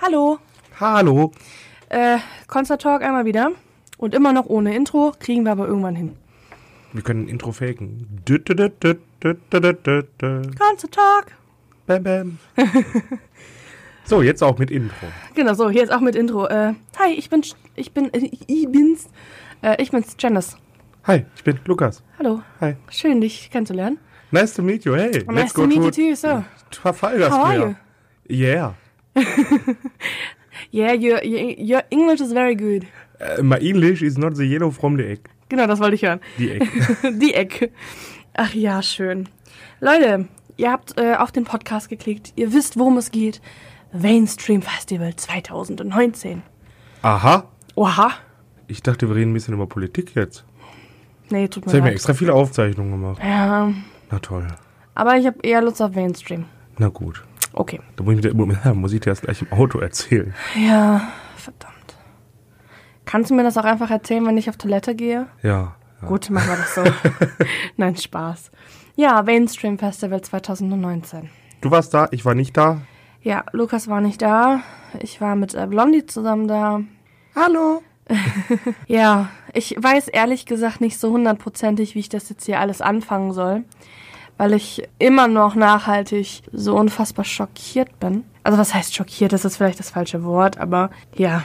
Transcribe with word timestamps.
Hallo. 0.00 0.38
Hallo. 0.78 1.32
Äh, 1.88 2.18
Concert 2.46 2.82
Talk 2.82 3.02
einmal 3.02 3.24
wieder. 3.24 3.50
Und 3.96 4.14
immer 4.14 4.32
noch 4.32 4.46
ohne 4.46 4.74
Intro, 4.76 5.12
kriegen 5.18 5.42
wir 5.42 5.50
aber 5.50 5.66
irgendwann 5.66 5.96
hin. 5.96 6.16
Wir 6.92 7.02
können 7.02 7.24
ein 7.24 7.28
Intro 7.28 7.50
faken. 7.50 8.06
Dü, 8.28 8.38
dü, 8.38 8.54
dü, 8.54 8.70
dü, 8.70 8.94
dü, 9.22 9.34
dü, 9.52 9.60
dü, 9.60 10.02
dü. 10.22 10.42
Concert 10.56 10.92
Talk. 10.92 11.32
Bam, 11.88 12.04
bam. 12.04 12.38
so, 14.04 14.22
jetzt 14.22 14.40
auch 14.40 14.56
mit 14.58 14.70
Intro. 14.70 15.08
Genau, 15.34 15.54
so, 15.54 15.68
jetzt 15.68 15.92
auch 15.92 16.00
mit 16.00 16.14
Intro. 16.14 16.46
Äh, 16.46 16.74
hi, 16.96 17.14
ich 17.16 17.28
bin, 17.28 17.42
ich 17.74 17.92
bin, 17.92 18.14
äh, 18.14 18.30
ich 18.46 18.68
bin's, 18.70 19.08
äh, 19.62 19.82
ich 19.82 19.90
bin's, 19.90 20.14
Janice. 20.16 20.56
Hi, 21.08 21.24
ich 21.34 21.42
bin 21.42 21.58
Lukas. 21.64 22.04
Hallo. 22.20 22.42
Hi. 22.60 22.76
Schön, 22.90 23.20
dich 23.20 23.50
kennenzulernen. 23.50 23.98
Nice 24.30 24.54
to 24.54 24.62
meet 24.62 24.84
you, 24.84 24.94
hey. 24.94 25.24
Nice 25.26 25.52
to 25.54 25.66
meet 25.66 25.82
you 25.82 25.90
too, 25.90 26.14
so. 26.14 26.44
Trafalgar 26.70 27.32
Square. 27.32 27.76
Yeah. 28.30 28.74
Yeah, 30.70 30.92
your, 30.92 31.22
your, 31.24 31.82
English 31.90 32.20
is 32.20 32.32
very 32.32 32.54
good. 32.54 32.86
Uh, 33.20 33.42
my 33.42 33.58
English 33.58 34.02
is 34.02 34.18
not 34.18 34.34
the 34.36 34.44
yellow 34.44 34.70
from 34.70 34.96
the 34.96 35.04
egg. 35.04 35.20
Genau, 35.48 35.66
das 35.66 35.78
wollte 35.80 35.94
ich 35.94 36.02
hören. 36.02 36.20
Die 36.38 36.50
Egg. 36.50 36.68
Die 37.18 37.32
Ecke. 37.34 37.70
Ach 38.34 38.52
ja, 38.54 38.82
schön. 38.82 39.28
Leute, 39.80 40.28
ihr 40.56 40.70
habt 40.70 40.98
äh, 40.98 41.14
auf 41.14 41.32
den 41.32 41.44
Podcast 41.44 41.88
geklickt. 41.88 42.32
Ihr 42.36 42.52
wisst, 42.52 42.78
worum 42.78 42.98
es 42.98 43.10
geht. 43.10 43.40
Mainstream 43.92 44.60
Festival 44.60 45.16
2019. 45.16 46.42
Aha. 47.02 47.44
Oha. 47.74 48.10
Ich 48.66 48.82
dachte, 48.82 49.08
wir 49.08 49.16
reden 49.16 49.30
ein 49.30 49.34
bisschen 49.34 49.54
über 49.54 49.66
Politik 49.66 50.14
jetzt. 50.14 50.44
Nee, 51.30 51.48
tut 51.48 51.64
Jetzt 51.64 51.72
mir 51.72 51.72
habe 51.72 51.76
ich 51.78 51.82
mir 51.82 51.88
leid. 51.88 51.94
extra 51.94 52.14
viele 52.14 52.34
Aufzeichnungen 52.34 52.90
gemacht. 52.90 53.22
Ja, 53.24 53.72
Na 54.10 54.18
toll. 54.18 54.46
aber 54.94 55.16
ich 55.16 55.26
habe 55.26 55.38
eher 55.42 55.62
Lust 55.62 55.80
auf 55.80 55.94
Mainstream. 55.94 56.44
Na 56.76 56.88
gut. 56.88 57.24
Okay. 57.52 57.80
Da 57.96 58.04
muss 58.04 58.14
ich, 58.14 58.20
dir- 58.20 58.34
muss 58.34 58.92
ich 58.92 59.00
dir 59.00 59.10
das 59.10 59.20
gleich 59.22 59.42
im 59.42 59.52
Auto 59.52 59.78
erzählen. 59.78 60.34
Ja, 60.56 61.08
verdammt. 61.36 61.74
Kannst 63.04 63.30
du 63.30 63.34
mir 63.34 63.42
das 63.42 63.56
auch 63.56 63.64
einfach 63.64 63.90
erzählen, 63.90 64.24
wenn 64.26 64.36
ich 64.36 64.48
auf 64.50 64.56
Toilette 64.56 64.94
gehe? 64.94 65.26
Ja. 65.42 65.76
ja. 66.02 66.08
Gut, 66.08 66.28
machen 66.30 66.48
wir 66.48 66.56
das 66.56 66.74
so. 66.74 66.84
Nein, 67.76 67.96
Spaß. 67.96 68.50
Ja, 68.96 69.22
Mainstream 69.22 69.78
Festival 69.78 70.20
2019. 70.20 71.30
Du 71.60 71.70
warst 71.70 71.94
da, 71.94 72.08
ich 72.10 72.24
war 72.24 72.34
nicht 72.34 72.56
da. 72.56 72.82
Ja, 73.22 73.44
Lukas 73.52 73.88
war 73.88 74.00
nicht 74.00 74.20
da. 74.22 74.60
Ich 75.00 75.20
war 75.20 75.34
mit 75.36 75.54
äh, 75.54 75.66
Blondie 75.66 76.06
zusammen 76.06 76.48
da. 76.48 76.80
Hallo. 77.34 77.82
Ja, 78.86 79.28
ich 79.52 79.76
weiß 79.78 80.08
ehrlich 80.08 80.46
gesagt 80.46 80.80
nicht 80.80 80.98
so 80.98 81.10
hundertprozentig, 81.12 81.94
wie 81.94 81.98
ich 82.00 82.08
das 82.08 82.30
jetzt 82.30 82.46
hier 82.46 82.58
alles 82.58 82.80
anfangen 82.80 83.32
soll, 83.34 83.64
weil 84.38 84.54
ich 84.54 84.88
immer 84.98 85.28
noch 85.28 85.54
nachhaltig 85.54 86.42
so 86.52 86.76
unfassbar 86.76 87.24
schockiert 87.24 88.00
bin. 88.00 88.24
Also 88.44 88.58
was 88.58 88.72
heißt 88.72 88.94
schockiert, 88.94 89.32
das 89.32 89.44
ist 89.44 89.58
vielleicht 89.58 89.78
das 89.78 89.90
falsche 89.90 90.24
Wort, 90.24 90.58
aber 90.58 90.90
ja. 91.14 91.44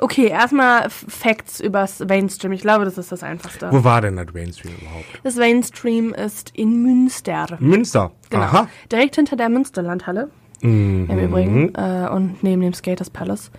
Okay, 0.00 0.26
erstmal 0.26 0.90
Facts 0.90 1.60
übers 1.60 2.00
Mainstream. 2.00 2.50
Ich 2.50 2.62
glaube, 2.62 2.84
das 2.84 2.98
ist 2.98 3.12
das 3.12 3.22
Einfachste. 3.22 3.70
Wo 3.70 3.84
war 3.84 4.00
denn 4.00 4.16
das 4.16 4.26
Mainstream 4.34 4.74
überhaupt? 4.80 5.06
Das 5.22 5.36
Mainstream 5.36 6.12
ist 6.12 6.50
in 6.56 6.82
Münster. 6.82 7.46
Münster. 7.60 8.10
Genau. 8.30 8.42
Aha. 8.42 8.68
Direkt 8.90 9.14
hinter 9.14 9.36
der 9.36 9.48
Münsterlandhalle. 9.48 10.30
Mhm. 10.62 11.06
Im 11.08 11.18
Übrigen. 11.20 11.74
Äh, 11.76 12.08
und 12.10 12.42
neben 12.42 12.62
dem 12.62 12.74
Skaters 12.74 13.10
Palace. 13.10 13.52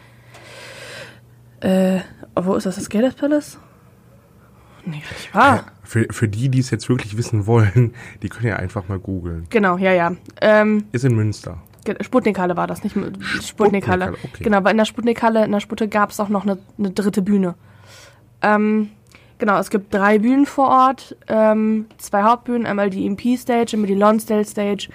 Äh, 1.62 2.00
wo 2.36 2.56
ist 2.56 2.66
das? 2.66 2.76
Das 2.76 2.86
Skaters 2.86 3.16
Palace? 3.16 3.58
Nee, 4.86 5.02
gar 5.02 5.18
nicht 5.18 5.36
wahr. 5.36 5.66
Für, 5.90 6.06
für 6.12 6.28
die, 6.28 6.50
die 6.50 6.60
es 6.60 6.70
jetzt 6.70 6.88
wirklich 6.88 7.18
wissen 7.18 7.48
wollen, 7.48 7.96
die 8.22 8.30
können 8.30 8.46
ja 8.46 8.58
einfach 8.58 8.88
mal 8.88 9.00
googeln. 9.00 9.48
Genau, 9.50 9.76
ja, 9.78 9.92
ja. 9.92 10.12
Ähm, 10.40 10.84
Ist 10.92 11.04
in 11.04 11.16
Münster. 11.16 11.64
Sputnikhalle 12.02 12.56
war 12.56 12.68
das, 12.68 12.84
nicht 12.84 12.96
Sputnikhalle. 13.42 14.12
Okay. 14.12 14.44
Genau, 14.44 14.58
aber 14.58 14.70
in 14.70 14.78
der 14.78 14.86
Sputnikhalle, 14.86 15.44
in 15.44 15.52
der 15.52 15.62
Spute 15.62 15.88
gab 15.88 16.12
es 16.12 16.20
auch 16.20 16.30
noch 16.30 16.44
eine, 16.44 16.60
eine 16.78 16.92
dritte 16.92 17.24
Bühne. 17.24 17.56
Ähm, 18.44 18.92
genau, 19.40 19.58
es 19.58 19.72
gibt 19.72 19.92
drei 19.92 20.20
Bühnen 20.20 20.46
vor 20.46 20.68
Ort, 20.68 21.18
ähm, 21.28 21.88
zwei 21.98 22.22
Hauptbühnen, 22.22 22.68
einmal 22.68 22.92
die 22.92 23.08
EMP-Stage, 23.08 23.74
einmal 23.74 23.88
die 23.88 23.96
Lonsdale-Stage 23.96 24.90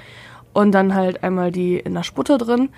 und 0.53 0.71
dann 0.71 0.95
halt 0.95 1.25
einmal 1.25 1.51
die 1.51 1.77
in 1.77 1.95
der 1.95 2.05
Sputte 2.05 2.39
drin. 2.39 2.69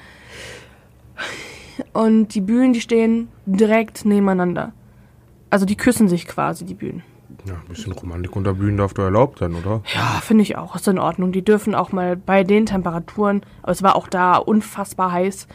Und 1.93 2.28
die 2.28 2.41
Bühnen, 2.41 2.72
die 2.72 2.81
stehen 2.81 3.28
direkt 3.44 4.06
nebeneinander. 4.06 4.72
Also 5.50 5.66
die 5.66 5.77
küssen 5.77 6.09
sich 6.09 6.27
quasi, 6.27 6.65
die 6.65 6.72
Bühnen. 6.72 7.03
Ja, 7.47 7.55
ein 7.55 7.69
bisschen 7.69 7.93
Romantik 7.93 8.34
unter 8.34 8.55
Bühnen 8.55 8.77
darf 8.77 8.93
doch 8.95 9.05
erlaubt 9.05 9.39
sein, 9.39 9.55
oder? 9.55 9.83
Ja, 9.95 10.21
finde 10.21 10.43
ich 10.43 10.57
auch. 10.57 10.75
Ist 10.75 10.89
in 10.89 10.99
Ordnung. 10.99 11.31
Die 11.31 11.45
dürfen 11.45 11.77
auch 11.77 11.93
mal 11.93 12.17
bei 12.17 12.43
den 12.43 12.67
Temperaturen, 12.67 13.43
aber 13.62 13.73
es 13.73 13.84
war 13.84 13.95
auch 13.95 14.09
da 14.09 14.37
unfassbar 14.37 15.12
heiß, 15.12 15.47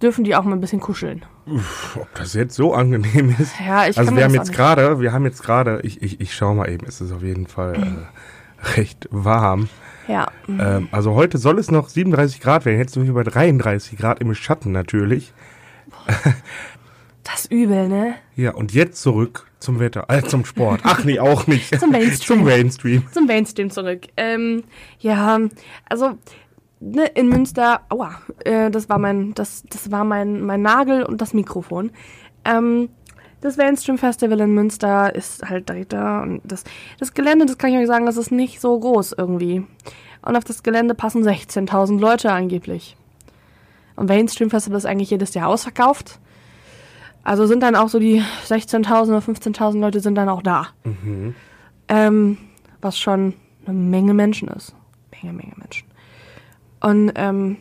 dürfen 0.00 0.24
die 0.24 0.34
auch 0.36 0.44
mal 0.44 0.54
ein 0.54 0.60
bisschen 0.60 0.80
kuscheln. 0.80 1.24
Uff, 1.46 1.98
ob 2.00 2.14
das 2.14 2.32
jetzt 2.32 2.54
so 2.54 2.72
angenehm 2.72 3.36
ist. 3.38 3.52
Ja, 3.60 3.86
ich 3.86 3.98
also 3.98 4.06
kann 4.06 4.14
mir 4.14 4.20
wir 4.20 4.24
haben 4.24 4.34
jetzt 4.34 4.52
gerade, 4.52 5.00
wir 5.00 5.12
haben 5.12 5.24
jetzt 5.26 5.42
gerade, 5.42 5.80
ich, 5.82 6.00
ich, 6.02 6.20
ich 6.20 6.34
schau 6.34 6.54
mal 6.54 6.70
eben, 6.70 6.86
es 6.86 7.02
ist 7.02 7.12
auf 7.12 7.22
jeden 7.22 7.46
Fall 7.46 7.74
äh, 7.74 8.76
recht 8.76 9.06
warm. 9.10 9.68
Ja. 10.08 10.28
Ähm, 10.48 10.88
also 10.92 11.14
heute 11.14 11.36
soll 11.36 11.58
es 11.58 11.70
noch 11.70 11.90
37 11.90 12.40
Grad 12.40 12.64
werden, 12.64 12.78
jetzt 12.78 12.94
sind 12.94 13.06
wir 13.06 13.12
bei 13.12 13.24
33 13.24 13.98
Grad 13.98 14.20
im 14.20 14.34
Schatten 14.34 14.72
natürlich. 14.72 15.34
Das 17.24 17.42
ist 17.42 17.52
übel, 17.52 17.88
ne? 17.88 18.14
Ja, 18.36 18.54
und 18.54 18.72
jetzt 18.72 19.02
zurück 19.02 19.50
zum 19.58 19.80
Wetter, 19.80 20.04
äh, 20.08 20.22
zum 20.22 20.44
Sport. 20.44 20.82
Ach 20.84 21.04
nee, 21.04 21.18
auch 21.18 21.46
nicht. 21.46 21.74
Zum 21.80 21.90
Mainstream. 21.90 22.38
zum 22.38 22.44
Mainstream. 22.44 23.02
Zum 23.12 23.26
Mainstream 23.26 23.70
zurück. 23.70 24.02
Ähm, 24.16 24.62
ja, 25.00 25.40
also 25.88 26.18
ne, 26.80 27.06
in 27.14 27.28
Münster, 27.28 27.80
aua, 27.88 28.20
äh, 28.44 28.70
das 28.70 28.90
war 28.90 28.98
mein, 28.98 29.32
das, 29.34 29.64
das 29.70 29.90
war 29.90 30.04
mein, 30.04 30.42
mein 30.42 30.60
Nagel 30.60 31.02
und 31.02 31.22
das 31.22 31.32
Mikrofon. 31.32 31.90
Ähm, 32.44 32.90
das 33.40 33.56
Mainstream 33.56 33.98
Festival 33.98 34.40
in 34.40 34.52
Münster 34.52 35.14
ist 35.14 35.48
halt 35.48 35.68
direkt 35.68 35.92
da 35.92 36.22
und 36.22 36.40
das, 36.44 36.64
das 36.98 37.14
Gelände, 37.14 37.46
das 37.46 37.58
kann 37.58 37.70
ich 37.70 37.78
euch 37.78 37.86
sagen, 37.86 38.06
das 38.06 38.16
ist 38.16 38.32
nicht 38.32 38.60
so 38.60 38.78
groß 38.78 39.14
irgendwie. 39.16 39.66
Und 40.22 40.36
auf 40.36 40.44
das 40.44 40.62
Gelände 40.62 40.94
passen 40.94 41.22
16.000 41.22 42.00
Leute 42.00 42.32
angeblich. 42.32 42.96
Und 43.96 44.08
Mainstream 44.08 44.50
Festival 44.50 44.78
ist 44.78 44.86
eigentlich 44.86 45.10
jedes 45.10 45.34
Jahr 45.34 45.48
ausverkauft. 45.48 46.18
Also 47.24 47.46
sind 47.46 47.62
dann 47.62 47.74
auch 47.74 47.88
so 47.88 47.98
die 47.98 48.22
16.000 48.46 49.08
oder 49.08 49.18
15.000 49.18 49.80
Leute 49.80 50.00
sind 50.00 50.14
dann 50.14 50.28
auch 50.28 50.42
da. 50.42 50.68
Ähm, 51.88 52.38
was 52.82 52.98
schon 52.98 53.34
eine 53.66 53.74
Menge 53.78 54.12
Menschen 54.14 54.48
ist. 54.48 54.74
Menge, 55.22 55.34
Menge 55.34 55.54
Menschen. 55.56 55.88
Und 56.80 57.12
ähm, 57.14 57.56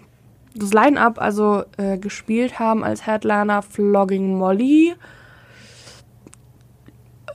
das 0.54 0.74
Line-Up, 0.74 1.20
also 1.22 1.64
äh, 1.78 1.98
gespielt 1.98 2.60
haben 2.60 2.84
als 2.84 3.08
Headliner 3.08 3.62
Flogging 3.62 4.38
Molly. 4.38 4.96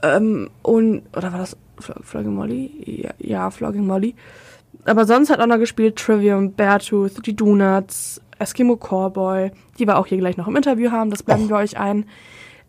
Ähm, 0.03 0.49
und, 0.61 1.01
oder 1.15 1.31
war 1.31 1.39
das 1.39 1.57
Flo- 1.79 2.01
Flogging 2.01 2.33
Molly? 2.35 3.01
Ja, 3.03 3.11
ja, 3.17 3.49
Flogging 3.51 3.85
Molly. 3.85 4.15
Aber 4.85 5.05
sonst 5.05 5.29
hat 5.29 5.39
auch 5.41 5.47
noch 5.47 5.57
gespielt 5.57 5.97
Trivium, 5.97 6.53
Beartooth, 6.53 7.25
die 7.25 7.35
Donuts, 7.35 8.21
Eskimo 8.39 8.75
Cowboy, 8.77 9.51
die 9.77 9.85
wir 9.87 9.97
auch 9.97 10.07
hier 10.07 10.17
gleich 10.17 10.37
noch 10.37 10.47
im 10.47 10.55
Interview 10.55 10.91
haben, 10.91 11.09
das 11.11 11.23
blenden 11.23 11.49
wir 11.49 11.57
euch 11.57 11.77
ein. 11.77 12.05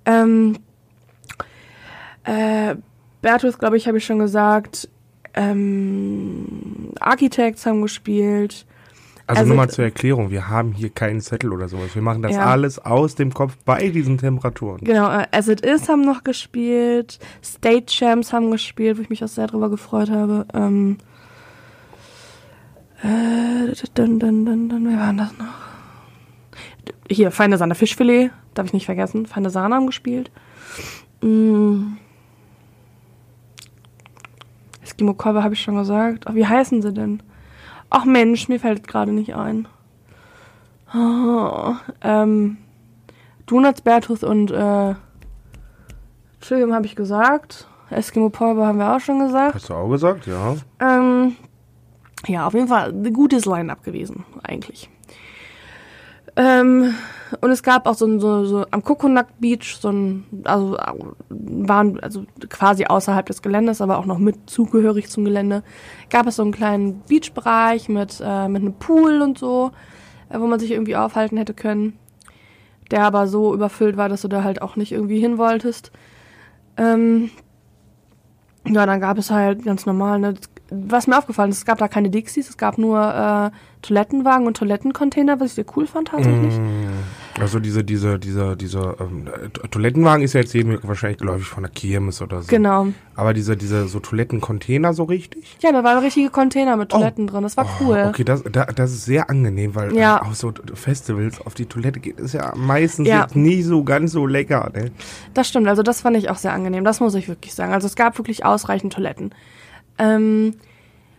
Ähm, 0.04 0.56
äh, 2.25 2.75
Beartooth, 3.22 3.58
glaube 3.58 3.76
ich, 3.76 3.86
habe 3.86 3.98
ich 3.98 4.04
schon 4.04 4.19
gesagt. 4.19 4.88
Ähm, 5.34 6.92
Architects 7.00 7.66
haben 7.66 7.82
gespielt. 7.82 8.66
Also, 9.26 9.41
Also- 9.42 9.48
nur 9.50 9.56
mal 9.58 9.70
zur 9.70 9.84
Erklärung, 9.84 10.31
wir 10.31 10.48
haben 10.48 10.72
hier 10.72 10.91
keinen 10.91 11.20
Zettel 11.20 11.53
oder 11.53 11.69
sowas. 11.69 11.94
Wir 11.94 12.02
machen 12.02 12.20
das 12.22 12.32
Ja. 12.34 12.47
alles 12.47 12.81
aus 12.81 13.14
dem 13.14 13.32
Kopf 13.32 13.56
bei 13.64 13.88
diesen 13.91 14.19
Temperaturen. 14.19 14.78
Genau, 14.82 15.08
äh, 15.08 15.26
As 15.31 15.47
It 15.47 15.60
Is 15.60 15.88
haben 15.88 16.00
noch 16.00 16.25
gespielt. 16.25 17.20
State 17.44 17.87
Champs 17.87 18.32
haben 18.32 18.50
gespielt, 18.50 18.98
wo 18.98 19.02
ich 19.02 19.08
mich 19.10 19.22
auch 19.22 19.28
sehr 19.28 19.47
drüber 19.47 19.70
gefreut 19.70 20.10
habe. 20.10 20.47
Ähm, 20.52 20.98
äh, 23.03 23.72
dann, 23.94 24.19
dann, 24.19 24.44
dann, 24.44 24.69
dann, 24.69 24.88
wer 24.88 24.99
war 24.99 25.06
denn 25.09 25.19
das 25.19 25.38
noch? 25.38 25.47
Hier, 27.09 27.31
Feine 27.31 27.59
Sahne 27.59 27.75
Fischfilet, 27.75 28.31
darf 28.55 28.67
ich 28.67 28.73
nicht 28.73 28.87
vergessen. 28.87 29.26
Feine 29.26 29.50
Sahne 29.50 29.75
haben 29.75 29.87
gespielt. 29.87 30.31
Mm. 31.23 31.94
Eskimo 34.82 35.14
Cowboy 35.14 35.43
habe 35.43 35.55
ich 35.55 35.62
schon 35.62 35.76
gesagt. 35.76 36.26
Ach, 36.26 36.35
wie 36.35 36.47
heißen 36.47 36.82
sie 36.82 36.93
denn? 36.93 37.23
Ach 37.91 38.05
Mensch, 38.05 38.49
mir 38.49 38.61
fällt 38.61 38.87
gerade 38.87 39.12
nicht 39.12 39.35
ein. 39.35 39.67
Oh, 40.94 41.75
ähm, 42.02 42.58
Donuts, 43.47 43.81
Bertus 43.81 44.23
und 44.23 44.50
äh, 44.50 44.94
Trillium 46.41 46.75
habe 46.75 46.87
ich 46.87 46.97
gesagt. 46.97 47.67
Eskimo 47.91 48.31
Pulver 48.31 48.67
haben 48.67 48.79
wir 48.79 48.94
auch 48.94 49.00
schon 49.00 49.19
gesagt. 49.19 49.55
Hast 49.55 49.69
du 49.69 49.75
auch 49.75 49.88
gesagt, 49.88 50.26
ja? 50.26 50.56
Ähm, 50.79 51.37
ja, 52.26 52.46
auf 52.46 52.55
jeden 52.55 52.69
Fall 52.69 52.90
ein 52.90 53.12
gutes 53.12 53.46
Line-Up 53.46 53.82
gewesen, 53.82 54.25
eigentlich. 54.43 54.88
Ähm, 56.37 56.94
und 57.40 57.50
es 57.50 57.62
gab 57.62 57.87
auch 57.87 57.94
so, 57.94 58.19
so, 58.19 58.44
so 58.44 58.67
am 58.70 58.82
Coconut 58.82 59.26
Beach, 59.40 59.76
so 59.81 59.90
ein, 59.90 60.25
also 60.44 60.76
waren 61.28 62.00
also 62.00 62.25
quasi 62.49 62.87
außerhalb 62.87 63.26
des 63.26 63.43
Geländes, 63.43 63.81
aber 63.81 63.99
auch 63.99 64.06
noch 64.06 64.19
mit 64.19 64.49
zugehörig 64.49 65.08
zum 65.11 65.25
Gelände, 65.25 65.62
gab 66.08 66.26
es 66.26 66.37
so 66.37 66.43
einen 66.43 66.52
kleinen 66.52 67.02
Beachbereich 67.08 67.88
mit, 67.88 68.20
äh, 68.25 68.49
mit 68.49 68.62
einem 68.62 68.75
Pool 68.75 69.23
und 69.23 69.38
so, 69.38 69.73
äh, 70.28 70.40
wo 70.40 70.46
man 70.46 70.61
sich 70.61 70.70
irgendwie 70.70 70.96
aufhalten 70.96 71.37
hätte 71.37 71.55
können. 71.55 71.99
der 72.90 73.05
aber 73.05 73.28
so 73.28 73.55
überfüllt 73.55 73.96
war, 73.96 74.08
dass 74.08 74.23
du 74.23 74.28
da 74.28 74.43
halt 74.43 74.62
auch 74.62 74.76
nicht 74.76 74.93
irgendwie 74.93 75.20
hin 75.20 75.38
wolltest. 75.38 75.93
Ähm, 76.76 77.31
ja, 78.66 78.84
dann 78.87 79.00
gab 79.00 79.19
es 79.19 79.31
halt 79.31 79.64
ganz 79.64 79.87
normal, 79.87 80.19
ne, 80.19 80.34
was 80.70 81.06
mir 81.06 81.19
aufgefallen 81.19 81.50
ist, 81.50 81.58
es 81.58 81.64
gab 81.64 81.78
da 81.78 81.88
keine 81.88 82.11
Dixies, 82.11 82.49
es 82.49 82.56
gab 82.56 82.78
nur 82.78 83.00
äh, 83.00 83.50
Toilettenwagen 83.82 84.46
und 84.46 84.56
Toilettencontainer, 84.56 85.40
was 85.40 85.49
ich 85.49 85.55
sehr 85.55 85.64
cool 85.76 85.87
fand 85.87 86.08
tatsächlich. 86.08 86.55
Mm, 86.58 87.40
also 87.40 87.58
diese, 87.61 87.82
diese, 87.82 88.19
dieser, 88.19 88.55
dieser 88.56 89.00
ähm, 89.00 89.28
Toilettenwagen 89.70 90.22
ist 90.22 90.34
ja 90.34 90.40
jetzt 90.40 90.52
jedem 90.52 90.78
wahrscheinlich 90.82 91.19
geläufig 91.19 91.46
von 91.46 91.62
der 91.62 91.72
Kirmes 91.72 92.20
oder 92.20 92.43
so. 92.43 92.49
Genau. 92.49 92.88
Aber 93.17 93.32
diese, 93.32 93.56
diese 93.56 93.88
so 93.88 94.00
Toilettencontainer 94.00 94.93
so 94.93 95.05
richtig? 95.05 95.56
Ja, 95.61 95.72
da 95.72 95.82
waren 95.82 95.99
richtige 96.05 96.28
Container 96.31 96.76
mit 96.76 96.90
Toiletten 96.90 97.26
drin. 97.26 97.43
Das 97.43 97.56
war 97.56 97.64
Oh, 97.64 97.84
cool. 97.84 98.06
Okay, 98.11 98.25
das, 98.25 98.43
da, 98.50 98.66
das 98.66 98.93
ist 98.93 99.05
sehr 99.06 99.31
angenehm, 99.31 99.75
weil 99.75 99.94
Ja. 99.96 100.19
äh, 100.19 100.28
auf 100.28 100.34
so 100.37 100.52
Festivals 100.75 101.40
auf 101.40 101.55
die 101.55 101.66
Toilette 101.66 102.00
geht, 102.00 102.20
ist 102.20 102.34
ja 102.34 102.52
meistens 102.55 103.08
Ja. 103.08 103.26
nie 103.34 103.62
so 103.62 103.82
ganz 103.82 104.12
so 104.12 104.26
lecker. 104.26 104.70
Ne? 104.75 104.90
Das 105.34 105.49
stimmt, 105.49 105.69
also 105.69 105.82
das 105.82 106.02
fand 106.02 106.16
ich 106.16 106.28
auch 106.31 106.37
sehr 106.37 106.52
angenehm, 106.52 106.84
das 106.84 107.00
muss 107.00 107.14
ich 107.14 107.28
wirklich 107.28 107.55
sagen. 107.55 107.73
Also 107.73 107.87
es 107.87 107.96
gab 107.96 108.19
wirklich 108.19 108.44
ausreichend 108.44 108.93
Toiletten. 108.93 109.32
Ähm, 110.00 110.55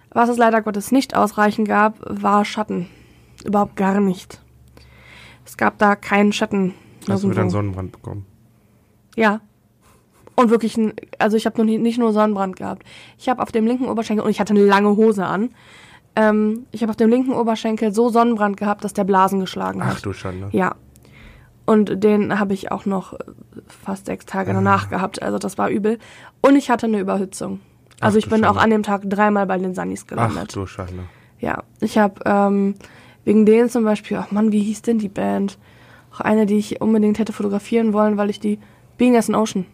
was 0.10 0.28
es 0.28 0.38
leider 0.38 0.62
Gottes 0.62 0.92
nicht 0.92 1.16
ausreichend 1.16 1.68
gab, 1.68 1.96
war 2.02 2.44
Schatten. 2.44 2.88
Überhaupt 3.46 3.76
gar 3.76 4.02
nicht. 4.02 4.42
Es 5.46 5.56
gab 5.56 5.78
da 5.78 5.96
keinen 5.96 6.34
Schatten. 6.34 6.74
Hast 7.08 7.24
du 7.24 7.30
wieder 7.30 7.42
einen. 7.42 7.50
Sonnenbrand 7.50 7.92
bekommen? 7.92 8.26
Ja. 9.16 9.42
Und 10.36 10.50
wirklich, 10.50 10.78
ein, 10.78 10.94
also 11.20 11.38
ich 11.38 11.46
habe 11.46 11.58
noch 11.58 11.66
nie, 11.66 11.78
nicht 11.78 12.00
nur 12.00 12.12
Sonnenbrand 12.14 12.56
gehabt. 12.56 12.84
Ich 13.18 13.30
habe 13.30 13.42
auf 13.42 13.52
dem 13.52 13.68
linken 13.68 13.88
Oberschenkel, 13.88 14.26
und 14.26 14.32
ich 14.32 14.40
hatte 14.40 14.54
eine 14.54 14.66
lange 14.66 14.96
Hose 14.96 15.26
an, 15.26 15.52
ähm, 16.16 16.66
ich 16.72 16.82
habe 16.82 16.90
auf 16.90 16.98
dem 16.98 17.10
linken 17.10 17.34
Oberschenkel 17.34 17.94
so 17.94 18.10
Sonnenbrand 18.10 18.58
gehabt, 18.58 18.84
dass 18.84 18.94
der 18.94 19.04
Blasen 19.04 19.40
geschlagen 19.40 19.86
hat. 19.86 19.96
Ach 19.98 20.02
du 20.02 20.14
Schande. 20.14 20.50
Ja. 20.52 20.76
Und 21.66 22.04
den 22.04 22.38
habe 22.40 22.54
ich 22.54 22.72
auch 22.72 22.86
noch 22.86 23.14
äh, 23.14 23.18
fast 23.68 24.08
sechs 24.08 24.26
Tage 24.26 24.52
danach 24.52 24.90
gehabt. 24.90 25.22
Also 25.22 25.38
das 25.38 25.58
war 25.58 25.70
übel. 25.70 26.00
Und 26.42 26.56
ich 26.56 26.70
hatte 26.70 26.88
eine 26.88 27.00
Überhitzung. 27.00 27.62
Also 28.02 28.18
Ach 28.18 28.24
ich 28.24 28.30
bin 28.30 28.44
auch 28.44 28.56
Schande. 28.56 28.62
an 28.62 28.70
dem 28.72 28.84
Tag 28.84 29.02
dreimal 29.06 29.46
bei 29.46 29.58
den 29.58 29.74
Sunnies 29.76 30.04
Ach 30.04 30.08
gelandet. 30.08 30.56
du 30.56 30.66
Schande. 30.66 31.04
Ja. 31.40 31.64
Ich 31.80 31.98
habe 31.98 32.22
ähm, 32.26 32.76
wegen 33.24 33.46
denen 33.46 33.70
zum 33.70 33.84
Beispiel, 33.84 34.18
ach 34.18 34.32
Mann, 34.32 34.52
wie 34.52 34.62
hieß 34.62 34.82
denn 34.82 35.00
die 35.00 35.10
Band? 35.10 35.58
Auch 36.14 36.20
eine, 36.22 36.46
die 36.46 36.58
ich 36.58 36.82
unbedingt 36.82 37.20
hätte 37.20 37.32
fotografieren 37.34 37.94
wollen, 37.94 38.18
weil 38.18 38.30
ich 38.30 38.40
die 38.40 38.60
Being 38.98 39.16
as 39.16 39.30
an 39.30 39.36
Ocean. 39.36 39.66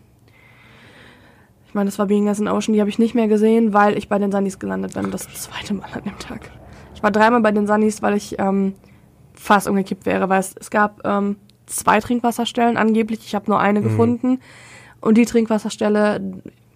Ich 1.67 1.73
meine, 1.73 1.89
das 1.89 1.99
war 1.99 2.05
Being 2.07 2.27
as 2.29 2.39
an 2.39 2.47
Ocean, 2.47 2.73
die 2.73 2.79
habe 2.79 2.89
ich 2.89 2.99
nicht 2.99 3.15
mehr 3.15 3.27
gesehen, 3.27 3.73
weil 3.73 3.97
ich 3.97 4.07
bei 4.09 4.19
den 4.19 4.31
Sunnies 4.31 4.59
gelandet 4.59 4.93
bin. 4.93 5.11
Das 5.11 5.27
zweite 5.33 5.73
Mal 5.73 5.87
an 5.93 6.03
dem 6.03 6.17
Tag. 6.19 6.51
Ich 6.95 7.03
war 7.03 7.11
dreimal 7.11 7.41
bei 7.41 7.51
den 7.51 7.67
Sunnies, 7.67 8.01
weil 8.01 8.15
ich 8.15 8.37
ähm, 8.39 8.73
fast 9.33 9.67
umgekippt 9.67 10.05
wäre, 10.05 10.29
weil 10.29 10.39
es, 10.39 10.55
es 10.59 10.69
gab 10.69 11.01
ähm, 11.05 11.37
zwei 11.65 11.99
Trinkwasserstellen 11.99 12.77
angeblich. 12.77 13.19
Ich 13.25 13.35
habe 13.35 13.49
nur 13.49 13.59
eine 13.59 13.81
gefunden. 13.81 14.39
Und 15.01 15.17
die 15.17 15.25
Trinkwasserstelle, 15.25 16.21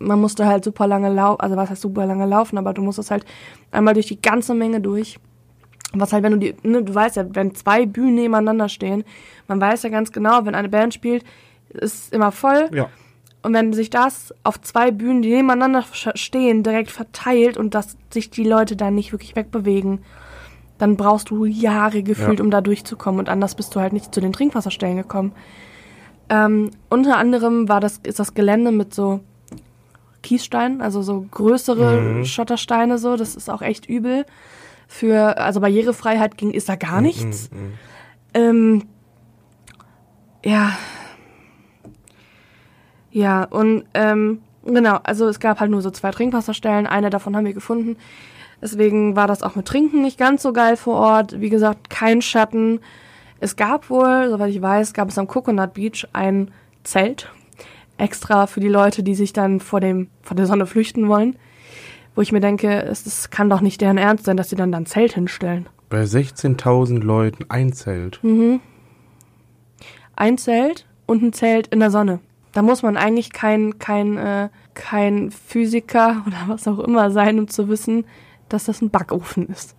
man 0.01 0.19
musste 0.19 0.45
halt 0.45 0.63
super 0.63 0.87
lange 0.87 1.09
laufen, 1.11 1.39
also 1.41 1.55
was 1.55 1.69
heißt 1.69 1.81
super 1.81 2.05
lange 2.05 2.25
laufen, 2.25 2.57
aber 2.57 2.73
du 2.73 2.81
musstest 2.81 3.11
halt 3.11 3.25
einmal 3.71 3.93
durch 3.93 4.07
die 4.07 4.21
ganze 4.21 4.53
Menge 4.53 4.81
durch. 4.81 5.19
Was 5.93 6.13
halt, 6.13 6.23
wenn 6.23 6.31
du 6.33 6.37
die, 6.39 6.55
ne, 6.63 6.83
du 6.83 6.95
weißt 6.95 7.17
ja, 7.17 7.25
wenn 7.33 7.53
zwei 7.53 7.85
Bühnen 7.85 8.15
nebeneinander 8.15 8.69
stehen, 8.69 9.03
man 9.47 9.59
weiß 9.59 9.83
ja 9.83 9.89
ganz 9.89 10.11
genau, 10.11 10.45
wenn 10.45 10.55
eine 10.55 10.69
Band 10.69 10.93
spielt, 10.93 11.23
ist 11.69 12.13
immer 12.13 12.31
voll. 12.31 12.69
Ja. 12.73 12.87
Und 13.43 13.53
wenn 13.53 13.73
sich 13.73 13.89
das 13.89 14.33
auf 14.43 14.61
zwei 14.61 14.91
Bühnen, 14.91 15.21
die 15.21 15.33
nebeneinander 15.33 15.83
stehen, 16.15 16.63
direkt 16.63 16.91
verteilt 16.91 17.57
und 17.57 17.73
dass 17.73 17.97
sich 18.11 18.29
die 18.29 18.43
Leute 18.43 18.75
da 18.75 18.91
nicht 18.91 19.11
wirklich 19.11 19.35
wegbewegen, 19.35 19.99
dann 20.77 20.95
brauchst 20.95 21.29
du 21.29 21.45
Jahre 21.45 22.03
gefühlt, 22.03 22.39
Ja. 22.39 22.45
um 22.45 22.51
da 22.51 22.61
durchzukommen. 22.61 23.19
Und 23.19 23.29
anders 23.29 23.55
bist 23.55 23.75
du 23.75 23.79
halt 23.79 23.93
nicht 23.93 24.13
zu 24.13 24.21
den 24.21 24.31
Trinkwasserstellen 24.33 24.97
gekommen. 24.97 25.33
Ähm, 26.29 26.71
unter 26.89 27.17
anderem 27.17 27.67
war 27.67 27.79
das, 27.81 27.99
ist 28.03 28.19
das 28.19 28.33
Gelände 28.33 28.71
mit 28.71 28.93
so 28.93 29.19
Kiessteinen, 30.21 30.81
also 30.81 31.01
so 31.01 31.25
größere 31.31 31.99
Mhm. 32.01 32.25
Schottersteine 32.25 32.97
so. 32.97 33.15
Das 33.17 33.35
ist 33.35 33.49
auch 33.49 33.61
echt 33.61 33.87
übel. 33.87 34.25
Für, 34.87 35.37
also 35.37 35.61
Barrierefreiheit 35.61 36.37
ging, 36.37 36.51
ist 36.51 36.67
da 36.67 36.75
gar 36.75 37.01
nichts. 37.01 37.49
Mhm. 37.51 37.73
Ähm, 38.33 38.83
ja. 40.43 40.71
Ja, 43.11 43.43
und 43.43 43.85
ähm, 43.93 44.41
genau, 44.65 44.99
also 45.03 45.27
es 45.27 45.39
gab 45.39 45.59
halt 45.59 45.71
nur 45.71 45.81
so 45.81 45.91
zwei 45.91 46.11
Trinkwasserstellen, 46.11 46.87
eine 46.87 47.09
davon 47.09 47.35
haben 47.35 47.45
wir 47.45 47.53
gefunden. 47.53 47.97
Deswegen 48.61 49.15
war 49.15 49.27
das 49.27 49.43
auch 49.43 49.55
mit 49.55 49.65
Trinken 49.65 50.01
nicht 50.01 50.17
ganz 50.17 50.43
so 50.43 50.53
geil 50.53 50.77
vor 50.77 50.95
Ort. 50.95 51.41
Wie 51.41 51.49
gesagt, 51.49 51.89
kein 51.89 52.21
Schatten. 52.21 52.79
Es 53.39 53.55
gab 53.55 53.89
wohl, 53.89 54.29
soweit 54.29 54.51
ich 54.51 54.61
weiß, 54.61 54.93
gab 54.93 55.09
es 55.09 55.17
am 55.17 55.27
Coconut 55.27 55.73
Beach 55.73 56.07
ein 56.13 56.51
Zelt. 56.83 57.29
Extra 58.01 58.47
für 58.47 58.59
die 58.59 58.67
Leute, 58.67 59.03
die 59.03 59.15
sich 59.15 59.33
dann 59.33 59.59
vor, 59.59 59.79
dem, 59.79 60.09
vor 60.21 60.35
der 60.35 60.47
Sonne 60.47 60.65
flüchten 60.65 61.07
wollen. 61.07 61.35
Wo 62.15 62.21
ich 62.21 62.31
mir 62.31 62.41
denke, 62.41 62.83
es, 62.83 63.05
es 63.05 63.29
kann 63.29 63.49
doch 63.49 63.61
nicht 63.61 63.79
deren 63.79 63.97
Ernst 63.97 64.25
sein, 64.25 64.35
dass 64.35 64.49
sie 64.49 64.55
dann 64.55 64.71
da 64.71 64.79
ein 64.79 64.85
Zelt 64.85 65.13
hinstellen. 65.13 65.69
Bei 65.89 66.03
16.000 66.03 66.99
Leuten 66.99 67.45
ein 67.49 67.73
Zelt. 67.73 68.21
Hm. 68.21 68.59
ein 70.15 70.37
Zelt 70.37 70.87
und 71.05 71.23
ein 71.23 71.33
Zelt 71.33 71.67
in 71.67 71.79
der 71.79 71.91
Sonne. 71.91 72.19
Da 72.53 72.61
muss 72.61 72.83
man 72.83 72.97
eigentlich 72.97 73.31
kein, 73.31 73.79
kein, 73.79 74.17
äh, 74.17 74.49
kein 74.73 75.31
Physiker 75.31 76.23
oder 76.27 76.37
was 76.47 76.67
auch 76.67 76.79
immer 76.79 77.11
sein, 77.11 77.39
um 77.39 77.47
zu 77.47 77.69
wissen, 77.69 78.05
dass 78.49 78.65
das 78.65 78.81
ein 78.81 78.89
Backofen 78.89 79.47
ist. 79.47 79.75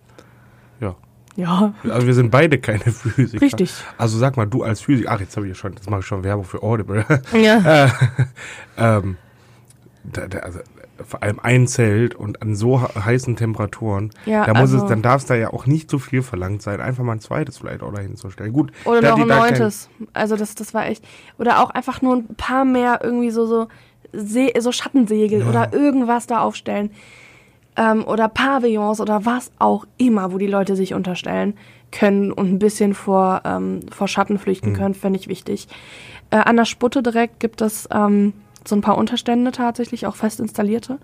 Ja. 1.35 1.73
Ja, 1.83 1.93
Also 1.93 2.05
wir 2.07 2.13
sind 2.13 2.29
beide 2.31 2.59
keine 2.59 2.83
Physiker. 2.83 3.41
Richtig. 3.41 3.73
Also 3.97 4.17
sag 4.17 4.37
mal, 4.37 4.45
du 4.45 4.63
als 4.63 4.81
Physiker, 4.81 5.11
ach 5.11 5.19
jetzt 5.19 5.35
habe 5.35 5.47
ich 5.47 5.57
schon, 5.57 5.73
jetzt 5.73 5.89
mache 5.89 6.01
ich 6.01 6.05
schon 6.05 6.23
Werbung 6.23 6.45
für 6.45 6.61
Audible. 6.61 7.05
ja. 7.33 7.91
ähm, 8.77 9.17
da, 10.03 10.27
da, 10.27 10.39
also, 10.39 10.59
vor 11.05 11.23
allem 11.23 11.39
ein 11.41 11.67
Zelt 11.67 12.13
und 12.13 12.41
an 12.41 12.55
so 12.55 12.79
he- 12.81 12.99
heißen 12.99 13.35
Temperaturen, 13.35 14.11
Ja, 14.25 14.45
da 14.45 14.51
muss 14.53 14.71
also- 14.71 14.77
es, 14.83 14.85
dann 14.85 15.01
darf 15.01 15.21
es 15.21 15.25
da 15.25 15.35
ja 15.35 15.51
auch 15.51 15.65
nicht 15.65 15.89
so 15.89 15.97
viel 15.97 16.21
verlangt 16.21 16.61
sein, 16.61 16.79
einfach 16.79 17.03
mal 17.03 17.13
ein 17.13 17.19
zweites 17.19 17.57
vielleicht 17.57 17.81
auch 17.81 17.91
dahin 17.93 18.15
zu 18.15 18.29
stellen. 18.29 18.53
Gut, 18.53 18.71
Oder 18.85 19.01
da 19.01 19.09
noch 19.11 19.19
ein 19.21 19.27
neuntes. 19.27 19.89
Also 20.13 20.35
das, 20.37 20.53
das 20.55 20.73
war 20.73 20.85
echt. 20.85 21.03
Oder 21.39 21.61
auch 21.63 21.71
einfach 21.71 22.01
nur 22.01 22.17
ein 22.17 22.35
paar 22.35 22.63
mehr 22.63 22.99
irgendwie 23.03 23.31
so, 23.31 23.45
so, 23.47 23.67
See, 24.15 24.53
so 24.59 24.71
Schattensegel 24.71 25.39
Ja. 25.39 25.47
oder 25.49 25.73
irgendwas 25.73 26.27
da 26.27 26.41
aufstellen. 26.41 26.91
Ähm, 27.75 28.05
oder 28.05 28.27
Pavillons 28.29 29.01
oder 29.01 29.25
was 29.25 29.51
auch 29.59 29.85
immer, 29.97 30.31
wo 30.31 30.37
die 30.37 30.47
Leute 30.47 30.75
sich 30.75 30.93
unterstellen 30.93 31.55
können 31.91 32.31
und 32.31 32.47
ein 32.49 32.59
bisschen 32.59 32.93
vor, 32.93 33.41
ähm, 33.45 33.81
vor 33.91 34.07
Schatten 34.07 34.37
flüchten 34.39 34.71
Mhm. 34.71 34.75
können, 34.75 34.93
fände 34.93 35.17
ich 35.19 35.27
wichtig. 35.27 35.67
Äh, 36.29 36.37
an 36.37 36.55
der 36.55 36.65
Sputte 36.65 37.01
direkt 37.03 37.39
gibt 37.39 37.61
es 37.61 37.87
ähm, 37.91 38.33
so 38.65 38.75
ein 38.75 38.81
paar 38.81 38.97
Unterstände 38.97 39.51
tatsächlich, 39.51 40.05
auch 40.07 40.15
fest 40.15 40.39
installierte. 40.39 40.97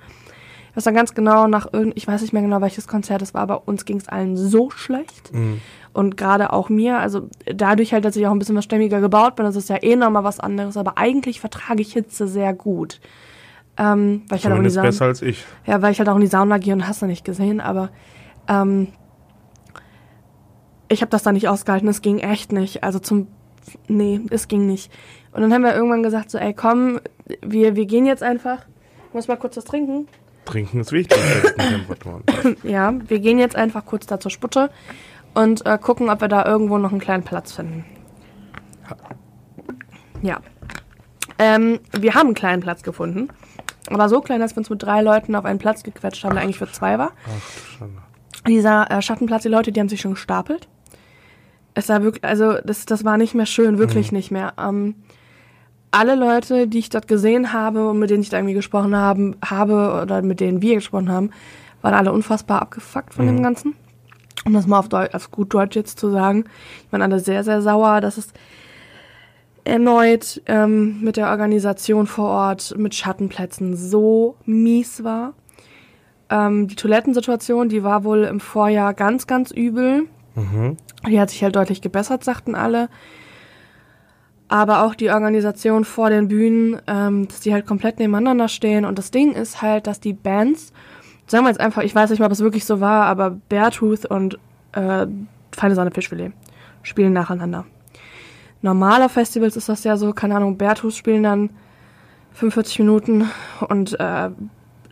Ich 0.72 0.78
weiß 0.78 0.84
dann 0.84 0.94
ganz 0.96 1.14
genau 1.16 1.48
nach 1.48 1.68
irgend, 1.74 1.98
ich 1.98 2.08
weiß 2.08 2.22
nicht 2.22 2.34
mehr 2.34 2.44
genau, 2.44 2.62
welches 2.62 2.88
Konzert 2.88 3.22
es 3.24 3.34
war, 3.34 3.42
aber 3.42 3.68
uns 3.68 3.86
ging 3.86 3.98
es 3.98 4.08
allen 4.08 4.38
so 4.38 4.70
schlecht. 4.70 5.34
Mhm. 5.34 5.62
Und 5.94 6.18
gerade 6.18 6.54
auch 6.54 6.70
mir, 6.70 7.00
also 7.00 7.28
dadurch 7.46 7.94
halt, 7.94 8.06
dass 8.06 8.16
ich 8.16 8.28
auch 8.28 8.32
ein 8.32 8.40
bisschen 8.40 8.56
was 8.56 8.64
stämmiger 8.66 9.02
gebaut 9.02 9.36
bin, 9.36 9.46
das 9.46 9.56
ist 9.56 9.70
ja 9.70 9.82
eh 9.82 9.96
nochmal 9.96 10.24
was 10.24 10.40
anderes, 10.40 10.78
aber 10.78 10.98
eigentlich 11.00 11.40
vertrage 11.40 11.82
ich 11.82 11.94
Hitze 11.94 12.28
sehr 12.28 12.54
gut. 12.54 13.00
Ähm, 13.80 14.24
weil 14.28 14.38
ich 14.38 14.46
halt 14.46 14.54
auch 14.54 14.58
in 14.58 14.66
die 14.66 14.70
Sauna, 14.70 14.88
besser 14.88 15.06
als 15.06 15.22
ich. 15.22 15.46
ja, 15.66 15.82
weil 15.82 15.94
ich 15.94 16.00
halt 16.00 16.10
auch 16.10 16.16
in 16.16 16.22
die 16.22 16.28
Sauna 16.28 16.58
gehe 16.58 16.74
und 16.74 16.86
hast 16.86 17.02
du 17.02 17.06
nicht 17.06 17.24
gesehen, 17.24 17.62
aber 17.62 17.90
ähm, 18.50 18.90
ich 20.90 21.02
habe 21.02 21.10
das 21.10 21.24
da 21.24 21.32
nicht 21.32 21.48
ausgehalten, 21.48 21.88
es 21.88 22.02
ging 22.02 22.20
echt 22.20 22.52
nicht. 22.52 22.84
Also 22.84 23.00
zum, 23.00 23.28
nee, 23.88 24.20
es 24.32 24.50
ging 24.50 24.68
nicht. 24.68 24.92
Und 25.32 25.42
dann 25.42 25.54
haben 25.54 25.62
wir 25.62 25.74
irgendwann 25.74 26.04
gesagt, 26.04 26.30
so, 26.30 26.38
ey, 26.38 26.54
komm, 26.54 27.00
wir, 27.42 27.78
wir 27.78 27.86
gehen 27.86 28.06
jetzt 28.06 28.22
einfach. 28.24 28.66
Ich 29.08 29.14
muss 29.14 29.28
mal 29.30 29.38
kurz 29.38 29.56
was 29.56 29.64
trinken. 29.64 30.08
Trinken 30.46 30.82
ist 30.82 30.92
wichtig. 30.92 31.18
Ja, 32.64 32.94
wir 33.08 33.20
gehen 33.20 33.40
jetzt 33.40 33.56
einfach 33.56 33.86
kurz 33.86 34.08
da 34.08 34.20
zur 34.20 34.32
Sputte 34.32 34.72
und 35.36 35.66
äh, 35.66 35.78
gucken, 35.78 36.10
ob 36.10 36.22
wir 36.22 36.28
da 36.28 36.46
irgendwo 36.46 36.78
noch 36.78 36.92
einen 36.92 37.00
kleinen 37.00 37.24
Platz 37.24 37.54
finden. 37.54 37.86
Ja. 40.22 40.42
Ähm, 41.38 41.80
wir 41.98 42.16
haben 42.16 42.28
einen 42.28 42.34
kleinen 42.36 42.62
Platz 42.62 42.84
gefunden. 42.84 43.30
Aber 43.90 44.10
so 44.10 44.22
klein, 44.22 44.40
dass 44.40 44.56
wir 44.56 44.60
uns 44.60 44.70
mit 44.70 44.82
drei 44.82 45.02
Leuten 45.02 45.36
auf 45.36 45.46
einen 45.46 45.60
Platz 45.60 45.84
gequetscht 45.84 46.24
haben, 46.24 46.36
der 46.36 46.44
eigentlich 46.44 46.60
für 46.60 46.72
zwei 46.72 46.98
war. 46.98 47.12
Ach. 47.26 48.48
Dieser 48.48 48.90
äh, 48.90 49.02
Schattenplatz, 49.02 49.44
die 49.44 49.50
Leute, 49.50 49.72
die 49.72 49.80
haben 49.80 49.90
sich 49.90 50.02
schon 50.02 50.14
gestapelt. 50.14 50.68
Es 51.74 51.90
war 51.90 52.04
wirklich, 52.04 52.24
also 52.24 52.58
das, 52.64 52.86
das 52.86 53.04
war 53.04 53.18
nicht 53.18 53.36
mehr 53.36 53.46
schön, 53.46 53.78
wirklich 53.78 54.12
nicht 54.12 54.32
mehr. 54.32 54.54
Ähm, 54.58 54.96
alle 55.92 56.16
Leute, 56.16 56.68
die 56.68 56.80
ich 56.80 56.90
dort 56.90 57.08
gesehen 57.08 57.52
habe 57.54 57.90
und 57.90 58.00
mit 58.00 58.10
denen 58.10 58.22
ich 58.22 58.30
da 58.30 58.38
irgendwie 58.38 58.54
gesprochen 58.54 58.96
haben, 58.96 59.36
habe 59.44 60.02
oder 60.02 60.22
mit 60.22 60.40
denen 60.40 60.62
wir 60.62 60.76
gesprochen 60.76 61.10
haben, 61.10 61.32
waren 61.82 61.94
alle 61.94 62.12
unfassbar 62.12 62.62
abgefuckt 62.62 63.14
von 63.14 63.26
dem 63.26 63.42
Ganzen. 63.42 63.76
Um 64.46 64.54
das 64.54 64.68
mal 64.68 64.80
auf, 64.80 64.90
Deu 64.90 65.08
auf 65.12 65.32
gut 65.32 65.54
Deutsch 65.54 65.76
jetzt 65.76 66.00
zu 66.00 66.12
sagen. 66.12 66.46
Die 66.88 66.92
waren 66.92 67.02
alle 67.02 67.20
sehr, 67.20 67.44
sehr 67.44 67.62
sauer, 67.62 68.02
dass 68.02 68.18
es 68.18 68.34
erneut 69.64 70.42
ähm, 70.46 71.02
mit 71.02 71.18
der 71.18 71.30
Organisation 71.30 72.08
vor 72.08 72.30
Ort 72.30 72.76
mit 72.78 72.96
Schattenplätzen 72.96 73.76
so 73.76 74.36
mies 74.46 75.04
war. 75.04 75.34
Ähm, 76.30 76.68
die 76.68 76.76
Toilettensituation, 76.76 77.70
die 77.70 77.84
war 77.84 78.04
wohl 78.04 78.24
im 78.24 78.40
Vorjahr 78.40 78.94
ganz, 78.94 79.28
ganz 79.28 79.52
übel. 79.52 80.04
Mhm. 80.36 80.78
Die 81.08 81.20
hat 81.20 81.30
sich 81.30 81.44
halt 81.44 81.56
deutlich 81.56 81.82
gebessert, 81.82 82.24
sagten 82.24 82.56
alle. 82.56 82.90
aber 84.50 84.84
auch 84.84 84.96
die 84.96 85.12
Organisation 85.12 85.86
vor 85.86 86.10
den 86.10 86.28
Bühnen, 86.28 86.82
ähm, 86.88 87.28
dass 87.28 87.40
die 87.40 87.54
halt 87.54 87.66
komplett 87.68 88.00
nebeneinander 88.00 88.48
stehen. 88.48 88.84
Und 88.84 88.98
das 88.98 89.12
Ding 89.12 89.34
ist 89.34 89.62
halt, 89.62 89.88
dass 89.88 90.00
die 90.00 90.14
Bands, 90.14 90.74
sagen 91.28 91.46
wir 91.46 91.50
jetzt 91.50 91.60
einfach, 91.60 91.84
ich 91.84 91.94
weiß 91.94 92.10
nicht 92.10 92.20
mal, 92.20 92.26
ob 92.26 92.32
es 92.32 92.40
wirklich 92.40 92.66
so 92.66 92.82
war, 92.82 93.06
aber 93.06 93.38
Beartooth 93.48 94.06
und 94.06 94.40
äh, 94.74 95.06
Feine 95.52 95.76
Sahne 95.76 95.92
Fischfilet 95.92 96.32
spielen 96.82 97.14
nacheinander. 97.14 97.66
Normaler 98.62 99.10
Festivals 99.10 99.56
ist 99.56 99.70
das 99.70 99.84
ja 99.84 99.96
so, 99.98 100.12
keine 100.14 100.36
Ahnung, 100.36 100.58
Beartooth 100.58 100.94
spielen 100.94 101.24
dann 101.24 101.50
45 102.34 102.80
Minuten 102.80 103.30
und 103.70 103.98
äh, 104.00 104.30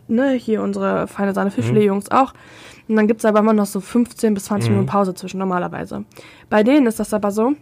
ne, 0.08 0.32
hier 0.32 0.62
unsere 0.62 1.06
Feine 1.06 1.34
Sahne 1.34 1.50
Fischfilet-Jungs 1.50 2.10
auch. 2.10 2.32
Und 2.88 2.96
dann 2.96 3.06
gibt's 3.06 3.24
aber 3.26 3.40
immer 3.40 3.52
noch 3.52 3.66
so 3.66 3.80
15 3.80 4.32
bis 4.34 4.44
20 4.46 4.70
Mhm. 4.70 4.74
Minuten 4.76 4.90
Pause 4.90 5.14
zwischen 5.14 5.38
normalerweise. 5.38 6.04
Bei 6.48 6.62
denen 6.62 6.86
ist 6.86 6.98
das 6.98 7.12
aber 7.12 7.30
so, 7.30 7.52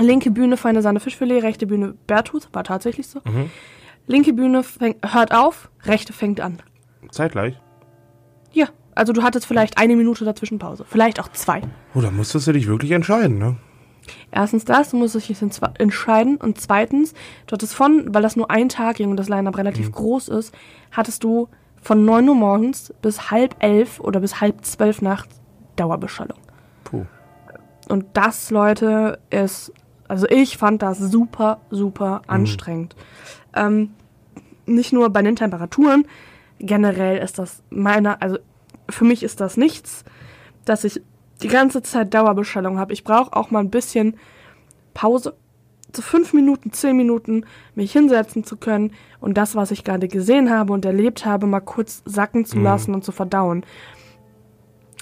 linke 0.00 0.30
Bühne 0.30 0.56
Feine 0.56 0.82
Sahne 0.82 1.00
Fischfilet, 1.00 1.42
rechte 1.42 1.66
Bühne 1.66 1.94
Beartooth, 2.06 2.48
war 2.52 2.62
tatsächlich 2.64 3.08
so. 3.08 3.20
Mhm. 3.24 3.50
Linke 4.06 4.32
Bühne 4.32 4.62
fängt, 4.62 4.98
hört 5.12 5.34
auf, 5.34 5.68
rechte 5.84 6.12
fängt 6.12 6.40
an. 6.40 6.58
Zeitgleich. 7.10 7.58
Ja, 8.52 8.66
also 8.94 9.12
du 9.12 9.24
hattest 9.24 9.46
vielleicht 9.46 9.78
eine 9.78 9.96
Minute 9.96 10.24
dazwischen 10.24 10.60
Pause, 10.60 10.84
vielleicht 10.88 11.18
auch 11.20 11.28
zwei. 11.32 11.62
Oh, 11.94 12.00
da 12.00 12.12
musstest 12.12 12.46
du 12.46 12.52
dich 12.52 12.68
wirklich 12.68 12.92
entscheiden, 12.92 13.38
ne? 13.38 13.56
Erstens 14.30 14.64
das, 14.64 14.90
du 14.90 14.96
musst 14.96 15.14
dich 15.14 15.36
entscheiden. 15.78 16.36
Und 16.36 16.60
zweitens, 16.60 17.14
du 17.46 17.52
hattest 17.52 17.74
von, 17.74 18.14
weil 18.14 18.22
das 18.22 18.36
nur 18.36 18.50
ein 18.50 18.68
Tag 18.68 18.96
ging 18.96 19.10
und 19.10 19.16
das 19.16 19.28
Line-Up 19.28 19.56
relativ 19.56 19.92
groß 19.92 20.28
ist, 20.28 20.54
hattest 20.90 21.24
du 21.24 21.48
von 21.80 22.04
9 22.04 22.28
Uhr 22.28 22.34
morgens 22.34 22.92
bis 23.02 23.30
halb 23.30 23.56
elf 23.60 24.00
oder 24.00 24.20
bis 24.20 24.40
halb 24.40 24.64
zwölf 24.64 25.02
nachts 25.02 25.40
Dauerbeschallung. 25.76 26.38
Puh. 26.84 27.04
Und 27.88 28.06
das, 28.14 28.50
Leute, 28.50 29.18
ist, 29.30 29.72
also 30.08 30.26
ich 30.28 30.56
fand 30.56 30.82
das 30.82 30.98
super, 30.98 31.60
super 31.70 32.22
anstrengend. 32.26 32.96
Ähm, 33.54 33.90
nicht 34.66 34.92
nur 34.92 35.10
bei 35.10 35.22
den 35.22 35.36
Temperaturen, 35.36 36.06
generell 36.58 37.18
ist 37.18 37.38
das 37.38 37.62
meiner, 37.70 38.20
also 38.20 38.38
für 38.90 39.04
mich 39.04 39.22
ist 39.22 39.40
das 39.40 39.56
nichts, 39.56 40.04
dass 40.64 40.84
ich 40.84 41.00
die 41.42 41.48
ganze 41.48 41.82
Zeit 41.82 42.14
Dauerbeschallung 42.14 42.78
habe. 42.78 42.92
Ich 42.92 43.04
brauche 43.04 43.34
auch 43.34 43.50
mal 43.50 43.60
ein 43.60 43.70
bisschen 43.70 44.16
Pause. 44.94 45.34
So 45.94 46.02
fünf 46.02 46.32
Minuten, 46.32 46.72
zehn 46.72 46.96
Minuten 46.96 47.46
mich 47.74 47.92
hinsetzen 47.92 48.44
zu 48.44 48.56
können 48.56 48.92
und 49.20 49.38
das, 49.38 49.54
was 49.54 49.70
ich 49.70 49.84
gerade 49.84 50.08
gesehen 50.08 50.50
habe 50.50 50.72
und 50.72 50.84
erlebt 50.84 51.24
habe, 51.24 51.46
mal 51.46 51.60
kurz 51.60 52.02
sacken 52.04 52.44
zu 52.44 52.58
lassen 52.58 52.94
und 52.94 53.04
zu 53.04 53.12
verdauen. 53.12 53.64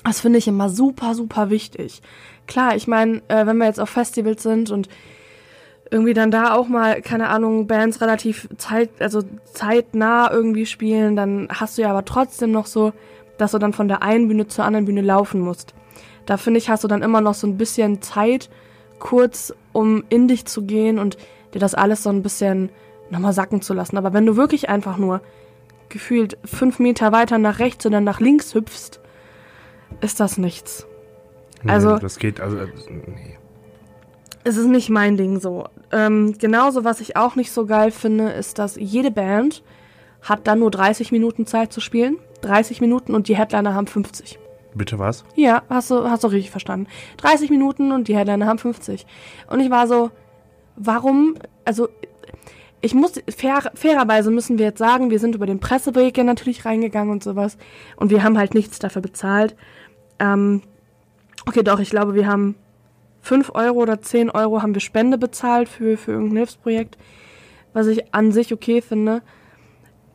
Das 0.04 0.20
finde 0.20 0.38
ich 0.38 0.46
immer 0.46 0.68
super, 0.68 1.14
super 1.14 1.50
wichtig. 1.50 2.02
Klar, 2.46 2.76
ich 2.76 2.86
meine, 2.86 3.22
äh, 3.28 3.46
wenn 3.46 3.56
wir 3.56 3.66
jetzt 3.66 3.80
auf 3.80 3.88
Festivals 3.88 4.42
sind 4.42 4.70
und 4.70 4.88
irgendwie 5.90 6.14
dann 6.14 6.30
da 6.30 6.54
auch 6.54 6.68
mal, 6.68 7.00
keine 7.02 7.28
Ahnung, 7.28 7.66
Bands 7.66 8.00
relativ 8.00 8.48
zeit, 8.58 8.90
also 9.00 9.22
zeitnah 9.52 10.30
irgendwie 10.30 10.66
spielen, 10.66 11.16
dann 11.16 11.48
hast 11.50 11.78
du 11.78 11.82
ja 11.82 11.90
aber 11.90 12.04
trotzdem 12.04 12.50
noch 12.50 12.66
so, 12.66 12.92
dass 13.38 13.52
du 13.52 13.58
dann 13.58 13.72
von 13.72 13.88
der 13.88 14.02
einen 14.02 14.28
Bühne 14.28 14.46
zur 14.46 14.64
anderen 14.64 14.84
Bühne 14.86 15.02
laufen 15.02 15.40
musst. 15.40 15.74
Da 16.26 16.36
finde 16.36 16.58
ich, 16.58 16.68
hast 16.70 16.84
du 16.84 16.88
dann 16.88 17.02
immer 17.02 17.20
noch 17.20 17.34
so 17.34 17.46
ein 17.46 17.56
bisschen 17.56 18.02
Zeit, 18.02 18.48
kurz, 18.98 19.52
um 19.72 20.04
in 20.08 20.28
dich 20.28 20.46
zu 20.46 20.62
gehen 20.62 20.98
und 20.98 21.16
dir 21.52 21.58
das 21.58 21.74
alles 21.74 22.02
so 22.02 22.10
ein 22.10 22.22
bisschen 22.22 22.70
nochmal 23.10 23.32
sacken 23.32 23.60
zu 23.60 23.74
lassen. 23.74 23.98
Aber 23.98 24.12
wenn 24.12 24.26
du 24.26 24.36
wirklich 24.36 24.68
einfach 24.68 24.96
nur 24.96 25.20
gefühlt 25.88 26.38
fünf 26.44 26.78
Meter 26.78 27.12
weiter 27.12 27.38
nach 27.38 27.58
rechts 27.58 27.84
oder 27.86 28.00
nach 28.00 28.20
links 28.20 28.54
hüpfst, 28.54 29.00
ist 30.00 30.20
das 30.20 30.38
nichts. 30.38 30.86
Also- 31.66 31.94
nee, 31.94 32.00
das 32.00 32.18
geht, 32.18 32.40
also, 32.40 32.56
äh, 32.56 32.66
nee. 33.06 33.38
es 34.44 34.56
ist 34.56 34.66
nicht 34.66 34.90
mein 34.90 35.16
Ding 35.16 35.40
so. 35.40 35.66
Ähm, 35.92 36.36
genauso, 36.38 36.84
was 36.84 37.00
ich 37.00 37.16
auch 37.16 37.36
nicht 37.36 37.52
so 37.52 37.66
geil 37.66 37.90
finde, 37.90 38.30
ist, 38.30 38.58
dass 38.58 38.76
jede 38.76 39.10
Band 39.10 39.62
hat 40.22 40.46
dann 40.46 40.60
nur 40.60 40.70
30 40.70 41.12
Minuten 41.12 41.46
Zeit 41.46 41.72
zu 41.72 41.80
spielen. 41.80 42.16
30 42.40 42.80
Minuten 42.80 43.14
und 43.14 43.28
die 43.28 43.36
Headliner 43.36 43.74
haben 43.74 43.86
50. 43.86 44.38
Bitte 44.74 44.98
was? 44.98 45.24
Ja, 45.36 45.62
hast 45.68 45.90
du, 45.90 46.10
hast 46.10 46.24
du 46.24 46.28
richtig 46.28 46.50
verstanden. 46.50 46.88
30 47.18 47.50
Minuten 47.50 47.92
und 47.92 48.08
die 48.08 48.16
Headliner 48.16 48.46
haben 48.46 48.58
50. 48.58 49.06
Und 49.48 49.60
ich 49.60 49.70
war 49.70 49.86
so, 49.86 50.10
warum, 50.76 51.36
also, 51.64 51.88
ich 52.80 52.94
muss, 52.94 53.12
fair, 53.34 53.70
fairerweise 53.74 54.30
müssen 54.30 54.58
wir 54.58 54.66
jetzt 54.66 54.78
sagen, 54.78 55.10
wir 55.10 55.18
sind 55.18 55.34
über 55.34 55.46
den 55.46 55.60
Presseweg 55.60 56.18
ja 56.18 56.24
natürlich 56.24 56.64
reingegangen 56.64 57.12
und 57.12 57.22
sowas. 57.22 57.56
Und 57.96 58.10
wir 58.10 58.22
haben 58.22 58.36
halt 58.36 58.54
nichts 58.54 58.78
dafür 58.78 59.00
bezahlt. 59.00 59.56
Ähm, 60.18 60.62
okay, 61.46 61.62
doch, 61.62 61.78
ich 61.78 61.90
glaube, 61.90 62.14
wir 62.14 62.26
haben 62.26 62.56
5 63.22 63.52
Euro 63.54 63.80
oder 63.80 64.02
10 64.02 64.30
Euro 64.30 64.60
haben 64.60 64.74
wir 64.74 64.80
Spende 64.80 65.18
bezahlt 65.18 65.68
für, 65.68 65.96
für 65.96 66.12
irgendein 66.12 66.38
Hilfsprojekt, 66.38 66.98
was 67.72 67.86
ich 67.86 68.12
an 68.14 68.32
sich 68.32 68.52
okay 68.52 68.82
finde. 68.82 69.22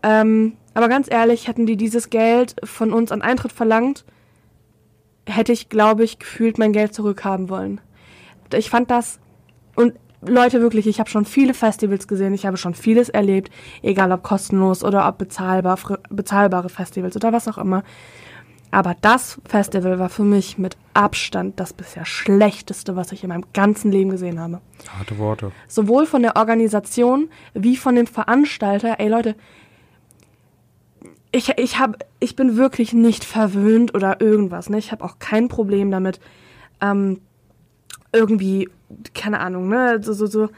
Ähm, 0.04 0.58
aber 0.74 0.90
ganz 0.90 1.12
ehrlich, 1.12 1.48
hätten 1.48 1.66
die 1.66 1.76
dieses 1.76 2.10
Geld 2.10 2.56
von 2.64 2.94
uns 2.94 3.12
an 3.12 3.22
Eintritt 3.22 3.52
verlangt, 3.52 4.06
hätte 5.30 5.52
ich, 5.52 5.70
glaube 5.70 6.04
ich, 6.04 6.20
gefühlt 6.20 6.58
mein 6.58 6.74
Geld 6.74 6.94
zurückhaben 6.94 7.50
wollen. 7.50 7.82
Ich 8.54 8.70
fand 8.70 8.90
das 8.90 9.20
und 9.76 9.94
Leute, 10.22 10.62
wirklich, 10.62 10.86
ich 10.88 11.00
habe 11.00 11.10
schon 11.10 11.24
viele 11.24 11.54
Festivals 11.54 12.08
gesehen, 12.08 12.34
ich 12.34 12.46
habe 12.46 12.58
schon 12.58 12.74
vieles 12.74 13.08
erlebt, 13.08 13.52
egal 13.82 14.12
ob 14.12 14.22
kostenlos 14.22 14.84
oder 14.84 15.08
ob 15.08 15.18
bezahlbar, 15.18 15.80
bezahlbare 16.10 16.68
Festivals 16.68 17.16
oder 17.16 17.32
was 17.32 17.48
auch 17.48 17.58
immer. 17.58 17.84
Aber 18.72 18.96
das 19.02 19.40
Festival 19.48 19.98
war 19.98 20.10
für 20.10 20.24
mich 20.24 20.58
mit 20.58 20.78
Abstand 20.94 21.60
das 21.60 21.74
bisher 21.74 22.06
schlechteste, 22.06 22.96
was 22.96 23.12
ich 23.12 23.24
in 23.24 23.30
meinem 23.30 23.46
ganzen 23.54 23.92
Leben 23.92 24.12
gesehen 24.12 24.40
habe. 24.40 24.62
Harte 24.96 25.18
Worte. 25.18 25.52
Sowohl 25.68 26.06
von 26.06 26.22
der 26.22 26.36
Organisation 26.36 27.30
wie 27.54 27.78
von 27.78 27.96
dem 27.96 28.06
Veranstalter. 28.06 29.00
Ey 29.00 29.08
Leute, 29.08 29.36
ich, 31.32 31.50
ich, 31.58 31.80
hab, 31.80 32.04
ich 32.20 32.36
bin 32.36 32.58
wirklich 32.58 32.94
nicht 32.94 33.24
verwöhnt 33.24 33.94
oder 33.94 34.22
irgendwas. 34.22 34.70
Ne? 34.70 34.78
Ich 34.78 34.92
habe 34.92 35.04
auch 35.04 35.20
kein 35.20 35.48
Problem 35.48 35.92
damit, 35.92 36.20
ähm, 36.82 37.22
irgendwie, 38.12 38.70
keine 39.14 39.40
Ahnung, 39.40 39.70
ne, 39.70 40.02
so, 40.02 40.14
so, 40.14 40.26
so 40.26 40.50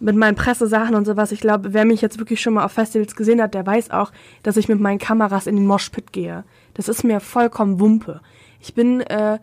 mit 0.00 0.16
meinen 0.16 0.34
Pressesachen 0.34 0.94
und 0.94 1.04
sowas. 1.04 1.30
Ich 1.30 1.40
glaube, 1.40 1.72
wer 1.72 1.84
mich 1.84 2.00
jetzt 2.00 2.18
wirklich 2.18 2.40
schon 2.40 2.54
mal 2.54 2.64
auf 2.64 2.72
Festivals 2.72 3.14
gesehen 3.14 3.40
hat, 3.40 3.54
der 3.54 3.66
weiß 3.66 3.90
auch, 3.90 4.12
dass 4.42 4.56
ich 4.56 4.68
mit 4.68 4.80
meinen 4.80 4.98
Kameras 4.98 5.46
in 5.46 5.56
den 5.56 5.66
Moshpit 5.66 6.12
gehe. 6.12 6.44
Das 6.74 6.88
ist 6.88 7.04
mir 7.04 7.20
vollkommen 7.20 7.78
Wumpe. 7.78 8.20
Ich 8.60 8.74
bin, 8.74 9.02
äh, 9.02 9.38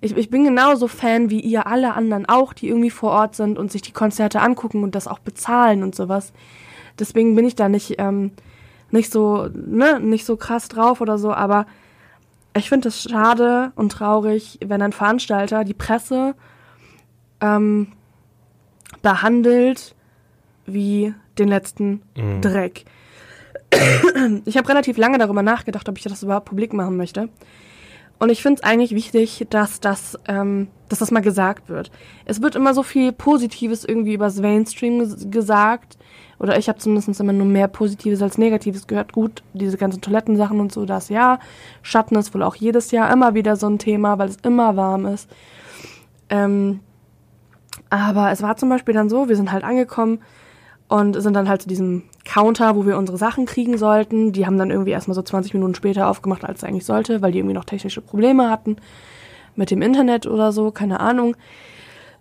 ich, 0.00 0.16
ich 0.16 0.30
bin 0.30 0.44
genauso 0.44 0.88
Fan 0.88 1.28
wie 1.30 1.40
ihr 1.40 1.66
alle 1.66 1.94
anderen 1.94 2.26
auch, 2.26 2.54
die 2.54 2.68
irgendwie 2.68 2.90
vor 2.90 3.10
Ort 3.10 3.36
sind 3.36 3.58
und 3.58 3.70
sich 3.70 3.82
die 3.82 3.92
Konzerte 3.92 4.40
angucken 4.40 4.82
und 4.82 4.94
das 4.94 5.06
auch 5.06 5.18
bezahlen 5.18 5.82
und 5.82 5.94
sowas. 5.94 6.32
Deswegen 6.98 7.36
bin 7.36 7.44
ich 7.44 7.54
da 7.54 7.68
nicht, 7.68 7.96
ähm, 7.98 8.32
nicht 8.90 9.12
so, 9.12 9.48
ne, 9.54 10.00
nicht 10.00 10.24
so 10.24 10.36
krass 10.36 10.68
drauf 10.68 11.00
oder 11.00 11.18
so, 11.18 11.32
aber 11.32 11.66
ich 12.56 12.68
finde 12.68 12.88
es 12.88 13.02
schade 13.02 13.72
und 13.76 13.92
traurig, 13.92 14.58
wenn 14.64 14.82
ein 14.82 14.92
Veranstalter 14.92 15.64
die 15.64 15.74
Presse 15.74 16.34
ähm, 17.40 17.92
behandelt 19.02 19.94
wie 20.66 21.14
den 21.38 21.48
letzten 21.48 22.02
Mhm. 22.16 22.40
Dreck. 22.42 22.84
Ich 24.46 24.56
habe 24.56 24.68
relativ 24.68 24.96
lange 24.98 25.18
darüber 25.18 25.42
nachgedacht, 25.42 25.88
ob 25.88 25.96
ich 25.96 26.02
das 26.04 26.22
überhaupt 26.24 26.46
publik 26.48 26.72
machen 26.72 26.96
möchte. 26.96 27.28
Und 28.18 28.28
ich 28.30 28.42
finde 28.42 28.60
es 28.60 28.68
eigentlich 28.68 28.94
wichtig, 28.94 29.46
dass 29.48 29.80
das, 29.80 30.18
ähm, 30.26 30.68
dass 30.88 30.98
das 30.98 31.10
mal 31.12 31.20
gesagt 31.20 31.68
wird. 31.68 31.90
Es 32.26 32.42
wird 32.42 32.56
immer 32.56 32.74
so 32.74 32.82
viel 32.82 33.12
Positives 33.12 33.84
irgendwie 33.84 34.14
übers 34.14 34.36
Mainstream 34.40 35.00
ges- 35.00 35.30
gesagt. 35.30 35.96
Oder 36.40 36.56
ich 36.56 36.68
habe 36.68 36.78
zumindest 36.78 37.20
immer 37.20 37.34
nur 37.34 37.46
mehr 37.46 37.68
Positives 37.68 38.22
als 38.22 38.38
Negatives 38.38 38.86
gehört. 38.86 39.12
Gut, 39.12 39.42
diese 39.52 39.76
ganzen 39.76 40.00
Toilettensachen 40.00 40.58
und 40.58 40.72
so, 40.72 40.86
das 40.86 41.10
ja. 41.10 41.38
Schatten 41.82 42.16
ist 42.16 42.34
wohl 42.34 42.42
auch 42.42 42.54
jedes 42.54 42.90
Jahr 42.90 43.12
immer 43.12 43.34
wieder 43.34 43.56
so 43.56 43.68
ein 43.68 43.78
Thema, 43.78 44.18
weil 44.18 44.30
es 44.30 44.38
immer 44.42 44.74
warm 44.74 45.04
ist. 45.04 45.28
Ähm, 46.30 46.80
aber 47.90 48.30
es 48.30 48.40
war 48.40 48.56
zum 48.56 48.70
Beispiel 48.70 48.94
dann 48.94 49.10
so, 49.10 49.28
wir 49.28 49.36
sind 49.36 49.52
halt 49.52 49.64
angekommen 49.64 50.20
und 50.88 51.20
sind 51.20 51.34
dann 51.34 51.48
halt 51.48 51.62
zu 51.62 51.68
diesem 51.68 52.04
Counter, 52.24 52.74
wo 52.74 52.86
wir 52.86 52.96
unsere 52.96 53.18
Sachen 53.18 53.44
kriegen 53.44 53.76
sollten. 53.76 54.32
Die 54.32 54.46
haben 54.46 54.56
dann 54.56 54.70
irgendwie 54.70 54.92
erstmal 54.92 55.14
so 55.14 55.22
20 55.22 55.52
Minuten 55.52 55.74
später 55.74 56.08
aufgemacht, 56.08 56.44
als 56.44 56.62
es 56.62 56.64
eigentlich 56.64 56.86
sollte, 56.86 57.20
weil 57.20 57.32
die 57.32 57.38
irgendwie 57.38 57.54
noch 57.54 57.64
technische 57.66 58.00
Probleme 58.00 58.50
hatten 58.50 58.76
mit 59.56 59.70
dem 59.70 59.82
Internet 59.82 60.26
oder 60.26 60.52
so, 60.52 60.70
keine 60.70 61.00
Ahnung. 61.00 61.36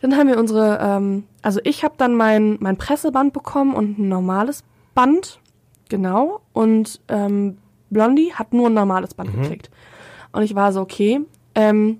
Dann 0.01 0.15
haben 0.15 0.27
wir 0.27 0.38
unsere, 0.38 0.79
ähm, 0.82 1.25
also 1.41 1.60
ich 1.63 1.84
habe 1.84 1.96
dann 1.98 2.15
mein, 2.15 2.58
mein 2.60 2.77
Presseband 2.77 3.34
bekommen 3.34 3.74
und 3.74 4.00
ein 4.00 4.08
normales 4.08 4.63
Band, 4.96 5.39
genau. 5.89 6.41
Und 6.53 7.01
ähm, 7.10 7.58
Blondie 7.89 8.34
hat 8.34 8.53
nur 8.53 8.68
ein 8.68 8.74
normales 8.74 9.13
Band 9.13 9.34
gekriegt. 9.34 9.70
Und 10.32 10.44
ich 10.44 10.56
war 10.56 10.72
so, 10.72 10.82
okay, 10.82 11.22
ähm, 11.56 12.00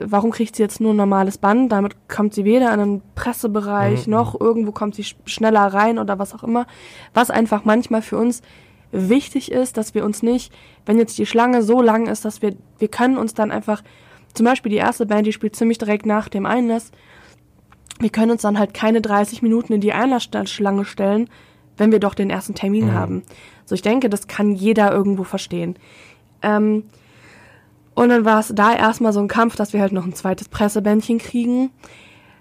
warum 0.00 0.30
kriegt 0.30 0.56
sie 0.56 0.62
jetzt 0.62 0.80
nur 0.80 0.92
ein 0.92 0.96
normales 0.96 1.38
Band? 1.38 1.70
Damit 1.70 2.08
kommt 2.08 2.34
sie 2.34 2.44
weder 2.44 2.72
in 2.72 2.80
den 2.80 3.02
Pressebereich 3.14 4.06
noch 4.06 4.38
irgendwo 4.40 4.72
kommt 4.72 4.94
sie 4.94 5.04
sch 5.04 5.16
schneller 5.26 5.66
rein 5.66 5.98
oder 5.98 6.18
was 6.18 6.34
auch 6.34 6.42
immer. 6.42 6.66
Was 7.14 7.30
einfach 7.30 7.64
manchmal 7.64 8.02
für 8.02 8.16
uns 8.16 8.42
wichtig 8.90 9.52
ist, 9.52 9.76
dass 9.76 9.94
wir 9.94 10.04
uns 10.04 10.22
nicht, 10.22 10.52
wenn 10.86 10.98
jetzt 10.98 11.18
die 11.18 11.26
Schlange 11.26 11.62
so 11.62 11.80
lang 11.80 12.06
ist, 12.06 12.24
dass 12.24 12.42
wir, 12.42 12.54
wir 12.78 12.88
können 12.88 13.16
uns 13.16 13.34
dann 13.34 13.50
einfach, 13.50 13.82
zum 14.34 14.44
Beispiel 14.46 14.70
die 14.70 14.76
erste 14.78 15.06
Band, 15.06 15.26
die 15.26 15.32
spielt 15.32 15.56
ziemlich 15.56 15.78
direkt 15.78 16.06
nach 16.06 16.28
dem 16.28 16.46
Einlass. 16.46 16.90
wir 18.00 18.10
können 18.10 18.32
uns 18.32 18.42
dann 18.42 18.58
halt 18.58 18.74
keine 18.74 19.00
30 19.00 19.42
Minuten 19.42 19.72
in 19.74 19.80
die 19.80 19.92
Einlassschlange 19.92 20.84
stellen, 20.84 21.28
wenn 21.76 21.92
wir 21.92 22.00
doch 22.00 22.14
den 22.14 22.30
ersten 22.30 22.54
Termin 22.54 22.86
Mhm. 22.86 22.92
haben. 22.94 23.22
So, 23.64 23.74
ich 23.76 23.82
denke, 23.82 24.08
das 24.10 24.26
kann 24.26 24.52
jeder 24.56 24.90
irgendwo 24.90 25.22
verstehen. 25.22 25.76
Ähm, 26.42 26.84
und 27.94 28.08
dann 28.08 28.24
war 28.24 28.40
es 28.40 28.52
da 28.54 28.74
erstmal 28.74 29.12
so 29.12 29.20
ein 29.20 29.28
Kampf, 29.28 29.54
dass 29.54 29.72
wir 29.72 29.80
halt 29.80 29.92
noch 29.92 30.04
ein 30.06 30.14
zweites 30.14 30.48
Pressebändchen 30.48 31.18
kriegen. 31.18 31.70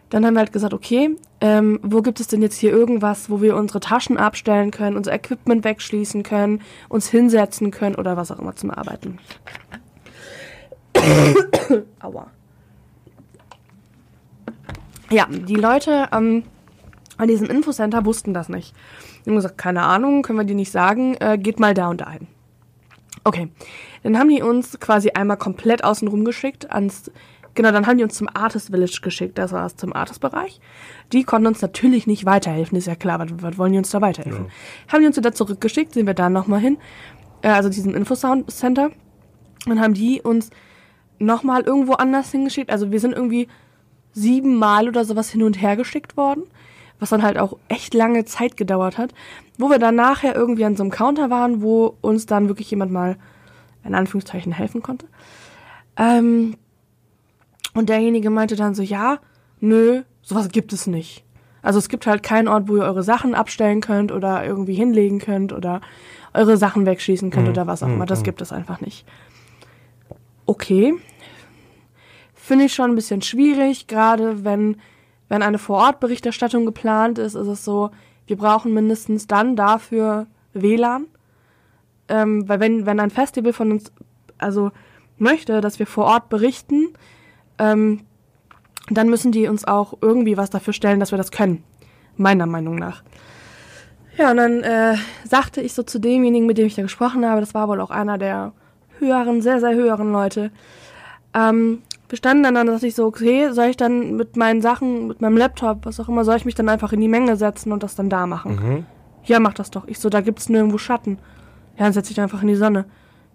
Dann 0.10 0.26
haben 0.26 0.34
wir 0.34 0.40
halt 0.40 0.52
gesagt, 0.54 0.74
okay, 0.74 1.16
ähm, 1.42 1.80
wo 1.84 2.02
gibt 2.02 2.20
es 2.20 2.28
denn 2.28 2.42
jetzt 2.42 2.58
hier 2.58 2.72
irgendwas, 2.72 3.30
wo 3.30 3.42
wir 3.42 3.56
unsere 3.56 3.80
Taschen 3.82 4.18
abstellen 4.18 4.72
können, 4.72 4.98
unser 4.98 5.14
Equipment 5.14 5.64
wegschließen 5.64 6.24
können, 6.24 6.62
uns 6.90 7.08
hinsetzen 7.10 7.70
können 7.72 7.96
oder 7.96 8.18
was 8.18 8.32
auch 8.32 8.40
immer 8.40 8.56
zum 8.56 8.72
Arbeiten. 8.72 9.20
Aua. 12.00 12.28
Ja, 15.10 15.28
die 15.30 15.56
Leute 15.56 16.08
ähm, 16.12 16.44
an 17.18 17.28
diesem 17.28 17.50
Infocenter 17.50 18.06
wussten 18.06 18.34
das 18.34 18.50
nicht. 18.50 18.74
Die 19.26 19.30
haben 19.30 19.36
gesagt, 19.36 19.58
keine 19.58 19.84
Ahnung, 19.84 20.24
können 20.24 20.40
wir 20.40 20.46
dir 20.46 20.56
nicht 20.56 20.72
sagen, 20.72 21.16
äh, 21.20 21.38
geht 21.38 21.60
mal 21.60 21.74
da 21.74 21.90
und 21.90 22.02
da 22.02 22.10
hin. 22.10 22.28
Okay, 23.24 23.50
dann 24.04 24.18
haben 24.18 24.30
die 24.30 24.42
uns 24.42 24.80
quasi 24.80 25.12
einmal 25.12 25.38
komplett 25.38 25.84
außen 25.84 26.08
rum 26.08 26.26
geschickt 26.26 26.72
ans, 26.72 27.12
genau, 27.54 27.72
dann 27.72 27.86
haben 27.86 27.98
die 27.98 28.04
uns 28.04 28.16
zum 28.16 28.28
Artist 28.34 28.72
Village 28.72 29.00
geschickt, 29.04 29.38
das 29.38 29.52
war 29.52 29.66
es 29.66 29.76
zum 29.76 29.94
Artist-Bereich. 29.94 30.60
Die 31.12 31.24
konnten 31.24 31.48
uns 31.48 31.62
natürlich 31.62 32.08
nicht 32.08 32.26
weiterhelfen, 32.26 32.78
ist 32.78 32.88
ja 32.88 32.96
klar, 32.96 33.20
was, 33.20 33.30
was 33.36 33.58
wollen 33.60 33.74
die 33.74 33.78
uns 33.78 33.92
da 33.92 34.02
weiterhelfen? 34.02 34.48
Haben 34.92 35.02
die 35.02 35.08
uns 35.08 35.18
wieder 35.18 35.34
zurückgeschickt, 35.34 35.94
sind 35.94 36.08
wir 36.08 36.16
da 36.16 36.30
nochmal 36.30 36.62
hin, 36.62 36.78
äh, 37.44 37.50
also 37.50 37.70
diesem 37.70 37.94
Infocenter. 37.94 38.90
Dann 39.68 39.80
haben 39.80 39.94
die 39.94 40.22
uns 40.22 40.50
nochmal 41.22 41.62
irgendwo 41.62 41.94
anders 41.94 42.32
hingeschickt, 42.32 42.72
also 42.72 42.92
wir 42.92 43.00
sind 43.00 43.14
irgendwie 43.14 43.48
siebenmal 44.14 44.88
oder 44.88 45.06
sowas 45.06 45.30
hin 45.30 45.44
und 45.44 45.62
her 45.62 45.76
geschickt 45.76 46.18
worden, 46.18 46.44
was 47.00 47.10
dann 47.10 47.24
halt 47.24 47.38
auch 47.38 47.58
echt 47.68 47.94
lange 47.94 48.26
Zeit 48.26 48.58
gedauert 48.58 48.98
hat, 48.98 49.14
wo 49.58 49.70
wir 49.70 49.80
dann 49.80 49.96
nachher 49.96 50.36
irgendwie 50.36 50.66
an 50.66 50.76
so 50.76 50.84
einem 50.84 50.92
Counter 50.92 51.30
waren, 51.30 51.62
wo 51.62 51.96
uns 52.02 52.26
dann 52.26 52.48
wirklich 52.48 52.70
jemand 52.72 52.92
mal 52.92 53.18
in 53.84 53.96
Anführungszeichen 53.96 54.52
helfen 54.52 54.82
konnte. 54.82 55.08
Ähm, 55.98 56.58
und 57.74 57.90
derjenige 57.90 58.30
meinte 58.30 58.56
dann 58.56 58.76
so, 58.76 58.84
ja, 58.84 59.20
nö, 59.60 60.04
sowas 60.22 60.50
gibt 60.50 60.74
es 60.74 60.88
nicht. 60.88 61.24
Also 61.62 61.80
es 61.80 61.90
gibt 61.90 62.08
halt 62.08 62.24
keinen 62.24 62.48
Ort, 62.48 62.68
wo 62.68 62.78
ihr 62.78 62.84
eure 62.84 63.04
Sachen 63.04 63.36
abstellen 63.36 63.82
könnt 63.82 64.12
oder 64.12 64.46
irgendwie 64.46 64.74
hinlegen 64.74 65.20
könnt 65.20 65.54
oder 65.54 65.82
eure 66.34 66.58
Sachen 66.58 66.86
wegschießen 66.86 67.30
könnt 67.30 67.50
oder 67.50 67.68
was 67.68 67.84
auch 67.84 67.88
immer. 67.88 68.06
Das 68.06 68.24
gibt 68.24 68.42
es 68.42 68.52
einfach 68.52 68.82
nicht. 68.82 69.06
Okay, 70.46 70.96
finde 72.42 72.66
ich 72.66 72.74
schon 72.74 72.92
ein 72.92 72.96
bisschen 72.96 73.22
schwierig, 73.22 73.88
gerade 73.88 74.44
wenn, 74.44 74.78
wenn 75.30 75.44
eine 75.44 75.60
Vorortberichterstattung 75.60 76.66
geplant 76.66 77.20
ist, 77.20 77.36
ist 77.36 77.48
es 77.48 77.64
so, 77.64 77.92
wir 78.26 78.36
brauchen 78.36 78.74
mindestens 78.74 79.28
dann 79.28 79.56
dafür 79.56 80.26
WLAN. 80.54 81.06
Ähm, 82.10 82.50
weil 82.50 82.60
wenn, 82.60 82.86
wenn 82.86 83.00
ein 83.00 83.12
Festival 83.12 83.54
von 83.54 83.72
uns, 83.72 83.92
also 84.40 84.72
möchte, 85.18 85.62
dass 85.62 85.78
wir 85.78 85.86
vor 85.86 86.06
Ort 86.06 86.30
berichten, 86.30 86.90
ähm, 87.60 88.02
dann 88.90 89.10
müssen 89.10 89.32
die 89.32 89.48
uns 89.48 89.66
auch 89.66 89.94
irgendwie 90.02 90.36
was 90.36 90.50
dafür 90.50 90.74
stellen, 90.74 91.00
dass 91.00 91.12
wir 91.12 91.18
das 91.18 91.32
können. 91.32 91.64
Meiner 92.18 92.48
Meinung 92.48 92.76
nach. 92.76 93.04
Ja, 94.18 94.32
und 94.32 94.38
dann 94.38 94.64
äh, 94.64 94.96
sagte 95.24 95.62
ich 95.62 95.74
so 95.74 95.84
zu 95.84 96.00
demjenigen, 96.00 96.48
mit 96.48 96.58
dem 96.58 96.66
ich 96.66 96.76
da 96.76 96.82
gesprochen 96.82 97.26
habe, 97.26 97.40
das 97.40 97.54
war 97.54 97.68
wohl 97.68 97.80
auch 97.80 97.92
einer 97.92 98.18
der 98.18 98.52
höheren, 98.98 99.42
sehr, 99.42 99.60
sehr 99.60 99.74
höheren 99.74 100.12
Leute, 100.12 100.52
ähm, 101.34 101.84
wir 102.12 102.18
standen 102.18 102.44
dann, 102.44 102.68
dachte 102.68 102.88
ich 102.88 102.96
so, 102.96 103.06
okay, 103.06 103.54
soll 103.54 103.68
ich 103.68 103.78
dann 103.78 104.18
mit 104.18 104.36
meinen 104.36 104.62
Sachen, 104.62 105.08
mit 105.08 105.22
meinem 105.22 105.38
Laptop, 105.38 105.86
was 105.86 105.98
auch 105.98 106.10
immer, 106.10 106.26
soll 106.26 106.36
ich 106.36 106.44
mich 106.44 106.56
dann 106.56 106.68
einfach 106.68 106.92
in 106.92 107.00
die 107.00 107.08
Menge 107.08 107.38
setzen 107.38 107.72
und 107.72 107.84
das 107.84 107.96
dann 107.96 108.10
da 108.10 108.28
machen? 108.28 108.56
Mhm. 108.56 108.86
Ja, 109.24 109.40
mach 109.40 109.54
das 109.54 109.72
doch. 109.72 109.88
Ich 109.88 109.98
so, 109.98 110.10
da 110.10 110.20
gibt's 110.20 110.50
nirgendwo 110.50 110.78
Schatten. 110.78 111.20
Ja, 111.78 111.86
dann 111.86 111.94
setz 111.94 112.12
ich 112.12 112.20
einfach 112.20 112.42
in 112.42 112.50
die 112.50 112.56
Sonne. 112.56 112.84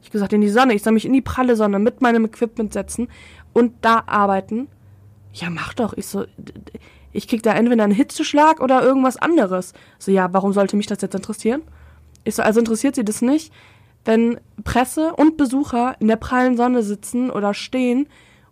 Ich 0.03 0.11
gesagt, 0.11 0.35
in 0.35 0.43
die 0.43 0.51
Sonne. 0.51 0.75
Ich 0.75 0.83
soll 0.83 0.93
mich 0.93 1.07
in 1.07 1.15
die 1.15 1.23
pralle 1.23 1.57
Sonne 1.57 1.79
mit 1.79 2.03
meinem 2.03 2.27
Equipment 2.27 2.75
setzen 2.75 3.09
und 3.55 3.73
da 3.81 4.03
arbeiten. 4.07 4.69
Ja, 5.33 5.49
mach 5.49 5.73
doch. 5.73 5.95
Ich 5.95 6.07
so, 6.07 6.27
ich 7.13 7.29
krieg 7.29 7.43
da 7.43 7.55
entweder 7.55 7.85
einen 7.85 7.95
Hitzeschlag 7.95 8.61
oder 8.61 8.83
irgendwas 8.83 9.17
anderes. 9.17 9.73
So, 9.99 10.13
ja, 10.13 10.29
warum 10.35 10.53
sollte 10.53 10.77
mich 10.77 10.87
das 10.87 11.01
jetzt 11.01 11.15
interessieren? 11.15 11.63
Ich 12.25 12.35
so, 12.35 12.43
also 12.43 12.61
interessiert 12.61 12.95
sie 12.95 13.07
das 13.07 13.23
nicht, 13.23 13.55
wenn 14.05 14.39
Presse 14.65 15.15
und 15.15 15.39
Besucher 15.39 15.97
in 15.99 16.09
der 16.09 16.17
prallen 16.17 16.59
Sonne 16.59 16.83
sitzen 16.83 17.31
oder 17.31 17.55
stehen 17.55 18.07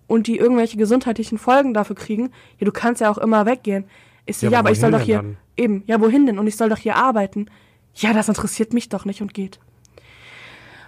und 0.06 0.26
die 0.26 0.36
irgendwelche 0.38 0.76
gesundheitlichen 0.76 1.38
Folgen 1.38 1.74
dafür 1.74 1.96
kriegen? 1.96 2.30
Ja, 2.58 2.64
du 2.66 2.72
kannst 2.72 3.00
ja 3.00 3.10
auch 3.10 3.18
immer 3.18 3.46
weggehen. 3.46 3.84
Ich 4.26 4.38
so, 4.38 4.46
Ja, 4.46 4.52
ja, 4.52 4.58
aber 4.60 4.70
ich 4.70 4.80
soll 4.80 4.90
doch 4.90 5.00
hier, 5.00 5.16
dann? 5.16 5.36
eben, 5.56 5.82
ja, 5.86 6.00
wohin 6.00 6.26
denn? 6.26 6.38
Und 6.38 6.46
ich 6.46 6.56
soll 6.56 6.68
doch 6.68 6.78
hier 6.78 6.96
arbeiten. 6.96 7.46
Ja, 7.94 8.12
das 8.12 8.28
interessiert 8.28 8.72
mich 8.72 8.88
doch 8.88 9.04
nicht 9.04 9.22
und 9.22 9.34
geht. 9.34 9.60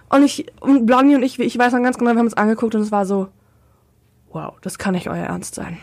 Und 0.09 0.23
ich, 0.23 0.45
und 0.61 0.85
Blondie 0.85 1.15
und 1.15 1.23
ich, 1.23 1.39
ich 1.39 1.57
weiß 1.57 1.73
noch 1.73 1.83
ganz 1.83 1.97
genau, 1.97 2.11
wir 2.11 2.17
haben 2.19 2.25
uns 2.25 2.33
angeguckt 2.33 2.75
und 2.75 2.81
es 2.81 2.91
war 2.91 3.05
so, 3.05 3.27
wow, 4.31 4.53
das 4.61 4.77
kann 4.77 4.93
nicht 4.93 5.09
euer 5.09 5.25
Ernst 5.25 5.55
sein. 5.55 5.77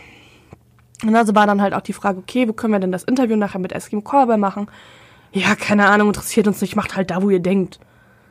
Und 1.04 1.14
also 1.14 1.34
war 1.34 1.46
dann 1.46 1.60
halt 1.60 1.74
auch 1.74 1.82
die 1.82 1.92
Frage, 1.92 2.18
okay, 2.18 2.48
wo 2.48 2.52
können 2.52 2.72
wir 2.72 2.80
denn 2.80 2.92
das 2.92 3.04
Interview 3.04 3.36
nachher 3.36 3.58
mit 3.58 3.72
Eskimo 3.72 4.00
Callboy 4.00 4.38
machen? 4.38 4.68
Ja, 5.32 5.54
keine 5.56 5.86
Ahnung, 5.88 6.08
interessiert 6.08 6.46
uns 6.46 6.60
nicht, 6.60 6.76
macht 6.76 6.96
halt 6.96 7.10
da, 7.10 7.22
wo 7.22 7.28
ihr 7.28 7.40
denkt. 7.40 7.80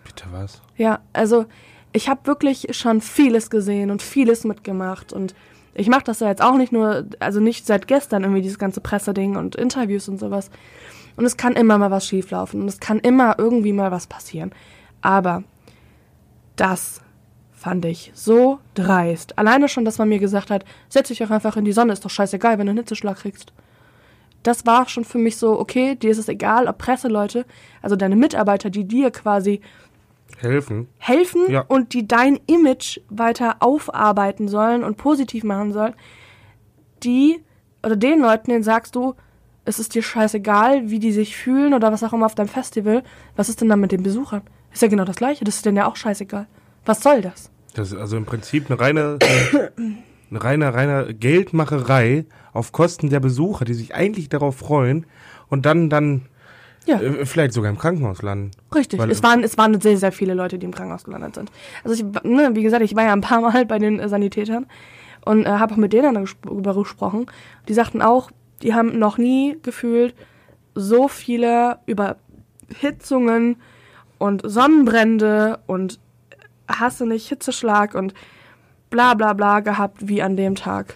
Bitte 0.03 0.25
was? 0.31 0.61
Ja, 0.77 0.99
also 1.11 1.45
ich 1.93 2.09
habe 2.09 2.25
wirklich 2.25 2.67
schon 2.71 3.01
vieles 3.01 3.49
gesehen 3.49 3.91
und 3.91 4.01
vieles 4.01 4.43
mitgemacht 4.43 5.13
und 5.13 5.33
ich 5.75 5.87
mache 5.87 6.03
das 6.03 6.19
ja 6.19 6.27
jetzt 6.27 6.41
auch 6.41 6.55
nicht 6.55 6.71
nur, 6.71 7.05
also 7.19 7.39
nicht 7.39 7.65
seit 7.65 7.87
gestern 7.87 8.23
irgendwie 8.23 8.41
dieses 8.41 8.59
ganze 8.59 8.81
Presseding 8.81 9.35
und 9.35 9.55
Interviews 9.55 10.07
und 10.07 10.19
sowas. 10.19 10.51
Und 11.15 11.25
es 11.25 11.37
kann 11.37 11.53
immer 11.53 11.77
mal 11.77 11.91
was 11.91 12.07
schieflaufen 12.07 12.61
und 12.61 12.67
es 12.67 12.79
kann 12.79 12.99
immer 12.99 13.35
irgendwie 13.37 13.73
mal 13.73 13.91
was 13.91 14.07
passieren. 14.07 14.51
Aber 15.01 15.43
das 16.55 17.01
fand 17.51 17.85
ich 17.85 18.11
so 18.13 18.59
dreist. 18.73 19.37
Alleine 19.37 19.67
schon, 19.67 19.85
dass 19.85 19.97
man 19.97 20.09
mir 20.09 20.19
gesagt 20.19 20.51
hat, 20.51 20.65
setz 20.89 21.07
dich 21.07 21.19
doch 21.19 21.29
einfach 21.31 21.57
in 21.57 21.65
die 21.65 21.71
Sonne, 21.71 21.93
ist 21.93 22.03
doch 22.03 22.09
scheißegal, 22.09 22.57
wenn 22.57 22.65
du 22.65 22.71
einen 22.71 22.79
Hitzeschlag 22.79 23.17
kriegst. 23.17 23.53
Das 24.43 24.65
war 24.65 24.89
schon 24.89 25.05
für 25.05 25.17
mich 25.17 25.37
so, 25.37 25.59
okay, 25.59 25.95
dir 25.95 26.11
ist 26.11 26.17
es 26.17 26.27
egal, 26.27 26.67
ob 26.67 26.77
Presseleute, 26.77 27.45
also 27.81 27.95
deine 27.95 28.15
Mitarbeiter, 28.15 28.69
die 28.69 28.83
dir 28.83 29.11
quasi 29.11 29.61
Helfen? 30.39 30.87
helfen 30.97 31.41
Ja. 31.49 31.61
und 31.61 31.93
die 31.93 32.07
dein 32.07 32.39
Image 32.47 32.99
weiter 33.09 33.57
aufarbeiten 33.59 34.47
sollen 34.47 34.83
und 34.83 34.97
positiv 34.97 35.43
machen 35.43 35.71
sollen, 35.71 35.93
die 37.03 37.41
oder 37.83 37.95
den 37.95 38.19
Leuten, 38.19 38.49
denen 38.51 38.63
sagst 38.63 38.95
du, 38.95 39.15
es 39.65 39.79
ist 39.79 39.95
dir 39.95 40.03
scheißegal, 40.03 40.89
wie 40.89 40.99
die 40.99 41.11
sich 41.11 41.35
fühlen 41.35 41.73
oder 41.73 41.91
was 41.91 42.03
auch 42.03 42.13
immer 42.13 42.25
auf 42.25 42.35
deinem 42.35 42.47
Festival, 42.47 43.03
was 43.35 43.49
ist 43.49 43.61
denn 43.61 43.69
dann 43.69 43.79
mit 43.79 43.91
den 43.91 44.03
Besuchern? 44.03 44.41
Ist 44.73 44.81
ja 44.81 44.87
genau 44.87 45.05
das 45.05 45.17
gleiche, 45.17 45.43
das 45.43 45.55
ist 45.57 45.65
denen 45.65 45.77
ja 45.77 45.87
auch 45.87 45.95
scheißegal. 45.95 46.47
Was 46.85 47.01
soll 47.01 47.21
das? 47.21 47.49
Das 47.73 47.91
ist 47.91 47.97
also 47.97 48.17
im 48.17 48.25
Prinzip 48.25 48.69
eine 48.69 48.79
reine, 48.79 49.19
eine 50.29 50.43
reine, 50.43 50.73
reine 50.73 51.13
Geldmacherei 51.13 52.25
auf 52.51 52.71
Kosten 52.71 53.09
der 53.09 53.19
Besucher, 53.19 53.65
die 53.65 53.73
sich 53.73 53.95
eigentlich 53.95 54.29
darauf 54.29 54.57
freuen 54.57 55.05
und 55.49 55.65
dann, 55.65 55.89
dann 55.89 56.23
Ja. 56.85 56.99
äh, 56.99 57.25
vielleicht 57.25 57.53
sogar 57.53 57.69
im 57.71 57.77
Krankenhaus 57.77 58.21
landen. 58.21 58.51
Richtig. 58.73 58.99
Weil- 58.99 59.11
es, 59.11 59.23
waren, 59.23 59.43
es 59.43 59.57
waren 59.57 59.79
sehr, 59.79 59.97
sehr 59.97 60.11
viele 60.11 60.33
Leute, 60.33 60.59
die 60.59 60.65
im 60.65 60.73
Krankenhaus 60.73 61.03
gelandet 61.03 61.35
sind. 61.35 61.51
Also 61.83 61.95
ich, 61.95 62.23
ne, 62.23 62.51
wie 62.53 62.63
gesagt, 62.63 62.83
ich 62.83 62.95
war 62.95 63.03
ja 63.03 63.13
ein 63.13 63.21
paar 63.21 63.41
Mal 63.41 63.65
bei 63.65 63.79
den 63.79 63.99
äh, 63.99 64.09
Sanitätern 64.09 64.65
und 65.25 65.45
äh, 65.45 65.49
habe 65.49 65.73
auch 65.73 65.77
mit 65.77 65.93
denen 65.93 66.13
darüber 66.43 66.73
gesprochen. 66.73 67.27
Die 67.67 67.73
sagten 67.73 68.01
auch, 68.01 68.31
die 68.61 68.73
haben 68.73 68.97
noch 68.99 69.17
nie 69.17 69.57
gefühlt 69.61 70.13
so 70.75 71.07
viele 71.07 71.77
Überhitzungen 71.85 73.57
und 74.17 74.41
Sonnenbrände 74.43 75.59
und 75.67 75.99
hasse 76.67 77.05
nicht 77.05 77.27
Hitzeschlag 77.27 77.93
und 77.93 78.13
bla 78.89 79.13
bla 79.13 79.33
bla 79.33 79.59
gehabt 79.59 80.07
wie 80.07 80.21
an 80.21 80.37
dem 80.37 80.55
Tag. 80.55 80.95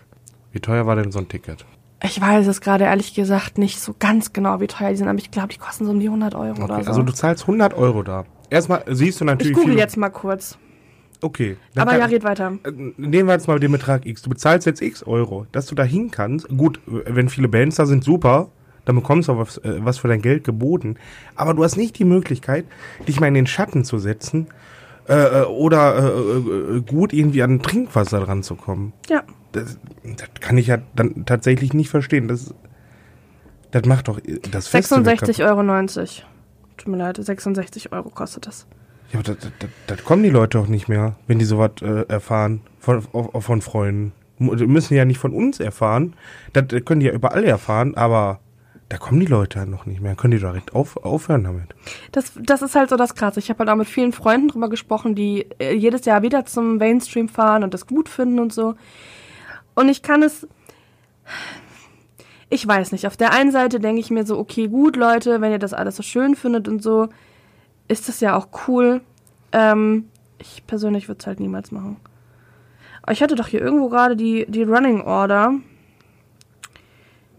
Wie 0.51 0.59
teuer 0.59 0.85
war 0.85 0.95
denn 0.95 1.11
so 1.11 1.19
ein 1.19 1.27
Ticket? 1.27 1.65
Ich 2.03 2.21
weiß 2.21 2.45
es 2.47 2.61
gerade 2.61 2.83
ehrlich 2.85 3.13
gesagt 3.15 3.57
nicht 3.57 3.79
so 3.79 3.95
ganz 3.97 4.31
genau, 4.33 4.59
wie 4.61 4.67
teuer 4.67 4.91
die 4.91 4.97
sind, 4.97 5.07
aber 5.07 5.17
ich 5.17 5.31
glaube, 5.31 5.47
die 5.49 5.57
kosten 5.57 5.85
so 5.85 5.91
um 5.91 5.99
die 5.99 6.07
100 6.07 6.35
Euro 6.35 6.63
oder 6.63 6.75
Okay, 6.75 6.83
so. 6.83 6.89
also 6.89 7.01
du 7.03 7.11
zahlst 7.13 7.43
100 7.43 7.73
Euro 7.73 8.03
da. 8.03 8.25
Erstmal 8.49 8.83
siehst 8.87 9.19
du 9.19 9.25
ich 9.25 9.27
natürlich 9.31 9.53
google 9.53 9.69
viele- 9.71 9.81
jetzt 9.81 9.97
mal 9.97 10.09
kurz. 10.09 10.57
Okay. 11.21 11.57
Aber 11.75 11.91
kann- 11.91 11.99
ja, 11.99 12.05
red 12.05 12.23
weiter. 12.23 12.53
Äh, 12.63 12.71
Nehmen 12.97 13.27
wir 13.27 13.33
jetzt 13.33 13.47
mal 13.47 13.59
den 13.59 13.71
Betrag 13.71 14.05
X. 14.05 14.21
Du 14.21 14.29
bezahlst 14.29 14.67
jetzt 14.67 14.81
X 14.83 15.01
Euro, 15.03 15.47
dass 15.51 15.65
du 15.65 15.73
da 15.73 15.83
hin 15.83 16.11
kannst. 16.11 16.47
Gut, 16.49 16.79
wenn 16.85 17.29
viele 17.29 17.47
Bands 17.47 17.77
da 17.77 17.87
sind, 17.87 18.03
super. 18.03 18.49
Dann 18.85 18.95
bekommst 18.95 19.27
du 19.27 19.33
auch 19.33 19.39
was, 19.39 19.57
äh, 19.57 19.79
was 19.83 19.97
für 19.97 20.07
dein 20.07 20.21
Geld 20.21 20.43
geboten. 20.43 20.95
Aber 21.35 21.55
du 21.55 21.63
hast 21.63 21.75
nicht 21.75 21.97
die 21.97 22.05
Möglichkeit, 22.05 22.65
dich 23.07 23.19
mal 23.19 23.27
in 23.27 23.33
den 23.33 23.47
Schatten 23.47 23.83
zu 23.83 23.97
setzen 23.97 24.47
äh, 25.09 25.13
äh, 25.41 25.45
oder 25.45 26.13
äh, 26.15 26.81
gut 26.81 27.11
irgendwie 27.13 27.41
an 27.41 27.61
Trinkwasser 27.63 28.19
dran 28.21 28.43
zu 28.43 28.55
kommen. 28.55 28.93
Ja. 29.09 29.23
Das, 29.51 29.77
das 30.03 30.29
kann 30.39 30.57
ich 30.57 30.67
ja 30.67 30.79
dann 30.95 31.25
tatsächlich 31.25 31.73
nicht 31.73 31.89
verstehen. 31.89 32.27
Das, 32.27 32.53
das 33.71 33.85
macht 33.85 34.07
doch 34.07 34.19
äh, 34.19 34.39
das 34.51 34.67
Festival 34.67 35.03
66,90 35.03 35.45
Euro. 35.45 36.27
Tut 36.77 36.87
mir 36.87 36.97
leid, 36.97 37.17
66 37.17 37.91
Euro 37.91 38.09
kostet 38.09 38.47
das. 38.47 38.67
Ja, 39.13 39.19
aber 39.19 39.35
das, 39.87 40.03
kommen 40.03 40.23
die 40.23 40.29
Leute 40.29 40.59
auch 40.59 40.67
nicht 40.67 40.89
mehr, 40.89 41.15
wenn 41.27 41.39
die 41.39 41.45
sowas 41.45 41.71
äh, 41.81 42.05
erfahren 42.07 42.61
von, 42.79 43.01
von 43.01 43.61
Freunden. 43.61 44.11
Die 44.39 44.67
müssen 44.67 44.93
ja 44.95 45.05
nicht 45.05 45.17
von 45.17 45.33
uns 45.33 45.59
erfahren. 45.59 46.13
Das 46.53 46.65
können 46.85 46.99
die 46.99 47.07
ja 47.07 47.13
überall 47.13 47.43
erfahren, 47.43 47.95
aber 47.95 48.39
da 48.89 48.97
kommen 48.97 49.19
die 49.19 49.25
Leute 49.25 49.59
halt 49.59 49.69
noch 49.69 49.85
nicht 49.85 50.01
mehr. 50.01 50.15
Können 50.15 50.31
die 50.31 50.39
direkt 50.39 50.73
auf, 50.73 50.97
aufhören 50.97 51.43
damit. 51.43 51.75
Das, 52.11 52.33
das 52.41 52.61
ist 52.61 52.75
halt 52.75 52.89
so 52.89 52.95
das 52.95 53.15
Krasse. 53.15 53.39
Ich 53.39 53.49
habe 53.49 53.59
halt 53.59 53.69
auch 53.69 53.75
mit 53.75 53.87
vielen 53.87 54.13
Freunden 54.13 54.49
drüber 54.49 54.69
gesprochen, 54.69 55.15
die 55.15 55.47
äh, 55.59 55.73
jedes 55.73 56.05
Jahr 56.05 56.21
wieder 56.21 56.45
zum 56.45 56.77
Mainstream 56.77 57.27
fahren 57.27 57.63
und 57.63 57.73
das 57.73 57.87
gut 57.87 58.09
finden 58.09 58.39
und 58.39 58.53
so. 58.53 58.75
Und 59.77 59.89
ich 59.89 60.01
kann 60.01 60.23
es. 60.23 60.47
Ich 62.49 62.67
weiß 62.67 62.91
nicht. 62.93 63.05
Auf 63.05 63.15
der 63.15 63.31
einen 63.31 63.51
Seite 63.51 63.79
denke 63.79 63.99
ich 63.99 64.09
mir 64.09 64.25
so, 64.25 64.39
okay, 64.39 64.67
gut, 64.67 64.95
Leute, 64.95 65.39
wenn 65.39 65.51
ihr 65.51 65.59
das 65.59 65.73
alles 65.73 65.95
so 65.97 66.01
schön 66.03 66.35
findet 66.35 66.67
und 66.67 66.81
so, 66.81 67.09
ist 67.87 68.07
das 68.09 68.19
ja 68.19 68.35
auch 68.35 68.47
cool. 68.67 69.01
Ähm, 69.51 70.09
ich 70.39 70.65
persönlich 70.65 71.07
würde 71.07 71.19
es 71.19 71.27
halt 71.27 71.39
niemals 71.39 71.71
machen. 71.71 71.97
Aber 73.03 73.11
ich 73.11 73.21
hatte 73.21 73.35
doch 73.35 73.47
hier 73.47 73.61
irgendwo 73.61 73.89
gerade 73.89 74.15
die, 74.15 74.45
die 74.49 74.63
Running 74.63 75.01
Order. 75.01 75.53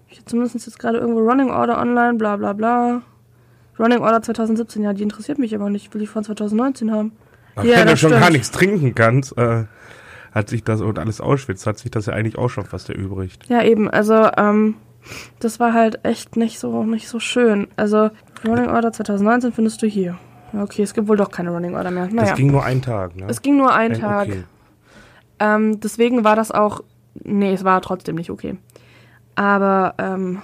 Ich 0.09 0.19
hatte 0.19 0.27
zumindest 0.27 0.67
jetzt 0.67 0.79
gerade 0.79 0.99
irgendwo 0.99 1.21
Running 1.21 1.51
Order 1.51 1.81
online, 1.81 2.15
bla 2.15 2.37
bla 2.37 2.53
bla. 2.53 3.03
Running 3.81 3.99
Order 3.99 4.23
2017, 4.23 4.83
ja, 4.85 4.93
die 4.93 5.03
interessiert 5.03 5.39
mich 5.39 5.55
aber 5.57 5.71
nicht. 5.71 5.87
Ich 5.89 5.95
will 5.95 6.01
die 6.03 6.07
von 6.07 6.23
2019 6.23 6.93
haben. 6.93 7.13
Ach, 7.57 7.65
Ja, 7.65 7.79
wenn 7.79 7.89
du 7.89 7.97
schon 7.97 8.11
stimmt. 8.11 8.23
gar 8.23 8.31
nichts 8.31 8.51
trinken 8.53 8.95
kannst, 8.95 9.37
äh, 9.39 9.65
hat 10.39 10.49
sich 10.49 10.65
das 10.65 10.81
und 10.81 10.99
alles 10.99 11.21
ausschwitzt, 11.21 11.67
hat 11.67 11.79
sich 11.79 11.91
das 11.91 12.07
ja 12.07 12.15
eigentlich 12.15 12.39
auch 12.39 12.49
schon 12.49 12.65
fast 12.65 12.89
erübrigt. 12.91 13.45
Ja, 13.49 13.63
eben, 13.63 13.89
also, 13.91 14.29
ähm, 14.37 14.75
das 15.41 15.61
war 15.61 15.73
halt 15.73 16.05
echt 16.05 16.37
nicht 16.37 16.59
so, 16.59 16.83
nicht 16.85 17.09
so 17.09 17.21
schön. 17.21 17.69
Also, 17.77 18.11
Running 18.47 18.69
Order 18.71 18.93
2019 18.93 19.53
findest 19.53 19.83
du 19.83 19.87
hier. 19.87 20.19
Ja, 20.53 20.63
Okay, 20.63 20.83
es 20.83 20.95
gibt 20.95 21.09
wohl 21.09 21.17
doch 21.17 21.31
keine 21.31 21.51
Running 21.51 21.75
Order 21.75 21.91
mehr. 21.91 22.05
Das 22.07 22.15
Naja, 22.15 22.35
ging 22.35 22.51
nur 22.51 22.65
einen 22.65 22.83
Tag, 22.83 23.17
ne? 23.17 23.27
es 23.29 23.43
ging 23.43 23.57
nur 23.57 23.75
einen 23.75 23.95
Äh, 23.95 23.99
Tag. 23.99 24.29
okay. 24.29 24.45
Ähm, 25.41 25.81
deswegen 25.81 26.25
war 26.25 26.37
das 26.37 26.51
auch. 26.51 26.83
Nee, 27.23 27.53
es 27.53 27.65
war 27.65 27.81
trotzdem 27.83 28.15
nicht 28.17 28.31
okay. 28.31 28.57
Aber, 29.35 29.95
ähm. 29.99 30.41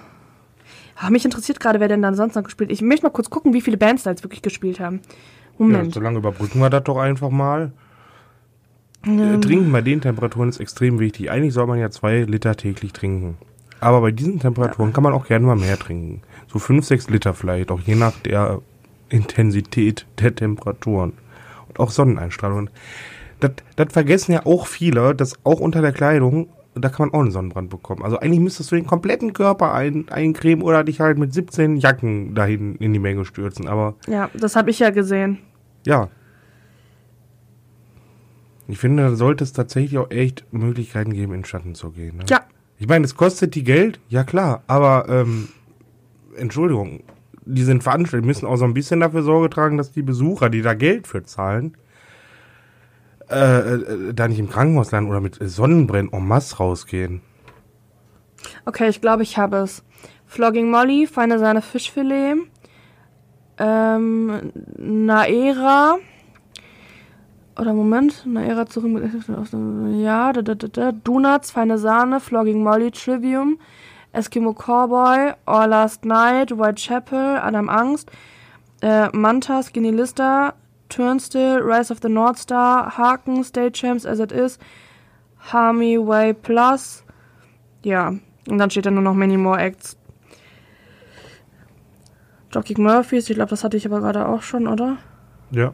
ah, 0.96 1.10
mich 1.10 1.24
interessiert 1.24 1.58
gerade, 1.60 1.80
wer 1.80 1.88
denn 1.88 2.02
dann 2.02 2.14
sonst 2.14 2.34
noch 2.36 2.42
gespielt 2.44 2.70
Ich 2.70 2.80
möchte 2.82 3.04
mal 3.06 3.10
kurz 3.10 3.28
gucken, 3.30 3.52
wie 3.54 3.60
viele 3.60 3.76
Bands 3.76 4.02
da 4.04 4.10
jetzt 4.10 4.22
wirklich 4.24 4.42
gespielt 4.42 4.78
haben. 4.80 5.00
Ja, 5.58 5.66
Moment. 5.66 5.94
so 5.94 6.00
lange 6.00 6.18
überbrücken 6.18 6.60
wir 6.60 6.70
das 6.70 6.84
doch 6.84 6.98
einfach 6.98 7.30
mal. 7.30 7.72
Äh, 9.06 9.10
Ähm, 9.34 9.40
Trinken 9.40 9.72
bei 9.72 9.80
den 9.82 10.00
Temperaturen 10.00 10.48
ist 10.48 10.60
extrem 10.60 10.98
wichtig. 10.98 11.30
Eigentlich 11.30 11.54
soll 11.54 11.66
man 11.66 11.78
ja 11.78 11.90
zwei 11.90 12.22
Liter 12.22 12.56
täglich 12.56 12.92
trinken. 12.92 13.36
Aber 13.80 14.00
bei 14.00 14.10
diesen 14.12 14.40
Temperaturen 14.40 14.92
kann 14.92 15.02
man 15.04 15.12
auch 15.12 15.26
gerne 15.26 15.44
mal 15.46 15.56
mehr 15.56 15.78
trinken. 15.78 16.22
So 16.50 16.58
fünf, 16.58 16.86
sechs 16.86 17.10
Liter 17.10 17.34
vielleicht, 17.34 17.70
auch 17.70 17.80
je 17.80 17.96
nach 17.96 18.12
der 18.20 18.60
Intensität 19.10 20.06
der 20.20 20.34
Temperaturen. 20.34 21.12
Und 21.68 21.80
auch 21.80 21.90
Sonneneinstrahlung. 21.90 22.70
Das, 23.40 23.52
das 23.76 23.92
vergessen 23.92 24.32
ja 24.32 24.46
auch 24.46 24.66
viele, 24.66 25.14
dass 25.14 25.34
auch 25.44 25.60
unter 25.60 25.82
der 25.82 25.92
Kleidung, 25.92 26.48
da 26.74 26.88
kann 26.88 27.08
man 27.08 27.14
auch 27.14 27.22
einen 27.22 27.30
Sonnenbrand 27.30 27.70
bekommen. 27.70 28.02
Also 28.02 28.18
eigentlich 28.18 28.40
müsstest 28.40 28.72
du 28.72 28.76
den 28.76 28.86
kompletten 28.86 29.32
Körper 29.32 29.72
ein, 29.74 30.06
eincremen 30.08 30.64
oder 30.64 30.82
dich 30.82 31.00
halt 31.00 31.18
mit 31.18 31.32
17 31.34 31.76
Jacken 31.76 32.34
dahin 32.34 32.76
in 32.76 32.92
die 32.92 32.98
Menge 32.98 33.24
stürzen. 33.24 33.68
Aber 33.68 33.94
ja, 34.08 34.30
das 34.34 34.56
habe 34.56 34.70
ich 34.70 34.78
ja 34.78 34.90
gesehen. 34.90 35.38
ja. 35.86 36.08
Ich 38.66 38.78
finde, 38.78 39.02
da 39.02 39.14
sollte 39.14 39.44
es 39.44 39.52
tatsächlich 39.52 39.98
auch 39.98 40.10
echt 40.10 40.44
Möglichkeiten 40.52 41.12
geben, 41.12 41.34
in 41.34 41.40
den 41.40 41.44
Schatten 41.44 41.74
zu 41.74 41.90
gehen. 41.90 42.16
Ne? 42.16 42.24
Ja, 42.28 42.40
Ich 42.78 42.88
meine, 42.88 43.04
es 43.04 43.14
kostet 43.14 43.54
die 43.54 43.64
Geld, 43.64 44.00
ja 44.08 44.24
klar, 44.24 44.62
aber 44.66 45.06
ähm, 45.08 45.48
Entschuldigung, 46.36 47.02
die 47.44 47.62
sind 47.62 47.82
veranstaltet, 47.82 48.26
müssen 48.26 48.46
auch 48.46 48.56
so 48.56 48.64
ein 48.64 48.74
bisschen 48.74 49.00
dafür 49.00 49.22
Sorge 49.22 49.50
tragen, 49.50 49.76
dass 49.76 49.92
die 49.92 50.02
Besucher, 50.02 50.48
die 50.48 50.62
da 50.62 50.74
Geld 50.74 51.06
für 51.06 51.22
zahlen, 51.24 51.76
äh, 53.30 53.74
äh, 53.74 54.14
da 54.14 54.28
nicht 54.28 54.38
im 54.38 54.48
Krankenhaus 54.50 54.90
landen 54.92 55.10
oder 55.10 55.20
mit 55.20 55.38
Sonnenbrennen 55.40 56.12
en 56.12 56.26
masse 56.26 56.56
rausgehen. 56.56 57.20
Okay, 58.66 58.88
ich 58.88 59.00
glaube, 59.00 59.22
ich 59.22 59.38
habe 59.38 59.58
es. 59.58 59.82
Flogging 60.26 60.70
Molly, 60.70 61.06
feine 61.06 61.38
Sahne 61.38 61.62
Fischfilet. 61.62 62.36
Ähm, 63.58 64.52
Naera. 64.76 65.96
Oder 67.56 67.72
Moment, 67.72 68.26
Naera 68.26 68.66
zurück 68.66 68.90
mit. 68.90 69.04
Ja, 70.02 70.32
da, 70.32 70.42
da, 70.42 70.54
da, 70.54 70.68
da. 70.68 70.92
Donuts, 70.92 71.52
feine 71.52 71.78
Sahne, 71.78 72.20
Flogging 72.20 72.62
Molly, 72.62 72.90
Trivium. 72.90 73.58
Eskimo 74.12 74.54
Cowboy, 74.54 75.34
All 75.44 75.68
Last 75.68 76.04
Night, 76.04 76.56
Whitechapel, 76.56 77.38
Adam 77.38 77.68
Angst. 77.68 78.10
Äh, 78.80 79.08
Manta, 79.12 79.62
Skinny 79.62 79.90
Lister, 79.90 80.54
Turnstill, 80.88 81.60
Rise 81.62 81.90
of 81.90 82.00
the 82.02 82.08
North 82.08 82.38
Star, 82.38 82.96
Haken, 82.96 83.42
State 83.44 83.72
Champs 83.72 84.04
as 84.04 84.20
it 84.20 84.30
is, 84.30 84.58
Harmy 85.38 85.96
Way 85.96 86.34
Plus. 86.34 87.04
Ja, 87.82 88.08
und 88.48 88.58
dann 88.58 88.70
steht 88.70 88.86
da 88.86 88.90
nur 88.90 89.02
noch 89.02 89.14
Many 89.14 89.36
More 89.36 89.58
Acts. 89.58 89.96
Dropkick 92.50 92.78
Murphys, 92.78 93.28
ich 93.28 93.36
glaube, 93.36 93.50
das 93.50 93.64
hatte 93.64 93.76
ich 93.76 93.86
aber 93.86 94.00
gerade 94.00 94.28
auch 94.28 94.42
schon, 94.42 94.68
oder? 94.68 94.98
Ja. 95.50 95.72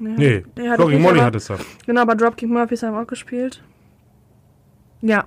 Nee, 0.00 0.16
Nee, 0.18 0.44
ich 0.56 0.74
Flogging 0.74 1.00
Molly 1.02 1.18
aber- 1.18 1.26
hat 1.26 1.34
es 1.36 1.46
da. 1.46 1.56
Genau, 1.86 2.00
aber 2.02 2.14
Dropkick 2.14 2.48
Murphys 2.48 2.82
haben 2.82 2.96
auch 2.96 3.06
gespielt. 3.06 3.62
Ja. 5.02 5.24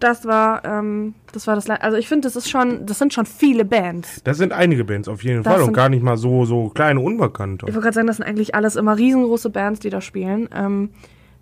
Das 0.00 0.24
war, 0.26 0.64
ähm, 0.64 1.14
das 1.32 1.46
war 1.46 1.54
das, 1.54 1.68
Le- 1.68 1.80
also 1.80 1.96
ich 1.96 2.08
finde, 2.08 2.26
das 2.26 2.34
ist 2.34 2.50
schon, 2.50 2.86
das 2.86 2.98
sind 2.98 3.14
schon 3.14 3.24
viele 3.26 3.64
Bands. 3.64 4.20
Das 4.24 4.36
sind 4.36 4.52
einige 4.52 4.84
Bands 4.84 5.08
auf 5.08 5.22
jeden 5.22 5.42
Das 5.44 5.52
Fall 5.54 5.62
und 5.62 5.72
gar 5.74 5.88
nicht 5.88 6.02
mal 6.02 6.16
so, 6.16 6.44
so 6.44 6.70
kleine 6.70 6.98
Unbekannte. 6.98 7.66
Ich 7.68 7.74
wollte 7.74 7.84
gerade 7.84 7.94
sagen, 7.94 8.06
das 8.08 8.16
sind 8.16 8.26
eigentlich 8.26 8.54
alles 8.56 8.74
immer 8.74 8.96
riesengroße 8.98 9.50
Bands, 9.50 9.78
die 9.78 9.90
da 9.90 10.00
spielen. 10.00 10.48
Ähm, 10.54 10.90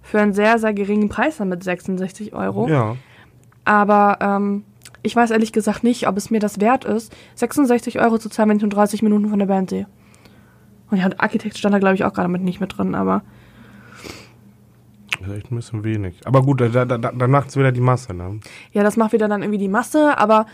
für 0.03 0.21
einen 0.21 0.35
sehr, 0.35 0.59
sehr 0.59 0.75
geringen 0.75 1.09
Preis 1.09 1.39
dann 1.39 1.49
mit 1.49 1.63
66 1.65 2.35
Euro. 2.35 2.69
Ja. 2.69 2.97
Aber 3.65 4.19
ähm, 4.21 4.65
ich 5.03 5.17
weiß 5.17 5.31
ehrlich 5.31 5.53
gesagt 5.53 5.83
nicht, 5.83 6.07
ob 6.07 6.19
es 6.19 6.31
mir 6.31 6.41
das 6.41 6.61
wert 6.61 6.85
ist, 6.85 7.15
66 7.37 7.99
Euro 7.99 8.19
zu 8.19 8.29
zahlen, 8.29 8.51
wenn 8.51 8.57
ich 8.59 8.63
nur 8.63 8.71
30 8.71 9.03
Minuten 9.03 9.29
von 9.31 9.39
der 9.39 9.47
Band 9.47 9.71
sehe. 9.71 9.87
Und 10.91 10.99
ja, 10.99 11.09
Architekt 11.19 11.57
stand 11.59 11.75
da, 11.75 11.79
glaube 11.79 11.95
ich, 11.95 12.05
auch 12.05 12.13
gerade 12.13 12.29
mit 12.29 12.43
nicht 12.43 12.61
mit 12.61 12.77
drin, 12.77 12.95
aber 12.95 13.23
Das 15.21 15.29
ist 15.29 15.35
echt 15.37 15.53
ein 15.53 15.57
bisschen 15.57 15.85
wenig. 15.85 16.21
Aber 16.27 16.43
gut, 16.43 16.61
da, 16.61 16.69
da, 16.69 16.85
da, 16.85 16.99
dann 16.99 17.31
macht's 17.31 17.57
wieder 17.57 17.73
die 17.73 17.81
Masse, 17.81 18.15
ne? 18.15 18.41
ja, 18.73 18.83
das 18.83 18.97
macht 18.97 19.13
wieder 19.13 19.29
dann 19.29 19.43
irgendwie 19.43 19.59
die 19.59 19.69
Masse, 19.69 20.17
aber 20.19 20.47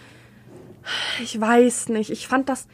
ich 1.22 1.40
weiß 1.40 1.88
nicht. 1.90 2.10
Ich 2.10 2.28
fand 2.28 2.48
das, 2.48 2.68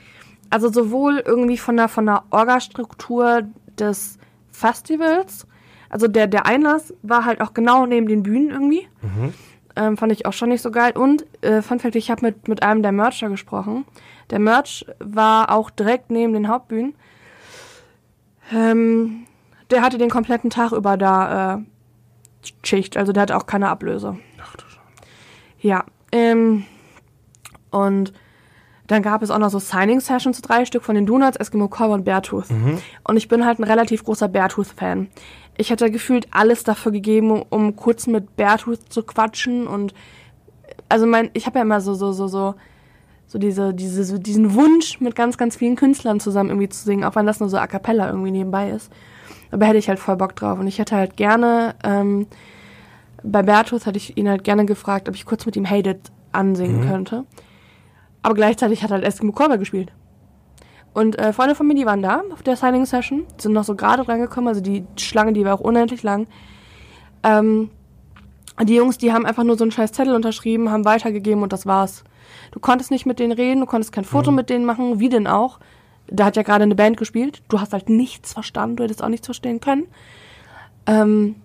also 0.50 0.70
sowohl 0.70 1.22
irgendwie 1.24 1.58
von 1.58 1.76
der, 1.76 1.88
von 1.88 2.06
der 2.06 2.24
Orga-Struktur 2.30 3.42
des 3.78 4.18
Festivals, 4.50 5.46
also 5.88 6.08
der, 6.08 6.26
der 6.26 6.46
Einlass 6.46 6.94
war 7.02 7.24
halt 7.24 7.40
auch 7.40 7.52
genau 7.54 7.84
neben 7.86 8.06
den 8.06 8.22
Bühnen 8.22 8.50
irgendwie. 8.50 8.88
Ähm, 9.76 9.96
fand 9.96 10.12
ich 10.12 10.26
auch 10.26 10.32
schon 10.34 10.50
nicht 10.50 10.62
so 10.62 10.70
geil. 10.70 10.92
Und, 10.96 11.24
äh, 11.42 11.62
Fun 11.62 11.78
Fact, 11.80 11.96
ich 11.96 12.10
habe 12.10 12.26
mit, 12.26 12.48
mit 12.48 12.62
einem 12.62 12.82
der 12.82 12.92
Mercher 12.92 13.28
gesprochen. 13.30 13.84
Der 14.30 14.38
Merch 14.38 14.84
war 15.00 15.50
auch 15.50 15.70
direkt 15.70 16.10
neben 16.10 16.32
den 16.32 16.48
Hauptbühnen. 16.48 16.94
Ähm, 18.54 19.24
der 19.70 19.82
hatte 19.82 19.98
den 19.98 20.10
kompletten 20.10 20.50
Tag 20.50 20.72
über 20.72 20.96
da 20.96 21.54
äh, 21.54 21.58
Schicht, 22.62 22.96
also 22.96 23.12
der 23.12 23.22
hatte 23.22 23.36
auch 23.36 23.46
keine 23.46 23.68
Ablöse. 23.68 24.18
Ach 24.42 24.56
du 24.56 24.64
Scheiße. 24.64 24.80
Ja, 25.60 25.84
ähm, 26.10 26.64
und 27.70 28.12
dann 28.86 29.02
gab 29.02 29.22
es 29.22 29.30
auch 29.30 29.38
noch 29.38 29.48
so 29.48 29.58
Signing-Sessions, 29.58 30.42
drei 30.42 30.64
Stück 30.64 30.82
von 30.82 30.94
den 30.94 31.06
Donuts, 31.06 31.36
Eskimo 31.36 31.68
Cowboy 31.68 31.94
und 31.94 32.04
Beartooth. 32.04 32.50
Und 33.04 33.16
ich 33.16 33.28
bin 33.28 33.46
halt 33.46 33.58
ein 33.58 33.64
relativ 33.64 34.04
großer 34.04 34.28
Beartooth-Fan. 34.28 35.08
Ich 35.56 35.70
hätte 35.70 35.90
gefühlt 35.90 36.26
alles 36.30 36.64
dafür 36.64 36.92
gegeben, 36.92 37.30
um, 37.30 37.42
um 37.48 37.76
kurz 37.76 38.06
mit 38.06 38.36
Beartooth 38.36 38.92
zu 38.92 39.02
quatschen 39.02 39.66
und 39.66 39.94
also 40.88 41.06
mein, 41.06 41.30
ich 41.32 41.46
habe 41.46 41.58
ja 41.58 41.62
immer 41.62 41.80
so, 41.80 41.94
so, 41.94 42.12
so, 42.12 42.28
so, 42.28 42.54
so 43.32 43.38
diese, 43.38 43.72
diese, 43.72 44.04
so 44.04 44.18
diesen 44.18 44.52
Wunsch, 44.52 45.00
mit 45.00 45.16
ganz, 45.16 45.38
ganz 45.38 45.56
vielen 45.56 45.74
Künstlern 45.74 46.20
zusammen 46.20 46.50
irgendwie 46.50 46.68
zu 46.68 46.84
singen, 46.84 47.02
auch 47.02 47.14
wenn 47.14 47.24
das 47.24 47.40
nur 47.40 47.48
so 47.48 47.56
a 47.56 47.66
cappella 47.66 48.08
irgendwie 48.10 48.30
nebenbei 48.30 48.68
ist. 48.68 48.92
Aber 49.50 49.64
hätte 49.64 49.78
ich 49.78 49.88
halt 49.88 49.98
voll 49.98 50.16
Bock 50.16 50.36
drauf. 50.36 50.58
Und 50.58 50.66
ich 50.66 50.78
hätte 50.78 50.96
halt 50.96 51.16
gerne, 51.16 51.74
ähm, 51.82 52.26
bei 53.22 53.42
Bertus 53.42 53.86
hatte 53.86 53.96
ich 53.96 54.18
ihn 54.18 54.28
halt 54.28 54.44
gerne 54.44 54.66
gefragt, 54.66 55.08
ob 55.08 55.14
ich 55.14 55.24
kurz 55.24 55.46
mit 55.46 55.56
ihm 55.56 55.70
Hate 55.70 55.88
It 55.92 56.12
ansingen 56.32 56.86
könnte. 56.86 57.24
Aber 58.22 58.34
gleichzeitig 58.34 58.82
hat 58.82 58.90
halt 58.90 59.02
Eskimo 59.02 59.32
Cowboy 59.32 59.56
gespielt. 59.56 59.92
Und 60.92 61.18
äh, 61.18 61.32
Freunde 61.32 61.54
von 61.54 61.66
mir, 61.66 61.74
die 61.74 61.86
waren 61.86 62.02
da 62.02 62.22
auf 62.34 62.42
der 62.42 62.56
Signing 62.56 62.84
Session, 62.84 63.24
sind 63.38 63.54
noch 63.54 63.64
so 63.64 63.74
gerade 63.74 64.06
reingekommen, 64.06 64.48
also 64.48 64.60
die 64.60 64.84
Schlange, 64.98 65.32
die 65.32 65.46
war 65.46 65.54
auch 65.54 65.60
unendlich 65.60 66.02
lang. 66.02 66.26
Ähm, 67.22 67.70
die 68.62 68.74
Jungs, 68.74 68.98
die 68.98 69.10
haben 69.10 69.24
einfach 69.24 69.44
nur 69.44 69.56
so 69.56 69.64
einen 69.64 69.70
scheiß 69.70 69.92
Zettel 69.92 70.14
unterschrieben, 70.14 70.70
haben 70.70 70.84
weitergegeben 70.84 71.42
und 71.42 71.54
das 71.54 71.64
war's. 71.64 72.04
Du 72.52 72.60
konntest 72.60 72.90
nicht 72.90 73.06
mit 73.06 73.18
denen 73.18 73.32
reden, 73.32 73.60
du 73.60 73.66
konntest 73.66 73.92
kein 73.92 74.04
Foto 74.04 74.30
mit 74.30 74.48
denen 74.50 74.64
machen, 74.64 75.00
wie 75.00 75.08
denn 75.08 75.26
auch. 75.26 75.58
Da 76.06 76.26
hat 76.26 76.36
ja 76.36 76.42
gerade 76.42 76.62
eine 76.64 76.74
Band 76.74 76.96
gespielt, 76.96 77.42
du 77.48 77.60
hast 77.60 77.72
halt 77.72 77.88
nichts 77.88 78.32
verstanden, 78.34 78.76
du 78.76 78.84
hättest 78.84 79.02
auch 79.02 79.08
nichts 79.08 79.26
verstehen 79.26 79.60
können. 79.60 79.86
Ähm, 80.86 81.36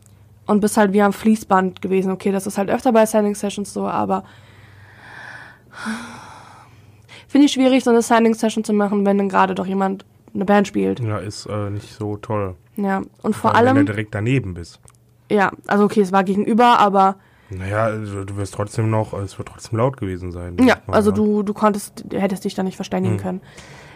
und 0.45 0.61
bist 0.61 0.77
halt 0.77 0.93
wie 0.93 1.01
am 1.01 1.13
Fließband 1.13 1.81
gewesen. 1.81 2.11
Okay, 2.11 2.31
das 2.31 2.47
ist 2.47 2.57
halt 2.57 2.69
öfter 2.69 2.91
bei 2.91 3.05
Signing 3.05 3.35
Sessions 3.35 3.73
so, 3.73 3.87
aber 3.87 4.23
finde 7.27 7.45
ich 7.45 7.53
schwierig, 7.53 7.83
so 7.83 7.89
eine 7.89 8.01
Signing 8.01 8.33
Session 8.33 8.63
zu 8.63 8.73
machen, 8.73 9.05
wenn 9.05 9.17
dann 9.17 9.29
gerade 9.29 9.55
doch 9.55 9.65
jemand 9.65 10.05
eine 10.33 10.45
Band 10.45 10.67
spielt. 10.67 10.99
Ja, 10.99 11.17
ist 11.17 11.45
äh, 11.45 11.69
nicht 11.69 11.93
so 11.93 12.17
toll. 12.17 12.55
Ja, 12.75 13.01
und 13.21 13.35
vor 13.35 13.53
Weil, 13.53 13.61
Wenn 13.61 13.67
allem, 13.69 13.85
du 13.85 13.93
direkt 13.93 14.13
daneben 14.13 14.53
bist. 14.53 14.79
Ja, 15.31 15.51
also 15.67 15.85
okay, 15.85 16.01
es 16.01 16.11
war 16.11 16.23
gegenüber, 16.23 16.79
aber 16.79 17.15
Naja, 17.49 17.85
also 17.85 18.23
du 18.25 18.35
wirst 18.37 18.53
trotzdem 18.53 18.89
noch, 18.89 19.13
es 19.13 19.37
wird 19.37 19.47
trotzdem 19.47 19.77
laut 19.79 19.97
gewesen 19.97 20.31
sein. 20.31 20.57
ja, 20.59 20.77
also 20.87 21.11
ne? 21.11 21.15
du, 21.15 21.43
du 21.43 21.53
konntest, 21.53 22.03
du 22.07 22.19
hättest 22.19 22.43
dich 22.43 22.55
da 22.55 22.63
nicht 22.63 22.75
verständigen 22.75 23.15
Hm. 23.15 23.21
können. 23.21 23.41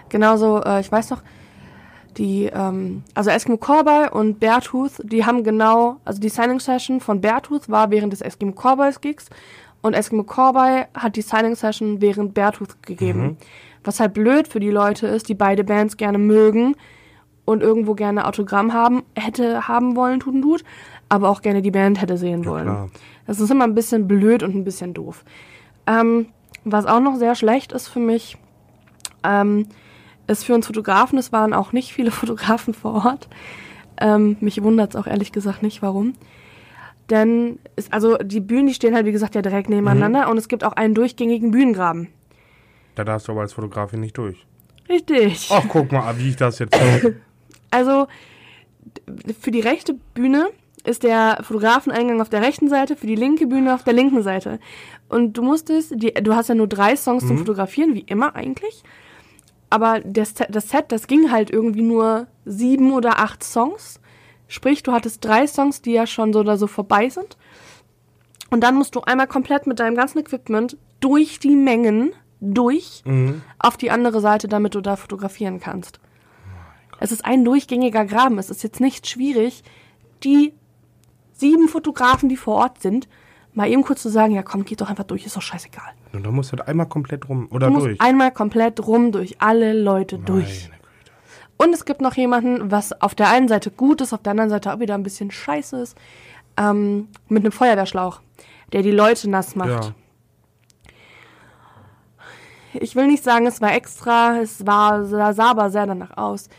Genauso, 0.09 0.61
äh, 0.63 0.79
ich 0.81 0.91
weiß 0.91 1.09
noch, 1.09 1.21
die, 2.17 2.45
ähm, 2.53 3.03
also 3.13 3.29
Eskimo 3.29 3.57
Callboy 3.57 4.09
und 4.11 4.39
Beartooth, 4.39 4.93
die 5.03 5.25
haben 5.25 5.43
genau, 5.43 5.97
also 6.03 6.19
die 6.19 6.29
Signing 6.29 6.59
Session 6.59 6.99
von 6.99 7.21
Beartooth 7.21 7.69
war 7.69 7.89
während 7.91 8.11
des 8.13 8.21
Eskimo 8.21 8.51
Callboys 8.51 8.99
Gigs 8.99 9.27
und 9.81 9.93
Eskimo 9.93 10.23
Callboy 10.23 10.85
hat 10.93 11.15
die 11.15 11.21
Signing 11.21 11.55
Session 11.55 12.01
während 12.01 12.33
Beartooth 12.33 12.83
gegeben. 12.83 13.21
Mhm. 13.21 13.37
Was 13.83 13.99
halt 13.99 14.13
blöd 14.13 14.47
für 14.47 14.59
die 14.59 14.69
Leute 14.69 15.07
ist, 15.07 15.29
die 15.29 15.33
beide 15.33 15.63
Bands 15.63 15.97
gerne 15.97 16.17
mögen 16.17 16.75
und 17.45 17.63
irgendwo 17.63 17.95
gerne 17.95 18.27
Autogramm 18.27 18.73
haben, 18.73 19.03
hätte 19.15 19.67
haben 19.67 19.95
wollen, 19.95 20.19
tut 20.19 20.35
und 20.35 20.41
tut, 20.41 20.63
aber 21.09 21.29
auch 21.29 21.41
gerne 21.41 21.61
die 21.61 21.71
Band 21.71 21.99
hätte 22.01 22.17
sehen 22.17 22.43
Ja, 22.43 22.49
wollen. 22.49 22.63
klar. 22.65 22.89
Das 23.27 23.39
ist 23.39 23.49
immer 23.49 23.65
ein 23.65 23.75
bisschen 23.75 24.07
blöd 24.07 24.43
und 24.43 24.55
ein 24.55 24.63
bisschen 24.63 24.93
doof. 24.93 25.23
Ähm, 25.87 26.27
was 26.63 26.85
auch 26.85 26.99
noch 26.99 27.15
sehr 27.15 27.35
schlecht 27.35 27.71
ist 27.71 27.87
für 27.87 27.99
mich, 27.99 28.37
ähm, 29.23 29.67
ist 30.27 30.43
für 30.45 30.53
uns 30.53 30.67
Fotografen, 30.67 31.17
es 31.17 31.31
waren 31.31 31.53
auch 31.53 31.71
nicht 31.73 31.93
viele 31.93 32.11
Fotografen 32.21 32.73
vor 32.73 33.05
Ort. 33.05 33.27
Ähm, 33.99 34.37
mich 34.39 34.61
wundert 34.63 34.95
es 34.95 35.01
auch 35.01 35.07
ehrlich 35.07 35.31
gesagt 35.31 35.63
nicht, 35.63 35.81
warum. 35.81 36.13
Denn 37.09 37.59
es, 37.75 37.91
also 37.91 38.17
die 38.17 38.39
Bühnen, 38.39 38.67
die 38.67 38.73
stehen 38.73 38.95
halt 38.95 39.05
wie 39.05 39.11
gesagt 39.11 39.35
ja 39.35 39.41
direkt 39.41 39.69
nebeneinander 39.69 40.29
und 40.29 40.37
es 40.37 40.47
gibt 40.47 40.63
auch 40.63 40.73
einen 40.73 40.95
durchgängigen 40.95 41.51
Bühnengraben. 41.51 42.07
Da 42.95 43.03
darfst 43.03 43.27
du 43.27 43.33
aber 43.33 43.41
als 43.41 43.53
Fotografin 43.53 43.99
nicht 43.99 44.17
durch. 44.17 44.45
Richtig. 44.87 45.49
Ach, 45.51 45.63
guck 45.67 45.91
mal, 45.91 46.17
wie 46.17 46.29
ich 46.29 46.35
das 46.35 46.59
jetzt. 46.59 46.77
Also 47.73 48.07
für 49.39 49.49
die 49.49 49.61
rechte 49.61 49.93
Bühne 50.13 50.49
ist 50.87 51.03
der 51.03 51.39
Fotografeneingang 51.41 52.21
auf 52.21 52.29
der 52.29 52.41
rechten 52.41 52.69
Seite, 52.69 52.95
für 52.95 53.07
die 53.07 53.15
linke 53.15 53.47
Bühne 53.47 53.73
auf 53.73 53.83
der 53.83 53.93
linken 53.93 54.23
Seite. 54.23 54.59
Und 55.09 55.33
du 55.33 55.43
musstest, 55.43 55.93
die, 55.95 56.13
du 56.13 56.35
hast 56.35 56.49
ja 56.49 56.55
nur 56.55 56.67
drei 56.67 56.95
Songs 56.95 57.27
zum 57.27 57.37
Fotografieren, 57.37 57.93
wie 57.95 58.01
immer 58.01 58.35
eigentlich. 58.35 58.83
Aber 59.69 59.99
das, 60.01 60.35
Set- 60.35 60.49
das 60.49 60.69
Set, 60.69 60.91
das 60.91 61.07
ging 61.07 61.31
halt 61.31 61.49
irgendwie 61.49 61.81
nur 61.81 62.27
sieben 62.45 62.91
oder 62.93 63.19
acht 63.19 63.43
Songs. 63.43 63.99
Sprich, 64.47 64.83
du 64.83 64.91
hattest 64.91 65.23
drei 65.23 65.47
Songs, 65.47 65.81
die 65.81 65.91
ja 65.93 66.05
schon 66.05 66.33
so 66.33 66.39
oder 66.39 66.57
so 66.57 66.67
vorbei 66.67 67.09
sind. 67.09 67.37
Und 68.49 68.61
dann 68.61 68.75
musst 68.75 68.95
du 68.95 69.01
einmal 69.01 69.27
komplett 69.27 69.67
mit 69.67 69.79
deinem 69.79 69.95
ganzen 69.95 70.19
Equipment 70.19 70.77
durch 70.99 71.39
die 71.39 71.55
Mengen 71.55 72.11
durch 72.41 73.01
mhm. 73.05 73.43
auf 73.59 73.77
die 73.77 73.91
andere 73.91 74.19
Seite, 74.19 74.47
damit 74.47 74.75
du 74.75 74.81
da 74.81 74.95
fotografieren 74.95 75.59
kannst. 75.59 75.99
Es 76.99 77.11
ist 77.11 77.23
ein 77.23 77.45
durchgängiger 77.45 78.05
Graben. 78.05 78.39
Es 78.39 78.49
ist 78.49 78.63
jetzt 78.63 78.81
nicht 78.81 79.07
schwierig, 79.07 79.63
die 80.23 80.53
sieben 81.41 81.67
Fotografen, 81.67 82.29
die 82.29 82.37
vor 82.37 82.55
Ort 82.55 82.81
sind, 82.81 83.09
mal 83.53 83.67
eben 83.69 83.83
kurz 83.83 84.01
zu 84.01 84.09
sagen, 84.09 84.33
ja 84.33 84.43
komm, 84.43 84.63
geht 84.63 84.79
doch 84.79 84.89
einfach 84.89 85.03
durch, 85.03 85.25
ist 85.25 85.35
doch 85.35 85.41
scheißegal. 85.41 85.91
Und 86.13 86.25
dann 86.25 86.33
musst 86.33 86.51
du 86.53 86.57
halt 86.57 86.67
einmal 86.69 86.85
komplett 86.87 87.27
rum. 87.27 87.47
Oder 87.51 87.67
Du 87.67 87.73
musst 87.73 87.85
durch. 87.87 87.99
einmal 88.01 88.31
komplett 88.31 88.85
rum 88.87 89.11
durch 89.11 89.41
alle 89.41 89.73
Leute 89.73 90.17
durch. 90.17 90.69
Meine 90.69 90.79
Güte. 90.79 91.11
Und 91.57 91.73
es 91.73 91.83
gibt 91.85 91.99
noch 92.01 92.15
jemanden, 92.15 92.71
was 92.71 92.93
auf 93.01 93.13
der 93.13 93.29
einen 93.29 93.47
Seite 93.49 93.69
gut 93.71 93.99
ist, 94.01 94.13
auf 94.13 94.21
der 94.21 94.31
anderen 94.31 94.49
Seite 94.49 94.73
auch 94.73 94.79
wieder 94.79 94.95
ein 94.95 95.03
bisschen 95.03 95.29
scheiße 95.31 95.81
ist, 95.81 95.97
ähm, 96.57 97.09
mit 97.27 97.43
einem 97.43 97.51
Feuerwehrschlauch, 97.51 98.21
der 98.71 98.81
die 98.81 98.91
Leute 98.91 99.29
nass 99.29 99.55
macht. 99.55 99.69
Ja. 99.85 99.93
ich 102.73 102.95
will 102.95 103.07
nicht 103.07 103.23
sagen, 103.23 103.45
es 103.47 103.61
war 103.61 103.73
extra, 103.73 104.37
es 104.39 104.65
war, 104.65 105.05
sah 105.05 105.49
aber 105.51 105.69
sehr 105.69 105.85
danach 105.85 106.15
aus. 106.17 106.49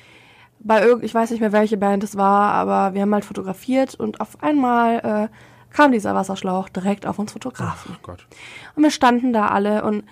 Bei 0.64 0.82
irgend, 0.82 1.04
ich 1.04 1.14
weiß 1.14 1.30
nicht 1.30 1.40
mehr, 1.40 1.52
welche 1.52 1.76
Band 1.76 2.04
es 2.04 2.16
war, 2.16 2.52
aber 2.52 2.94
wir 2.94 3.02
haben 3.02 3.12
halt 3.12 3.24
fotografiert 3.24 3.94
und 3.94 4.20
auf 4.20 4.42
einmal 4.42 5.28
äh, 5.30 5.74
kam 5.74 5.92
dieser 5.92 6.14
Wasserschlauch 6.14 6.68
direkt 6.68 7.06
auf 7.06 7.18
uns 7.18 7.32
Fotografen. 7.32 7.96
Ach 7.96 8.02
Gott. 8.02 8.26
Und 8.76 8.82
wir 8.82 8.90
standen 8.90 9.32
da 9.32 9.48
alle 9.48 9.84
und 9.84 10.04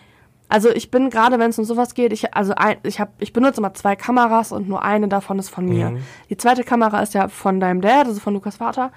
also 0.48 0.68
ich 0.68 0.90
bin 0.90 1.10
gerade, 1.10 1.38
wenn 1.38 1.50
es 1.50 1.58
um 1.60 1.64
sowas 1.64 1.94
geht, 1.94 2.12
ich 2.12 2.34
also 2.34 2.54
ein, 2.56 2.78
ich 2.82 2.98
habe 2.98 3.12
ich 3.18 3.32
benutze 3.32 3.60
immer 3.60 3.72
zwei 3.74 3.94
Kameras 3.94 4.50
und 4.50 4.68
nur 4.68 4.82
eine 4.82 5.06
davon 5.06 5.38
ist 5.38 5.48
von 5.48 5.64
mir. 5.64 5.90
Mhm. 5.90 6.02
Die 6.28 6.36
zweite 6.36 6.64
Kamera 6.64 7.00
ist 7.00 7.14
ja 7.14 7.28
von 7.28 7.60
deinem 7.60 7.80
Dad, 7.80 8.06
also 8.06 8.18
von 8.18 8.34
Lukas 8.34 8.56
Vater, 8.56 8.90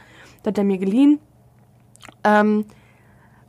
der 0.43 0.49
hat 0.49 0.57
der 0.57 0.63
mir 0.63 0.79
geliehen. 0.79 1.19
Ähm, 2.23 2.65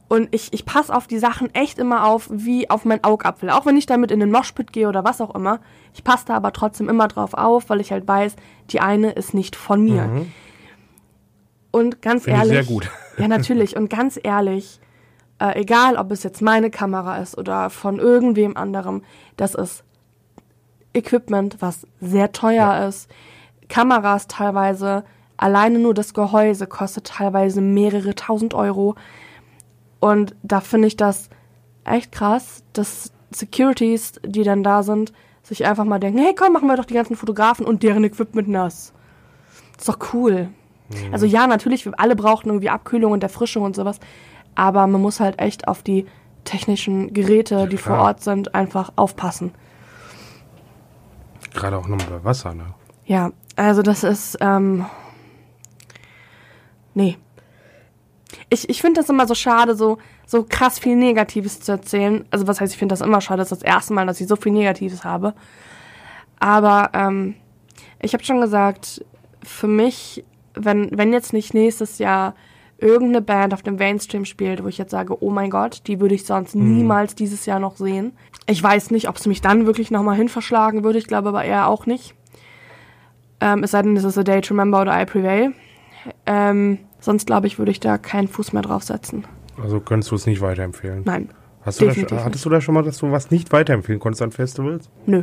und 0.08 0.28
ich, 0.34 0.52
ich 0.52 0.66
passe 0.66 0.94
auf 0.94 1.06
die 1.06 1.18
Sachen 1.18 1.54
echt 1.54 1.78
immer 1.78 2.06
auf, 2.06 2.28
wie 2.30 2.68
auf 2.68 2.84
mein 2.84 3.02
Augapfel. 3.04 3.50
Auch 3.50 3.66
wenn 3.66 3.76
ich 3.76 3.86
damit 3.86 4.10
in 4.10 4.20
den 4.20 4.30
Moshpit 4.30 4.72
gehe 4.72 4.88
oder 4.88 5.02
was 5.02 5.20
auch 5.20 5.34
immer. 5.34 5.60
Ich 5.94 6.04
passe 6.04 6.26
da 6.26 6.34
aber 6.36 6.52
trotzdem 6.52 6.88
immer 6.88 7.08
drauf 7.08 7.34
auf, 7.34 7.70
weil 7.70 7.80
ich 7.80 7.90
halt 7.90 8.06
weiß, 8.06 8.36
die 8.70 8.80
eine 8.80 9.12
ist 9.12 9.32
nicht 9.32 9.56
von 9.56 9.82
mir. 9.82 10.04
Mhm. 10.04 10.32
Und 11.70 12.02
ganz 12.02 12.24
Finde 12.24 12.38
ich 12.38 12.50
ehrlich. 12.50 12.66
sehr 12.66 12.74
gut. 12.74 12.90
Ja, 13.16 13.28
natürlich. 13.28 13.76
Und 13.76 13.90
ganz 13.90 14.18
ehrlich, 14.20 14.80
äh, 15.38 15.60
egal 15.60 15.96
ob 15.96 16.10
es 16.10 16.24
jetzt 16.24 16.42
meine 16.42 16.68
Kamera 16.68 17.18
ist 17.18 17.38
oder 17.38 17.70
von 17.70 18.00
irgendwem 18.00 18.56
anderem, 18.56 19.02
das 19.36 19.54
ist 19.54 19.84
Equipment, 20.94 21.58
was 21.60 21.86
sehr 22.00 22.32
teuer 22.32 22.88
ist. 22.88 23.08
Kameras 23.68 24.26
teilweise, 24.26 25.04
alleine 25.36 25.78
nur 25.78 25.94
das 25.94 26.12
Gehäuse 26.12 26.66
kostet 26.66 27.06
teilweise 27.06 27.60
mehrere 27.60 28.16
tausend 28.16 28.52
Euro. 28.52 28.96
Und 30.04 30.36
da 30.42 30.60
finde 30.60 30.86
ich 30.86 30.98
das 30.98 31.30
echt 31.84 32.12
krass, 32.12 32.62
dass 32.74 33.10
Securities, 33.30 34.20
die 34.22 34.42
dann 34.42 34.62
da 34.62 34.82
sind, 34.82 35.14
sich 35.42 35.64
einfach 35.64 35.86
mal 35.86 35.98
denken, 35.98 36.18
hey 36.18 36.34
komm, 36.34 36.52
machen 36.52 36.68
wir 36.68 36.76
doch 36.76 36.84
die 36.84 36.92
ganzen 36.92 37.16
Fotografen 37.16 37.64
und 37.64 37.82
deren 37.82 38.04
Equipment 38.04 38.46
nass. 38.46 38.92
ist 39.78 39.88
doch 39.88 39.96
cool. 40.12 40.50
Also 41.10 41.24
ja, 41.24 41.46
natürlich, 41.46 41.86
wir 41.86 41.98
alle 41.98 42.16
brauchen 42.16 42.48
irgendwie 42.48 42.68
Abkühlung 42.68 43.12
und 43.12 43.22
Erfrischung 43.22 43.62
und 43.62 43.74
sowas. 43.74 43.98
Aber 44.54 44.86
man 44.86 45.00
muss 45.00 45.20
halt 45.20 45.38
echt 45.38 45.68
auf 45.68 45.82
die 45.82 46.04
technischen 46.44 47.14
Geräte, 47.14 47.66
die 47.66 47.78
vor. 47.78 47.96
Ort 47.96 48.22
sind, 48.22 48.54
einfach 48.54 48.92
aufpassen. 48.96 49.52
Gerade 51.54 51.78
auch 51.78 51.88
nochmal 51.88 52.18
bei 52.18 52.24
Wasser, 52.24 52.52
ne? 52.54 52.74
Ja, 53.06 53.32
also 53.56 53.80
das 53.80 54.04
ist, 54.04 54.36
ähm, 54.42 54.84
nee. 56.92 57.16
Ich, 58.54 58.68
ich 58.68 58.80
finde 58.80 59.00
das 59.00 59.10
immer 59.10 59.26
so 59.26 59.34
schade, 59.34 59.74
so, 59.74 59.98
so 60.26 60.46
krass 60.48 60.78
viel 60.78 60.94
Negatives 60.94 61.60
zu 61.60 61.72
erzählen. 61.72 62.24
Also 62.30 62.46
was 62.46 62.60
heißt, 62.60 62.72
ich 62.72 62.78
finde 62.78 62.92
das 62.92 63.00
immer 63.00 63.20
schade, 63.20 63.38
das 63.38 63.50
ist 63.50 63.62
das 63.62 63.68
erste 63.68 63.92
Mal, 63.92 64.06
dass 64.06 64.20
ich 64.20 64.28
so 64.28 64.36
viel 64.36 64.52
Negatives 64.52 65.02
habe. 65.02 65.34
Aber 66.38 66.90
ähm, 66.92 67.34
ich 68.00 68.14
habe 68.14 68.22
schon 68.22 68.40
gesagt, 68.40 69.04
für 69.42 69.66
mich, 69.66 70.24
wenn, 70.54 70.96
wenn 70.96 71.12
jetzt 71.12 71.32
nicht 71.32 71.52
nächstes 71.52 71.98
Jahr 71.98 72.34
irgendeine 72.78 73.22
Band 73.22 73.54
auf 73.54 73.62
dem 73.62 73.74
Mainstream 73.74 74.24
spielt, 74.24 74.62
wo 74.62 74.68
ich 74.68 74.78
jetzt 74.78 74.92
sage, 74.92 75.20
oh 75.22 75.30
mein 75.30 75.50
Gott, 75.50 75.82
die 75.88 76.00
würde 76.00 76.14
ich 76.14 76.24
sonst 76.24 76.54
niemals 76.54 77.14
dieses 77.14 77.46
Jahr 77.46 77.58
noch 77.58 77.76
sehen. 77.76 78.12
Ich 78.46 78.62
weiß 78.62 78.92
nicht, 78.92 79.08
ob 79.08 79.16
es 79.16 79.26
mich 79.26 79.40
dann 79.40 79.66
wirklich 79.66 79.90
nochmal 79.90 80.16
hin 80.16 80.28
verschlagen 80.28 80.84
würde. 80.84 80.98
Ich 80.98 81.06
glaube 81.06 81.30
aber 81.30 81.44
eher 81.44 81.66
auch 81.66 81.86
nicht. 81.86 82.14
Ähm, 83.40 83.64
es 83.64 83.72
sei 83.72 83.82
denn, 83.82 83.96
es 83.96 84.04
ist 84.04 84.18
A 84.18 84.22
Day 84.22 84.40
to 84.42 84.54
Remember 84.54 84.82
oder 84.82 85.00
I 85.00 85.06
Prevail. 85.06 85.54
Ähm, 86.26 86.78
sonst 87.04 87.26
glaube 87.26 87.46
ich, 87.46 87.58
würde 87.58 87.70
ich 87.70 87.80
da 87.80 87.98
keinen 87.98 88.28
Fuß 88.28 88.52
mehr 88.52 88.62
draufsetzen. 88.62 89.24
Also 89.62 89.80
könntest 89.80 90.10
du 90.10 90.16
es 90.16 90.26
nicht 90.26 90.40
weiterempfehlen. 90.40 91.02
Nein. 91.04 91.30
Hast 91.62 91.80
du 91.80 91.84
da, 91.84 91.90
definitiv 91.90 92.18
schon- 92.18 92.24
hattest 92.26 92.44
du 92.44 92.50
da 92.50 92.60
schon 92.60 92.74
mal, 92.74 92.82
dass 92.82 92.98
du 92.98 93.10
was 93.10 93.30
nicht 93.30 93.52
weiterempfehlen 93.52 94.00
konntest 94.00 94.22
an 94.22 94.32
Festivals? 94.32 94.90
Nö. 95.06 95.22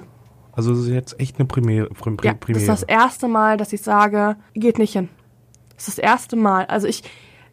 Also 0.53 0.73
es 0.73 0.79
ist 0.79 0.87
jetzt 0.89 1.19
echt 1.19 1.37
eine 1.39 1.45
Premiere. 1.47 1.87
Prim, 1.89 2.17
Ja, 2.23 2.31
das 2.33 2.39
Premiere. 2.39 2.61
ist 2.61 2.67
das 2.69 2.83
erste 2.83 3.27
Mal, 3.27 3.57
dass 3.57 3.73
ich 3.73 3.81
sage, 3.81 4.35
geht 4.53 4.77
nicht 4.79 4.93
hin. 4.93 5.09
Das 5.75 5.87
ist 5.87 5.97
das 5.97 6.03
erste 6.03 6.35
Mal. 6.35 6.65
Also 6.65 6.87
ich, 6.87 7.03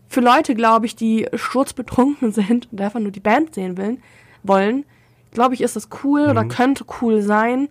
für 0.09 0.21
Leute, 0.21 0.55
glaube 0.55 0.87
ich, 0.87 0.97
die 0.97 1.27
sturzbetrunken 1.35 2.33
sind 2.33 2.69
und 2.73 2.81
einfach 2.81 3.01
nur 3.01 3.11
die 3.13 3.21
Band 3.21 3.55
sehen 3.55 3.77
will, 3.77 3.99
wollen, 4.43 4.85
glaube 5.33 5.55
ich, 5.55 5.61
ist 5.61 5.77
das 5.77 5.89
cool 6.03 6.23
oder 6.29 6.45
könnte 6.45 6.85
cool 7.03 7.23
sein. 7.23 7.69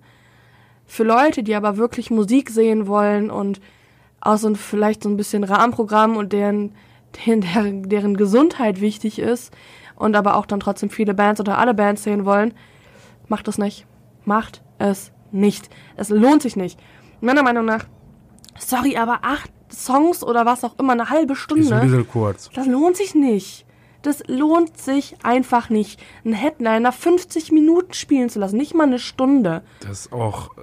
Für 0.86 1.04
Leute, 1.04 1.44
die 1.44 1.56
aber 1.56 1.78
wirklich 1.78 2.10
Musik 2.12 2.50
sehen 2.50 2.88
wollen 2.88 3.30
und 3.32 3.60
auch 4.28 4.38
so 4.38 4.48
ein, 4.48 4.56
vielleicht 4.56 5.04
so 5.04 5.10
ein 5.10 5.18
bisschen 5.18 5.44
Rahmenprogramm 5.44 6.18
und 6.18 6.34
deren, 6.34 6.74
deren, 7.26 7.90
deren, 7.90 8.18
Gesundheit 8.18 8.82
wichtig 8.82 9.20
ist 9.20 9.54
und 9.96 10.16
aber 10.16 10.36
auch 10.36 10.46
dann 10.46 10.60
trotzdem 10.60 10.90
viele 10.90 11.14
Bands 11.14 11.40
oder 11.40 11.58
alle 11.58 11.74
Bands 11.74 12.04
sehen 12.04 12.26
wollen, 12.26 12.54
macht 13.28 13.48
es 13.48 13.58
nicht. 13.58 13.86
Macht 14.26 14.62
es 14.78 15.12
nicht. 15.32 15.70
Es 15.96 16.10
lohnt 16.10 16.42
sich 16.42 16.56
nicht. 16.56 16.80
Meiner 17.22 17.44
Meinung 17.44 17.66
nach, 17.66 17.86
sorry, 18.60 18.98
aber 18.98 19.20
acht 19.24 19.52
Songs 19.72 20.24
oder 20.24 20.46
was 20.46 20.64
auch 20.64 20.78
immer, 20.80 20.94
eine 20.94 21.10
halbe 21.10 21.34
ist 21.34 21.40
ein 21.40 21.64
Stunde, 21.64 21.80
bisschen 21.82 22.08
kurz. 22.08 22.50
das 22.54 22.68
lohnt 22.68 22.98
sich 22.98 23.16
nicht. 23.16 23.66
Das 24.02 24.24
lohnt 24.28 24.78
sich 24.78 25.16
einfach 25.24 25.70
nicht. 25.70 26.00
Einen 26.24 26.34
Headliner 26.34 26.92
50 26.92 27.52
Minuten 27.52 27.94
spielen 27.94 28.30
zu 28.30 28.40
lassen, 28.40 28.58
nicht 28.58 28.74
mal 28.74 28.84
eine 28.86 29.00
Stunde. 29.00 29.64
Das 29.82 30.02
ist 30.02 30.14
auch 30.14 30.56
äh, 30.58 30.62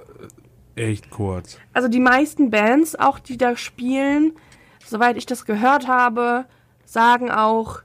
echt 0.75 1.09
kurz. 1.09 1.57
Also 1.73 1.87
die 1.87 1.99
meisten 1.99 2.49
Bands, 2.49 2.95
auch 2.95 3.19
die 3.19 3.37
da 3.37 3.55
spielen, 3.55 4.33
soweit 4.85 5.17
ich 5.17 5.25
das 5.25 5.45
gehört 5.45 5.87
habe, 5.87 6.45
sagen 6.85 7.31
auch, 7.31 7.79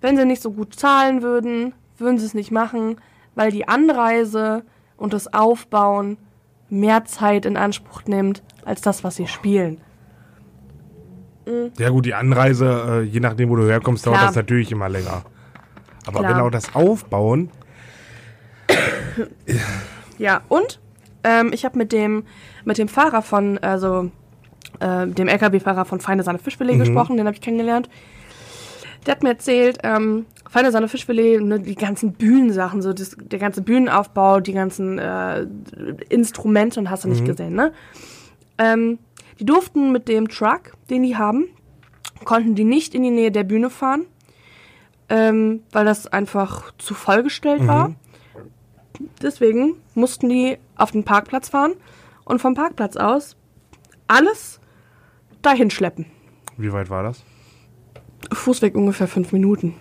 wenn 0.00 0.16
sie 0.16 0.24
nicht 0.24 0.42
so 0.42 0.52
gut 0.52 0.74
zahlen 0.74 1.22
würden, 1.22 1.74
würden 1.96 2.18
sie 2.18 2.26
es 2.26 2.34
nicht 2.34 2.50
machen, 2.50 2.96
weil 3.34 3.50
die 3.50 3.66
Anreise 3.68 4.64
und 4.96 5.12
das 5.12 5.32
Aufbauen 5.32 6.18
mehr 6.70 7.04
Zeit 7.04 7.46
in 7.46 7.56
Anspruch 7.56 8.04
nimmt 8.06 8.42
als 8.64 8.80
das, 8.80 9.02
was 9.04 9.16
sie 9.16 9.26
spielen. 9.26 9.80
Ja 11.78 11.88
gut, 11.88 12.04
die 12.04 12.12
Anreise, 12.12 12.84
äh, 12.88 13.02
je 13.02 13.20
nachdem, 13.20 13.48
wo 13.48 13.56
du 13.56 13.66
herkommst, 13.66 14.06
dauert 14.06 14.18
Klar. 14.18 14.28
das 14.28 14.36
natürlich 14.36 14.70
immer 14.70 14.88
länger. 14.90 15.22
Aber 16.06 16.20
Klar. 16.20 16.34
genau 16.34 16.50
das 16.50 16.74
Aufbauen, 16.74 17.50
Ja, 20.18 20.42
und 20.48 20.80
ähm, 21.28 21.50
ich 21.52 21.64
habe 21.64 21.76
mit 21.76 21.92
dem, 21.92 22.24
mit 22.64 22.78
dem 22.78 22.88
Fahrer 22.88 23.20
von, 23.22 23.58
also 23.58 24.10
äh, 24.80 25.06
dem 25.06 25.28
LKW-Fahrer 25.28 25.84
von 25.84 26.00
Feine 26.00 26.22
Sahne 26.22 26.38
Fischfilet 26.38 26.74
Mhm. 26.76 26.78
gesprochen, 26.80 27.16
den 27.16 27.26
habe 27.26 27.34
ich 27.34 27.42
kennengelernt. 27.42 27.88
Der 29.06 29.14
hat 29.14 29.22
mir 29.22 29.30
erzählt, 29.30 29.78
ähm, 29.84 30.26
Feine 30.48 30.72
Sahne 30.72 30.88
Fischfilet, 30.88 31.40
ne, 31.42 31.60
die 31.60 31.74
ganzen 31.74 32.12
Bühnensachen, 32.12 32.80
so 32.82 32.92
das, 32.92 33.16
der 33.20 33.38
ganze 33.38 33.60
Bühnenaufbau, 33.62 34.40
die 34.40 34.52
ganzen 34.54 34.98
äh, 34.98 35.46
Instrumente 36.08 36.80
und 36.80 36.90
hast 36.90 37.04
du 37.04 37.08
nicht 37.08 37.24
gesehen, 37.24 37.54
ne? 37.54 37.72
Ähm, 38.58 38.98
die 39.38 39.44
durften 39.44 39.92
mit 39.92 40.08
dem 40.08 40.28
Truck, 40.28 40.72
den 40.90 41.02
die 41.04 41.16
haben, 41.16 41.44
konnten 42.24 42.54
die 42.54 42.64
nicht 42.64 42.94
in 42.94 43.02
die 43.04 43.10
Nähe 43.10 43.30
der 43.30 43.44
Bühne 43.44 43.70
fahren, 43.70 44.06
ähm, 45.08 45.62
weil 45.70 45.84
das 45.84 46.06
einfach 46.08 46.72
zu 46.78 46.94
vollgestellt 46.94 47.66
war. 47.68 47.92
Deswegen 49.22 49.76
mussten 49.94 50.28
die 50.28 50.58
auf 50.78 50.90
den 50.92 51.04
Parkplatz 51.04 51.48
fahren 51.50 51.72
und 52.24 52.40
vom 52.40 52.54
Parkplatz 52.54 52.96
aus 52.96 53.36
alles 54.06 54.60
dahin 55.42 55.70
schleppen. 55.70 56.06
wie 56.56 56.72
weit 56.72 56.88
war 56.90 57.02
das? 57.02 57.22
Fußweg 58.32 58.74
ungefähr 58.74 59.06
fünf 59.08 59.32
Minuten. 59.32 59.74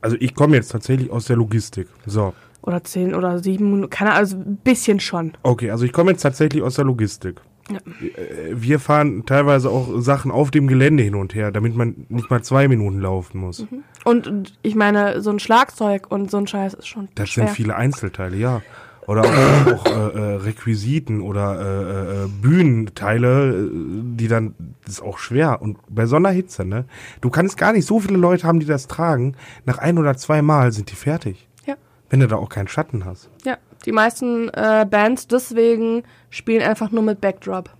Also 0.00 0.16
ich 0.20 0.34
komme 0.34 0.56
jetzt 0.56 0.68
tatsächlich 0.68 1.10
aus 1.10 1.24
der 1.26 1.36
Logistik. 1.36 1.88
So, 2.04 2.34
Oder 2.62 2.84
zehn 2.84 3.14
oder 3.14 3.38
sieben 3.38 3.70
Minuten. 3.72 3.90
Keine 3.90 4.10
Ahnung, 4.10 4.20
also 4.20 4.36
ein 4.36 4.56
bisschen 4.62 5.00
schon. 5.00 5.32
okay, 5.42 5.70
also 5.70 5.84
ich 5.84 5.92
komme 5.92 6.10
jetzt 6.10 6.20
tatsächlich 6.22 6.62
aus 6.62 6.74
der 6.74 6.84
Logistik. 6.84 7.40
Ja. 7.70 7.78
Äh, 8.06 8.52
Wir 8.54 8.78
fahren 8.78 9.24
teilweise 9.24 9.70
auch 9.70 9.98
Sachen 10.00 10.30
auf 10.30 10.50
dem 10.50 10.66
Gelände 10.66 11.02
hin 11.02 11.14
und 11.14 11.34
her, 11.34 11.50
damit 11.50 11.74
man 11.74 12.04
nicht 12.10 12.28
mal 12.30 12.42
zwei 12.42 12.68
Minuten 12.68 13.00
laufen 13.00 13.38
muss. 13.40 13.66
Und, 14.04 14.26
und 14.28 14.58
ich 14.60 14.74
meine, 14.74 15.22
so 15.22 15.30
ein 15.30 15.38
Schlagzeug 15.38 16.10
und 16.10 16.30
so 16.30 16.36
ein 16.36 16.46
Scheiß 16.46 16.74
ist 16.74 16.86
schon 16.86 17.08
Das 17.14 17.30
schwer. 17.30 17.46
sind 17.46 17.56
viele 17.56 17.74
Einzelteile, 17.76 18.36
ja. 18.36 18.60
Oder 19.06 19.22
auch, 19.22 19.72
auch 19.72 19.86
äh, 19.86 19.90
äh, 19.90 20.36
Requisiten 20.36 21.20
oder 21.20 21.60
äh, 21.60 22.24
äh, 22.24 22.28
Bühnenteile, 22.28 23.54
äh, 23.54 23.70
die 24.16 24.28
dann, 24.28 24.54
das 24.84 24.94
ist 24.94 25.02
auch 25.02 25.18
schwer. 25.18 25.60
Und 25.60 25.78
bei 25.88 26.06
so 26.06 26.16
einer 26.16 26.30
Hitze, 26.30 26.64
ne? 26.64 26.86
Du 27.20 27.30
kannst 27.30 27.58
gar 27.58 27.72
nicht 27.72 27.86
so 27.86 28.00
viele 28.00 28.16
Leute 28.16 28.46
haben, 28.46 28.60
die 28.60 28.66
das 28.66 28.86
tragen. 28.86 29.36
Nach 29.66 29.78
ein 29.78 29.98
oder 29.98 30.16
zwei 30.16 30.42
Mal 30.42 30.72
sind 30.72 30.90
die 30.90 30.96
fertig. 30.96 31.48
Ja. 31.66 31.74
Wenn 32.08 32.20
du 32.20 32.28
da 32.28 32.36
auch 32.36 32.48
keinen 32.48 32.68
Schatten 32.68 33.04
hast. 33.04 33.28
Ja, 33.44 33.58
die 33.84 33.92
meisten 33.92 34.48
äh, 34.50 34.86
Bands 34.88 35.26
deswegen 35.26 36.04
spielen 36.30 36.62
einfach 36.62 36.90
nur 36.90 37.02
mit 37.02 37.20
Backdrop 37.20 37.70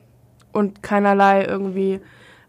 und 0.52 0.82
keinerlei 0.82 1.44
irgendwie 1.44 2.00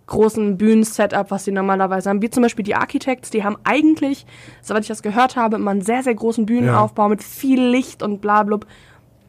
großen 0.08 0.58
Bühnen-Setup, 0.58 1.32
was 1.32 1.46
sie 1.46 1.52
normalerweise 1.52 2.10
haben. 2.10 2.22
Wie 2.22 2.30
zum 2.30 2.44
Beispiel 2.44 2.64
die 2.64 2.76
Architects, 2.76 3.30
die 3.30 3.44
haben 3.44 3.58
eigentlich, 3.64 4.26
soweit 4.62 4.84
ich 4.84 4.88
das 4.88 5.02
gehört 5.02 5.36
habe, 5.36 5.56
immer 5.56 5.72
einen 5.72 5.82
sehr, 5.82 6.04
sehr 6.04 6.16
großen 6.16 6.46
Bühnenaufbau 6.46 7.10
mit 7.10 7.24
viel 7.24 7.62
Licht 7.62 8.04
und 8.04 8.22
bla 8.22 8.44
blub. 8.44 8.66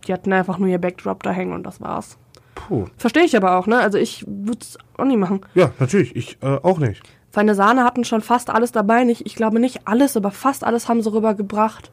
Die 0.07 0.13
hatten 0.13 0.33
einfach 0.33 0.59
nur 0.59 0.69
ihr 0.69 0.79
Backdrop 0.79 1.23
da 1.23 1.31
hängen 1.31 1.53
und 1.53 1.65
das 1.65 1.81
war's. 1.81 2.19
Puh. 2.55 2.87
Verstehe 2.97 3.25
ich 3.25 3.37
aber 3.37 3.57
auch, 3.57 3.67
ne? 3.67 3.79
Also 3.79 3.99
ich 3.99 4.25
würde 4.27 4.61
es 4.61 4.79
auch 4.97 5.05
nie 5.05 5.17
machen. 5.17 5.41
Ja, 5.55 5.73
natürlich. 5.79 6.15
Ich 6.17 6.39
äh, 6.43 6.59
auch 6.63 6.79
nicht. 6.79 7.03
Feine 7.31 7.55
Sahne 7.55 7.85
hatten 7.85 8.05
schon 8.05 8.23
fast 8.23 8.51
alles 8.51 8.73
dabei. 8.73 9.05
Nicht, 9.05 9.27
ich 9.27 9.35
glaube 9.35 9.61
nicht 9.61 9.87
alles, 9.87 10.17
aber 10.17 10.31
fast 10.31 10.65
alles 10.65 10.89
haben 10.89 11.03
sie 11.03 11.13
rübergebracht. 11.13 11.93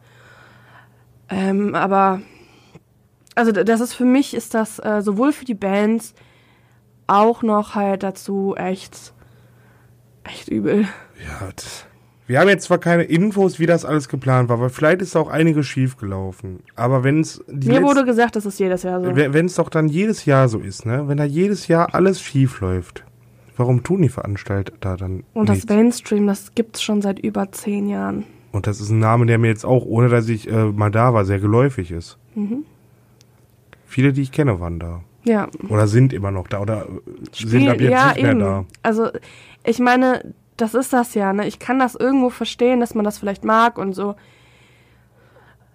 Ähm, 1.29 1.75
aber 1.75 2.21
also 3.35 3.51
das 3.51 3.81
ist 3.81 3.93
für 3.93 4.05
mich 4.05 4.33
ist 4.33 4.53
das 4.53 4.79
äh, 4.79 5.01
sowohl 5.01 5.33
für 5.33 5.45
die 5.45 5.55
Bands 5.55 6.13
auch 7.07 7.43
noch 7.43 7.75
halt 7.75 8.03
dazu 8.03 8.55
echt 8.55 9.13
echt 10.23 10.47
übel. 10.49 10.83
Ja, 11.23 11.49
das, 11.55 11.85
wir 12.25 12.39
haben 12.39 12.47
jetzt 12.47 12.63
zwar 12.65 12.77
keine 12.77 13.03
Infos, 13.03 13.59
wie 13.59 13.65
das 13.65 13.83
alles 13.83 14.07
geplant 14.07 14.47
war, 14.49 14.59
weil 14.59 14.69
vielleicht 14.69 15.01
ist 15.01 15.15
auch 15.15 15.27
einiges 15.29 15.67
schief 15.67 15.97
gelaufen. 15.97 16.59
Aber 16.75 17.03
wenn 17.03 17.19
es 17.19 17.43
Mir 17.47 17.83
wurde 17.83 18.05
gesagt, 18.05 18.35
das 18.35 18.45
ist 18.45 18.59
jedes 18.59 18.83
Jahr 18.83 19.01
so. 19.01 19.15
wenn 19.15 19.45
es 19.45 19.55
doch 19.55 19.69
dann 19.69 19.89
jedes 19.89 20.25
Jahr 20.25 20.47
so 20.47 20.59
ist, 20.59 20.85
ne? 20.85 21.07
Wenn 21.07 21.17
da 21.17 21.25
jedes 21.25 21.67
Jahr 21.67 21.93
alles 21.93 22.21
schief 22.21 22.61
läuft, 22.61 23.03
warum 23.57 23.83
tun 23.83 24.01
die 24.01 24.09
Veranstalter 24.09 24.73
da 24.79 24.95
dann 24.95 25.23
Und 25.33 25.49
das 25.49 25.57
nichts? 25.57 25.69
Mainstream, 25.69 26.27
das 26.27 26.55
gibt's 26.55 26.81
schon 26.81 27.01
seit 27.01 27.19
über 27.19 27.51
zehn 27.51 27.89
Jahren. 27.89 28.23
Und 28.53 28.67
das 28.67 28.79
ist 28.79 28.89
ein 28.89 28.99
Name, 28.99 29.25
der 29.25 29.37
mir 29.37 29.47
jetzt 29.47 29.65
auch, 29.65 29.85
ohne 29.85 30.09
dass 30.09 30.29
ich 30.29 30.49
äh, 30.49 30.65
mal 30.65 30.91
da 30.91 31.13
war, 31.13 31.25
sehr 31.25 31.39
geläufig 31.39 31.91
ist. 31.91 32.17
Mhm. 32.35 32.63
Viele, 33.85 34.13
die 34.13 34.21
ich 34.21 34.31
kenne, 34.31 34.59
waren 34.59 34.79
da. 34.79 35.01
Ja. 35.25 35.47
Oder 35.69 35.87
sind 35.87 36.13
immer 36.13 36.31
noch 36.31 36.47
da. 36.47 36.59
Oder 36.61 36.85
äh, 36.85 36.89
sind 37.33 37.67
ab 37.69 37.75
Spiel- 37.75 37.89
jetzt 37.89 38.15
nicht 38.15 38.23
mehr 38.23 38.35
da. 38.35 38.65
Also, 38.81 39.09
ich 39.65 39.79
meine, 39.79 40.33
das 40.57 40.73
ist 40.73 40.93
das 40.93 41.13
ja, 41.13 41.33
ne? 41.33 41.47
Ich 41.47 41.59
kann 41.59 41.79
das 41.79 41.95
irgendwo 41.95 42.29
verstehen, 42.29 42.79
dass 42.79 42.93
man 42.93 43.05
das 43.05 43.17
vielleicht 43.17 43.45
mag 43.45 43.77
und 43.77 43.93
so. 43.93 44.15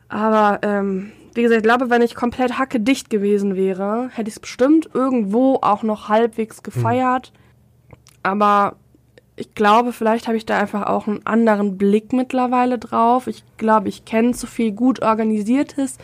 Aber, 0.09 0.61
ähm, 0.63 1.13
wie 1.35 1.43
gesagt, 1.43 1.59
ich 1.59 1.65
glaube, 1.65 1.91
wenn 1.91 2.03
ich 2.03 2.15
komplett 2.15 2.59
hackedicht 2.59 3.11
gewesen 3.11 3.57
wäre, 3.57 4.09
hätte 4.13 4.29
ich 4.29 4.37
es 4.37 4.41
bestimmt 4.41 4.89
irgendwo 4.95 5.59
auch 5.63 5.83
noch 5.83 6.09
halbwegs 6.09 6.63
gefeiert. 6.63 7.33
Aber 8.23 8.77
ich 9.37 9.55
glaube, 9.55 9.93
vielleicht 9.93 10.27
habe 10.27 10.37
ich 10.37 10.47
da 10.47 10.59
einfach 10.59 10.87
auch 10.87 11.07
einen 11.07 11.25
anderen 11.25 11.79
Blick 11.79 12.13
mittlerweile 12.13 12.79
drauf. 12.79 13.29
Ich 13.29 13.45
glaube, 13.57 13.89
ich 13.89 14.05
kenne 14.05 14.33
zu 14.33 14.47
viel 14.47 14.73
gut 14.73 15.01
organisiertes. 15.03 15.99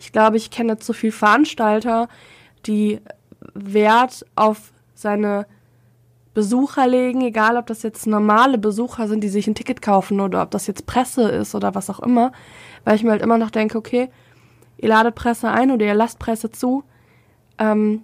Ich 0.00 0.12
glaube, 0.12 0.38
ich 0.38 0.50
kenne 0.50 0.78
zu 0.78 0.92
viel 0.94 1.12
Veranstalter, 1.12 2.08
die 2.66 3.00
Wert 3.54 4.24
auf 4.36 4.72
seine 4.94 5.46
Besucher 6.34 6.86
legen, 6.86 7.22
egal 7.22 7.56
ob 7.56 7.66
das 7.66 7.82
jetzt 7.82 8.06
normale 8.06 8.58
Besucher 8.58 9.08
sind, 9.08 9.22
die 9.24 9.28
sich 9.28 9.46
ein 9.46 9.54
Ticket 9.54 9.82
kaufen 9.82 10.20
oder 10.20 10.42
ob 10.42 10.50
das 10.50 10.66
jetzt 10.66 10.86
Presse 10.86 11.28
ist 11.28 11.54
oder 11.54 11.74
was 11.74 11.90
auch 11.90 12.00
immer, 12.00 12.32
weil 12.84 12.94
ich 12.94 13.02
mir 13.02 13.10
halt 13.10 13.22
immer 13.22 13.38
noch 13.38 13.50
denke, 13.50 13.76
okay, 13.76 14.08
ihr 14.76 14.88
ladet 14.88 15.14
Presse 15.14 15.50
ein 15.50 15.70
oder 15.70 15.84
ihr 15.84 15.94
lasst 15.94 16.18
Presse 16.18 16.50
zu. 16.50 16.84
Ähm, 17.58 18.02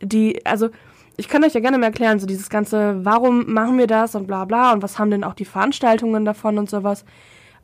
die, 0.00 0.44
also 0.46 0.68
ich 1.16 1.28
kann 1.28 1.44
euch 1.44 1.54
ja 1.54 1.60
gerne 1.60 1.78
mal 1.78 1.86
erklären, 1.86 2.20
so 2.20 2.26
dieses 2.26 2.48
ganze, 2.50 3.04
warum 3.04 3.52
machen 3.52 3.78
wir 3.78 3.86
das 3.86 4.14
und 4.14 4.26
bla 4.26 4.44
bla 4.44 4.72
und 4.72 4.82
was 4.82 4.98
haben 4.98 5.10
denn 5.10 5.24
auch 5.24 5.34
die 5.34 5.44
Veranstaltungen 5.44 6.24
davon 6.24 6.58
und 6.58 6.70
sowas. 6.70 7.04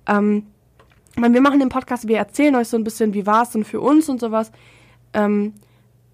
Ähm, 0.07 0.47
ich 1.13 1.21
meine, 1.21 1.35
wir 1.35 1.41
machen 1.41 1.61
den 1.61 1.69
Podcast, 1.69 2.09
wir 2.09 2.19
erzählen 2.19 2.55
euch 2.57 2.69
so 2.69 2.77
ein 2.77 2.85
bisschen, 2.85 3.15
wie 3.15 3.27
war 3.27 3.43
es 3.43 3.51
denn 3.51 3.65
für 3.65 3.81
uns 3.81 4.09
und 4.09 4.21
sowas. 4.21 4.53
Ähm, 5.15 5.55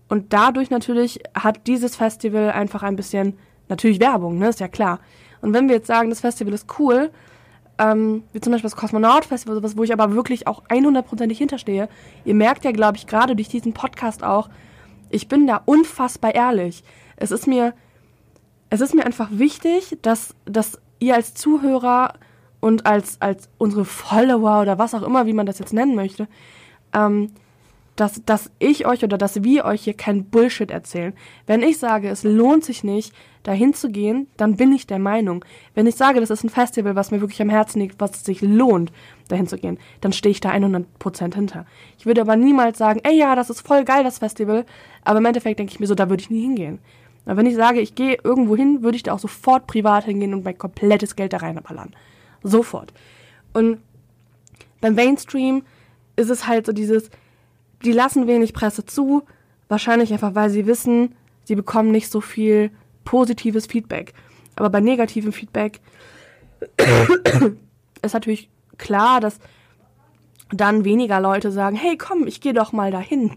und 0.08 0.32
dadurch 0.32 0.70
natürlich 0.70 1.20
hat 1.34 1.66
dieses 1.66 1.96
Festival 1.96 2.50
einfach 2.50 2.82
ein 2.82 2.96
bisschen, 2.96 3.38
natürlich 3.68 4.00
Werbung, 4.00 4.38
ne, 4.38 4.48
ist 4.48 4.60
ja 4.60 4.68
klar. 4.68 5.00
Und 5.40 5.52
wenn 5.52 5.68
wir 5.68 5.76
jetzt 5.76 5.86
sagen, 5.86 6.10
das 6.10 6.20
Festival 6.20 6.52
ist 6.52 6.66
cool, 6.78 7.10
ähm, 7.78 8.22
wie 8.32 8.40
zum 8.40 8.52
Beispiel 8.52 8.70
das 8.70 8.76
Kosmonaut 8.76 9.24
Festival, 9.24 9.56
sowas, 9.56 9.76
wo 9.76 9.82
ich 9.82 9.92
aber 9.92 10.14
wirklich 10.14 10.46
auch 10.46 10.64
100%ig 10.68 11.36
hinterstehe. 11.36 11.88
Ihr 12.24 12.34
merkt 12.34 12.64
ja, 12.64 12.70
glaube 12.70 12.96
ich, 12.96 13.06
gerade 13.06 13.34
durch 13.34 13.48
diesen 13.48 13.72
Podcast 13.72 14.22
auch, 14.22 14.48
ich 15.10 15.28
bin 15.28 15.46
da 15.46 15.60
unfassbar 15.64 16.34
ehrlich. 16.34 16.84
Es 17.16 17.30
ist 17.30 17.46
mir, 17.46 17.74
es 18.70 18.80
ist 18.80 18.94
mir 18.94 19.04
einfach 19.04 19.28
wichtig, 19.32 19.98
dass, 20.02 20.34
dass 20.44 20.78
ihr 20.98 21.14
als 21.14 21.34
Zuhörer 21.34 22.14
und 22.60 22.86
als, 22.86 23.20
als 23.20 23.48
unsere 23.58 23.84
Follower 23.84 24.62
oder 24.62 24.78
was 24.78 24.94
auch 24.94 25.02
immer, 25.02 25.26
wie 25.26 25.32
man 25.34 25.46
das 25.46 25.58
jetzt 25.58 25.72
nennen 25.72 25.94
möchte, 25.94 26.28
ähm, 26.92 27.32
dass, 27.96 28.22
dass 28.24 28.50
ich 28.58 28.86
euch 28.86 29.04
oder 29.04 29.18
dass 29.18 29.44
wir 29.44 29.64
euch 29.64 29.82
hier 29.82 29.94
kein 29.94 30.24
Bullshit 30.24 30.70
erzählen. 30.70 31.14
Wenn 31.46 31.62
ich 31.62 31.78
sage, 31.78 32.08
es 32.08 32.24
lohnt 32.24 32.64
sich 32.64 32.82
nicht, 32.82 33.14
dahin 33.44 33.74
zu 33.74 33.90
gehen, 33.90 34.26
dann 34.36 34.56
bin 34.56 34.72
ich 34.72 34.86
der 34.86 34.98
Meinung. 34.98 35.44
Wenn 35.74 35.86
ich 35.86 35.94
sage, 35.94 36.18
das 36.18 36.30
ist 36.30 36.44
ein 36.44 36.48
Festival, 36.48 36.96
was 36.96 37.10
mir 37.10 37.20
wirklich 37.20 37.42
am 37.42 37.50
Herzen 37.50 37.80
liegt, 37.80 38.00
was 38.00 38.24
sich 38.24 38.40
lohnt, 38.40 38.90
dahin 39.28 39.46
zu 39.46 39.58
gehen, 39.58 39.78
dann 40.00 40.12
stehe 40.12 40.30
ich 40.30 40.40
da 40.40 40.50
100% 40.50 41.34
hinter. 41.34 41.66
Ich 41.98 42.06
würde 42.06 42.22
aber 42.22 42.36
niemals 42.36 42.78
sagen, 42.78 43.00
ey 43.04 43.16
ja, 43.16 43.36
das 43.36 43.50
ist 43.50 43.60
voll 43.60 43.84
geil, 43.84 44.02
das 44.02 44.18
Festival, 44.18 44.64
aber 45.04 45.18
im 45.18 45.26
Endeffekt 45.26 45.58
denke 45.58 45.72
ich 45.72 45.80
mir 45.80 45.86
so, 45.86 45.94
da 45.94 46.08
würde 46.08 46.22
ich 46.22 46.30
nie 46.30 46.42
hingehen. 46.42 46.78
Aber 47.26 47.36
wenn 47.36 47.46
ich 47.46 47.54
sage, 47.54 47.80
ich 47.80 47.94
gehe 47.94 48.18
irgendwo 48.24 48.56
hin, 48.56 48.82
würde 48.82 48.96
ich 48.96 49.02
da 49.02 49.12
auch 49.12 49.18
sofort 49.18 49.66
privat 49.66 50.04
hingehen 50.04 50.34
und 50.34 50.44
mein 50.44 50.58
komplettes 50.58 51.14
Geld 51.14 51.32
da 51.32 51.38
reinballern. 51.38 51.94
Sofort. 52.42 52.92
Und 53.52 53.78
beim 54.80 54.94
Mainstream 54.94 55.62
ist 56.16 56.30
es 56.30 56.46
halt 56.46 56.66
so 56.66 56.72
dieses, 56.72 57.10
die 57.84 57.92
lassen 57.92 58.26
wenig 58.26 58.52
Presse 58.54 58.84
zu, 58.84 59.22
wahrscheinlich 59.68 60.12
einfach, 60.12 60.34
weil 60.34 60.50
sie 60.50 60.66
wissen, 60.66 61.14
sie 61.44 61.54
bekommen 61.54 61.90
nicht 61.90 62.10
so 62.10 62.20
viel 62.20 62.70
positives 63.04 63.66
Feedback. 63.66 64.14
Aber 64.56 64.70
bei 64.70 64.80
negativem 64.80 65.32
Feedback 65.32 65.80
ist 68.02 68.14
natürlich 68.14 68.50
klar, 68.78 69.20
dass 69.20 69.38
dann 70.50 70.84
weniger 70.84 71.20
Leute 71.20 71.50
sagen, 71.50 71.76
hey 71.76 71.96
komm, 71.96 72.26
ich 72.26 72.40
gehe 72.40 72.54
doch 72.54 72.72
mal 72.72 72.90
dahin. 72.90 73.32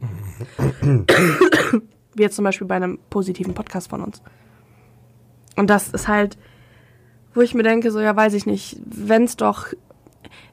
Wie 2.15 2.21
jetzt 2.21 2.35
zum 2.35 2.45
Beispiel 2.45 2.67
bei 2.67 2.75
einem 2.75 2.99
positiven 3.09 3.53
Podcast 3.53 3.89
von 3.89 4.01
uns. 4.01 4.21
Und 5.55 5.69
das 5.69 5.89
ist 5.89 6.07
halt, 6.07 6.37
wo 7.33 7.41
ich 7.41 7.53
mir 7.53 7.63
denke, 7.63 7.91
so 7.91 7.99
ja, 7.99 8.15
weiß 8.15 8.33
ich 8.33 8.45
nicht, 8.45 8.79
wenn's 8.85 9.37
doch, 9.37 9.67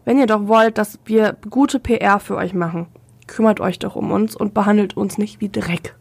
wenn 0.05 0.19
ihr 0.19 0.27
doch 0.27 0.47
wollt, 0.49 0.79
dass 0.79 0.99
wir 1.05 1.37
gute 1.49 1.79
PR 1.79 2.21
für 2.21 2.37
euch 2.37 2.55
machen, 2.55 2.87
kümmert 3.27 3.61
euch 3.61 3.79
doch 3.79 3.97
um 3.97 4.11
uns 4.11 4.37
und 4.37 4.55
behandelt 4.55 4.97
uns 4.97 5.19
nicht 5.19 5.41
wie 5.41 5.49
Dreck. 5.49 5.95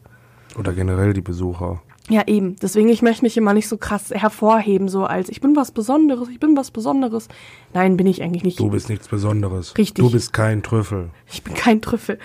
Oder 0.57 0.73
generell 0.73 1.13
die 1.13 1.21
Besucher. 1.21 1.81
Ja, 2.09 2.23
eben. 2.27 2.57
Deswegen, 2.57 2.89
ich 2.89 3.01
möchte 3.01 3.23
mich 3.23 3.37
immer 3.37 3.53
nicht 3.53 3.69
so 3.69 3.77
krass 3.77 4.11
hervorheben, 4.11 4.89
so 4.89 5.05
als 5.05 5.29
ich 5.29 5.39
bin 5.39 5.55
was 5.55 5.71
Besonderes, 5.71 6.27
ich 6.27 6.39
bin 6.39 6.55
was 6.57 6.69
Besonderes. 6.69 7.29
Nein, 7.73 7.95
bin 7.95 8.07
ich 8.07 8.21
eigentlich 8.21 8.43
nicht. 8.43 8.59
Du 8.59 8.69
bist 8.69 8.89
nichts 8.89 9.07
Besonderes. 9.07 9.77
Richtig. 9.77 10.03
Du 10.03 10.11
bist 10.11 10.33
kein 10.33 10.63
Trüffel. 10.63 11.11
Ich 11.31 11.43
bin 11.43 11.53
kein 11.53 11.81
Trüffel. 11.81 12.19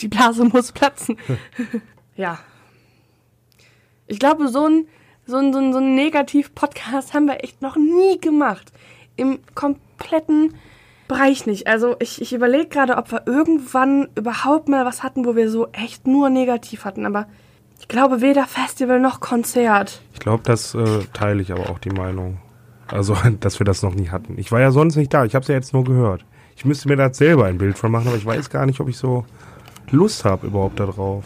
Die 0.00 0.08
Blase 0.08 0.44
muss 0.44 0.70
platzen. 0.72 1.16
ja. 2.16 2.38
Ich 4.06 4.20
glaube, 4.20 4.48
so 4.48 4.66
ein, 4.66 4.86
so 5.26 5.36
ein, 5.36 5.52
so 5.52 5.58
ein, 5.58 5.72
so 5.72 5.80
ein 5.80 5.96
Negativ-Podcast 5.96 7.12
haben 7.12 7.26
wir 7.26 7.42
echt 7.42 7.62
noch 7.62 7.76
nie 7.76 8.20
gemacht. 8.20 8.72
Im 9.16 9.40
kompletten 9.54 10.54
Bereich 11.08 11.46
nicht. 11.46 11.66
Also 11.66 11.96
ich, 12.00 12.20
ich 12.20 12.32
überlege 12.32 12.66
gerade, 12.66 12.96
ob 12.96 13.12
wir 13.12 13.22
irgendwann 13.26 14.08
überhaupt 14.16 14.68
mal 14.68 14.84
was 14.84 15.02
hatten, 15.02 15.24
wo 15.24 15.36
wir 15.36 15.50
so 15.50 15.68
echt 15.72 16.06
nur 16.06 16.30
negativ 16.30 16.84
hatten. 16.84 17.06
Aber 17.06 17.26
ich 17.78 17.88
glaube 17.88 18.20
weder 18.20 18.46
Festival 18.46 19.00
noch 19.00 19.20
Konzert. 19.20 20.02
Ich 20.12 20.20
glaube, 20.20 20.42
das 20.44 20.74
äh, 20.74 21.04
teile 21.12 21.42
ich 21.42 21.52
aber 21.52 21.70
auch 21.70 21.78
die 21.78 21.90
Meinung. 21.90 22.38
Also, 22.88 23.16
dass 23.40 23.60
wir 23.60 23.64
das 23.64 23.82
noch 23.82 23.94
nie 23.94 24.08
hatten. 24.08 24.38
Ich 24.38 24.52
war 24.52 24.60
ja 24.60 24.70
sonst 24.70 24.96
nicht 24.96 25.12
da. 25.12 25.24
Ich 25.24 25.34
habe 25.34 25.42
es 25.42 25.48
ja 25.48 25.54
jetzt 25.54 25.72
nur 25.72 25.84
gehört. 25.84 26.24
Ich 26.56 26.64
müsste 26.64 26.88
mir 26.88 26.96
da 26.96 27.12
selber 27.12 27.44
ein 27.44 27.58
Bild 27.58 27.78
von 27.78 27.90
machen, 27.90 28.08
aber 28.08 28.16
ich 28.16 28.26
weiß 28.26 28.50
gar 28.50 28.64
nicht, 28.66 28.80
ob 28.80 28.88
ich 28.88 28.96
so 28.96 29.24
Lust 29.90 30.24
habe 30.24 30.46
überhaupt 30.46 30.80
darauf. 30.80 31.24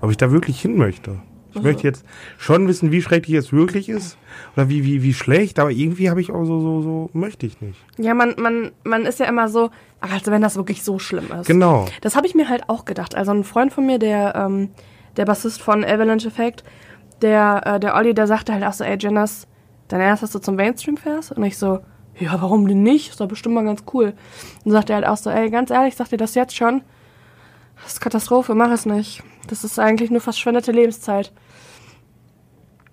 Ob 0.00 0.10
ich 0.10 0.16
da 0.16 0.30
wirklich 0.30 0.60
hin 0.60 0.76
möchte. 0.76 1.18
Ich 1.54 1.62
möchte 1.62 1.82
jetzt 1.84 2.04
schon 2.38 2.66
wissen, 2.68 2.90
wie 2.90 3.02
schrecklich 3.02 3.36
es 3.36 3.52
wirklich 3.52 3.88
ist 3.88 4.16
oder 4.56 4.68
wie, 4.68 4.84
wie, 4.84 5.02
wie 5.02 5.14
schlecht, 5.14 5.58
aber 5.58 5.70
irgendwie 5.70 6.10
habe 6.10 6.20
ich 6.20 6.30
auch 6.30 6.44
so, 6.44 6.60
so, 6.60 6.82
so, 6.82 7.10
möchte 7.12 7.46
ich 7.46 7.60
nicht. 7.60 7.78
Ja, 7.98 8.14
man, 8.14 8.34
man, 8.38 8.72
man 8.82 9.06
ist 9.06 9.20
ja 9.20 9.26
immer 9.26 9.48
so, 9.48 9.70
also 10.00 10.30
wenn 10.30 10.42
das 10.42 10.56
wirklich 10.56 10.82
so 10.82 10.98
schlimm 10.98 11.30
ist. 11.40 11.46
Genau. 11.46 11.86
Das 12.00 12.16
habe 12.16 12.26
ich 12.26 12.34
mir 12.34 12.48
halt 12.48 12.68
auch 12.68 12.84
gedacht. 12.84 13.14
Also 13.14 13.32
ein 13.32 13.44
Freund 13.44 13.72
von 13.72 13.86
mir, 13.86 13.98
der, 13.98 14.34
ähm, 14.36 14.70
der 15.16 15.24
Bassist 15.24 15.62
von 15.62 15.84
Avalanche 15.84 16.28
Effect, 16.28 16.64
der, 17.22 17.62
äh, 17.64 17.80
der 17.80 17.94
Olli, 17.94 18.14
der 18.14 18.26
sagte 18.26 18.52
halt 18.52 18.64
auch 18.64 18.72
so, 18.72 18.84
ey 18.84 18.96
Jenners, 18.98 19.46
dein 19.88 20.00
Ernst, 20.00 20.22
dass 20.22 20.32
du 20.32 20.38
zum 20.38 20.56
Mainstream 20.56 20.96
fährst? 20.96 21.32
Und 21.32 21.44
ich 21.44 21.56
so, 21.58 21.80
ja, 22.18 22.40
warum 22.40 22.66
denn 22.68 22.82
nicht? 22.82 23.10
Ist 23.10 23.20
doch 23.20 23.28
bestimmt 23.28 23.54
mal 23.54 23.64
ganz 23.64 23.84
cool. 23.92 24.14
Und 24.64 24.72
sagt 24.72 24.90
er 24.90 24.96
halt 24.96 25.06
auch 25.06 25.16
so, 25.16 25.30
ey, 25.30 25.50
ganz 25.50 25.70
ehrlich, 25.70 25.96
sagt 25.96 26.12
dir 26.12 26.16
das 26.16 26.34
jetzt 26.34 26.56
schon? 26.56 26.82
Das 27.82 27.94
ist 27.94 28.00
Katastrophe, 28.00 28.54
mach 28.54 28.70
es 28.70 28.86
nicht. 28.86 29.22
Das 29.48 29.64
ist 29.64 29.78
eigentlich 29.78 30.10
nur 30.10 30.20
verschwendete 30.20 30.72
Lebenszeit. 30.72 31.32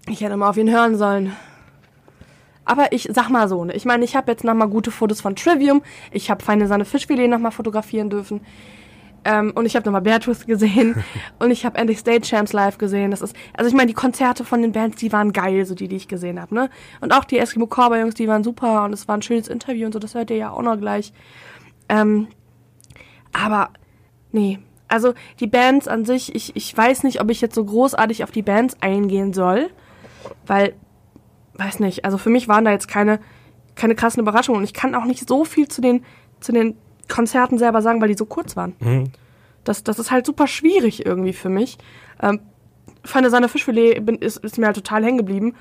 Ich 0.08 0.22
hätte 0.22 0.38
mal 0.38 0.50
auf 0.50 0.58
ihn 0.58 0.70
hören 0.70 0.98
sollen. 0.98 1.36
Aber 2.66 2.92
ich 2.92 3.10
sag 3.12 3.30
mal 3.30 3.48
so, 3.48 3.66
ne? 3.66 3.74
ich 3.74 3.86
meine, 3.86 4.06
ich 4.06 4.16
habe 4.16 4.32
jetzt 4.32 4.44
nochmal 4.44 4.68
gute 4.68 4.92
Fotos 4.92 5.22
von 5.22 5.36
Trivium. 5.36 5.82
Ich 6.12 6.30
habe 6.30 6.44
feine 6.44 6.68
Sahne 6.68 6.86
Fischfilet 6.86 7.28
nochmal 7.28 7.52
fotografieren 7.52 8.10
dürfen. 8.10 8.42
Ähm, 9.24 9.52
und 9.54 9.66
ich 9.66 9.76
habe 9.76 9.86
nochmal 9.86 10.02
Beartooth 10.02 10.48
gesehen. 10.48 11.04
und 11.40 11.52
ich 11.52 11.66
habe 11.66 11.78
endlich 11.78 12.00
Stage 12.00 12.22
Champs 12.22 12.54
live 12.54 12.78
gesehen. 12.78 13.12
Das 13.12 13.22
ist, 13.22 13.36
also 13.56 13.68
ich 13.68 13.76
meine, 13.76 13.88
die 13.88 13.94
Konzerte 13.94 14.44
von 14.44 14.62
den 14.62 14.72
Bands, 14.72 14.98
die 14.98 15.12
waren 15.12 15.34
geil, 15.34 15.66
so 15.66 15.76
die, 15.76 15.88
die 15.88 15.96
ich 15.96 16.08
gesehen 16.08 16.40
habe, 16.42 16.54
ne? 16.56 16.70
Und 17.02 17.14
auch 17.14 17.26
die 17.26 17.38
Eskimo 17.38 17.68
Cowboy 17.68 18.00
Jungs, 18.00 18.16
die 18.16 18.28
waren 18.28 18.44
super 18.44 18.84
und 18.86 18.94
es 18.94 19.08
war 19.08 19.18
ein 19.18 19.22
schönes 19.22 19.48
Interview 19.48 19.86
und 19.86 19.94
so, 19.94 20.00
das 20.00 20.16
hört 20.16 20.32
ihr 20.32 20.38
ja 20.38 20.52
auch 20.52 20.62
noch 20.62 20.78
gleich. 20.78 21.14
Ähm, 21.90 22.28
aber, 23.34 23.70
nee. 24.32 24.60
Also 24.88 25.14
die 25.40 25.48
Bands 25.48 25.88
an 25.88 26.04
sich, 26.04 26.36
ich, 26.36 26.56
ich 26.56 26.76
weiß 26.76 27.04
nicht, 27.04 27.22
ob 27.22 27.30
ich 27.30 27.42
jetzt 27.42 27.56
so 27.56 27.64
großartig 27.64 28.24
auf 28.24 28.32
die 28.32 28.42
Bands 28.42 28.76
eingehen 28.82 29.34
soll, 29.34 29.70
weil, 30.46 30.74
weiß 31.56 31.80
nicht, 31.80 32.06
also 32.06 32.18
für 32.18 32.30
mich 32.30 32.48
waren 32.48 32.66
da 32.66 32.72
jetzt 32.72 32.88
keine, 32.88 33.20
keine 33.76 33.96
krassen 33.96 34.22
Überraschungen 34.22 34.60
und 34.60 34.64
ich 34.64 34.74
kann 34.74 34.96
auch 34.96 35.06
nicht 35.06 35.28
so 35.28 35.46
viel 35.46 35.68
zu 35.68 35.82
den, 35.82 36.04
zu 36.40 36.52
den 36.52 36.76
Konzerten 37.08 37.58
selber 37.58 37.82
sagen, 37.82 38.02
weil 38.02 38.10
die 38.10 38.18
so 38.18 38.26
kurz 38.26 38.56
waren. 38.56 38.76
Mhm. 38.80 39.12
Das, 39.64 39.84
das 39.84 40.00
ist 40.00 40.12
halt 40.12 40.26
super 40.26 40.48
schwierig 40.48 41.06
irgendwie 41.06 41.34
für 41.34 41.50
mich. 41.50 41.78
Ähm, 42.22 42.40
Feine 43.04 43.30
Sahne 43.30 43.50
Fischfilet 43.50 44.00
bin, 44.06 44.18
ist, 44.18 44.38
ist 44.38 44.58
mir 44.58 44.68
halt 44.68 44.76
total 44.76 45.04
hängen 45.04 45.18
geblieben, 45.18 45.56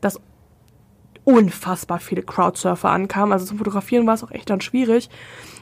dass 0.00 0.20
unfassbar 1.24 1.98
viele 1.98 2.22
Crowdsurfer 2.22 2.88
ankamen. 2.88 3.32
Also 3.32 3.46
zum 3.46 3.58
Fotografieren 3.58 4.06
war 4.06 4.14
es 4.14 4.24
auch 4.24 4.30
echt 4.30 4.48
dann 4.48 4.60
schwierig, 4.60 5.10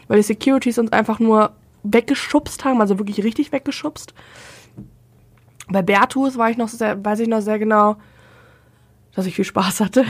weil 0.08 0.18
die 0.18 0.22
Securities 0.22 0.78
uns 0.78 0.92
einfach 0.92 1.18
nur 1.18 1.52
weggeschubst 1.82 2.64
haben, 2.64 2.80
also 2.80 2.98
wirklich 2.98 3.24
richtig 3.24 3.52
weggeschubst. 3.52 4.14
Bei 5.68 5.82
Bertus 5.82 6.36
war 6.36 6.50
ich 6.50 6.56
noch 6.56 6.68
sehr, 6.68 7.02
weiß 7.02 7.20
ich 7.20 7.28
noch 7.28 7.40
sehr 7.40 7.58
genau, 7.58 7.96
dass 9.14 9.26
ich 9.26 9.36
viel 9.36 9.44
Spaß 9.44 9.80
hatte, 9.80 10.04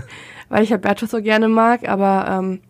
weil 0.48 0.62
ich 0.62 0.72
halt 0.72 0.82
Bertus 0.82 1.10
so 1.10 1.22
gerne 1.22 1.48
mag, 1.48 1.88
aber 1.88 2.26
ähm, 2.28 2.60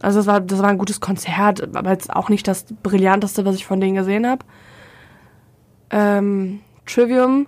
also 0.00 0.20
das 0.20 0.26
war, 0.26 0.40
das 0.40 0.62
war 0.62 0.68
ein 0.68 0.78
gutes 0.78 1.00
Konzert, 1.00 1.74
aber 1.76 1.90
jetzt 1.90 2.14
auch 2.14 2.28
nicht 2.28 2.46
das 2.46 2.66
brillanteste, 2.82 3.44
was 3.44 3.56
ich 3.56 3.66
von 3.66 3.80
denen 3.80 3.96
gesehen 3.96 4.26
habe. 4.26 4.44
Ähm, 5.90 6.60
Trivium 6.86 7.46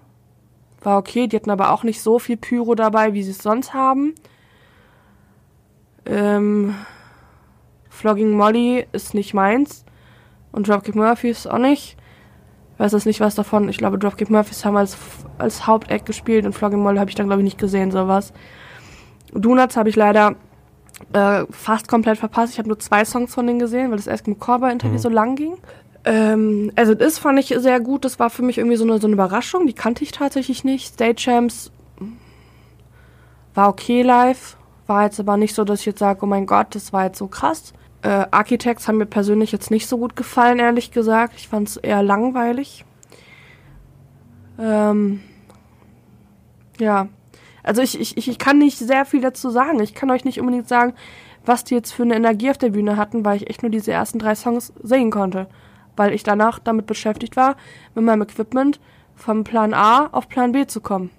war 0.82 0.98
okay, 0.98 1.26
die 1.26 1.36
hatten 1.36 1.50
aber 1.50 1.72
auch 1.72 1.84
nicht 1.84 2.00
so 2.00 2.18
viel 2.18 2.36
Pyro 2.36 2.74
dabei, 2.74 3.12
wie 3.12 3.22
sie 3.22 3.30
es 3.32 3.38
sonst 3.38 3.74
haben. 3.74 4.14
Ähm, 6.06 6.74
Flogging 7.88 8.32
Molly 8.32 8.86
ist 8.92 9.14
nicht 9.14 9.34
meins. 9.34 9.84
Und 10.52 10.68
Dropkick 10.68 10.94
Murphys 10.94 11.46
auch 11.46 11.58
nicht. 11.58 11.96
Weiß 12.78 12.92
jetzt 12.92 13.06
nicht 13.06 13.20
was 13.20 13.34
davon. 13.34 13.68
Ich 13.68 13.78
glaube, 13.78 13.98
Dropkick 13.98 14.30
Murphys 14.30 14.64
haben 14.64 14.76
als, 14.76 14.96
als 15.40 15.66
Hauptact 15.66 16.06
gespielt 16.06 16.46
und 16.46 16.52
Flogging 16.52 16.80
Molly 16.80 16.98
habe 16.98 17.10
ich 17.10 17.16
dann, 17.16 17.26
glaube 17.26 17.42
ich, 17.42 17.44
nicht 17.44 17.58
gesehen, 17.58 17.90
sowas. 17.90 18.32
Donuts 19.32 19.76
habe 19.76 19.88
ich 19.88 19.96
leider 19.96 20.34
äh, 21.12 21.44
fast 21.50 21.88
komplett 21.88 22.18
verpasst. 22.18 22.52
Ich 22.52 22.58
habe 22.58 22.68
nur 22.68 22.78
zwei 22.78 23.04
Songs 23.04 23.34
von 23.34 23.46
denen 23.46 23.58
gesehen, 23.58 23.90
weil 23.90 23.96
das 23.96 24.06
Eskimo 24.06 24.36
Cowboy 24.36 24.72
Interview 24.72 24.98
so 24.98 25.08
lang 25.08 25.36
ging. 25.36 25.56
Ähm, 26.04 26.72
also 26.76 26.94
das 26.94 27.18
fand 27.18 27.38
ich 27.38 27.54
sehr 27.58 27.80
gut. 27.80 28.04
Das 28.04 28.18
war 28.18 28.30
für 28.30 28.42
mich 28.42 28.58
irgendwie 28.58 28.76
so 28.76 28.84
eine, 28.84 28.98
so 29.00 29.06
eine 29.06 29.14
Überraschung. 29.14 29.66
Die 29.66 29.72
kannte 29.72 30.04
ich 30.04 30.12
tatsächlich 30.12 30.64
nicht. 30.64 30.94
Stage 30.94 31.16
Champs 31.16 31.70
war 33.54 33.68
okay 33.68 34.02
live. 34.02 34.56
War 34.86 35.04
jetzt 35.04 35.20
aber 35.20 35.36
nicht 35.36 35.54
so, 35.54 35.64
dass 35.64 35.80
ich 35.80 35.86
jetzt 35.86 36.00
sage, 36.00 36.20
oh 36.22 36.26
mein 36.26 36.46
Gott, 36.46 36.74
das 36.74 36.92
war 36.92 37.04
jetzt 37.04 37.18
so 37.18 37.28
krass. 37.28 37.72
Äh, 38.02 38.26
Architects 38.30 38.88
haben 38.88 38.98
mir 38.98 39.06
persönlich 39.06 39.52
jetzt 39.52 39.70
nicht 39.70 39.86
so 39.86 39.98
gut 39.98 40.16
gefallen, 40.16 40.58
ehrlich 40.58 40.90
gesagt. 40.90 41.34
Ich 41.36 41.48
fand 41.48 41.68
es 41.68 41.76
eher 41.76 42.02
langweilig. 42.02 42.84
Ähm, 44.58 45.20
ja, 46.80 47.08
also 47.62 47.82
ich, 47.82 48.00
ich, 48.00 48.16
ich 48.16 48.38
kann 48.38 48.58
nicht 48.58 48.78
sehr 48.78 49.04
viel 49.04 49.20
dazu 49.20 49.50
sagen. 49.50 49.80
Ich 49.80 49.94
kann 49.94 50.10
euch 50.10 50.24
nicht 50.24 50.40
unbedingt 50.40 50.68
sagen, 50.68 50.94
was 51.44 51.64
die 51.64 51.74
jetzt 51.74 51.92
für 51.92 52.02
eine 52.02 52.16
Energie 52.16 52.50
auf 52.50 52.58
der 52.58 52.70
Bühne 52.70 52.96
hatten, 52.96 53.24
weil 53.24 53.36
ich 53.36 53.50
echt 53.50 53.62
nur 53.62 53.70
diese 53.70 53.92
ersten 53.92 54.18
drei 54.18 54.34
Songs 54.34 54.72
singen 54.82 55.10
konnte. 55.10 55.46
Weil 55.96 56.12
ich 56.12 56.22
danach 56.22 56.58
damit 56.58 56.86
beschäftigt 56.86 57.36
war, 57.36 57.56
mit 57.94 58.04
meinem 58.04 58.22
Equipment 58.22 58.80
vom 59.14 59.44
Plan 59.44 59.74
A 59.74 60.06
auf 60.12 60.28
Plan 60.28 60.52
B 60.52 60.66
zu 60.66 60.80
kommen. 60.80 61.10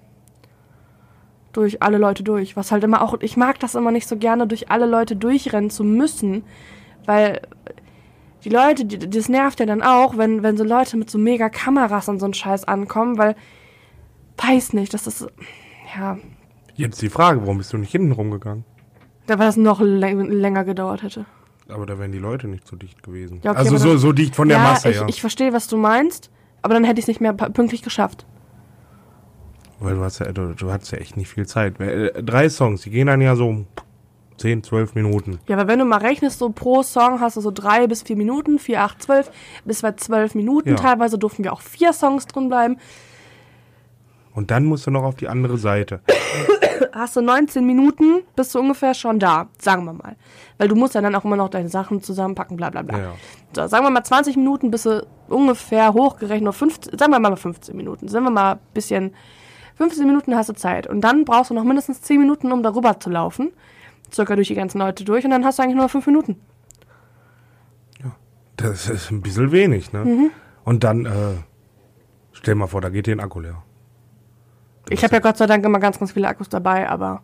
Durch 1.52 1.82
alle 1.82 1.98
Leute 1.98 2.22
durch. 2.22 2.56
Was 2.56 2.72
halt 2.72 2.82
immer 2.82 3.02
auch, 3.02 3.20
ich 3.20 3.36
mag 3.36 3.60
das 3.60 3.74
immer 3.74 3.90
nicht 3.90 4.08
so 4.08 4.16
gerne, 4.16 4.46
durch 4.46 4.70
alle 4.70 4.86
Leute 4.86 5.16
durchrennen 5.16 5.70
zu 5.70 5.84
müssen, 5.84 6.44
weil 7.04 7.42
die 8.44 8.48
Leute, 8.48 8.84
die, 8.84 8.98
das 8.98 9.28
nervt 9.28 9.60
ja 9.60 9.66
dann 9.66 9.82
auch, 9.82 10.16
wenn, 10.16 10.42
wenn 10.42 10.56
so 10.56 10.64
Leute 10.64 10.96
mit 10.96 11.10
so 11.10 11.18
mega 11.18 11.48
Kameras 11.48 12.08
und 12.08 12.18
so 12.18 12.24
einen 12.24 12.34
Scheiß 12.34 12.64
ankommen, 12.64 13.18
weil, 13.18 13.36
weiß 14.36 14.72
nicht, 14.72 14.94
das 14.94 15.06
ist, 15.06 15.26
ja, 15.96 16.18
Jetzt 16.74 17.02
die 17.02 17.10
Frage, 17.10 17.42
warum 17.42 17.58
bist 17.58 17.72
du 17.72 17.78
nicht 17.78 17.92
hinten 17.92 18.12
rumgegangen? 18.12 18.64
da 19.26 19.38
war 19.38 19.46
das 19.46 19.56
noch 19.56 19.80
läng 19.80 20.20
länger 20.30 20.64
gedauert 20.64 21.02
hätte. 21.02 21.26
Aber 21.68 21.86
da 21.86 21.98
wären 21.98 22.12
die 22.12 22.18
Leute 22.18 22.48
nicht 22.48 22.66
so 22.66 22.76
dicht 22.76 23.02
gewesen. 23.02 23.40
Ja, 23.42 23.52
okay, 23.52 23.60
also 23.60 23.76
so, 23.76 23.96
so 23.96 24.12
dicht 24.12 24.34
von 24.36 24.48
der 24.48 24.58
ja, 24.58 24.64
Masse, 24.64 24.90
ich, 24.90 24.96
ja. 24.96 25.06
ich 25.08 25.20
verstehe, 25.20 25.52
was 25.52 25.68
du 25.68 25.76
meinst, 25.76 26.30
aber 26.60 26.74
dann 26.74 26.84
hätte 26.84 26.98
ich 26.98 27.04
es 27.04 27.08
nicht 27.08 27.20
mehr 27.20 27.32
pünktlich 27.32 27.82
geschafft. 27.82 28.26
Weil 29.80 29.94
du 29.94 30.02
hast 30.02 30.18
ja, 30.18 30.30
du, 30.32 30.54
du 30.54 30.70
hattest 30.70 30.92
ja 30.92 30.98
echt 30.98 31.16
nicht 31.16 31.28
viel 31.28 31.46
Zeit. 31.46 31.80
Äh, 31.80 32.22
Drei 32.22 32.48
Songs, 32.48 32.82
die 32.82 32.90
gehen 32.90 33.06
dann 33.06 33.20
ja 33.20 33.36
so 33.36 33.64
10, 34.38 34.64
12 34.64 34.94
Minuten. 34.94 35.38
Ja, 35.48 35.56
aber 35.56 35.68
wenn 35.68 35.78
du 35.78 35.84
mal 35.84 35.98
rechnest, 35.98 36.38
so 36.38 36.50
pro 36.50 36.82
Song 36.82 37.20
hast 37.20 37.36
du 37.36 37.40
so 37.40 37.50
drei 37.50 37.86
bis 37.86 38.02
vier 38.02 38.16
Minuten, 38.16 38.58
vier, 38.58 38.82
acht, 38.82 39.02
zwölf, 39.02 39.30
bis 39.64 39.82
bei 39.82 39.92
zwölf 39.92 40.34
Minuten. 40.34 40.70
Ja. 40.70 40.76
Teilweise 40.76 41.18
durften 41.18 41.44
wir 41.44 41.52
auch 41.52 41.62
vier 41.62 41.92
Songs 41.92 42.26
drin 42.26 42.48
bleiben. 42.48 42.76
Und 44.34 44.50
dann 44.50 44.64
musst 44.64 44.86
du 44.86 44.90
noch 44.90 45.02
auf 45.02 45.16
die 45.16 45.28
andere 45.28 45.58
Seite. 45.58 46.00
Hast 46.92 47.16
du 47.16 47.20
19 47.20 47.64
Minuten, 47.64 48.22
bist 48.36 48.54
du 48.54 48.60
ungefähr 48.60 48.94
schon 48.94 49.18
da, 49.18 49.48
sagen 49.58 49.84
wir 49.84 49.92
mal. 49.92 50.16
Weil 50.58 50.68
du 50.68 50.74
musst 50.74 50.94
ja 50.94 51.00
dann 51.00 51.14
auch 51.14 51.24
immer 51.24 51.36
noch 51.36 51.48
deine 51.48 51.68
Sachen 51.68 52.02
zusammenpacken, 52.02 52.56
bla 52.56 52.70
bla 52.70 52.82
bla. 52.82 52.98
Ja. 52.98 53.12
So, 53.54 53.66
sagen 53.66 53.84
wir 53.84 53.90
mal 53.90 54.04
20 54.04 54.36
Minuten, 54.36 54.70
bist 54.70 54.86
du 54.86 55.06
ungefähr 55.28 55.92
hochgerechnet, 55.92 56.44
nur 56.44 56.52
15, 56.52 56.98
sagen 56.98 57.12
wir 57.12 57.20
mal 57.20 57.36
15 57.36 57.76
Minuten. 57.76 58.08
Sind 58.08 58.24
wir 58.24 58.30
mal 58.30 58.52
ein 58.52 58.58
bisschen, 58.74 59.14
15 59.76 60.06
Minuten 60.06 60.34
hast 60.34 60.48
du 60.48 60.54
Zeit. 60.54 60.86
Und 60.86 61.00
dann 61.02 61.24
brauchst 61.24 61.50
du 61.50 61.54
noch 61.54 61.64
mindestens 61.64 62.02
10 62.02 62.20
Minuten, 62.20 62.52
um 62.52 62.62
darüber 62.62 63.00
zu 63.00 63.10
laufen. 63.10 63.52
Circa 64.12 64.36
durch 64.36 64.48
die 64.48 64.54
ganzen 64.54 64.78
Leute 64.78 65.04
durch. 65.04 65.24
Und 65.24 65.30
dann 65.30 65.44
hast 65.44 65.58
du 65.58 65.62
eigentlich 65.62 65.76
nur 65.76 65.88
5 65.88 66.06
Minuten. 66.06 66.36
Das 68.56 68.88
ist 68.88 69.10
ein 69.10 69.22
bisschen 69.22 69.50
wenig, 69.50 69.92
ne? 69.92 70.04
Mhm. 70.04 70.30
Und 70.64 70.84
dann, 70.84 71.06
äh, 71.06 71.34
stell 72.32 72.54
mal 72.54 72.66
vor, 72.68 72.80
da 72.80 72.90
geht 72.90 73.06
dir 73.06 73.16
ein 73.16 73.20
Akku 73.20 73.40
leer. 73.40 73.62
Ich 74.92 75.02
habe 75.04 75.14
ja 75.14 75.20
Gott 75.20 75.36
sei 75.36 75.46
Dank 75.46 75.64
immer 75.64 75.78
ganz, 75.78 75.98
ganz 75.98 76.12
viele 76.12 76.28
Akkus 76.28 76.48
dabei, 76.48 76.88
aber 76.88 77.22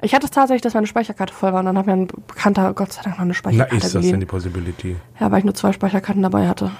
ich 0.00 0.14
hatte 0.14 0.24
es 0.26 0.30
tatsächlich, 0.30 0.62
dass 0.62 0.74
meine 0.74 0.86
Speicherkarte 0.86 1.32
voll 1.32 1.52
war. 1.52 1.60
Und 1.60 1.66
dann 1.66 1.78
hat 1.78 1.86
mir 1.86 1.92
ein 1.92 2.06
Bekannter 2.08 2.72
Gott 2.74 2.92
sei 2.92 3.02
Dank 3.02 3.16
noch 3.16 3.22
eine 3.22 3.28
Na, 3.28 3.34
Speicherkarte 3.34 3.76
ist 3.86 3.94
das 3.94 4.02
denn 4.04 4.20
die 4.20 4.26
Possibility? 4.26 4.96
Ja, 5.20 5.30
weil 5.30 5.38
ich 5.38 5.44
nur 5.44 5.54
zwei 5.54 5.72
Speicherkarten 5.72 6.22
dabei 6.22 6.48
hatte. 6.48 6.72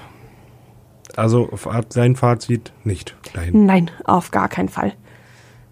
Also, 1.16 1.50
sein 1.90 2.16
Fazit 2.16 2.72
nicht 2.84 3.16
dahin. 3.34 3.66
Nein, 3.66 3.90
auf 4.04 4.30
gar 4.30 4.48
keinen 4.48 4.68
Fall. 4.70 4.94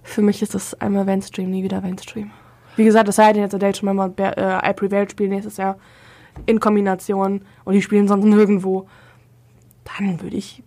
Für 0.03 0.23
mich 0.23 0.43
ist 0.43 0.55
das 0.55 0.75
einmal 0.81 1.05
Mainstream, 1.05 1.51
nie 1.51 1.63
wieder 1.63 1.81
Mainstream. 1.81 2.31
Wie 2.77 2.85
gesagt, 2.85 3.09
das 3.09 3.17
sei 3.17 3.33
denn 3.33 3.43
jetzt 3.43 3.61
Date 3.61 3.77
schon 3.79 3.95
mal 3.95 4.09
Be- 4.11 4.37
äh, 4.37 4.71
I 4.71 4.73
Prevailed 4.75 5.11
spielen 5.11 5.31
nächstes 5.31 5.57
Jahr 5.57 5.77
in 6.47 6.61
Kombination 6.61 7.45
und 7.65 7.75
die 7.75 7.83
spielen 7.83 8.07
sonst 8.07 8.25
nirgendwo. 8.25 8.87
Dann 9.99 10.21
würde 10.21 10.37
ich, 10.37 10.63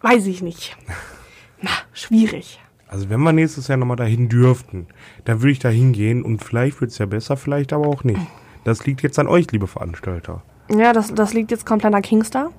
weiß 0.00 0.26
ich 0.26 0.42
nicht. 0.42 0.76
Na, 1.60 1.70
schwierig. 1.92 2.60
Also 2.92 3.08
wenn 3.08 3.20
wir 3.22 3.32
nächstes 3.32 3.68
Jahr 3.68 3.78
nochmal 3.78 3.96
dahin 3.96 4.28
dürften, 4.28 4.86
dann 5.24 5.40
würde 5.40 5.52
ich 5.52 5.58
da 5.58 5.70
hingehen 5.70 6.22
und 6.22 6.44
vielleicht 6.44 6.78
wird 6.82 6.90
es 6.90 6.98
ja 6.98 7.06
besser, 7.06 7.38
vielleicht 7.38 7.72
aber 7.72 7.86
auch 7.86 8.04
nicht. 8.04 8.20
Das 8.64 8.84
liegt 8.84 9.00
jetzt 9.00 9.18
an 9.18 9.28
euch, 9.28 9.50
liebe 9.50 9.66
Veranstalter. 9.66 10.42
Ja, 10.70 10.92
das, 10.92 11.12
das 11.14 11.32
liegt 11.32 11.50
jetzt 11.50 11.64
komplett 11.64 11.94
an 11.94 12.02
Kingstar. 12.02 12.50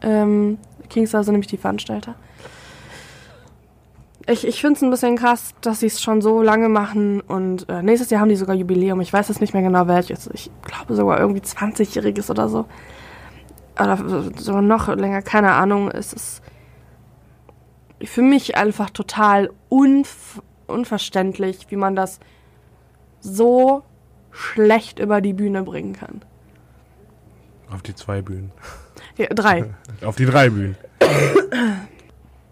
Ähm, 0.00 0.56
Kingstar 0.88 1.24
sind 1.24 1.34
nämlich 1.34 1.48
die 1.48 1.58
Veranstalter. 1.58 2.14
Ich, 4.26 4.46
ich 4.46 4.62
finde 4.62 4.76
es 4.76 4.82
ein 4.82 4.90
bisschen 4.90 5.16
krass, 5.16 5.50
dass 5.60 5.80
sie 5.80 5.88
es 5.88 6.00
schon 6.00 6.22
so 6.22 6.42
lange 6.42 6.70
machen 6.70 7.20
und 7.20 7.68
äh, 7.68 7.82
nächstes 7.82 8.08
Jahr 8.08 8.22
haben 8.22 8.30
die 8.30 8.36
sogar 8.36 8.56
Jubiläum. 8.56 9.02
Ich 9.02 9.12
weiß 9.12 9.28
jetzt 9.28 9.42
nicht 9.42 9.52
mehr 9.52 9.62
genau 9.62 9.88
welches. 9.88 10.30
Ich 10.32 10.50
glaube 10.62 10.94
sogar 10.94 11.20
irgendwie 11.20 11.42
20-jähriges 11.42 12.30
oder 12.30 12.48
so. 12.48 12.64
Oder 13.78 13.98
sogar 14.36 14.62
noch 14.62 14.88
länger, 14.88 15.20
keine 15.20 15.52
Ahnung. 15.52 15.90
Es 15.90 16.14
ist 16.14 16.42
für 18.04 18.22
mich 18.22 18.56
einfach 18.56 18.90
total 18.90 19.50
unv 19.68 20.40
unverständlich, 20.66 21.66
wie 21.68 21.76
man 21.76 21.94
das 21.94 22.18
so 23.20 23.82
schlecht 24.30 24.98
über 24.98 25.20
die 25.20 25.34
Bühne 25.34 25.62
bringen 25.62 25.92
kann. 25.92 26.22
Auf 27.70 27.82
die 27.82 27.94
zwei 27.94 28.22
Bühnen. 28.22 28.52
Ja, 29.16 29.26
drei. 29.26 29.74
Auf 30.02 30.16
die 30.16 30.24
drei 30.24 30.48
Bühnen. 30.50 30.76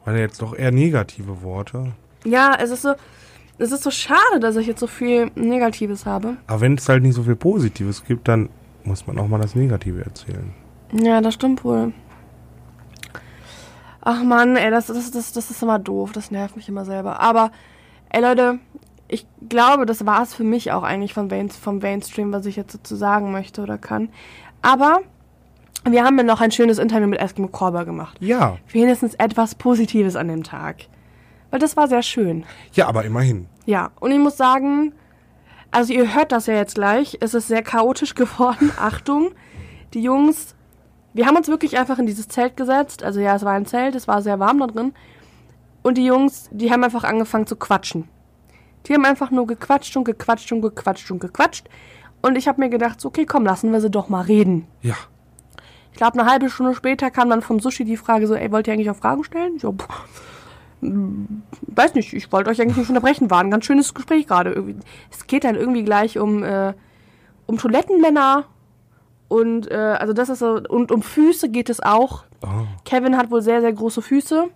Waren 0.05 0.17
ja 0.17 0.23
jetzt 0.23 0.43
doch 0.43 0.55
eher 0.55 0.71
negative 0.71 1.43
Worte. 1.43 1.93
Ja, 2.25 2.57
es 2.61 2.71
ist 2.71 2.83
so, 2.83 2.95
es 3.59 3.73
ist 3.73 3.83
so 3.83 3.91
schade, 3.91 4.41
dass 4.41 4.57
ich 4.57 4.67
jetzt 4.67 4.81
so 4.81 4.87
viel 4.87 5.31
Negatives 5.35 6.07
habe. 6.07 6.37
Aber 6.47 6.61
wenn 6.61 6.75
es 6.75 6.89
halt 6.89 7.03
nicht 7.03 7.15
so 7.15 7.23
viel 7.23 7.37
Positives 7.37 8.05
gibt, 8.05 8.29
dann 8.29 8.49
muss 8.85 9.07
man 9.07 9.19
auch 9.19 9.29
mal 9.29 9.41
das 9.41 9.55
Negative 9.55 10.03
erzählen. 10.05 10.53
Ja, 10.93 11.21
das 11.21 11.35
stimmt 11.35 11.65
wohl. 11.65 11.93
Ach 14.03 14.23
man, 14.23 14.57
ey, 14.57 14.71
das, 14.71 14.87
das, 14.87 15.11
das, 15.11 15.33
das 15.33 15.51
ist 15.51 15.63
immer 15.63 15.79
doof. 15.79 16.13
Das 16.13 16.31
nervt 16.31 16.57
mich 16.57 16.69
immer 16.69 16.85
selber. 16.85 17.21
Aber, 17.21 17.51
ey 18.11 18.23
Leute, 18.23 18.59
ich 19.09 19.27
glaube, 19.49 19.87
das 19.87 20.07
war 20.07 20.23
es 20.23 20.35
für 20.35 20.45
mich 20.45 20.73
auch 20.73 20.83
eigentlich 20.83 21.15
von 21.15 21.27
Main, 21.27 21.51
vom 21.51 21.79
Mainstream, 21.79 22.33
was 22.33 22.47
ich 22.47 22.57
jetzt 22.57 22.75
dazu 22.75 22.97
sagen 22.97 23.33
möchte 23.33 23.63
oder 23.63 23.77
kann. 23.77 24.09
Aber 24.63 25.01
wir 25.89 26.05
haben 26.05 26.17
ja 26.17 26.23
noch 26.25 26.41
ein 26.41 26.51
schönes 26.51 26.79
Interview 26.79 27.07
mit 27.09 27.19
Eskimo 27.21 27.49
Korber 27.49 27.85
gemacht. 27.85 28.17
Ja, 28.21 28.59
Wenigstens 28.71 29.15
etwas 29.15 29.55
Positives 29.55 30.17
an 30.17 30.29
dem 30.29 30.45
Tag. 30.45 30.77
Weil 31.51 31.59
das 31.59 31.77
war 31.77 31.89
sehr 31.89 32.03
schön. 32.03 32.45
ja, 32.75 32.87
aber 32.87 33.05
immerhin. 33.05 33.47
Ja, 33.67 33.91
und 33.99 34.13
ich 34.13 34.19
muss 34.19 34.37
sagen, 34.37 34.93
also 35.73 35.93
ihr 35.93 36.15
hört 36.15 36.33
das 36.33 36.47
ja 36.47 36.55
jetzt 36.55 36.75
gleich, 36.77 37.19
es 37.21 37.35
ist 37.35 37.49
sehr 37.49 37.63
chaotisch 37.63 38.15
geworden. 38.15 38.71
Achtung, 38.79 39.33
die 39.95 40.03
Jungs, 40.03 40.55
wir 41.13 41.27
haben 41.27 41.37
uns 41.37 41.49
wirklich 41.49 41.79
einfach 41.79 41.99
in 41.99 42.07
dieses 42.07 42.29
Zelt 42.29 42.57
gesetzt. 42.57 43.03
Also 43.03 43.21
ja, 43.21 43.35
es 43.35 43.45
war 43.45 43.53
ein 43.53 43.67
Zelt, 43.67 43.95
es 43.95 44.09
war 44.09 44.23
sehr 44.23 44.39
warm 44.39 44.59
da 44.61 44.67
drin. 44.67 44.93
Und 45.83 45.99
die 45.99 46.05
Jungs, 46.05 46.49
die 46.53 46.71
haben 46.71 46.85
einfach 46.85 47.05
angefangen 47.05 47.47
zu 47.47 47.57
quatschen. 47.57 48.09
Die 48.87 48.95
haben 48.95 49.05
einfach 49.05 49.31
nur 49.31 49.47
gequatscht 49.47 49.97
und 49.97 50.05
gequatscht 50.05 50.53
und 50.53 50.63
gequatscht 50.63 51.11
und 51.11 51.21
gequatscht. 51.21 51.69
Und 52.23 52.37
ich 52.37 52.49
habe 52.49 52.61
mir 52.61 52.69
gedacht, 52.69 53.01
so, 53.01 53.09
okay, 53.09 53.27
komm, 53.27 53.45
lassen 53.45 53.73
wir 53.73 53.81
sie 53.81 53.91
doch 53.91 54.09
mal 54.09 54.23
reden. 54.23 54.67
Ja. 54.83 54.95
Ich 55.93 55.97
glaube, 55.97 56.19
eine 56.19 56.31
halbe 56.31 56.51
Stunde 56.51 56.75
später 56.75 57.11
kam 57.11 57.31
dann 57.31 57.43
vom 57.43 57.61
Sushi 57.61 57.85
die 57.85 57.97
Frage 57.97 58.27
so, 58.27 58.35
ey, 58.35 58.53
wollt 58.53 58.67
ihr 58.67 58.75
eigentlich 58.75 58.91
auch 58.91 58.97
Fragen 58.97 59.25
stellen? 59.25 59.57
Ich 59.57 59.63
so, 59.63 59.73
pff, 59.73 59.89
mm, 60.83 61.43
weiß 61.63 61.95
nicht, 61.95 62.13
ich 62.13 62.31
wollte 62.31 62.51
euch 62.51 62.61
eigentlich 62.61 62.77
nicht 62.77 62.89
unterbrechen, 62.89 63.31
war 63.31 63.41
ein 63.41 63.51
ganz 63.51 63.65
schönes 63.65 63.93
Gespräch 63.95 64.27
gerade. 64.27 64.75
Es 65.11 65.27
geht 65.27 65.45
dann 65.45 65.57
irgendwie 65.57 65.83
gleich 65.83 66.19
um, 66.19 66.43
äh, 66.43 66.75
um 67.47 67.59
Toilettenmänner 67.59 68.45
und, 69.31 69.71
äh, 69.71 69.77
also 69.77 70.13
das 70.13 70.29
ist 70.29 70.41
so, 70.41 70.61
und 70.69 70.91
um 70.91 71.03
Füße 71.03 71.51
geht 71.51 71.71
es 71.71 71.81
auch. 71.81 72.25
Oh. 72.43 72.67
Kevin 72.85 73.17
hat 73.17 73.31
wohl 73.31 73.43
sehr, 73.43 73.61
sehr 73.61 73.73
große 73.73 74.03
Füße 74.03 74.49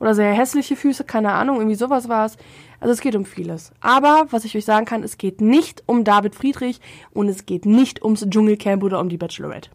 oder 0.00 0.16
sehr 0.16 0.34
hässliche 0.34 0.74
Füße, 0.74 1.04
keine 1.04 1.32
Ahnung, 1.32 1.58
irgendwie 1.58 1.76
sowas 1.76 2.08
war 2.08 2.26
es. 2.26 2.36
Also 2.80 2.92
es 2.92 3.00
geht 3.00 3.14
um 3.14 3.24
vieles. 3.24 3.70
Aber 3.80 4.26
was 4.30 4.44
ich 4.44 4.56
euch 4.56 4.64
sagen 4.64 4.84
kann, 4.84 5.04
es 5.04 5.16
geht 5.16 5.40
nicht 5.40 5.84
um 5.86 6.02
David 6.02 6.34
Friedrich 6.34 6.80
und 7.12 7.28
es 7.28 7.46
geht 7.46 7.66
nicht 7.66 8.02
ums 8.02 8.26
Dschungelcamp 8.28 8.82
oder 8.82 8.98
um 8.98 9.08
die 9.08 9.16
Bachelorette. 9.16 9.70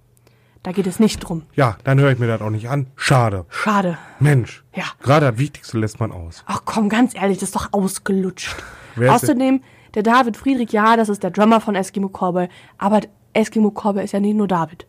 Da 0.64 0.74
geht 0.74 0.86
es 0.86 1.00
nicht 1.00 1.20
drum. 1.20 1.44
Ja, 1.56 1.78
dann 1.86 2.02
höre 2.02 2.12
ich 2.12 2.20
mir 2.20 2.28
das 2.28 2.42
auch 2.42 2.50
nicht 2.50 2.68
an. 2.68 2.88
Schade. 2.98 3.46
Schade. 3.48 3.98
Mensch. 4.20 4.66
Ja. 4.76 4.84
Gerade 5.02 5.32
das 5.32 5.38
Wichtigste 5.38 5.80
lässt 5.80 6.02
man 6.02 6.12
aus. 6.12 6.44
Ach 6.46 6.64
komm, 6.66 6.90
ganz 6.90 7.16
ehrlich, 7.16 7.38
das 7.38 7.50
ist 7.50 7.56
doch 7.56 7.70
ausgelutscht. 7.72 8.54
Außerdem, 9.00 9.62
der 9.96 10.04
David 10.04 10.36
Friedrich, 10.36 10.74
ja, 10.74 10.98
das 10.98 11.08
ist 11.08 11.24
der 11.24 11.32
Drummer 11.32 11.62
von 11.62 11.76
Eskimo 11.76 12.10
Cowboy, 12.10 12.50
aber 12.78 13.00
Eskimo 13.34 13.72
Cowboy 13.72 14.04
ist 14.04 14.12
ja 14.12 14.20
nicht 14.20 14.36
nur 14.36 14.48
David. 14.48 14.88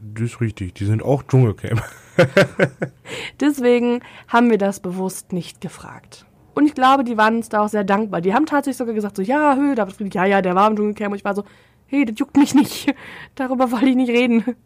Das 0.00 0.24
ist 0.24 0.40
richtig. 0.40 0.74
Die 0.74 0.84
sind 0.84 1.02
auch 1.02 1.22
Dschungelcamp. 1.24 1.82
Deswegen 3.40 4.00
haben 4.28 4.50
wir 4.50 4.58
das 4.58 4.80
bewusst 4.80 5.32
nicht 5.32 5.60
gefragt. 5.60 6.24
Und 6.54 6.66
ich 6.66 6.74
glaube, 6.74 7.04
die 7.04 7.16
waren 7.16 7.36
uns 7.36 7.48
da 7.48 7.64
auch 7.64 7.68
sehr 7.68 7.84
dankbar. 7.84 8.20
Die 8.20 8.34
haben 8.34 8.46
tatsächlich 8.46 8.78
sogar 8.78 8.94
gesagt, 8.94 9.16
so, 9.16 9.22
ja, 9.22 9.56
hö, 9.56 9.74
David 9.74 9.94
Friedrich, 9.94 10.14
ja, 10.14 10.24
ja, 10.24 10.42
der 10.42 10.54
war 10.54 10.68
im 10.68 10.76
Dschungelcamp. 10.76 11.12
Und 11.12 11.18
ich 11.18 11.24
war 11.24 11.34
so, 11.34 11.44
hey, 11.86 12.04
das 12.04 12.18
juckt 12.18 12.36
mich 12.36 12.54
nicht. 12.54 12.94
Darüber 13.34 13.70
wollte 13.70 13.86
ich 13.86 13.96
nicht 13.96 14.10
reden. 14.10 14.56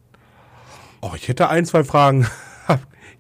Oh, 1.01 1.13
ich 1.17 1.29
hätte 1.29 1.49
ein, 1.49 1.65
zwei 1.65 1.85
Fragen. 1.85 2.27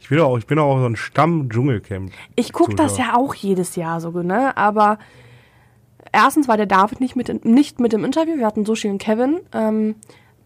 Ich 0.00 0.08
bin 0.08 0.18
auch, 0.18 0.36
ich 0.36 0.48
bin 0.48 0.58
auch 0.58 0.80
so 0.80 0.86
ein 0.86 0.96
Stamm-Dschungelcamp. 0.96 2.10
Ich 2.34 2.52
gucke 2.52 2.74
das 2.74 2.98
ja 2.98 3.14
auch 3.14 3.36
jedes 3.36 3.76
Jahr 3.76 4.00
so, 4.00 4.10
ne? 4.10 4.56
Aber 4.56 4.98
erstens 6.12 6.48
war 6.48 6.56
der 6.56 6.66
David 6.66 7.00
nicht 7.00 7.16
mit, 7.16 7.28
in, 7.28 7.40
nicht 7.42 7.80
mit 7.80 7.92
im 7.92 8.04
Interview. 8.04 8.36
Wir 8.36 8.46
hatten 8.46 8.64
Sushi 8.64 8.88
und 8.88 8.98
Kevin. 8.98 9.40
Ähm, 9.52 9.96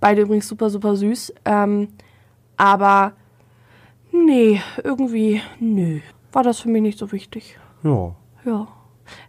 beide 0.01 0.23
übrigens 0.23 0.49
super, 0.49 0.71
super 0.71 0.97
süß. 0.97 1.35
Ähm, 1.45 1.89
aber 2.57 3.13
nee, 4.13 4.61
irgendwie, 4.83 5.43
nö. 5.61 6.01
War 6.33 6.43
das 6.43 6.61
für 6.61 6.69
mich 6.69 6.83
nicht 6.83 6.99
so 6.99 7.13
wichtig. 7.13 7.59
Ja, 7.83 8.15
Ja. 8.45 8.69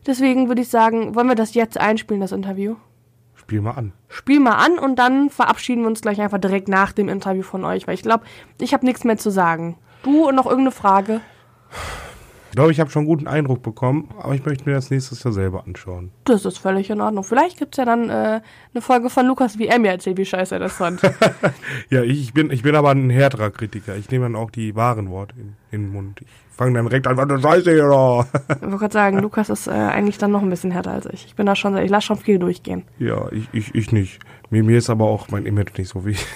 Deswegen 0.08 0.48
würde 0.48 0.64
ich 0.64 0.70
sagen, 0.70 1.14
wollen 1.14 1.28
wir 1.28 1.36
das 1.36 1.54
jetzt 1.54 1.80
einspielen, 1.80 2.20
das 2.20 2.32
Interview? 2.32 2.78
spiel 3.48 3.62
mal 3.62 3.72
an. 3.72 3.94
Spiel 4.10 4.42
mal 4.42 4.58
an 4.58 4.78
und 4.78 5.00
dann 5.00 5.30
verabschieden 5.30 5.84
wir 5.84 5.88
uns 5.88 6.02
gleich 6.02 6.20
einfach 6.20 6.38
direkt 6.38 6.68
nach 6.68 6.92
dem 6.92 7.08
Interview 7.08 7.44
von 7.44 7.64
euch, 7.64 7.88
weil 7.88 7.94
ich 7.94 8.02
glaube, 8.02 8.26
ich 8.60 8.74
habe 8.74 8.86
nichts 8.86 9.06
mehr 9.06 9.18
zu 9.18 9.30
sagen. 9.30 9.78
Du 10.04 10.28
und 10.28 10.36
noch 10.36 10.48
irgendeine 10.48 10.72
Frage? 10.72 11.22
Ich 12.50 12.56
glaube, 12.56 12.72
ich 12.72 12.80
habe 12.80 12.90
schon 12.90 13.02
einen 13.02 13.08
guten 13.08 13.28
Eindruck 13.28 13.62
bekommen, 13.62 14.10
aber 14.20 14.34
ich 14.34 14.44
möchte 14.46 14.68
mir 14.68 14.76
das 14.76 14.90
nächstes 14.90 15.24
Jahr 15.24 15.34
selber 15.34 15.66
anschauen. 15.66 16.12
Das 16.24 16.44
ist 16.46 16.58
völlig 16.58 16.90
in 16.90 17.02
Ordnung. 17.02 17.24
Vielleicht 17.24 17.60
gibt's 17.60 17.78
ja 17.78 17.86
dann 17.86 18.10
äh, 18.10 18.42
eine 18.74 18.82
Folge 18.82 19.10
von 19.10 19.28
Lukas, 19.28 19.60
wie 19.60 19.68
er 19.68 19.78
mir 19.80 19.92
erzählt, 19.92 20.18
wie 20.18 20.26
scheiße 20.26 20.56
er 20.56 20.60
das 20.60 20.74
fand. 20.74 21.02
Ja, 21.90 22.02
ich, 22.02 22.34
bin, 22.34 22.50
ich 22.52 22.64
bin 22.64 22.76
aber 22.76 22.92
ein 22.92 23.10
härterer 23.10 23.52
Kritiker. 23.52 23.96
Ich 23.96 24.10
nehme 24.10 24.26
dann 24.26 24.36
auch 24.36 24.50
die 24.52 24.76
wahren 24.76 25.10
Worte 25.10 25.36
in, 25.38 25.54
in 25.72 25.84
den 25.84 25.92
Mund. 25.94 26.22
Ich 26.22 26.28
fange 26.56 26.74
dann 26.74 26.86
direkt 26.88 27.06
an, 27.08 27.16
was 27.18 27.30
eine 27.30 27.40
Scheiße 27.42 27.72
hier 27.72 27.88
da. 27.88 28.28
ich 28.56 28.62
wollte 28.62 28.78
gerade 28.78 28.94
sagen, 28.94 29.20
Lukas 29.20 29.50
ist 29.50 29.68
äh, 29.68 29.72
eigentlich 29.72 30.18
dann 30.18 30.32
noch 30.32 30.42
ein 30.42 30.50
bisschen 30.50 30.72
härter 30.72 30.92
als 30.92 31.06
ich. 31.06 31.26
Ich 31.28 31.36
bin 31.36 31.46
da 31.46 31.56
schon, 31.56 31.78
ich 31.78 31.90
lasse 31.90 32.08
schon 32.08 32.18
viel 32.18 32.40
durchgehen. 32.40 32.84
Ja, 33.00 33.32
ich, 33.32 33.48
ich, 33.54 33.76
ich 33.76 33.92
nicht. 33.92 34.20
Mir, 34.50 34.64
mir 34.64 34.78
ist 34.78 34.90
aber 34.90 35.06
auch 35.06 35.30
mein 35.30 35.46
Image 35.46 35.78
nicht 35.78 35.90
so 35.90 36.04
wichtig. 36.06 36.28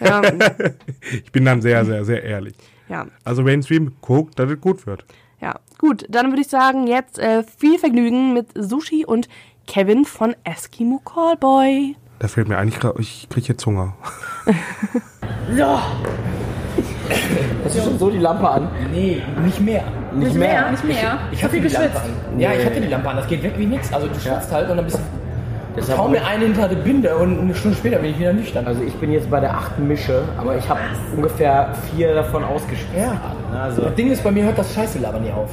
Ja, 0.00 0.22
Ich 1.24 1.32
bin 1.32 1.44
dann 1.44 1.62
sehr, 1.62 1.84
sehr, 1.84 2.04
sehr 2.04 2.22
ehrlich. 2.22 2.54
ja, 2.88 3.06
Also 3.24 3.42
Mainstream, 3.42 3.92
guckt, 4.00 4.38
dass 4.38 4.50
es 4.50 4.60
gut 4.60 4.86
wird. 4.86 5.04
Ja. 5.80 5.88
Gut, 5.88 6.06
dann 6.08 6.28
würde 6.30 6.40
ich 6.42 6.48
sagen, 6.48 6.86
jetzt 6.86 7.18
äh, 7.18 7.42
viel 7.42 7.78
Vergnügen 7.78 8.34
mit 8.34 8.48
Sushi 8.54 9.04
und 9.04 9.28
Kevin 9.66 10.04
von 10.04 10.34
Eskimo 10.44 11.00
Callboy. 11.04 11.96
Da 12.18 12.28
fällt 12.28 12.48
mir 12.48 12.58
eigentlich 12.58 12.80
gerade, 12.80 13.00
ich 13.00 13.28
kriege 13.28 13.48
jetzt 13.48 13.64
Hunger. 13.64 13.94
Hast 17.64 17.76
du 17.76 17.82
schon 17.82 17.98
so 17.98 18.10
die 18.10 18.18
Lampe 18.18 18.48
an? 18.48 18.68
Nee, 18.92 19.22
nicht 19.44 19.60
mehr. 19.60 19.84
Nicht, 20.12 20.34
mehr. 20.34 20.70
Nicht 20.70 20.84
mehr. 20.84 21.18
Ich, 21.30 21.38
ich 21.38 21.44
hatte 21.44 21.54
viel 21.54 21.62
die 21.62 21.68
Lampe 21.68 21.88
geschwitzt. 21.88 22.04
an. 22.32 22.40
Ja, 22.40 22.52
ich 22.52 22.64
hatte 22.64 22.80
die 22.80 22.88
Lampe 22.88 23.08
an. 23.08 23.16
Das 23.16 23.28
geht 23.28 23.42
weg 23.42 23.54
wie 23.56 23.66
nix. 23.66 23.92
Also 23.92 24.08
du 24.08 24.14
schwitzt 24.18 24.52
halt 24.52 24.70
und 24.70 24.76
dann 24.76 24.84
bist 24.84 24.98
du 24.98 25.02
Deshalb 25.78 25.98
kaum 25.98 26.10
mir 26.12 26.24
einen 26.26 26.42
hinter 26.54 26.68
die 26.68 26.76
Binde 26.76 27.16
und 27.16 27.40
eine 27.40 27.54
Stunde 27.54 27.76
später 27.76 27.98
bin 27.98 28.10
ich 28.10 28.18
wieder 28.18 28.32
nüchtern. 28.32 28.66
Also 28.66 28.82
ich 28.82 28.94
bin 28.94 29.12
jetzt 29.12 29.30
bei 29.30 29.40
der 29.40 29.54
achten 29.54 29.86
Mische, 29.86 30.22
aber 30.36 30.56
ich 30.56 30.68
habe 30.68 30.80
ungefähr 31.16 31.74
vier 31.90 32.14
davon 32.14 32.44
ausgeschwitzt. 32.44 32.94
Ja. 32.96 33.12
Ne, 33.52 33.60
Also 33.60 33.82
das 33.82 33.94
Ding 33.94 34.10
ist, 34.10 34.22
bei 34.24 34.30
mir 34.30 34.44
hört 34.44 34.58
das 34.58 34.74
Scheiße-Labern 34.74 35.22
nie 35.22 35.32
auf. 35.32 35.50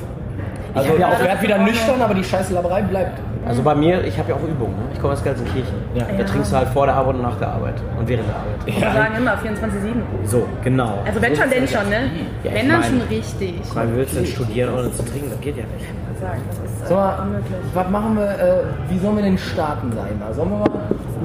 Also 0.76 0.90
hab 0.90 1.00
ja 1.00 1.10
ich 1.10 1.16
auch- 1.16 1.24
werde 1.26 1.42
wieder 1.42 1.58
nüchtern, 1.58 2.02
aber 2.02 2.14
die 2.14 2.24
Scheiße-Laberei 2.24 2.82
bleibt. 2.84 3.20
Also 3.48 3.62
bei 3.62 3.76
mir, 3.76 4.04
ich 4.04 4.18
habe 4.18 4.30
ja 4.30 4.36
auch 4.36 4.44
Übungen. 4.44 4.76
Ne? 4.76 4.84
Ich 4.94 5.00
komme 5.00 5.14
aus 5.14 5.24
Gelsenkirchen. 5.24 5.76
Ja. 5.94 6.06
Da 6.18 6.24
trinkst 6.24 6.52
du 6.52 6.58
halt 6.58 6.68
vor 6.70 6.86
der 6.88 6.96
Arbeit 6.96 7.16
und 7.16 7.22
nach 7.22 7.38
der 7.38 7.50
Arbeit. 7.50 7.76
Und 8.00 8.08
während 8.08 8.28
der 8.28 8.36
Arbeit. 8.36 8.66
Wir 8.66 9.02
sagen 9.02 9.16
immer 9.18 9.38
24-7. 9.38 10.02
So, 10.26 10.48
genau. 10.64 11.00
Also 11.06 11.22
wenn 11.22 11.36
schon, 11.36 11.50
denn 11.50 11.68
schon, 11.68 11.90
ne? 11.90 12.10
Ja, 12.44 12.52
ich 12.52 12.54
wenn 12.56 12.70
dann 12.70 12.84
schon 12.84 13.02
richtig. 13.10 13.62
Weil 13.74 13.96
willst 13.96 14.14
du 14.14 14.18
denn 14.18 14.26
studieren 14.26 14.74
ohne 14.74 14.92
zu 14.92 15.04
trinken? 15.04 15.30
Das 15.30 15.40
geht 15.42 15.58
ja 15.58 15.64
nicht. 15.64 15.86
Sagen, 16.20 16.42
das 16.50 16.58
ist 16.58 16.88
Sag 16.88 16.98
mal, 16.98 17.42
was 17.74 17.90
machen 17.90 18.16
wir, 18.18 18.30
äh, 18.30 18.64
wie 18.90 18.98
sollen 19.00 19.18
wir 19.18 19.24
denn 19.24 19.38
starten, 19.38 19.92
ich 19.92 20.20
mal? 20.20 20.34
Sollen 20.34 20.50
wir 20.50 20.58
mal 20.60 20.70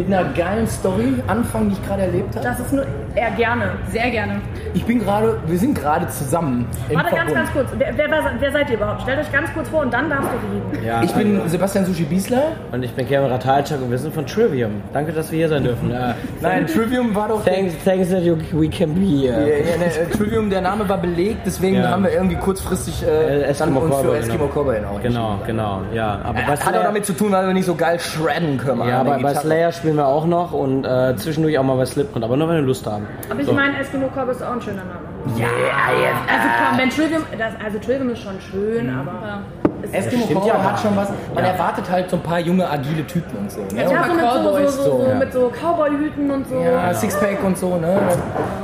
mit 0.01 0.07
einer 0.13 0.25
geilen 0.33 0.67
Story 0.67 1.15
anfangen, 1.27 1.69
die 1.71 1.75
ich 1.75 1.87
gerade 1.87 2.03
erlebt 2.03 2.35
habe? 2.37 2.45
Das 2.47 2.59
ist 2.59 2.73
nur 2.73 2.85
eher 3.15 3.31
gerne. 3.33 3.73
Sehr 3.91 4.11
gerne. 4.11 4.41
Ich 4.73 4.85
bin 4.85 5.01
gerade, 5.01 5.39
wir 5.47 5.59
sind 5.59 5.75
gerade 5.79 6.07
zusammen 6.09 6.67
Warte 6.91 7.11
ganz, 7.15 7.31
Verbund. 7.33 7.35
ganz 7.35 7.53
kurz. 7.53 7.67
Wer, 7.77 7.93
wer, 7.97 8.09
wer, 8.39 8.53
seid 8.53 8.71
ihr 8.71 8.77
überhaupt? 8.77 9.03
Stellt 9.03 9.19
euch 9.21 9.33
ganz 9.33 9.53
kurz 9.53 9.69
vor 9.69 9.81
und 9.83 9.93
dann 9.93 10.09
darfst 10.09 10.31
du 10.31 10.55
reden. 10.77 10.87
Ja, 10.87 11.03
Ich 11.03 11.13
bin 11.13 11.41
Sebastian 11.49 11.85
Sushi 11.85 12.05
Biesler. 12.05 12.53
und 12.73 12.83
ich 12.83 12.93
bin 12.93 13.07
Kevin 13.07 13.31
Ratalczak 13.31 13.83
und 13.83 13.91
wir 13.91 13.99
sind 13.99 14.15
von 14.15 14.25
Trivium. 14.27 14.81
Danke, 14.93 15.13
dass 15.13 15.31
wir 15.31 15.39
hier 15.39 15.49
sein 15.49 15.65
dürfen. 15.65 15.91
Ja. 15.91 16.15
Nein, 16.41 16.67
Trivium 16.67 17.15
war 17.15 17.29
doch... 17.29 17.45
Thanks, 17.45 17.75
thanks 17.85 18.09
that 18.11 18.23
you, 18.23 18.37
we 18.53 18.69
can 18.69 18.95
be 18.95 19.01
here. 19.27 19.41
ja, 19.41 19.77
ne, 19.77 19.85
äh, 19.87 20.07
Trivium, 20.17 20.49
der 20.49 20.61
Name 20.63 20.89
war 20.89 20.99
belegt, 20.99 21.41
deswegen 21.45 21.77
Ja. 21.77 21.91
haben 21.91 22.05
wir 22.05 22.13
irgendwie 22.13 22.37
kurzfristig 22.37 23.03
äh, 23.03 23.41
Äh, 23.41 23.43
Eskimo 23.43 23.81
dann 23.81 23.91
uns 23.91 23.97
für 23.97 24.03
Cowboy, 24.05 24.19
Eskimo 24.19 24.39
genau. 24.47 24.55
Cowboy 24.55 24.77
auch 24.85 25.03
Genau, 25.03 25.39
genau, 25.47 25.81
ja. 25.93 26.21
Aber 26.23 26.35
bei 26.35 26.57
Hat 26.57 26.77
auch 26.77 26.83
damit 26.85 27.05
zu 27.07 27.13
tun, 27.13 27.33
weil 27.33 27.47
wir 27.47 27.55
nicht 27.55 27.67
so 27.67 27.75
geil 27.75 27.99
shredden 27.99 28.57
können. 28.57 28.87
ja, 28.89 29.01
aber 29.01 29.19
bei. 29.19 29.35
Slayer 29.35 29.73
spielen 29.73 29.90
wir 29.97 30.07
auch 30.07 30.27
noch 30.27 30.53
und 30.53 30.85
äh, 30.85 31.15
zwischendurch 31.17 31.59
auch 31.59 31.63
mal 31.65 31.77
bei 31.77 31.87
Slipknot, 31.87 32.23
aber 32.25 32.37
nur 32.37 32.49
wenn 32.49 32.57
wir 32.57 32.63
Lust 32.63 32.87
haben. 32.87 33.07
Aber 33.31 33.41
ich 33.41 33.47
So. 33.47 33.53
meine, 33.53 33.79
Eskimo 33.79 34.09
Corp 34.09 34.31
ist 34.31 34.43
auch 34.43 34.53
ein 34.53 34.63
schöner 34.63 34.85
Name. 34.85 35.01
Ja, 35.37 35.47
jetzt. 35.47 36.23
Also 36.29 36.49
komm, 36.69 36.79
wenn 36.79 36.91
Trivium, 36.91 37.23
das, 37.39 37.53
also 37.65 37.79
Trivium 37.79 38.11
ist 38.11 38.23
schon 38.23 38.41
schön, 38.41 38.91
aber... 38.91 39.43
Es 39.59 39.59
ist 39.59 39.60
Eskimo 39.93 40.27
Cowboy 40.27 40.49
ja. 40.49 40.63
hat 40.63 40.81
schon 40.81 40.97
was. 40.97 41.09
Man 41.35 41.45
erwartet 41.45 41.91
halt 41.91 42.11
so 42.11 42.17
ein 42.17 42.23
paar 42.23 42.39
junge, 42.41 42.69
agile 42.69 43.07
Typen 43.07 43.39
und 43.39 43.51
so. 43.51 43.61
Ne? 43.61 43.83
ja, 43.83 43.89
so 43.89 44.53
mit 44.55 44.69
so, 44.71 44.83
so, 44.83 44.83
so, 44.83 45.07
ja. 45.09 45.15
mit 45.15 45.33
so 45.33 45.51
Cowboy-Hüten 45.51 46.31
und 46.31 46.49
so. 46.49 46.61
Ja, 46.61 46.95
Sixpack 46.95 47.43
und 47.45 47.59
so, 47.59 47.77
ne? 47.77 47.99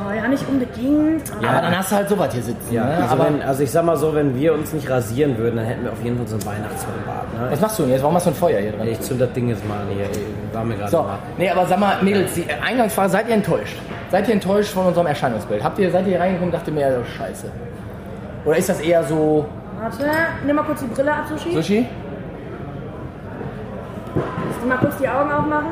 Oh, 0.08 0.12
ja, 0.12 0.28
nicht 0.28 0.46
unbedingt. 0.48 1.32
Aber 1.38 1.48
Aber 1.48 1.60
dann 1.62 1.78
hast 1.78 1.92
du 1.92 1.96
halt 1.96 2.08
sowas 2.08 2.32
hier 2.32 2.42
sitzen. 2.42 2.72
Ja, 2.72 2.84
ne? 2.84 2.96
also, 2.96 3.14
aber 3.14 3.24
wenn, 3.26 3.42
also 3.42 3.62
ich 3.62 3.70
sag 3.70 3.84
mal 3.84 3.96
so, 3.96 4.14
wenn 4.14 4.34
wir 4.34 4.54
uns 4.54 4.72
nicht 4.72 4.88
rasieren 4.88 5.36
würden, 5.38 5.56
dann 5.56 5.66
hätten 5.66 5.84
wir 5.84 5.92
auf 5.92 6.02
jeden 6.02 6.16
Fall 6.16 6.26
so 6.26 6.36
einen 6.36 6.46
Weihnachtsbart. 6.46 6.96
Ne? 7.34 7.48
was 7.50 7.60
machst 7.60 7.78
du 7.78 7.82
denn 7.82 7.92
jetzt? 7.92 8.02
Warum 8.02 8.14
hast 8.16 8.26
du 8.26 8.30
ein 8.30 8.36
Feuer 8.36 8.60
hier 8.60 8.72
drin? 8.72 8.88
Ich 8.88 9.00
zünd 9.00 9.20
das 9.20 9.32
Ding 9.32 9.48
jetzt 9.48 9.66
mal 9.68 9.80
an 9.80 9.88
hier. 9.88 10.06
War 10.52 10.64
mir 10.64 10.76
gerade 10.76 10.90
So, 10.90 11.02
mal. 11.02 11.18
nee, 11.38 11.50
aber 11.50 11.66
sag 11.66 11.78
mal, 11.78 12.02
Mädels, 12.02 12.34
die 12.34 12.46
Eingangsfrage, 12.50 13.10
seid 13.10 13.28
ihr 13.28 13.34
enttäuscht? 13.34 13.76
Seid 14.10 14.28
ihr 14.28 14.34
enttäuscht 14.34 14.70
von 14.72 14.86
unserem 14.86 15.06
Erscheinungsbild? 15.06 15.62
Habt 15.64 15.78
ihr, 15.78 15.90
seid 15.90 16.04
ihr 16.06 16.12
hier 16.12 16.20
reingekommen 16.20 16.48
und 16.52 16.54
dachtet 16.54 16.74
mir, 16.74 16.80
ja, 16.82 17.04
scheiße? 17.18 17.50
Oder 18.44 18.56
ist 18.56 18.68
das 18.68 18.80
eher 18.80 19.02
so, 19.02 19.46
Warte, 19.80 20.10
nimm 20.44 20.56
mal 20.56 20.62
kurz 20.64 20.80
die 20.80 20.86
Brille 20.86 21.12
ab, 21.12 21.24
Sushi. 21.28 21.52
Sushi? 21.52 21.86
Kannst 24.14 24.62
du 24.62 24.66
mal 24.68 24.78
kurz 24.78 24.96
die 24.98 25.08
Augen 25.08 25.30
aufmachen? 25.30 25.66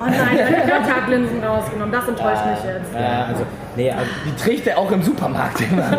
Oh 0.00 0.04
nein, 0.04 0.16
deine 0.38 0.72
Kontaktlinsen 0.72 1.44
rausgenommen. 1.44 1.92
Das 1.92 2.08
enttäuscht 2.08 2.42
mich 2.46 2.64
jetzt. 2.64 2.94
Ja, 2.94 3.24
also, 3.28 3.42
nee, 3.76 3.90
also, 3.90 4.06
Die 4.24 4.34
trägt 4.42 4.66
er 4.66 4.78
auch 4.78 4.90
im 4.92 5.02
Supermarkt 5.02 5.60
immer. 5.60 5.90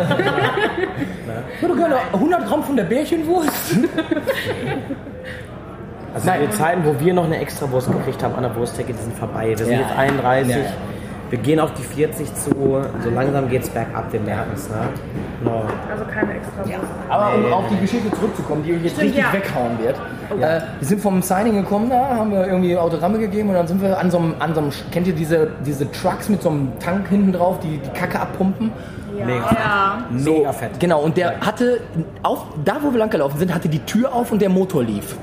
Würde 1.60 1.76
gerne 1.76 1.94
100 2.12 2.46
Gramm 2.48 2.64
von 2.64 2.74
der 2.76 2.82
Bärchenwurst. 2.84 3.76
also 6.14 6.26
Nein. 6.26 6.40
die 6.42 6.50
Zeiten, 6.50 6.84
wo 6.84 6.98
wir 6.98 7.14
noch 7.14 7.26
eine 7.26 7.38
extra 7.38 7.70
Wurst 7.70 7.92
gekriegt 7.92 8.22
haben 8.24 8.34
an 8.34 8.42
der 8.42 8.56
Wursttheke, 8.56 8.92
die 8.92 8.98
sind 8.98 9.16
vorbei. 9.16 9.50
Wir 9.50 9.56
sind 9.58 9.70
Ja. 9.74 9.80
jetzt 9.82 9.96
31. 9.96 10.50
Ja, 10.56 10.62
ja. 10.62 10.68
Wir 11.32 11.38
gehen 11.38 11.60
auf 11.60 11.72
die 11.72 11.82
40 11.82 12.34
zu. 12.34 12.50
So 13.02 13.08
langsam 13.08 13.48
geht's 13.48 13.70
bergab, 13.70 14.12
wir 14.12 14.20
merken 14.20 14.50
es. 14.54 14.68
Ne? 14.68 14.76
No. 15.42 15.62
Also 15.90 16.04
keine 16.04 16.34
extra 16.34 16.58
Wurst. 16.58 16.90
Aber 17.08 17.34
um 17.34 17.50
auf 17.54 17.64
die 17.70 17.78
Geschichte 17.80 18.10
zurückzukommen, 18.10 18.62
die 18.62 18.74
euch 18.74 18.82
jetzt 18.82 18.96
Stimmt, 18.96 19.14
richtig 19.16 19.24
ja. 19.24 19.32
weghauen 19.32 19.78
wird. 19.82 19.96
Äh, 20.38 20.60
wir 20.78 20.86
sind 20.86 21.00
vom 21.00 21.22
Signing 21.22 21.54
gekommen 21.54 21.88
da, 21.88 22.16
haben 22.16 22.32
wir 22.32 22.46
irgendwie 22.46 22.76
Autogramme 22.76 23.18
gegeben 23.18 23.48
und 23.48 23.54
dann 23.54 23.66
sind 23.66 23.80
wir 23.80 23.98
an 23.98 24.10
so 24.10 24.18
einem, 24.18 24.34
an 24.40 24.52
so 24.54 24.60
einem 24.60 24.70
kennt 24.90 25.06
ihr 25.06 25.14
diese, 25.14 25.48
diese 25.64 25.90
Trucks 25.90 26.28
mit 26.28 26.42
so 26.42 26.50
einem 26.50 26.78
Tank 26.80 27.08
hinten 27.08 27.32
drauf, 27.32 27.60
die 27.60 27.78
die 27.78 27.98
Kacke 27.98 28.20
abpumpen? 28.20 28.70
Mega, 29.16 29.56
Ja. 29.58 29.98
mega 30.10 30.52
fett. 30.52 30.78
Genau, 30.80 31.00
und 31.00 31.16
der 31.16 31.40
hatte, 31.40 31.80
auf, 32.22 32.44
da 32.62 32.76
wo 32.82 32.92
wir 32.92 32.98
langgelaufen 32.98 33.38
sind, 33.38 33.54
hatte 33.54 33.70
die 33.70 33.78
Tür 33.80 34.14
auf 34.14 34.32
und 34.32 34.42
der 34.42 34.50
Motor 34.50 34.84
lief. 34.84 35.16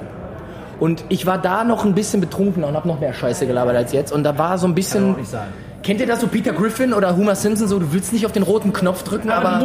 Und 0.80 1.06
ich 1.10 1.28
war 1.28 1.38
da 1.38 1.64
noch 1.64 1.86
ein 1.86 1.94
bisschen 1.94 2.20
betrunken 2.20 2.64
und 2.64 2.76
hab 2.76 2.86
noch 2.86 3.00
mehr 3.00 3.14
Scheiße 3.14 3.46
gelabert 3.46 3.76
als 3.76 3.92
jetzt. 3.92 4.12
Und 4.12 4.24
da 4.24 4.36
war 4.40 4.58
so 4.58 4.66
ein 4.66 4.74
bisschen. 4.74 5.14
auch 5.14 5.18
nicht 5.18 5.30
sein. 5.30 5.50
Kennt 5.84 6.02
ihr 6.02 6.08
das 6.08 6.20
so, 6.22 6.28
Peter 6.28 6.52
Griffin 6.52 6.94
oder 6.94 7.16
Homer 7.16 7.36
Simpson, 7.36 7.68
so, 7.68 7.80
du 7.80 7.94
willst 7.94 8.12
nicht 8.14 8.26
auf 8.26 8.32
den 8.34 8.44
roten 8.44 8.74
Knopf 8.74 9.04
drücken, 9.04 9.30
aber. 9.32 9.60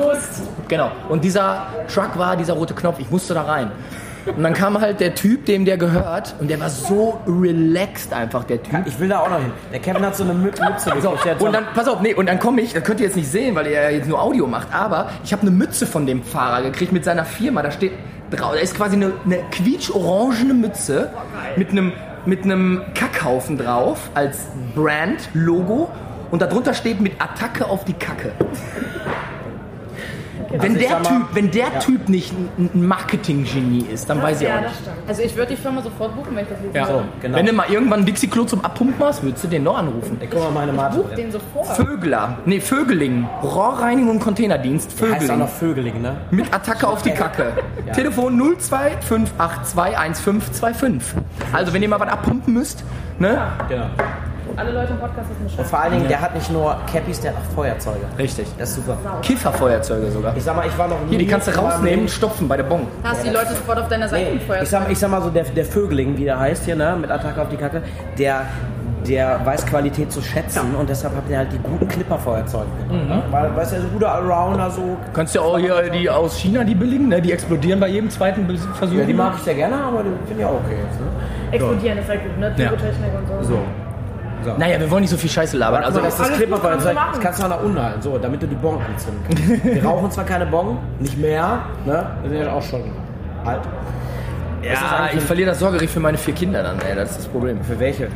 Genau. 0.68 0.90
Und 1.08 1.24
dieser 1.24 1.66
Truck 1.92 2.16
war 2.18 2.36
dieser 2.36 2.54
rote 2.54 2.74
Knopf, 2.74 2.98
ich 3.00 3.10
musste 3.10 3.34
da 3.34 3.42
rein. 3.42 3.70
Und 4.26 4.42
dann 4.42 4.54
kam 4.54 4.80
halt 4.80 5.00
der 5.00 5.14
Typ, 5.14 5.44
dem 5.44 5.66
der 5.66 5.76
gehört, 5.76 6.34
und 6.40 6.48
der 6.48 6.58
war 6.58 6.70
so 6.70 7.18
relaxed 7.26 8.10
einfach, 8.14 8.44
der 8.44 8.62
Typ. 8.62 8.72
Ich 8.86 8.98
will 8.98 9.08
da 9.08 9.18
auch 9.18 9.28
noch 9.28 9.38
hin. 9.38 9.50
Der 9.70 9.80
Kevin 9.80 10.06
hat 10.06 10.16
so 10.16 10.22
eine 10.24 10.32
Mü- 10.32 10.44
Mütze 10.44 10.92
So, 11.38 11.44
und 11.46 11.52
dann, 11.52 11.64
pass 11.74 11.88
auf, 11.88 12.00
nee, 12.00 12.14
und 12.14 12.26
dann 12.26 12.38
komme 12.38 12.62
ich, 12.62 12.72
das 12.72 12.84
könnt 12.84 13.00
ihr 13.00 13.06
jetzt 13.06 13.16
nicht 13.16 13.30
sehen, 13.30 13.54
weil 13.54 13.66
ihr 13.66 13.72
ja 13.82 13.90
jetzt 13.90 14.08
nur 14.08 14.22
Audio 14.22 14.46
macht, 14.46 14.68
aber 14.72 15.10
ich 15.24 15.32
habe 15.32 15.42
eine 15.42 15.50
Mütze 15.50 15.86
von 15.86 16.06
dem 16.06 16.22
Fahrer 16.22 16.62
gekriegt 16.62 16.90
mit 16.92 17.04
seiner 17.04 17.26
Firma, 17.26 17.60
da 17.60 17.70
steht 17.70 17.92
drauf, 18.30 18.52
da 18.54 18.60
ist 18.60 18.74
quasi 18.74 18.96
eine, 18.96 19.12
eine 19.26 19.40
quietsch-orangene 19.50 20.54
Mütze 20.54 21.10
mit 21.56 21.70
einem, 21.70 21.92
mit 22.26 22.44
einem 22.44 22.82
Kackhaufen 22.94 23.58
drauf 23.58 24.10
als 24.14 24.46
Brand, 24.74 25.28
Logo 25.34 25.90
und 26.30 26.42
darunter 26.42 26.74
steht 26.74 27.00
mit 27.00 27.20
Attacke 27.20 27.66
auf 27.66 27.84
die 27.84 27.92
Kacke. 27.92 28.32
Wenn 30.56 30.72
Also 30.72 30.76
ich 30.80 30.86
der 30.88 31.02
Typ, 31.02 31.22
wenn 31.32 31.50
der 31.50 31.78
Typ 31.80 32.08
nicht 32.08 32.32
ein 32.58 32.86
Marketing-Genie 32.86 33.86
ist, 33.92 34.08
dann 34.08 34.22
weiß 34.22 34.40
ich 34.40 34.46
auch 34.46 34.50
Ja, 34.52 34.60
nicht. 34.60 34.70
das 34.70 34.78
stimmt. 34.80 34.96
Also 35.08 35.22
ich 35.22 35.34
würde 35.36 35.56
die 35.56 35.60
Firma 35.60 35.82
sofort 35.82 36.14
buchen, 36.14 36.36
wenn 36.36 36.44
ich 36.44 36.48
das 36.50 36.60
lesen 36.60 36.74
Ja. 36.74 36.88
würde. 36.88 37.04
genau. 37.20 37.36
Wenn 37.38 37.46
du 37.46 37.52
mal 37.52 37.66
irgendwann 37.68 38.00
ein 38.00 38.06
Dixie-Klo 38.06 38.44
zum 38.44 38.64
Abpumpen 38.64 39.04
hast, 39.04 39.22
würdest 39.22 39.42
du 39.44 39.48
den 39.48 39.64
noch 39.64 39.76
anrufen. 39.78 40.18
Mal 40.32 40.50
meine 40.52 40.72
Mate 40.72 40.98
Buch 40.98 41.10
den 41.14 41.32
sofort. 41.32 41.76
Vögler, 41.76 42.38
nee, 42.46 42.60
Vögeling, 42.60 43.26
Rohrreinigung 43.42 44.12
und 44.16 44.20
Containerdienst, 44.20 44.90
Heißt 44.92 45.02
auch 45.02 45.06
Vögeling. 45.18 45.38
noch 45.38 45.48
Vögeling, 45.48 46.00
ne? 46.02 46.16
Mit 46.30 46.52
Attacke 46.54 46.86
auf 46.86 47.02
die 47.02 47.10
Kacke. 47.10 47.52
Telefon 47.92 48.40
0258212525. 48.40 51.00
Also, 51.52 51.72
wenn 51.72 51.82
ihr 51.82 51.88
mal 51.88 52.00
was 52.00 52.08
abpumpen 52.08 52.54
müsst, 52.54 52.84
ne? 53.18 53.38
Genau. 53.68 53.86
Alle 54.56 54.72
Leute 54.72 54.92
im 54.92 54.98
Podcast 54.98 55.30
wissen 55.30 55.40
Und 55.42 55.46
Bescheid. 55.50 55.66
vor 55.66 55.80
allen 55.80 55.92
Dingen, 55.94 56.08
der 56.08 56.20
hat 56.20 56.34
nicht 56.34 56.50
nur 56.52 56.76
Cappies, 56.92 57.20
der 57.20 57.32
hat 57.32 57.38
auch 57.40 57.54
Feuerzeuge. 57.54 58.00
Richtig. 58.18 58.46
Das 58.58 58.70
ist 58.70 58.76
super. 58.76 58.96
Kifferfeuerzeuge 59.22 60.10
sogar. 60.10 60.36
Ich 60.36 60.44
sag 60.44 60.56
mal, 60.56 60.66
ich 60.66 60.76
war 60.78 60.88
noch 60.88 61.00
nie... 61.02 61.10
Hier, 61.10 61.18
die 61.18 61.26
kannst 61.26 61.48
du 61.48 61.52
rausnehmen, 61.52 62.08
stopfen 62.08 62.46
bei 62.48 62.56
der 62.56 62.64
Bon. 62.64 62.86
Da 63.02 63.10
hast 63.10 63.22
du 63.24 63.28
die 63.28 63.34
Leute 63.34 63.48
sofort 63.50 63.78
auf 63.80 63.88
deiner 63.88 64.08
Seite 64.08 64.24
Nee, 64.26 64.34
mit 64.34 64.42
Feuer. 64.44 64.62
ich 64.62 64.68
sag, 64.68 64.90
ich 64.90 64.98
sag 64.98 65.10
mal 65.10 65.22
so, 65.22 65.30
der, 65.30 65.44
der 65.44 65.64
Vögeling, 65.64 66.16
wie 66.16 66.24
der 66.24 66.38
heißt 66.38 66.64
hier, 66.64 66.76
ne, 66.76 66.96
mit 67.00 67.10
Attacke 67.10 67.42
auf 67.42 67.48
die 67.48 67.56
Kacke, 67.56 67.82
der, 68.18 68.42
der 69.06 69.40
weiß 69.44 69.66
Qualität 69.66 70.10
zu 70.12 70.22
schätzen 70.22 70.74
und 70.78 70.88
deshalb 70.88 71.14
habt 71.16 71.28
ihr 71.28 71.36
halt 71.38 71.52
die 71.52 71.58
guten 71.58 71.86
Clipper-Feuerzeuge. 71.88 72.66
Ne? 72.90 73.22
Weil, 73.30 73.54
weißt 73.56 73.72
du, 73.74 73.80
so 73.82 73.88
guter 73.88 74.12
Allrounder, 74.14 74.70
so. 74.70 74.96
Kannst 75.12 75.34
du 75.34 75.40
auch 75.40 75.58
hier 75.58 75.90
die 75.90 76.08
aus 76.08 76.38
China, 76.38 76.64
die 76.64 76.74
billigen, 76.74 77.08
ne? 77.08 77.20
Die 77.20 77.32
explodieren 77.32 77.80
bei 77.80 77.88
jedem 77.88 78.08
zweiten 78.08 78.46
Versuch. 78.74 78.96
Ja, 78.96 79.04
die 79.04 79.12
mag 79.12 79.34
ich 79.36 79.42
sehr 79.42 79.54
gerne, 79.54 79.76
aber 79.76 80.02
die 80.04 80.10
finde 80.26 80.42
ich 80.42 80.48
auch 80.48 80.54
okay. 80.54 80.76
Jetzt, 80.88 81.00
ne? 81.00 81.06
Explodieren 81.50 81.98
ist 81.98 82.08
halt 82.08 82.22
gut, 82.22 82.38
ne? 82.38 82.52
Pyrotechnik 82.56 83.10
und 83.40 83.44
so. 83.46 83.58
Naja, 84.58 84.80
wir 84.80 84.90
wollen 84.90 85.02
nicht 85.02 85.10
so 85.10 85.16
viel 85.16 85.30
Scheiße 85.30 85.56
labern. 85.56 85.84
Also, 85.84 86.00
das 86.00 86.18
ist 86.18 86.40
du 86.40 86.46
machen. 86.46 86.78
das 86.82 87.20
kannst 87.20 87.40
du 87.40 87.44
auch 87.44 87.48
nach 87.48 87.62
unten 87.62 87.82
halten, 87.82 88.02
so, 88.02 88.18
damit 88.18 88.42
du 88.42 88.46
die 88.46 88.54
Bon 88.54 88.78
anzünden 88.80 89.22
kannst. 89.26 89.64
Wir 89.64 89.84
rauchen 89.84 90.10
zwar 90.10 90.24
keine 90.24 90.46
Bon, 90.46 90.78
nicht 91.00 91.18
mehr, 91.18 91.60
ne? 91.84 92.06
Wir 92.22 92.30
sind 92.30 92.40
ja 92.40 92.52
auch 92.52 92.62
schon 92.62 92.82
alt. 93.44 93.60
ja, 94.62 95.08
ich 95.12 95.22
verliere 95.22 95.50
das 95.50 95.58
Sorgerecht 95.58 95.92
für 95.92 96.00
meine 96.00 96.18
vier 96.18 96.34
Kinder 96.34 96.62
dann, 96.62 96.78
ey. 96.80 96.94
Das 96.94 97.12
ist 97.12 97.18
das 97.20 97.26
Problem. 97.26 97.62
Für 97.62 97.78
welche? 97.78 98.08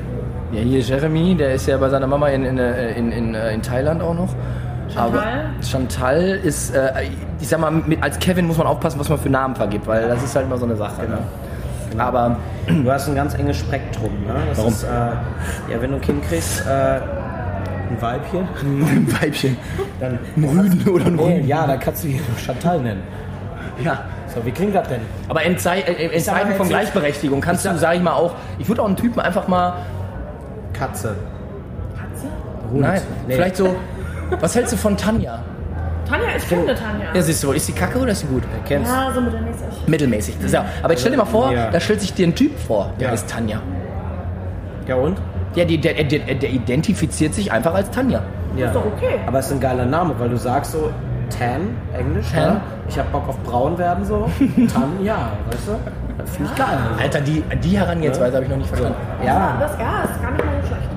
Ja, 0.53 0.61
hier 0.61 0.81
Jeremy, 0.81 1.35
der 1.35 1.55
ist 1.55 1.67
ja 1.67 1.77
bei 1.77 1.89
seiner 1.89 2.07
Mama 2.07 2.29
in, 2.29 2.45
in, 2.45 2.59
äh, 2.59 2.93
in, 2.93 3.13
in, 3.13 3.35
äh, 3.35 3.53
in 3.53 3.63
Thailand 3.63 4.03
auch 4.03 4.15
noch. 4.15 4.35
Aber 4.97 5.23
Chantal 5.63 6.41
ist, 6.43 6.75
äh, 6.75 6.91
ich 7.41 7.49
sag 7.49 7.61
mal, 7.61 7.71
mit, 7.71 8.03
als 8.03 8.19
Kevin 8.19 8.47
muss 8.47 8.57
man 8.57 8.67
aufpassen, 8.67 8.99
was 8.99 9.09
man 9.09 9.19
für 9.19 9.29
Namen 9.29 9.55
vergibt, 9.55 9.87
weil 9.87 10.09
das 10.09 10.23
ist 10.23 10.35
halt 10.35 10.47
immer 10.47 10.57
so 10.57 10.65
eine 10.65 10.77
Sache. 10.77 11.03
Ne? 11.03 11.19
Aber 11.97 12.37
Du 12.67 12.91
hast 12.91 13.09
ein 13.09 13.15
ganz 13.15 13.35
enges 13.35 13.57
Spektrum, 13.59 14.13
ne? 14.27 14.35
Das 14.49 14.59
Warum? 14.59 14.73
Ist, 14.73 14.83
äh, 14.85 14.87
ja, 15.73 15.81
wenn 15.81 15.91
du 15.91 15.97
ein 15.97 16.01
Kind 16.03 16.23
kriegst, 16.29 16.67
äh, 16.67 16.71
ein 16.71 17.97
Weibchen, 18.01 18.47
ein 18.63 19.09
Weibchen, 19.21 19.57
dann 20.01 20.19
ein 20.37 20.45
Rüden 20.45 20.89
oder 20.89 21.07
ein 21.07 21.17
Nee, 21.17 21.37
Rüden. 21.37 21.47
ja, 21.49 21.67
dann 21.67 21.81
kannst 21.81 22.05
du 22.05 22.09
ihn 22.09 22.21
Chantal 22.45 22.81
nennen. 22.81 23.03
Ja. 23.83 24.01
So, 24.35 24.45
wie 24.45 24.51
klingt 24.51 24.75
das 24.75 24.87
denn? 24.89 25.01
Aber 25.29 25.43
in, 25.43 25.57
Zei 25.57 25.81
äh, 25.81 26.15
in 26.15 26.21
Zeiten 26.23 26.53
von 26.55 26.69
Gleichberechtigung 26.69 27.41
kannst 27.41 27.65
du, 27.65 27.77
sag 27.79 27.95
ich 27.97 28.03
mal, 28.03 28.13
auch, 28.13 28.35
ich 28.59 28.69
würde 28.69 28.83
auch 28.83 28.87
einen 28.87 28.97
Typen 28.97 29.21
einfach 29.21 29.49
mal, 29.49 29.73
Katze. 30.75 31.15
Hund. 32.71 32.81
nein, 32.83 33.01
Nee. 33.27 33.35
vielleicht 33.37 33.57
so, 33.57 33.75
was 34.41 34.55
hältst 34.55 34.75
du 34.75 34.77
von 34.77 34.97
Tanja? 34.99 35.39
Tanja, 36.09 36.27
ich 36.37 36.43
finde 36.45 36.75
Tanja. 36.75 37.07
Ja, 37.15 37.23
siehst 37.23 37.43
du, 37.45 37.53
ist 37.53 37.69
die 37.69 37.73
kacke 37.73 37.99
oder 37.99 38.13
ist 38.13 38.21
sie 38.21 38.27
gut? 38.27 38.43
Kennst 38.67 38.91
Ja, 38.91 39.11
so 39.13 39.21
mittelmäßig. 39.21 39.67
Mittelmäßig. 39.87 40.37
Das 40.37 40.45
ist 40.47 40.53
ja, 40.55 40.65
aber 40.83 40.93
jetzt 40.93 41.01
stell 41.01 41.13
dir 41.13 41.19
mal 41.19 41.25
vor, 41.25 41.53
Ja. 41.53 41.71
da 41.71 41.79
stellt 41.81 42.01
sich 42.01 42.15
dir 42.15 42.27
ein 42.27 42.35
Typ 42.35 42.59
vor, 42.59 42.91
der 42.99 43.09
Ja. 43.09 43.15
ist 43.15 43.29
Tanja. 43.31 43.61
Ja 44.87 44.95
und? 44.97 45.19
Ja, 45.55 45.65
die, 45.65 45.79
der, 45.79 45.95
der, 46.05 46.35
der 46.35 46.51
identifiziert 46.51 47.35
sich 47.35 47.53
einfach 47.53 47.75
als 47.75 47.91
Tanja. 47.91 48.23
Ja. 48.57 48.67
Ist 48.67 48.75
doch 48.75 48.87
okay. 48.87 49.19
Aber 49.27 49.39
es 49.39 49.47
ist 49.47 49.53
ein 49.53 49.61
geiler 49.61 49.85
Name, 49.87 50.15
weil 50.19 50.29
du 50.31 50.37
sagst 50.37 50.73
so 50.73 50.91
Tan, 51.39 51.77
Englisch, 51.93 52.31
Tan. 52.33 52.55
Ne? 52.55 52.61
Ich 52.89 52.99
hab 52.99 53.13
Bock 53.13 53.29
auf 53.29 53.39
braun 53.43 53.77
werden 53.77 54.05
so. 54.05 54.31
Tan, 54.73 55.05
ja, 55.05 55.29
weißt 55.51 55.69
du? 55.69 55.73
Das 56.17 56.31
finde 56.31 56.51
ich 56.53 56.59
geil. 56.59 56.79
Alter, 57.01 57.21
die, 57.21 57.43
die 57.63 57.79
Herangehensweise 57.79 58.35
habe 58.37 58.45
ich 58.45 58.51
noch 58.51 58.57
nicht 58.57 58.69
verstanden. 58.69 58.97
Ja, 59.25 59.57
Das 59.61 59.73
ja, 59.79 60.05
ist 60.05 60.23
gar 60.23 60.31
nicht 60.33 60.45
mal 60.45 60.53
so 60.63 60.67
schlecht. 60.69 60.89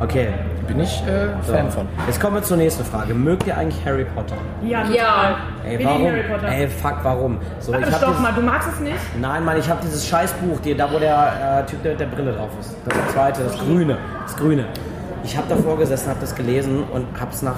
okay. 0.00 0.28
Bin 0.68 0.80
ich 0.80 1.02
äh, 1.06 1.28
Fan 1.50 1.70
von. 1.70 1.86
Jetzt 2.06 2.20
kommen 2.20 2.36
wir 2.36 2.42
zur 2.42 2.56
nächsten 2.56 2.84
Frage. 2.84 3.14
Mögt 3.14 3.46
ihr 3.46 3.56
eigentlich 3.56 3.84
Harry 3.84 4.04
Potter? 4.04 4.36
Ja, 4.62 4.82
total. 4.82 4.94
Ja. 4.96 5.36
Ey, 5.66 5.78
Wir 5.78 5.86
warum? 5.86 5.98
lieben 6.02 6.12
Harry 6.12 6.22
Potter. 6.28 6.48
Ey, 6.48 6.68
fuck, 6.68 6.94
warum? 7.02 7.38
So, 7.60 7.72
Warte, 7.72 7.86
hab 7.86 7.94
stopp 7.96 8.08
dieses- 8.10 8.22
mal, 8.22 8.32
du 8.32 8.40
magst 8.42 8.68
es 8.72 8.80
nicht? 8.80 8.94
Nein, 9.20 9.44
Mann, 9.44 9.58
ich 9.58 9.68
habe 9.68 9.80
dieses 9.82 10.06
Scheißbuch, 10.06 10.60
die, 10.60 10.76
da 10.76 10.88
wo 10.92 10.98
der 10.98 11.64
äh, 11.66 11.70
Typ 11.70 11.82
der 11.82 11.92
mit 11.92 12.00
der 12.00 12.06
Brille 12.06 12.32
drauf 12.32 12.50
ist. 12.60 12.76
Das 12.84 13.12
zweite, 13.14 13.42
das 13.44 13.58
grüne. 13.58 13.96
Das 14.22 14.36
grüne. 14.36 14.66
Ich 15.24 15.36
habe 15.36 15.48
davor 15.48 15.76
gesessen, 15.78 16.08
habe 16.10 16.20
das 16.20 16.34
gelesen 16.34 16.84
und 16.92 17.06
hab's 17.20 17.42
nach 17.42 17.56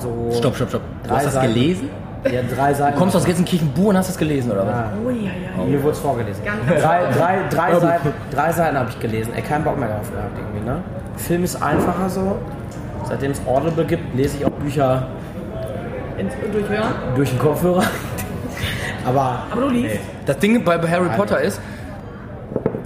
so. 0.00 0.30
Stopp, 0.38 0.56
stopp, 0.56 0.68
stopp. 0.70 0.82
Du 1.06 1.10
hast 1.10 1.26
das 1.26 1.34
Seiten. 1.34 1.52
gelesen? 1.54 1.90
Ja, 2.24 2.40
drei 2.56 2.72
Seiten. 2.72 2.94
Du 2.94 3.00
kommst 3.00 3.14
aus 3.16 3.24
Gelsenkirchen-Bu 3.26 3.90
und 3.90 3.98
hast 3.98 4.08
das 4.08 4.16
gelesen, 4.16 4.50
oder 4.50 4.66
was? 4.66 4.74
Ja. 4.74 4.92
Oh 5.06 5.10
ja, 5.10 5.30
ja. 5.58 5.64
Mir 5.66 5.82
wurde 5.82 5.92
es 5.92 5.98
vorgelesen. 5.98 6.42
Drei, 6.66 7.02
drei, 7.12 7.38
drei, 7.50 7.78
Seiten, 7.78 8.12
drei 8.30 8.50
Seiten 8.52 8.78
habe 8.78 8.88
ich 8.88 8.98
gelesen. 8.98 9.34
Ey, 9.36 9.42
keinen 9.42 9.62
Bock 9.62 9.78
mehr 9.78 9.90
drauf 9.90 10.10
gehabt 10.10 10.30
irgendwie, 10.38 10.64
ne? 10.66 10.82
Film 11.16 11.44
ist 11.44 11.60
einfacher 11.62 12.08
so. 12.08 12.36
Seitdem 13.08 13.32
es 13.32 13.40
Audible 13.46 13.84
gibt, 13.84 14.14
lese 14.14 14.38
ich 14.38 14.44
auch 14.46 14.50
Bücher 14.50 15.08
durchhören. 16.52 16.92
durch 17.16 17.30
den 17.30 17.38
Kopfhörer. 17.38 17.82
Aber 19.04 19.42
Aber 19.50 19.60
du 19.62 19.68
liest. 19.68 19.96
Das 20.26 20.38
Ding 20.38 20.64
bei 20.64 20.78
bei 20.78 20.88
Harry 20.90 21.08
Potter 21.16 21.40
ist, 21.40 21.60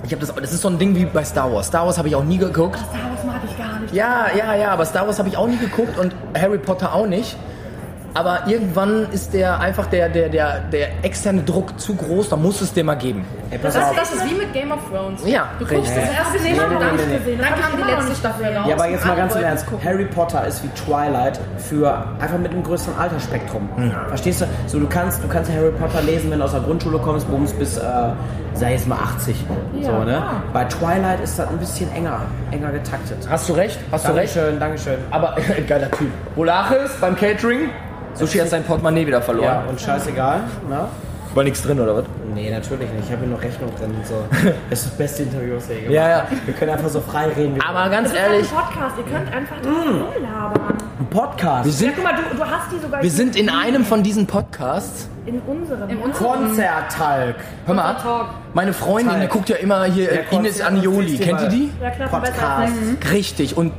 ich 0.05 0.12
habe 0.12 0.24
das, 0.24 0.35
das 0.35 0.53
ist 0.53 0.62
so 0.62 0.68
ein 0.68 0.79
Ding 0.79 0.95
wie 0.97 1.05
bei 1.05 1.24
Star 1.24 1.53
Wars. 1.53 1.66
Star 1.66 1.87
Wars 1.87 1.99
habe 1.99 2.09
ich 2.09 2.16
auch 2.16 2.24
nie 2.24 2.39
geguckt. 2.39 2.79
Star 2.79 3.11
Wars 3.11 3.24
mag 3.24 3.41
ich 3.49 3.57
gar 3.59 3.79
nicht. 3.81 3.95
Ja, 3.95 4.26
ja, 4.37 4.55
ja, 4.55 4.70
aber 4.70 4.85
Star 4.85 5.07
Wars 5.07 5.18
habe 5.18 5.29
ich 5.29 5.37
auch 5.37 5.47
nie 5.47 5.59
geguckt 5.59 5.99
und 5.99 6.14
Harry 6.37 6.59
Potter 6.59 6.95
auch 6.95 7.07
nicht. 7.07 7.37
Aber 8.15 8.41
irgendwann 8.47 9.07
ist 9.13 9.33
der 9.35 9.61
einfach 9.61 9.87
der, 9.87 10.09
der, 10.09 10.29
der, 10.29 10.61
der 10.73 10.89
externe 11.05 11.43
Druck 11.43 11.79
zu 11.79 11.95
groß, 11.95 12.29
da 12.31 12.37
muss 12.37 12.61
es 12.61 12.73
den 12.73 12.87
mal 12.87 12.95
geben. 12.97 13.25
ey, 13.51 13.59
Das, 13.63 13.77
auf. 13.77 13.95
das 13.95 14.13
ist 14.15 14.25
wie 14.31 14.35
mit 14.35 14.53
Game 14.53 14.73
of 14.73 14.81
Thrones. 14.91 15.23
Ja, 15.27 15.49
Du 15.59 15.65
guckst 15.67 15.91
das 15.97 16.11
erste 16.11 16.39
gesehen, 16.39 16.57
Mal 16.57 16.69
nee, 16.69 16.75
dann, 16.79 16.97
nee. 16.97 17.17
gesehen. 17.19 17.39
dann 17.39 17.61
kam 17.61 17.77
die 17.77 17.91
letzte 17.93 18.15
Staffel 18.17 18.47
raus. 18.47 18.67
Ja, 18.69 18.75
aber 18.75 18.89
jetzt 18.89 19.05
mal 19.05 19.11
und 19.13 19.17
ganz 19.19 19.35
im 19.37 19.43
Ernst. 19.43 19.67
Harry 19.85 20.05
Potter 20.07 20.47
ist 20.47 20.63
wie 20.65 20.69
Twilight 20.69 21.39
für 21.59 22.05
einfach 22.19 22.39
mit 22.39 22.51
einem 22.53 22.63
größeren 22.63 22.99
Altersspektrum. 22.99 23.69
Verstehst 24.09 24.41
du? 24.41 24.47
So, 24.67 24.81
du 24.81 24.87
kannst, 24.89 25.23
du 25.23 25.29
kannst 25.29 25.51
Harry 25.53 25.71
Potter 25.73 26.03
lesen, 26.03 26.31
wenn 26.31 26.39
du 26.39 26.45
aus 26.45 26.53
der 26.53 26.61
Grundschule 26.61 26.99
kommst, 26.99 27.29
bums 27.31 27.53
bis, 27.53 27.77
äh, 27.77 27.83
sei 28.55 28.73
jetzt 28.73 28.89
mal 28.89 28.97
80. 28.97 29.37
so, 29.83 29.93
ne? 30.05 30.23
Bei 30.53 30.65
Twilight 30.65 31.21
ist 31.21 31.39
das 31.39 31.49
ein 31.49 31.59
bisschen 31.59 31.93
enger, 31.93 32.23
enger 32.51 32.73
getaktet. 32.73 33.19
Hast 33.29 33.49
du 33.49 33.53
recht? 33.53 33.79
Hast 33.93 34.09
du 34.09 34.13
recht? 34.13 34.35
Dankeschön, 34.37 34.59
Dankeschön. 34.61 34.99
Aber 35.11 35.37
geiler 35.69 35.91
Typ. 35.93 36.11
Olaches 36.37 36.91
beim 37.01 37.15
Catering. 37.15 37.71
Sushi 38.19 38.39
hat 38.39 38.49
sein 38.49 38.64
Portemonnaie 38.64 39.07
wieder 39.07 39.23
verloren. 39.23 39.45
Ja, 39.47 39.64
und 39.69 39.81
scheißegal. 39.81 40.41
Ne? 40.69 40.89
War 41.35 41.45
nichts 41.45 41.62
drin, 41.62 41.79
oder 41.79 41.95
was? 41.97 42.05
Nee, 42.35 42.51
natürlich 42.51 42.91
nicht. 42.91 43.05
Ich 43.07 43.12
habe 43.12 43.21
hier 43.25 43.29
noch 43.35 43.43
Rechnung 43.43 43.71
drin. 43.79 43.95
und 43.97 44.07
So. 44.07 44.14
Das 44.71 44.79
ist 44.81 44.87
das 44.89 44.97
beste 44.97 45.23
Interview, 45.25 45.57
was 45.57 45.69
wir 45.69 45.91
Ja, 45.91 46.09
ja. 46.09 46.27
Wir 46.47 46.55
können 46.55 46.73
einfach 46.73 46.89
so 46.89 47.01
frei 47.01 47.27
reden. 47.29 47.55
wie 47.55 47.61
wir 47.61 47.69
Aber 47.69 47.91
ganz 47.91 48.11
Das 48.11 48.19
ist 48.19 48.25
ehrlich, 48.27 48.49
ein 48.51 48.57
Podcast, 48.57 48.95
ihr 48.99 49.05
könnt 49.12 49.33
einfach 49.35 49.57
rumlabern. 49.64 50.61
wollen. 50.61 50.79
Ein 51.01 51.07
Podcast. 51.11 51.64
wir 51.64 51.73
Ja, 51.73 51.79
sind, 51.79 51.95
guck 51.95 52.05
mal, 52.05 52.14
du, 52.14 52.37
du 52.37 52.45
hast 52.45 52.73
die 52.73 52.79
sogar 52.81 53.03
wir 53.03 53.11
sind 53.11 53.37
in 53.37 53.51
einem 53.51 53.85
von 53.85 54.03
diesen 54.03 54.27
Podcasts. 54.27 55.09
in 55.27 55.41
unserem. 55.41 55.89
In 55.91 55.99
unserem 55.99 56.27
Konzerttalk. 56.27 57.37
Hör 57.66 57.75
mal, 57.75 57.97
meine 58.55 58.73
Freundin, 58.73 59.21
die 59.21 59.29
guckt 59.29 59.49
ja 59.51 59.57
immer 59.57 59.85
hier 59.85 60.09
Ines 60.33 60.61
Anjoli. 60.61 61.19
Kennt 61.19 61.43
ihr 61.43 61.49
die? 61.49 61.71
Ja 61.81 61.91
klar, 61.91 62.09
Podcast. 62.09 62.73
Richtig. 63.12 63.57
Und 63.57 63.73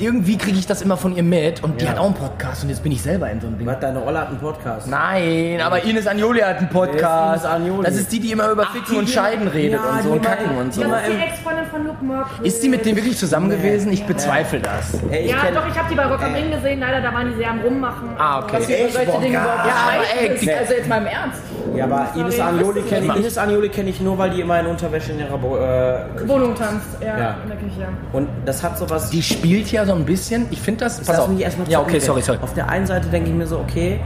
irgendwie 0.00 0.36
kriege 0.38 0.58
ich 0.58 0.66
das 0.66 0.82
immer 0.82 0.96
von 0.96 1.14
ihr 1.16 1.22
mit. 1.22 1.62
Und 1.62 1.80
die 1.80 1.84
Ja. 1.84 1.92
hat 1.92 1.98
auch 1.98 2.06
einen 2.06 2.14
Podcast. 2.14 2.62
Und 2.64 2.70
jetzt 2.70 2.82
bin 2.82 2.92
ich 2.92 3.02
selber 3.02 3.30
in 3.30 3.40
so 3.40 3.46
einem 3.46 3.58
Ding. 3.58 3.66
Was, 3.66 3.80
deine 3.80 4.04
Olle 4.04 4.20
hat 4.20 4.28
einen 4.28 4.38
Podcast. 4.38 4.88
Nein, 4.88 5.60
aber 5.62 5.82
Ines 5.84 6.06
Anjoli 6.06 6.40
hat 6.40 6.58
einen 6.58 6.68
Podcast. 6.68 7.44
Ines 7.44 7.54
Anjoli? 7.54 7.84
Das 7.84 7.96
ist 7.96 8.10
die, 8.12 8.20
die 8.20 8.32
immer 8.32 8.48
über 8.50 8.66
Ficken 8.66 8.96
und 8.96 9.08
Scheiden 9.10 9.48
redet 9.48 9.80
Ja, 9.80 9.90
und 9.90 10.02
so 10.02 10.08
die 10.08 10.16
und 10.18 10.24
mal- 10.24 10.30
Kacken 10.36 10.56
und 10.58 10.74
so. 10.74 10.80
die 10.82 10.86
mal 10.88 11.00
Das 11.00 11.08
ist 11.08 11.16
die 11.16 11.22
Ex-Freundin 11.22 11.66
von 11.66 11.86
Luke 11.86 12.04
Mockridge. 12.04 12.44
Ist 12.48 12.62
die 12.62 12.68
mit 12.68 12.84
dem 12.86 12.96
wirklich 12.96 13.16
zusammen 13.18 13.50
gewesen? 13.50 13.92
Ich 13.92 14.04
bezweifle 14.06 14.60
das. 14.60 14.94
Ey, 15.10 15.24
ich 15.26 15.30
Ja, 15.30 15.36
kenn- 15.38 15.54
doch, 15.54 15.68
ich 15.68 15.78
habe 15.78 15.88
die 15.90 15.94
bei 15.94 16.06
Rock 16.06 16.22
am 16.22 16.34
Ring 16.34 16.50
gesehen. 16.50 16.80
Leider, 16.80 17.00
da 17.00 17.12
waren 17.14 17.30
die 17.30 17.36
sehr 17.36 17.50
am 17.50 17.60
Rummachen. 17.60 18.08
Ah, 18.18 18.40
okay. 18.40 18.56
Was 18.58 18.68
ihr 18.68 18.78
über 18.80 18.90
solche 18.92 19.20
Dinge 19.20 19.38
überhaupt 19.38 19.66
Ja, 19.66 19.74
aber 19.94 20.20
ey. 20.22 20.30
Also 20.58 20.74
jetzt 20.74 20.88
mal 20.88 20.98
im 20.98 21.06
Ernst. 21.06 21.40
Ja, 21.76 21.84
aber 21.84 22.08
Ines 22.16 22.40
Anjoli 22.40 22.80
kenne 22.82 23.16
Ines 23.16 23.38
Anjoli 23.38 23.68
kenn 23.68 23.86
ich 23.88 24.00
nur, 24.00 24.18
weil 24.18 24.30
die 24.30 24.40
immer 24.40 24.58
in 24.60 24.66
Unterwäsche 24.66 25.12
in 25.12 25.20
ihrer 25.20 25.38
Bo 25.38 25.56
äh, 25.56 26.00
Küche- 26.16 26.28
Wohnung 26.28 26.54
tanzt, 26.54 26.86
ja, 27.00 27.18
Ja. 27.18 27.36
in 27.42 27.48
der 27.48 27.58
Küche. 27.58 27.88
Und 28.12 28.28
das 28.44 28.62
hat 28.62 28.76
sowas. 28.78 29.10
Die 29.10 29.22
spielt 29.22 29.70
ja 29.70 29.84
so 29.86 29.94
ein 29.94 30.04
bisschen. 30.04 30.46
Ich 30.50 30.60
finde 30.60 30.84
das. 30.84 31.06
Lass 31.06 31.28
mich 31.28 31.40
erstmal 31.42 31.68
Ja, 31.68 31.78
zu 31.78 31.84
okay, 31.84 31.98
sorry, 32.00 32.22
sorry. 32.22 32.38
Auf 32.42 32.54
der 32.54 32.68
einen 32.68 32.86
Seite 32.86 33.08
denke 33.08 33.30
ich 33.30 33.34
mir 33.36 33.46
so, 33.46 33.58
okay, 33.58 34.00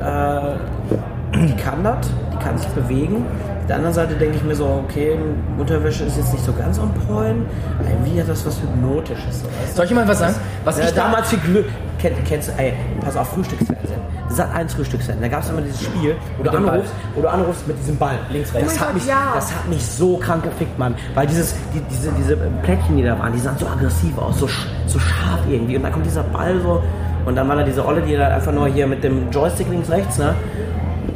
äh, 0.00 1.36
die 1.36 1.56
kann 1.56 1.82
das, 1.82 2.06
die 2.32 2.44
kann 2.44 2.58
sich 2.58 2.68
bewegen. 2.68 3.24
Auf 3.60 3.66
der 3.68 3.76
anderen 3.76 3.94
Seite 3.94 4.14
denke 4.14 4.36
ich 4.36 4.44
mir 4.44 4.54
so, 4.54 4.66
okay, 4.86 5.16
Unterwäsche 5.58 6.04
ist 6.04 6.16
jetzt 6.16 6.32
nicht 6.32 6.44
so 6.44 6.52
ganz 6.52 6.78
on 6.78 6.92
point. 7.08 7.46
Irgendwie 7.88 8.20
hat 8.20 8.28
das 8.28 8.46
was 8.46 8.60
Hypnotisches. 8.62 9.42
Soll 9.74 9.86
ich 9.86 9.90
mal 9.90 10.06
was 10.06 10.18
sagen? 10.20 10.34
Was 10.64 10.78
ja, 10.78 10.84
ich 10.84 10.90
da 10.92 11.02
damals 11.02 11.30
viel 11.30 11.40
Glück. 11.40 11.66
Kenn, 11.98 12.12
kennst 12.28 12.48
du, 12.48 12.52
ey, 12.58 12.74
pass 13.04 13.16
auf, 13.16 13.28
Frühstücksfernsehen. 13.28 14.00
Sat 14.36 14.54
1 14.54 14.74
Frühstücksfernsehen. 14.74 15.22
Da 15.30 15.34
gab 15.36 15.42
es 15.44 15.50
immer 15.50 15.62
dieses 15.62 15.82
Spiel, 15.82 16.14
wo 16.38 16.42
du, 16.44 16.50
anrufst, 16.50 16.92
wo 17.14 17.20
du 17.22 17.28
anrufst 17.28 17.66
mit 17.66 17.78
diesem 17.78 17.96
Ball. 17.96 18.18
Links, 18.30 18.52
rechts. 18.54 18.74
Das, 18.74 18.76
Oh 18.76 18.80
mein 18.80 18.80
hat 18.80 18.86
Gott, 18.94 18.94
mich, 19.02 19.06
ja. 19.06 19.32
das 19.34 19.54
hat 19.54 19.68
mich 19.68 19.84
so 19.86 20.16
krank 20.18 20.42
gefickt, 20.44 20.78
Mann. 20.78 20.94
Weil 21.14 21.26
dieses, 21.26 21.54
die, 21.74 21.80
diese, 21.90 22.10
diese 22.12 22.36
Plättchen, 22.62 22.96
die 22.96 23.02
da 23.02 23.18
waren, 23.18 23.32
die 23.32 23.38
sahen 23.38 23.56
so 23.58 23.66
aggressiv 23.66 24.16
aus, 24.18 24.38
so, 24.38 24.46
so 24.86 24.98
scharf 24.98 25.40
irgendwie. 25.48 25.76
Und 25.76 25.82
dann 25.82 25.92
kommt 25.92 26.06
dieser 26.06 26.22
Ball 26.24 26.60
so. 26.60 26.82
Und 27.24 27.34
dann 27.34 27.48
war 27.48 27.56
da 27.56 27.62
diese 27.64 27.84
Olle, 27.84 28.02
die 28.02 28.14
da 28.14 28.28
einfach 28.28 28.52
nur 28.52 28.68
hier 28.68 28.86
mit 28.86 29.02
dem 29.02 29.30
Joystick 29.32 29.68
links, 29.70 29.90
rechts, 29.90 30.18
ne? 30.18 30.34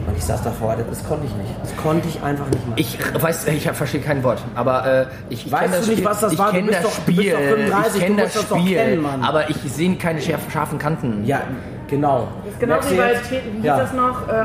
Und 0.08 0.16
ich 0.16 0.24
saß 0.24 0.42
davor, 0.42 0.74
das, 0.76 0.86
das 0.88 1.08
konnte 1.08 1.26
ich 1.26 1.34
nicht. 1.36 1.50
Das 1.62 1.76
konnte 1.76 2.08
ich 2.08 2.20
einfach 2.22 2.46
nicht 2.46 2.66
machen. 2.68 2.74
Ich 2.78 2.98
weiß, 3.22 3.46
ich 3.48 3.70
verstehe 3.70 4.00
kein 4.00 4.24
Wort, 4.24 4.42
aber 4.56 4.84
äh, 4.86 5.06
ich, 5.28 5.46
ich 5.46 5.52
Weißt 5.52 5.74
das 5.74 5.80
du 5.82 5.86
nicht, 5.90 5.98
Spiel, 5.98 6.04
was 6.10 6.20
das 6.20 6.32
ich 6.32 6.38
war? 6.38 6.46
Du 6.50 6.56
kenne 6.58 6.72
das 6.72 6.82
doch- 6.82 6.90
du 6.96 7.12
bist 7.12 7.18
Spiel, 7.18 7.30
doch 7.32 7.38
35, 7.38 7.94
ich 8.00 8.06
kenne 8.06 8.22
das 8.22 8.32
das 8.32 8.42
Spiel, 8.44 8.76
kennen, 8.76 9.02
Mann. 9.02 9.22
aber 9.22 9.50
ich 9.50 9.56
sehe 9.72 9.94
keine 9.96 10.20
scharf, 10.20 10.40
scharfen 10.52 10.78
Kanten. 10.80 11.24
ja, 11.26 11.42
genau. 11.90 12.28
Das 12.44 12.52
ist 12.54 12.60
genau 12.60 12.72
Merkst 12.74 12.90
wie 12.92 12.96
bei, 12.96 13.12
jetzt? 13.12 13.30
Wie 13.30 13.36
hieß 13.36 13.64
Ja. 13.64 13.76
das 13.78 13.92
noch? 13.92 14.28
Äh, 14.28 14.44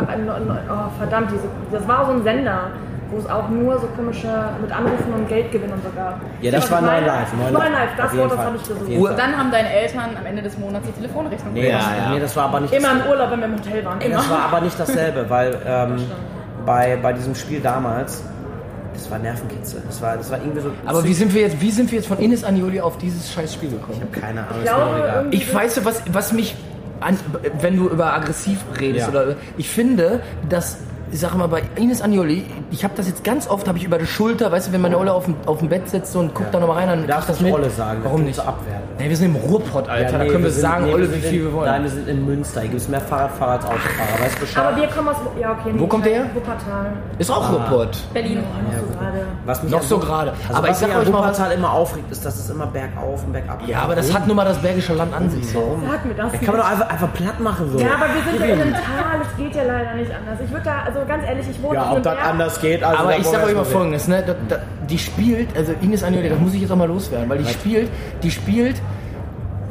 oh, 0.70 0.74
verdammt, 0.98 1.30
diese, 1.32 1.44
das 1.72 1.88
war 1.88 2.06
so 2.06 2.12
ein 2.14 2.24
Sender, 2.24 2.72
wo 3.12 3.18
es 3.20 3.30
auch 3.30 3.48
nur 3.50 3.80
so 3.80 3.88
komische, 3.96 4.28
mit 4.62 4.72
Anrufen 4.72 5.14
und 5.16 5.30
Geldgewinn 5.30 5.72
und 5.72 5.84
so 5.84 5.90
gab. 5.96 6.20
Ja, 6.42 6.52
das 6.52 6.64
Was 6.64 6.72
war 6.72 6.80
ich 6.80 6.86
meine? 6.86 7.06
9 7.06 7.08
Live. 7.08 7.34
9 7.40 7.54
9 7.54 7.72
Live, 7.72 7.90
das 7.98 8.18
Wort, 8.18 8.32
das 8.32 8.40
habe 8.40 8.56
ich 8.58 8.64
gesucht. 8.68 9.14
dann 9.18 9.38
haben 9.38 9.52
deine 9.52 9.70
Eltern 9.72 10.10
am 10.20 10.26
Ende 10.26 10.42
des 10.42 10.58
Monats 10.58 10.88
die 10.88 10.94
Telefonrechnung 10.94 11.54
Nee, 11.54 11.72
das, 11.72 11.82
Ja, 11.84 11.96
ja. 12.06 12.10
nee, 12.12 12.20
das 12.20 12.36
war 12.36 12.46
aber 12.46 12.60
nicht 12.62 12.74
Immer 12.74 12.96
das, 12.96 13.06
im 13.06 13.12
Urlaub, 13.12 13.32
wenn 13.32 13.40
wir 13.40 13.46
im 13.46 13.56
Hotel 13.56 13.86
waren. 13.86 14.02
Immer. 14.02 14.16
das 14.16 14.30
war 14.30 14.40
aber 14.52 14.62
nicht 14.62 14.80
dasselbe, 14.80 15.26
weil 15.30 15.56
ähm, 15.68 15.98
bei, 16.66 16.98
bei 17.02 17.14
diesem 17.14 17.36
Spiel 17.36 17.62
damals, 17.62 18.24
das 18.94 19.12
war 19.12 19.20
Nervenkitzel. 19.20 19.84
Das 19.86 20.02
war, 20.02 20.18
das 20.18 20.32
war 20.32 20.40
irgendwie 20.40 20.62
so. 20.62 20.72
Aber 20.86 21.04
wie 21.04 21.14
sind 21.14 21.34
wir 21.34 21.42
jetzt, 21.42 21.62
wie 21.62 21.70
sind 21.70 21.92
wir 21.92 22.00
jetzt 22.00 22.08
von 22.08 22.18
Ines 22.18 22.44
Anjoli 22.44 22.82
auf 22.82 22.98
dieses 22.98 23.32
scheiß 23.32 23.54
Spiel 23.54 23.70
gekommen? 23.70 24.02
Keine 24.12 24.40
Ahnung, 24.48 24.62
Ich 24.64 24.70
glaube, 24.70 25.28
Ich 25.32 25.54
weiß, 25.54 25.86
was, 25.86 26.02
was 26.12 26.34
mich, 26.34 26.56
an, 27.00 27.18
wenn 27.62 27.78
du 27.78 27.88
über 27.90 28.14
aggressiv 28.14 28.60
redest, 28.80 29.08
Ja. 29.08 29.10
oder 29.10 29.36
ich 29.58 29.70
finde, 29.70 30.22
dass, 30.50 30.78
ich 31.16 31.22
sage 31.22 31.38
mal, 31.38 31.48
bei 31.48 31.64
Ines 31.78 32.02
Anjoli, 32.02 32.46
ich 32.72 32.84
habe 32.84 32.94
das 32.98 33.08
jetzt 33.08 33.24
ganz 33.24 33.48
oft, 33.48 33.70
habe 33.70 33.78
ich 33.78 33.86
über 33.86 33.98
die 33.98 34.06
Schulter, 34.06 34.52
weißt 34.52 34.68
du, 34.68 34.74
wenn 34.74 34.82
meine 34.82 34.98
Olle 34.98 35.14
auf 35.14 35.24
dem, 35.24 35.36
auf 35.46 35.60
dem 35.60 35.70
Bett 35.70 35.90
sitzt 35.90 36.14
und 36.18 36.36
guckt 36.36 36.54
da 36.54 36.60
nochmal 36.60 36.80
rein, 36.80 36.90
dann 36.90 37.08
krieg 37.08 37.16
ich 37.20 37.26
das 37.26 37.40
nicht 37.40 37.44
mit. 37.44 37.54
Olle 37.54 37.70
sagen, 37.70 38.02
Warum 38.04 38.26
nicht? 38.26 38.36
So 38.36 38.42
abwerten. 38.42 38.90
Nee, 39.00 39.08
wir 39.08 39.16
sind 39.16 39.34
im 39.34 39.38
Ruhrpott, 39.38 39.88
Alter, 39.88 40.18
da 40.18 40.24
nee, 40.26 40.30
können 40.30 40.44
wir, 40.44 40.52
sind- 40.52 40.62
sagen, 40.62 40.86
nee, 40.88 40.94
Olle, 40.94 41.14
wie 41.16 41.22
viel 41.22 41.44
wir 41.46 41.54
wollen. 41.54 41.72
Nein, 41.72 41.84
wir 41.84 41.90
sind 41.90 42.10
in 42.10 42.26
Münster. 42.26 42.60
Hier 42.62 42.70
gibt 42.70 42.82
es 42.82 42.90
mehr 42.90 43.00
Fahrradfahrer 43.00 43.52
als 43.54 43.64
Autofahrer. 43.64 44.26
Weißt 44.26 44.36
du 44.36 44.40
Bescheid? 44.42 44.66
Aber 44.66 44.76
wir 44.76 44.88
kommen 44.88 45.08
aus. 45.08 45.16
Ja, 45.40 45.52
okay. 45.54 45.74
Wo 45.78 45.88
kommt 45.88 46.06
der 46.06 46.14
her? 46.16 46.26
Wuppertal. 46.34 46.92
Ist 47.18 47.32
auch 47.32 47.50
Ruhrpott. 47.50 47.98
Berlin. 48.14 48.44
Gerade. 49.00 49.26
was 49.46 49.64
mich 49.64 49.72
Noch 49.72 49.84
so 49.84 49.98
gerade. 50.00 50.32
Also 50.50 50.54
Aber 50.54 50.68
was 50.68 50.82
ich 50.82 50.88
sag 50.88 50.98
euch 51.00 51.10
mal 51.10 51.20
was. 51.20 51.40
Wuppertal 51.40 51.52
immer 51.54 51.72
aufregt, 51.72 52.12
ist, 52.12 52.26
dass 52.26 52.38
es 52.38 52.50
immer 52.50 52.68
bergauf 52.68 53.24
und 53.24 53.32
bergab 53.32 53.60
geht. 53.60 53.70
Ja, 53.70 53.84
aber 53.84 53.96
das 53.96 54.14
hat 54.14 54.28
nun 54.28 54.36
mal 54.36 54.44
das 54.44 54.58
Bergische 54.58 54.94
Land 54.94 55.14
an 55.14 55.30
sich. 55.30 55.50
So. 55.50 55.80
Sag 55.90 56.04
mir 56.06 56.14
das. 56.14 56.32
Da 56.34 56.38
kann 56.40 56.48
man 56.48 56.58
doch 56.58 56.70
einfach, 56.72 56.90
einfach 56.90 57.14
platt 57.14 57.40
machen. 57.40 57.72
So. 57.72 57.80
ja, 57.80 57.88
aber 57.96 58.08
wir 58.14 58.32
sind 58.32 58.50
ja 58.50 58.54
in 58.54 58.62
einem 58.62 58.74
Tal, 58.74 59.22
es 59.22 59.38
geht 59.38 59.56
ja 59.56 59.64
leider 59.64 59.94
nicht 59.96 60.12
anders. 60.12 60.40
Ich 60.44 60.52
würde 60.52 60.66
da, 60.66 60.84
also 60.86 61.05
ganz 61.08 61.24
ehrlich, 61.26 61.46
ich 61.50 61.62
wohne 61.62 61.76
Ja, 61.76 61.90
auf 61.90 61.98
ob 61.98 62.04
das 62.04 62.18
anders 62.20 62.62
geht. 62.62 62.84
Also 62.84 62.98
Aber 63.04 63.18
ich 63.18 63.26
sag 63.26 63.46
euch 63.46 63.56
mal 63.56 63.64
sehen. 63.66 63.74
folgendes, 63.74 64.08
ne? 64.08 64.24
Da, 64.26 64.36
da, 64.48 64.62
die 64.90 64.98
spielt, 65.00 65.56
also 65.56 65.74
Ines 65.82 66.04
Anjoli, 66.04 66.30
das 66.30 66.40
muss 66.40 66.54
ich 66.54 66.62
jetzt 66.62 66.72
auch 66.72 66.76
mal 66.76 66.88
loswerden, 66.88 67.30
weil 67.30 67.38
die 67.40 67.46
spielt, 67.50 67.90
die 68.24 68.32
spielt, 68.32 68.76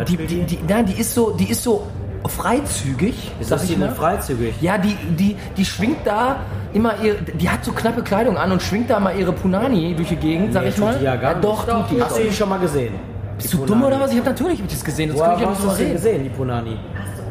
die, 0.08 0.16
die, 0.16 0.42
die, 0.42 0.58
na, 0.68 0.82
die 0.82 0.98
ist 1.00 1.14
so, 1.14 1.30
die 1.32 1.50
ist 1.50 1.62
so 1.62 1.86
freizügig, 2.26 3.32
Ist 3.40 3.50
das 3.50 3.62
hier 3.64 3.78
mal. 3.78 3.90
freizügig? 3.90 4.54
Ja, 4.60 4.78
die, 4.78 4.94
die, 5.18 5.36
die 5.56 5.64
schwingt 5.64 6.06
da 6.06 6.36
immer 6.72 6.94
ihr, 7.02 7.14
die 7.14 7.48
hat 7.48 7.64
so 7.64 7.72
knappe 7.72 8.02
Kleidung 8.02 8.36
an 8.36 8.50
und 8.52 8.62
schwingt 8.62 8.90
da 8.90 8.98
mal 8.98 9.16
ihre 9.16 9.32
Punani 9.32 9.94
durch 9.94 10.08
die 10.08 10.16
Gegend, 10.16 10.52
sag 10.52 10.62
Nee, 10.64 10.70
ich 10.70 10.78
mal. 10.78 10.96
die 10.98 11.04
ja 11.04 11.16
gar 11.16 11.34
doch, 11.36 11.66
nicht. 11.66 11.88
tut 11.88 11.98
die. 11.98 12.02
Hast 12.02 12.18
du 12.18 12.22
die 12.22 12.32
schon 12.32 12.48
mal 12.48 12.58
gesehen? 12.58 12.94
Bist 13.36 13.52
du 13.52 13.66
dumm 13.66 13.82
oder 13.84 14.00
was? 14.00 14.10
Ich 14.12 14.18
habe 14.18 14.28
natürlich 14.30 14.58
hab 14.60 14.66
ich 14.66 14.72
das 14.74 14.84
gesehen, 14.84 15.10
das 15.10 15.18
Woher 15.18 15.30
kann 15.30 15.38
ich 15.38 15.42
ja 15.42 15.48
hast 15.50 15.58
nicht 15.58 15.60
du 15.60 15.64
so 15.64 15.68
das 15.68 15.78
denn 15.78 15.86
reden. 15.86 15.96
gesehen, 15.96 16.22
die 16.24 16.28
Punani? 16.30 16.76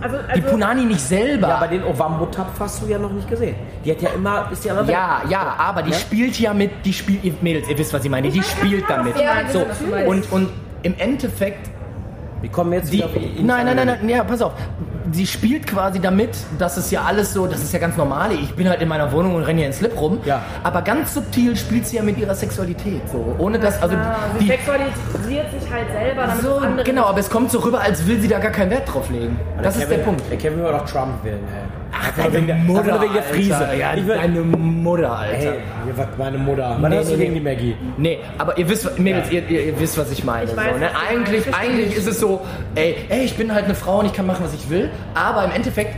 Also, 0.04 0.18
also, 0.18 0.30
Die 0.36 0.42
Punani 0.42 0.84
nicht 0.86 1.00
selber. 1.00 1.48
Ja, 1.48 1.56
aber 1.56 1.68
den 1.68 1.84
Ovambo-Tapf 1.84 2.60
hast 2.60 2.82
du 2.84 2.88
ja 2.88 2.98
noch 3.00 3.12
nicht 3.12 3.30
gesehen. 3.30 3.56
Die 3.86 3.92
hat 3.92 4.02
ja 4.02 4.10
immer, 4.10 4.50
ist 4.52 4.66
ja 4.66 4.78
immer 4.80 4.90
Ja, 4.90 5.22
ja, 5.30 5.56
aber 5.58 5.82
die 5.82 5.92
Ja? 5.92 5.98
spielt 5.98 6.40
ja 6.40 6.54
mit, 6.54 6.72
die 6.86 6.94
spielt, 6.94 7.24
ihr 7.24 7.34
Mädels, 7.42 7.70
ihr 7.70 7.78
wisst, 7.78 7.94
was 7.94 8.04
ich 8.04 8.12
meine, 8.12 8.30
die 8.30 8.44
spielt 8.44 8.84
damit. 8.90 9.16
So, 9.16 9.22
Ja, 9.24 9.34
meinst. 9.90 10.08
und, 10.10 10.32
und 10.32 10.50
im 10.84 10.96
Endeffekt 10.98 11.70
Wir 12.44 12.52
kommen 12.52 12.74
jetzt 12.74 12.92
Die, 12.92 12.98
wieder 12.98 13.06
auf 13.06 13.12
nein, 13.16 13.66
nein, 13.66 13.76
nein, 13.78 13.88
nein, 13.88 14.10
ja, 14.10 14.22
pass 14.26 14.42
auf. 14.42 14.52
sie 15.14 15.26
spielt 15.26 15.66
quasi 15.66 16.02
damit, 16.02 16.32
dass 16.60 16.76
es 16.76 16.92
ja 16.92 17.04
alles 17.04 17.32
so, 17.32 17.48
das 17.48 17.64
ist 17.64 17.72
ja 17.72 17.80
ganz 17.80 17.96
normal. 17.96 18.34
Ich 18.34 18.54
bin 18.54 18.68
halt 18.68 18.82
in 18.82 18.90
meiner 18.90 19.10
Wohnung 19.14 19.36
und 19.36 19.44
renne 19.44 19.60
hier 19.60 19.68
in 19.68 19.74
Slip 19.74 19.98
rum. 19.98 20.20
Ja. 20.26 20.42
Aber 20.62 20.82
ganz 20.82 21.14
subtil 21.14 21.56
spielt 21.56 21.88
sie 21.88 21.96
ja 21.96 22.04
mit 22.04 22.18
ihrer 22.18 22.36
Sexualität. 22.36 23.02
So, 23.10 23.34
ohne 23.38 23.60
dass, 23.60 23.82
also 23.82 23.96
Ja, 23.96 24.18
sie 24.38 24.44
die, 24.44 24.52
sexualisiert 24.52 25.52
sich 25.58 25.72
halt 25.72 25.90
selber, 25.94 26.22
damit 26.28 26.42
so, 26.44 26.56
andere 26.58 26.84
genau, 26.84 27.06
aber 27.06 27.20
es 27.20 27.30
kommt 27.30 27.50
so 27.50 27.60
rüber, 27.60 27.80
als 27.80 28.06
will 28.08 28.20
sie 28.20 28.28
da 28.28 28.40
gar 28.40 28.52
keinen 28.52 28.72
Wert 28.72 28.94
drauf 28.94 29.10
legen. 29.10 29.40
Das 29.62 29.78
ist 29.78 29.84
der 29.84 30.00
Kevin, 30.00 30.06
Punkt. 30.06 30.30
Der 30.30 30.38
Kevin 30.38 30.64
will 30.66 30.72
doch 30.74 30.86
Trump 30.86 31.24
wählen, 31.24 31.40
ey. 31.48 31.83
Ach, 32.04 32.08
Einfach 32.08 32.24
nur 32.26 32.34
wegen 32.34 32.48
der- 32.48 32.56
nur 32.58 32.86
wegen 33.02 33.14
der 33.14 33.24
Friese. 33.24 33.58
Alter. 33.58 33.74
Ja, 33.76 33.94
Ich 33.96 34.06
will- 34.06 34.16
deine 34.16 34.42
Mutter, 34.42 35.18
Alter. 35.18 35.36
Hey, 35.38 35.54
meine 36.18 36.38
Mutter. 36.38 36.78
Was 36.82 36.90
Nee, 36.90 36.98
hast 36.98 37.08
du 37.08 37.14
nee, 37.14 37.20
gegen 37.20 37.34
nee. 37.34 37.40
die 37.40 37.46
Maggie? 37.46 37.76
Nee, 37.98 38.20
aber 38.38 38.58
ihr 38.58 38.70
wisst, 38.70 39.00
Mädels, 39.00 39.32
ihr, 39.32 39.48
ihr, 39.50 39.66
ihr 39.68 39.80
wisst, 39.80 39.98
was 39.98 40.12
ich 40.12 40.24
meine. 40.24 40.50
Ich 40.52 40.56
weiß, 40.58 40.74
so, 40.74 40.80
ne? 40.80 40.90
Eigentlich, 41.10 41.46
meinst. 41.46 41.60
eigentlich 41.60 41.96
ist 41.96 42.08
es 42.08 42.20
so, 42.20 42.42
ey, 42.76 42.96
ey, 43.10 43.24
ich 43.24 43.36
bin 43.38 43.54
halt 43.54 43.66
eine 43.66 43.76
Frau 43.76 44.00
und 44.00 44.06
ich 44.08 44.14
kann 44.14 44.26
machen, 44.28 44.44
was 44.46 44.54
ich 44.54 44.70
will, 44.70 44.90
aber 45.14 45.46
im 45.46 45.52
Endeffekt 45.52 45.96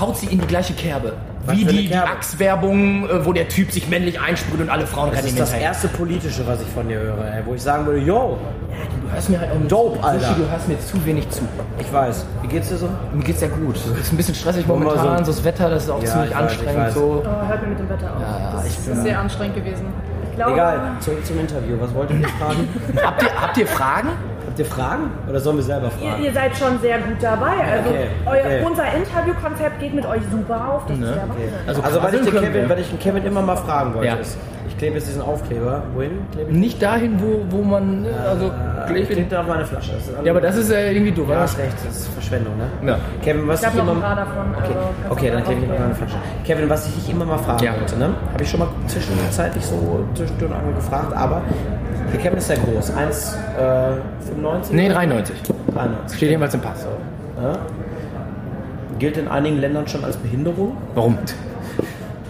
haut 0.00 0.16
sie 0.16 0.26
in 0.26 0.40
die 0.40 0.46
gleiche 0.46 0.72
Kerbe. 0.74 1.12
Was 1.46 1.56
Wie 1.56 1.64
die, 1.64 1.88
die? 1.88 1.94
Axe-Werbung, 1.94 3.08
äh, 3.08 3.24
wo 3.26 3.32
der 3.32 3.48
Typ 3.48 3.70
sich 3.70 3.88
männlich 3.88 4.20
einsprüht 4.20 4.60
und 4.60 4.70
alle 4.70 4.86
Frauen 4.86 5.10
Das 5.10 5.18
rennen 5.18 5.28
ist 5.28 5.34
ihm 5.34 5.38
das 5.38 5.50
hinterher. 5.50 5.68
erste 5.68 5.88
politische, 5.88 6.46
was 6.46 6.60
ich 6.62 6.68
von 6.68 6.88
dir 6.88 6.98
höre, 6.98 7.18
ey. 7.24 7.42
Wo 7.44 7.54
ich 7.54 7.62
sagen 7.62 7.86
würde, 7.86 8.00
yo, 8.00 8.38
Du 9.06 9.12
hörst 9.14 9.30
mir 9.30 9.38
halt 9.40 9.50
auch 9.52 9.58
nicht 9.58 9.70
Dope, 9.70 9.98
zu. 10.00 10.04
Alter. 10.04 10.20
Sushi, 10.28 10.40
du 10.40 10.50
hörst 10.50 10.68
mir 10.68 10.80
zu 10.80 11.06
wenig 11.06 11.30
zu. 11.30 11.42
ich 11.78 11.92
weiß. 11.92 12.26
Wie 12.42 12.48
geht's 12.48 12.68
dir 12.70 12.76
so? 12.76 12.88
Mir 13.12 13.22
geht's 13.22 13.40
ja 13.40 13.48
gut. 13.48 13.76
Es 13.76 13.86
ist 13.86 14.12
ein 14.12 14.16
bisschen 14.16 14.34
stressig 14.34 14.66
momentan, 14.66 15.18
so- 15.18 15.24
so 15.24 15.30
das 15.32 15.44
Wetter, 15.44 15.70
das 15.70 15.84
ist 15.84 15.90
auch 15.90 16.02
Ja, 16.02 16.10
ziemlich 16.10 16.30
ich 16.30 16.36
weiß, 16.36 16.42
anstrengend. 16.42 16.92
So. 16.92 17.22
Oh, 17.24 17.48
hört 17.48 17.62
mir 17.62 17.68
mit 17.68 17.78
dem 17.78 17.88
Wetter 17.90 18.06
auf. 18.16 18.20
Ja, 18.20 18.52
das, 18.56 18.66
ich 18.66 18.76
Das 18.76 18.86
ist 18.88 19.02
sehr 19.02 19.18
anstrengend 19.20 19.56
gewesen. 19.56 19.84
ich 20.30 20.36
glaube, 20.36 20.52
Egal, 20.54 20.80
zurück 21.00 21.24
zum 21.26 21.38
Interview. 21.40 21.76
Was 21.80 21.94
wollt 21.94 22.10
ihr 22.10 22.16
mich 22.16 22.26
fragen? 22.32 22.68
Habt, 23.04 23.22
ihr, 23.22 23.40
habt 23.40 23.56
ihr 23.58 23.66
Fragen? 23.68 24.08
Habt 24.54 24.60
ihr 24.60 24.66
Fragen? 24.66 25.10
Oder 25.28 25.40
sollen 25.40 25.56
wir 25.56 25.64
selber 25.64 25.86
Ihr, 26.00 26.08
fragen? 26.10 26.22
ihr 26.22 26.32
seid 26.32 26.56
schon 26.56 26.78
sehr 26.80 26.98
gut 26.98 27.16
dabei. 27.20 27.54
Also 27.72 27.90
Okay, 27.90 28.06
euer, 28.24 28.32
okay. 28.44 28.62
unser 28.64 28.84
Interviewkonzept 28.94 29.80
geht 29.80 29.94
mit 29.94 30.06
euch 30.06 30.20
super 30.30 30.68
auf. 30.74 30.82
Das 30.86 30.96
ist 30.96 31.02
der 31.02 31.16
Wahnsinn. 31.28 31.48
Also, 31.66 31.82
Also, 31.82 32.02
weil 32.04 32.14
ich, 32.14 32.20
den 32.20 32.40
Kevin, 32.40 32.68
weil 32.68 32.78
ich 32.78 32.88
den 32.90 32.98
Kevin 33.00 33.24
immer 33.26 33.42
mal 33.42 33.56
fragen 33.56 33.94
wollte, 33.94 34.06
Ja. 34.06 34.14
ist, 34.14 34.38
ich 34.68 34.78
klebe 34.78 34.94
jetzt 34.94 35.08
diesen 35.08 35.22
Aufkleber. 35.22 35.82
Wohin 35.94 36.20
klebe 36.30 36.52
ich? 36.52 36.56
Nicht 36.56 36.80
dahin, 36.80 37.20
wo, 37.20 37.44
wo 37.50 37.62
man. 37.64 38.04
äh, 38.04 38.08
Also, 38.28 38.52
Ich 38.94 39.08
klebe 39.08 39.28
da 39.28 39.40
auf 39.40 39.48
meine 39.48 39.64
Flasche. 39.66 39.90
Das 39.94 40.06
ist 40.06 40.14
ja, 40.24 40.30
aber 40.30 40.40
das 40.40 40.54
ist 40.56 40.70
äh, 40.70 40.92
irgendwie 40.92 41.10
doof. 41.10 41.26
Ja, 41.30 41.40
hast 41.40 41.58
recht, 41.58 41.74
das 41.84 41.96
ist 41.96 42.08
Verschwendung, 42.14 42.52
ne? 42.56 42.90
Ja. 42.92 42.98
Kevin, 43.24 43.48
was 43.48 43.58
Ich 43.60 43.66
habe 43.66 43.76
ich 43.78 43.82
noch 43.84 43.90
immer... 43.92 44.08
ein 44.08 44.14
paar 44.14 44.24
davon. 44.24 44.54
Okay, 44.56 44.74
Also 44.78 45.10
okay 45.14 45.30
dann 45.32 45.42
klebe 45.44 45.60
ich 45.62 45.66
noch 45.66 45.74
aufklären. 45.74 45.82
meine 45.82 45.94
Flasche. 45.96 46.16
Kevin, 46.46 46.70
was 46.70 46.86
ich 46.86 46.94
dich 46.94 47.10
immer 47.10 47.24
mal 47.24 47.38
fragen 47.38 47.64
Ja. 47.64 47.72
wollte, 47.76 47.96
ne? 47.98 48.10
Habe 48.32 48.42
ich 48.44 48.48
schon 48.48 48.60
mal 48.60 48.68
zwischenzeitlich 48.86 49.66
so 49.66 50.04
zwischendurch 50.14 50.52
einmal 50.54 50.74
gefragt, 50.74 51.12
aber 51.16 51.42
der 52.14 52.22
Kevin 52.22 52.38
ist 52.38 52.48
ja 52.48 52.56
groß. 52.56 52.92
1,95? 52.92 54.72
Nee, 54.72 54.88
93. 54.88 55.36
93. 55.72 56.16
Steht 56.16 56.28
jedenfalls 56.30 56.54
im 56.54 56.60
Pass. 56.60 56.86
Ja. 57.42 57.52
Gilt 58.98 59.16
in 59.16 59.28
einigen 59.28 59.58
Ländern 59.58 59.86
schon 59.88 60.04
als 60.04 60.16
Behinderung. 60.16 60.76
Warum? 60.94 61.18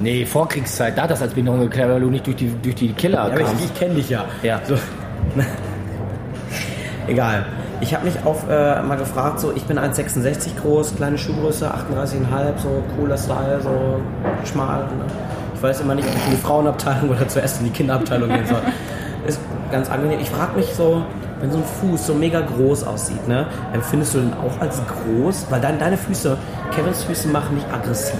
Nee, 0.00 0.26
Vorkriegszeit, 0.26 0.98
da 0.98 1.02
hat 1.02 1.10
das 1.10 1.22
als 1.22 1.32
Behinderung 1.32 1.60
geklärt, 1.60 1.88
weil 1.90 2.00
du 2.00 2.10
nicht 2.10 2.26
durch 2.26 2.36
die, 2.36 2.50
durch 2.62 2.74
die 2.74 2.92
Killer 2.92 3.18
Ja, 3.18 3.24
aber 3.24 3.36
kamst. 3.36 3.54
ich, 3.58 3.64
ich 3.66 3.74
kenne 3.74 3.94
dich 3.94 4.10
ja. 4.10 4.24
Ja. 4.42 4.60
So. 4.64 4.74
Egal. 7.06 7.44
Ich 7.80 7.94
habe 7.94 8.06
mich 8.06 8.14
auf 8.24 8.48
äh, 8.48 8.82
mal 8.82 8.96
gefragt, 8.96 9.40
so 9.40 9.52
ich 9.54 9.64
bin 9.64 9.78
1,66 9.78 10.60
groß, 10.60 10.96
kleine 10.96 11.18
Schuhgröße, 11.18 11.70
38,5, 11.70 12.58
so 12.58 12.82
cooler 12.96 13.18
Style, 13.18 13.60
so 13.62 14.00
schmal. 14.50 14.84
Ne? 14.84 15.04
Ich 15.54 15.62
weiß 15.62 15.80
immer 15.82 15.94
nicht, 15.94 16.08
ob 16.08 16.14
ich 16.16 16.24
in 16.24 16.30
die 16.32 16.36
Frauenabteilung 16.38 17.10
oder 17.10 17.28
zuerst 17.28 17.60
in 17.60 17.66
die 17.66 17.72
Kinderabteilung 17.72 18.28
gehen 18.28 18.46
soll. 18.46 18.62
Ist 19.26 19.38
ganz 19.70 19.90
angenehm. 19.90 20.20
Ich 20.20 20.30
frage 20.30 20.56
mich 20.56 20.72
so, 20.74 21.02
wenn 21.40 21.50
so 21.50 21.58
ein 21.58 21.64
Fuß 21.64 22.06
so 22.06 22.14
mega 22.14 22.40
groß 22.40 22.84
aussieht, 22.84 23.26
ne, 23.28 23.46
empfindest 23.72 24.14
du 24.14 24.20
den 24.20 24.32
auch 24.34 24.60
als 24.60 24.80
groß? 24.86 25.46
Weil 25.50 25.60
dein, 25.60 25.78
deine 25.78 25.96
Füße, 25.96 26.36
Kevins 26.70 27.04
Füße 27.04 27.28
machen 27.28 27.54
mich 27.54 27.64
aggressiv. 27.72 28.18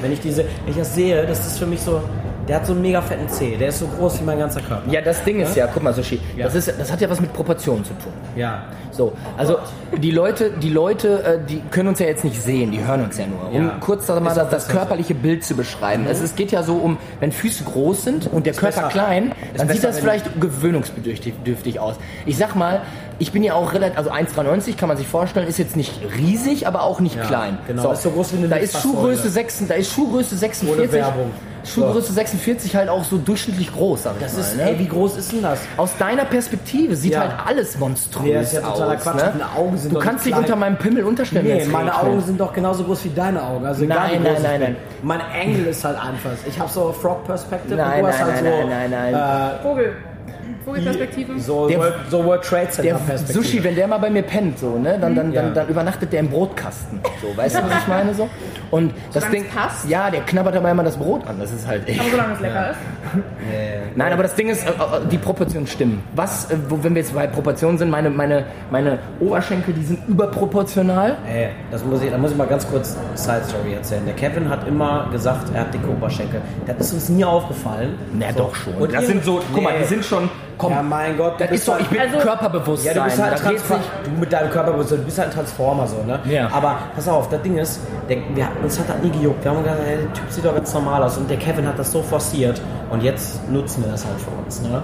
Wenn 0.00 0.12
ich 0.12 0.20
diese, 0.20 0.44
wenn 0.44 0.70
ich 0.70 0.76
das 0.76 0.94
sehe, 0.94 1.26
das 1.26 1.46
ist 1.46 1.58
für 1.58 1.66
mich 1.66 1.80
so, 1.80 2.00
der 2.48 2.56
hat 2.56 2.66
so 2.66 2.72
einen 2.72 2.82
mega 2.82 3.00
fetten 3.02 3.28
Zeh, 3.28 3.56
der 3.56 3.68
ist 3.68 3.78
so 3.80 3.86
groß 3.86 4.20
wie 4.20 4.24
mein 4.24 4.38
ganzer 4.38 4.60
Körper. 4.60 4.90
Ja, 4.90 5.00
das 5.00 5.22
Ding 5.24 5.40
ist 5.40 5.56
ja, 5.56 5.66
guck 5.72 5.82
mal, 5.82 5.92
Sushi, 5.92 6.20
das, 6.38 6.54
ist, 6.54 6.72
das 6.78 6.90
hat 6.92 7.00
ja 7.00 7.10
was 7.10 7.20
mit 7.20 7.32
Proportionen 7.32 7.84
zu 7.84 7.92
tun. 7.94 8.12
Ja. 8.36 8.64
So, 8.92 9.12
also 9.36 9.58
die 10.00 10.10
Leute, 10.10 10.52
die 10.62 10.70
Leute, 10.70 11.22
äh, 11.22 11.38
die 11.46 11.60
können 11.70 11.88
uns 11.90 11.98
ja 11.98 12.06
jetzt 12.06 12.24
nicht 12.24 12.40
sehen, 12.40 12.70
die 12.70 12.82
hören 12.82 13.04
uns 13.04 13.18
ja 13.18 13.26
nur. 13.26 13.50
Um 13.52 13.66
Ja. 13.66 13.76
kurz 13.80 14.08
mal 14.08 14.26
Ist 14.26 14.36
das, 14.36 14.48
das 14.50 14.68
körperliche 14.68 15.14
Bild 15.14 15.44
zu 15.44 15.54
beschreiben. 15.54 16.06
Es, 16.08 16.20
es 16.20 16.34
geht 16.34 16.50
ja 16.50 16.62
so 16.62 16.76
um, 16.76 16.96
wenn 17.20 17.30
Füße 17.30 17.64
groß 17.64 18.04
sind 18.04 18.26
und 18.32 18.46
der 18.46 18.54
Körper 18.54 18.82
besser. 18.82 18.88
klein, 18.88 19.32
dann 19.56 19.68
Ist 19.68 19.74
sieht 19.74 19.84
das 19.84 19.98
vielleicht 19.98 20.40
gewöhnungsbedürftig 20.40 21.34
dürftig 21.44 21.78
aus. 21.78 21.96
Ich 22.24 22.38
sag 22.38 22.54
mal, 22.54 22.80
ich 23.18 23.32
bin 23.32 23.42
ja 23.42 23.54
auch 23.54 23.72
relativ, 23.74 23.98
also 23.98 24.10
1,93 24.10 24.76
kann 24.76 24.88
man 24.88 24.96
sich 24.96 25.06
vorstellen, 25.08 25.46
ist 25.46 25.58
jetzt 25.58 25.76
nicht 25.76 25.92
riesig, 26.18 26.66
aber 26.66 26.82
auch 26.82 27.00
nicht 27.00 27.16
Ja, 27.16 27.24
klein. 27.24 27.58
genau. 27.66 27.92
Ist 27.92 28.02
so 28.02 28.10
groß 28.10 28.32
wie 28.32 28.38
eine 28.38 28.48
da 28.48 28.56
ist. 28.56 28.80
Schuhgröße 28.80 29.28
6, 29.28 29.66
da 29.68 29.74
ist 29.74 29.92
Schuhgröße 29.92 30.36
46. 30.36 30.92
Werbung. 30.92 31.30
Schuhgröße 31.66 32.12
46 32.12 32.76
halt 32.76 32.88
auch 32.88 33.04
so 33.04 33.18
durchschnittlich 33.18 33.72
groß, 33.72 34.04
sag 34.04 34.14
ich 34.16 34.22
Das 34.22 34.34
mal. 34.34 34.40
ist, 34.40 34.56
ne? 34.56 34.62
ey, 34.70 34.78
wie 34.78 34.88
groß 34.88 35.16
ist 35.16 35.32
denn 35.32 35.42
das? 35.42 35.60
Aus 35.76 35.96
deiner 35.98 36.24
Perspektive 36.24 36.94
sieht 36.96 37.12
Ja. 37.12 37.20
halt 37.20 37.32
alles 37.46 37.78
monströs 37.78 38.22
Nee, 38.24 38.34
das 38.34 38.46
ist 38.48 38.52
ja 38.54 38.60
totaler 38.60 38.94
aus. 38.96 39.02
Quatsch. 39.02 39.14
Ne? 39.16 39.32
Deine 39.32 39.52
Augen 39.56 39.76
sind 39.76 39.94
du 39.94 39.98
kannst 39.98 40.24
dich 40.26 40.34
unter 40.36 40.56
meinem 40.56 40.76
Pimmel 40.76 41.04
unterstellen. 41.04 41.44
Nee, 41.46 41.64
meine 41.66 41.90
regnet. 41.90 42.04
Augen 42.04 42.20
sind 42.22 42.40
doch 42.40 42.52
genauso 42.52 42.84
groß 42.84 43.04
wie 43.04 43.10
deine 43.10 43.42
Augen. 43.42 43.66
Also 43.66 43.84
Nein, 43.84 44.22
nein, 44.22 44.36
nein, 44.42 44.60
nein. 44.60 44.76
Mein 45.02 45.20
Engel 45.32 45.66
ist 45.66 45.84
halt 45.84 45.96
einfach. 45.98 46.30
Ich 46.46 46.58
habe 46.58 46.70
so 46.70 46.92
Frog 46.92 47.24
Perspective 47.26 47.74
Nein, 47.76 47.96
und 47.96 48.00
du 48.02 48.06
hast 48.12 48.20
nein, 48.20 48.32
halt 48.34 48.44
nein, 48.44 48.52
so, 48.62 48.68
nein, 48.68 48.90
nein, 48.90 49.12
nein. 49.12 49.50
Vogel. 49.62 49.92
Vogelperspektive. 50.64 51.38
So, 51.40 51.68
Der- 51.68 51.78
World, 51.78 51.94
so 52.10 52.24
World 52.24 52.42
Trade 52.42 52.68
Center 52.70 52.82
Der 52.82 52.94
Perspektive. 52.94 53.44
Sushi, 53.44 53.64
wenn 53.64 53.74
der 53.74 53.86
mal 53.88 53.98
bei 53.98 54.10
mir 54.10 54.22
pennt, 54.22 54.58
so, 54.58 54.78
ne, 54.78 54.98
dann, 55.00 55.14
dann, 55.14 55.32
Ja. 55.32 55.42
dann, 55.42 55.54
dann 55.54 55.68
übernachtet 55.68 56.12
der 56.12 56.20
im 56.20 56.28
Brotkasten. 56.28 57.00
So, 57.22 57.36
weißt 57.36 57.56
du, 57.56 57.62
was 57.62 57.78
ich 57.82 57.88
meine? 57.88 58.14
So? 58.14 58.28
Und 58.70 58.92
das 59.12 59.24
Solange 59.24 59.42
Ding. 59.42 59.46
passt? 59.54 59.88
Ja, 59.88 60.10
der 60.10 60.20
knabbert 60.22 60.56
aber 60.56 60.70
immer 60.70 60.82
das 60.84 60.96
Brot 60.96 61.26
an. 61.26 61.38
Das 61.38 61.52
ist 61.52 61.66
halt 61.66 61.88
echt. 61.88 62.00
Aber 62.00 62.10
solange 62.10 62.34
es 62.34 62.40
lecker 62.40 62.70
ist. 62.70 62.78
Nein, 63.94 64.12
aber 64.12 64.22
das 64.24 64.34
Ding 64.34 64.48
ist, 64.48 64.66
äh, 64.66 64.70
äh, 64.70 64.74
die 65.10 65.18
Proportionen 65.18 65.66
stimmen. 65.66 66.02
Was, 66.14 66.50
äh, 66.50 66.56
wo, 66.68 66.82
wenn 66.82 66.94
wir 66.94 67.02
jetzt 67.02 67.14
bei 67.14 67.26
Proportionen 67.26 67.78
sind, 67.78 67.88
meine, 67.90 68.10
meine, 68.10 68.44
meine 68.70 68.98
Oberschenkel, 69.20 69.72
die 69.74 69.84
sind 69.84 70.00
überproportional. 70.08 71.16
Ey, 71.26 71.48
das 71.70 71.84
muss 71.84 72.02
ich, 72.02 72.10
da 72.10 72.18
muss 72.18 72.32
ich 72.32 72.36
mal 72.36 72.46
ganz 72.46 72.66
kurz 72.68 72.96
Side 73.14 73.42
Story 73.48 73.74
erzählen. 73.74 74.02
Der 74.04 74.14
Kevin 74.14 74.48
hat 74.48 74.66
immer 74.66 75.08
gesagt, 75.12 75.48
er 75.54 75.60
hat 75.62 75.72
dicke 75.74 75.88
Oberschenkel. 75.88 76.40
Das 76.66 76.88
ist 76.88 76.92
uns 76.94 77.08
nie 77.08 77.24
aufgefallen. 77.24 77.94
Na 78.18 78.32
So. 78.32 78.38
doch 78.40 78.54
schon. 78.54 78.74
Und 78.74 78.92
das 78.92 79.06
sind 79.06 79.24
so, 79.24 79.40
guck 79.54 79.62
mal, 79.62 79.74
die 79.78 79.84
sind 79.84 80.04
schon, 80.04 80.28
komm, 80.58 80.72
Ja, 80.72 80.82
mein 80.82 81.16
Gott. 81.16 81.34
das 81.38 81.48
bist 81.48 81.60
ist 81.60 81.66
so, 81.66 81.72
halt- 81.72 81.82
ich 81.82 81.88
bin 81.88 82.00
Also- 82.00 82.18
Körperbewusstsein. 82.18 82.96
Ja, 82.96 83.02
du 83.02 83.08
bist 83.10 83.22
halt 83.70 83.80
du 84.04 84.10
mit 84.20 84.32
deinem 84.32 84.50
Körperbewusstsein, 84.50 84.98
du 84.98 85.04
bist 85.04 85.18
halt 85.18 85.28
ein 85.28 85.34
Transformer 85.34 85.86
so, 85.86 86.02
ne? 86.02 86.18
Ja. 86.24 86.48
Aber 86.52 86.76
pass 86.94 87.08
auf, 87.08 87.28
das 87.28 87.42
Ding 87.42 87.58
ist, 87.58 87.80
der, 88.08 88.18
wir, 88.34 88.48
uns 88.62 88.78
hat 88.78 88.88
das 88.88 88.96
nie 89.02 89.10
gejuckt. 89.10 89.44
Wir 89.44 89.50
haben 89.50 89.62
gesagt, 89.62 89.80
ey, 89.86 89.96
der 89.98 90.12
Typ 90.12 90.24
sieht 90.30 90.44
doch 90.44 90.54
ganz 90.54 90.72
normal 90.74 91.02
aus 91.02 91.16
und 91.18 91.28
der 91.30 91.36
Kevin 91.38 91.66
hat 91.66 91.78
das 91.78 91.92
so 91.92 92.02
forciert 92.02 92.60
und 92.90 93.02
jetzt 93.02 93.48
nutzen 93.50 93.84
wir 93.84 93.92
das 93.92 94.04
halt 94.04 94.16
für 94.20 94.30
uns, 94.44 94.62
ne? 94.62 94.82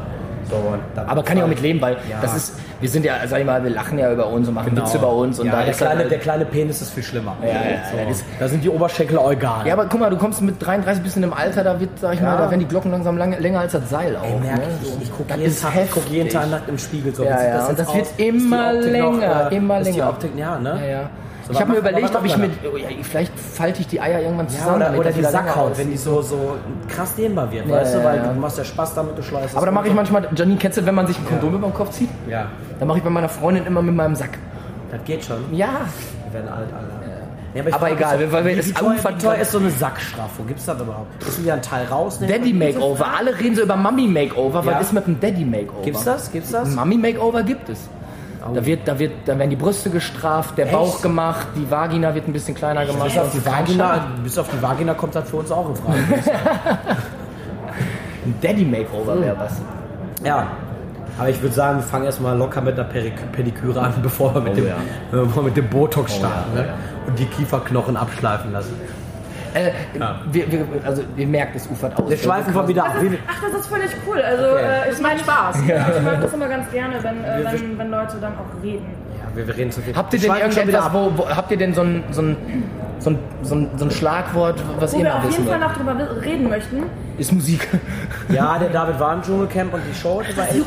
So, 0.53 1.03
Aber 1.07 1.23
kann 1.23 1.37
ich 1.39 1.43
auch 1.43 1.49
mit 1.49 1.61
leben, 1.63 1.81
weil 1.81 1.95
Ja. 2.11 2.19
das 2.21 2.37
ist, 2.37 2.55
wir 2.81 2.89
sind 2.89 3.05
ja, 3.07 3.15
sag 3.27 3.41
ich 3.41 3.47
mal, 3.47 3.63
wir 3.65 3.71
lachen 3.71 3.99
ja 3.99 4.13
über 4.13 4.27
uns 4.27 4.47
und 4.49 4.55
machen 4.55 4.77
Witze 4.77 4.99
über 4.99 5.11
uns 5.13 5.39
und 5.39 5.47
Genau. 5.47 5.57
ja, 5.57 5.61
da 5.65 5.71
der, 5.71 5.79
halt- 5.79 5.97
kleine, 5.97 6.09
der 6.11 6.19
kleine 6.19 6.45
Penis 6.45 6.83
ist 6.83 6.93
viel 6.93 7.03
schlimmer. 7.03 7.37
Ja, 7.43 7.49
ja, 7.49 7.55
so. 7.91 8.09
das 8.09 8.25
da 8.39 8.49
sind 8.49 8.63
die 8.63 8.69
Oberschenkel 8.69 9.17
auch 9.19 9.33
egal. 9.33 9.67
Ja, 9.67 9.73
aber 9.73 9.87
guck 9.87 10.01
mal, 10.01 10.11
du 10.11 10.17
kommst 10.19 10.43
mit 10.43 10.57
33 10.65 11.03
bis 11.03 11.17
in 11.17 11.25
einem 11.25 11.33
Alter, 11.33 11.65
da 11.65 11.81
wird, 11.81 11.91
sag 12.01 12.15
ich 12.15 12.21
mal, 12.21 12.37
da 12.37 12.51
werden 12.51 12.61
die 12.61 12.67
Glocken 12.69 12.91
langsam 12.91 13.17
lang, 13.17 13.39
länger 13.41 13.61
als 13.61 13.73
das 13.73 13.89
Seil 13.89 14.15
auf. 14.17 14.25
Ey, 14.27 14.39
merk 14.41 14.59
ne? 14.59 14.65
ich, 14.83 14.89
So. 14.89 14.99
ich, 15.03 15.11
gucke 15.11 15.29
Das 15.29 15.39
jeden, 15.39 15.57
Tag- 15.61 15.73
ich 15.85 15.91
guck 15.91 16.09
jeden. 16.11 16.29
Tag 16.29 16.51
nackt 16.51 16.69
im 16.69 16.79
Spiegel 16.79 17.15
so. 17.15 17.25
Ja, 17.25 17.43
ja, 17.43 17.73
das 17.73 17.89
aus? 17.89 17.95
wird 17.95 18.07
immer 18.19 18.73
länger, 18.75 19.51
äh, 19.51 19.57
immer 19.57 19.81
länger. 19.81 20.09
Optik, 20.11 20.33
ja, 20.37 20.59
ne? 20.59 20.79
Ja, 20.91 21.11
ich 21.53 21.61
habe 21.61 21.73
mir 21.73 21.79
überlegt, 21.79 22.17
ob 22.17 22.25
ich 22.25 22.37
mit, 22.37 22.51
oh, 22.73 22.77
ja, 22.77 22.89
vielleicht 23.03 23.39
falte 23.39 23.81
ich 23.81 23.87
die 23.87 24.01
Eier 24.01 24.21
irgendwann 24.21 24.47
Ja, 24.47 24.53
zusammen. 24.53 24.77
oder, 24.77 24.85
damit 24.87 25.01
oder 25.01 25.09
das 25.11 25.19
die 25.19 25.25
Sackhaut, 25.25 25.79
wenn 25.79 25.91
die 25.91 25.97
so, 25.97 26.23
so 26.23 26.57
krass 26.89 27.15
dehnbar 27.15 27.51
wird, 27.53 27.67
Ja, 27.67 27.77
weißt 27.77 27.95
du, 27.95 27.99
ja, 27.99 28.05
weil 28.05 28.17
ja. 28.19 28.33
du 28.33 28.41
machst 28.41 28.59
ja 28.59 28.65
Spaß 28.65 28.95
damit, 28.95 29.17
du 29.17 29.23
schleißt. 29.23 29.57
Aber 29.57 29.67
da 29.67 29.73
mache 29.73 29.89
ich 29.89 29.95
manchmal, 29.95 30.29
Janine, 30.35 30.59
kennst 30.59 30.79
du, 30.79 30.87
wenn 30.87 30.95
man 30.95 31.07
sich 31.07 31.19
ein 31.19 31.27
Kondom 31.27 31.55
über 31.55 31.69
den 31.69 31.75
Kopf 31.75 31.91
zieht? 31.91 32.09
Ja, 32.29 32.47
Dann 32.79 32.89
mache 32.89 32.99
ich 32.99 33.05
bei 33.05 33.11
meiner 33.11 33.29
Freundin 33.29 33.67
immer 33.67 33.83
mit 33.83 33.95
meinem 33.95 34.15
Sack. 34.15 34.39
das 34.91 35.01
geht 35.05 35.25
schon. 35.25 35.39
Ja. 35.53 35.69
Wir 36.31 36.41
werden 36.41 36.49
alt, 36.53 36.69
Alter. 36.73 37.03
Ja, 37.55 37.61
ich 37.67 37.75
Aber 37.75 37.87
frag 37.87 37.93
egal, 37.99 38.19
so, 38.19 38.33
weil 38.33 38.45
wir 38.47 38.57
das 38.57 38.73
teuer, 38.73 38.95
wie 38.97 39.19
teuer 39.23 39.35
ist 39.37 39.53
so 39.53 39.59
eine 39.59 39.69
Sackstrafe? 39.71 40.31
Wo 40.39 40.43
gibt's 40.45 40.65
das 40.65 40.81
überhaupt? 40.81 41.23
Müssen 41.23 41.45
wir 41.45 41.53
einen 41.53 41.61
Teil 41.61 41.85
rausnehmen? 41.85 42.35
Daddy 42.35 42.53
Makeover. 42.55 43.07
Alle 43.19 43.39
reden 43.39 43.55
so 43.57 43.63
über 43.63 43.77
Mummy 43.77 44.07
Makeover. 44.07 44.63
Ja. 44.65 44.73
Was 44.77 44.87
ist 44.87 44.93
mit 44.95 45.07
dem 45.07 45.21
Daddy 45.21 45.45
Makeover? 45.45 45.83
Gibt's 45.85 46.05
das? 46.05 46.33
Gibt's 46.33 46.51
das? 46.51 46.71
Mummy 46.75 46.97
Makeover 46.97 47.43
gibt 47.43 47.69
es. 47.69 47.81
Da, 48.55 48.67
wird, 48.67 48.89
da, 48.89 48.99
wird, 48.99 49.13
da 49.27 49.39
werden 49.39 49.51
die 49.51 49.57
Brüste 49.57 49.89
gestraft, 49.91 50.59
der 50.59 50.67
Bauch 50.67 51.01
gemacht, 51.01 51.47
die 51.57 51.71
Vagina 51.71 52.15
wird 52.15 52.27
ein 52.29 52.33
bisschen 52.33 52.55
kleiner 52.55 52.85
gemacht. 52.85 53.05
Bis 53.05 53.19
auf 53.19 53.31
die 53.33 53.45
Vagina, 53.47 54.07
bis 54.25 54.39
auf 54.39 54.49
die 54.51 54.61
Vagina 54.63 54.95
kommt 54.95 55.15
das 55.15 55.31
für 55.31 55.37
uns 55.37 55.51
auch 55.53 55.69
in 55.69 55.77
Frage. 55.77 55.99
Ein 58.25 58.35
Daddy 58.41 58.65
Makeover 58.65 59.21
wäre 59.21 59.37
was. 59.39 59.61
ja. 60.25 60.47
Aber 61.19 61.29
ich 61.29 61.43
würde 61.43 61.55
sagen, 61.55 61.77
wir 61.79 61.83
fangen 61.83 62.07
erstmal 62.07 62.35
locker 62.39 62.63
mit 62.63 62.79
der 62.79 62.85
Pedik- 62.85 63.31
Pediküre 63.33 63.81
an, 63.83 63.93
bevor 64.03 64.35
wir 64.35 64.41
mit, 64.41 64.53
Oh 64.55 64.57
dem, 64.57 64.67
ja. 64.69 64.77
bevor 65.11 65.43
wir 65.43 65.49
mit 65.49 65.57
dem 65.59 65.69
Botox 65.69 66.17
starten 66.17 66.57
ja, 66.57 66.63
ne? 66.63 66.69
und 67.07 67.19
die 67.19 67.27
Kieferknochen 67.27 67.99
abschleifen 67.99 68.51
lassen. 68.51 68.75
Äh, 69.55 69.71
wir, 70.31 70.51
wir, 70.53 70.67
also 70.85 71.03
ihr 71.17 71.27
merkt, 71.27 71.57
es 71.57 71.67
ufert 71.69 71.97
aus. 71.99 72.09
Wir 72.11 72.17
schleifen 72.17 72.53
von 72.53 72.67
wieder 72.69 72.85
ab. 72.85 72.93
Das 72.95 73.03
ist, 73.05 73.19
ach, 73.29 73.43
das 73.43 73.61
ist 73.61 73.67
völlig 73.67 73.91
cool. 74.07 74.21
Also, 74.23 74.45
Okay. 74.53 74.89
äh, 74.89 74.93
ich 74.93 75.01
meine 75.01 75.19
Spaß. 75.21 75.57
Ja. 75.69 75.87
Ich 75.97 76.03
mag 76.03 76.21
das 76.23 76.33
immer 76.33 76.49
ganz 76.49 76.71
gerne, 76.71 76.95
wenn, 77.03 77.25
äh, 77.25 77.45
wenn, 77.53 77.79
wenn 77.79 77.91
Leute 77.91 78.17
dann 78.21 78.33
auch 78.35 78.63
reden. 78.63 78.87
wir, 79.35 79.47
wir 79.47 79.57
reden 79.57 79.71
zu 79.71 79.81
viel. 79.83 79.95
Habt 79.95 80.13
ihr 80.15 80.23
Wir 80.23 80.29
denn 80.29 80.37
schweifen 80.39 80.57
irgendetwas, 80.59 80.93
wo, 80.93 81.13
wo, 81.17 81.29
habt 81.29 81.51
ihr 81.51 81.57
denn 81.59 81.75
so 81.75 81.83
ein, 81.83 82.03
so 82.11 82.23
ein, 82.23 82.37
so 82.99 83.11
ein, 83.11 83.19
so 83.43 83.55
ein, 83.57 83.71
so 83.77 83.85
ein 83.87 83.91
Schlagwort, 83.91 84.63
was 84.79 84.93
Wo 84.93 84.99
ihr 84.99 85.05
wir 85.05 85.11
mal 85.11 85.19
auf 85.19 85.25
wissen 85.29 85.33
jeden 85.45 85.51
Fall 85.51 85.61
wollt? 85.61 85.87
noch 85.89 85.95
drüber 85.97 86.23
reden 86.25 86.49
möchten. 86.49 86.83
Ist 87.19 87.33
Musik. 87.33 87.69
Ja, 88.31 88.59
der 88.59 88.71
David 88.71 88.99
war 89.01 89.15
im 89.15 89.23
Dschungelcamp 89.23 89.75
und 89.75 89.83
die 89.91 89.95
Show 89.95 90.23
die 90.23 90.37
war 90.37 90.45
echt. 90.45 90.65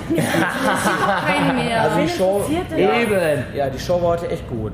Kein 1.26 1.56
mehr. 1.56 1.82
Also 1.82 2.02
die 2.02 2.10
Show. 2.10 2.46
Ja, 2.78 2.94
Eben. 3.02 3.44
ja, 3.56 3.70
die 3.70 3.80
Show 3.80 4.02
war 4.02 4.10
heute 4.10 4.30
echt 4.30 4.48
gut. 4.48 4.74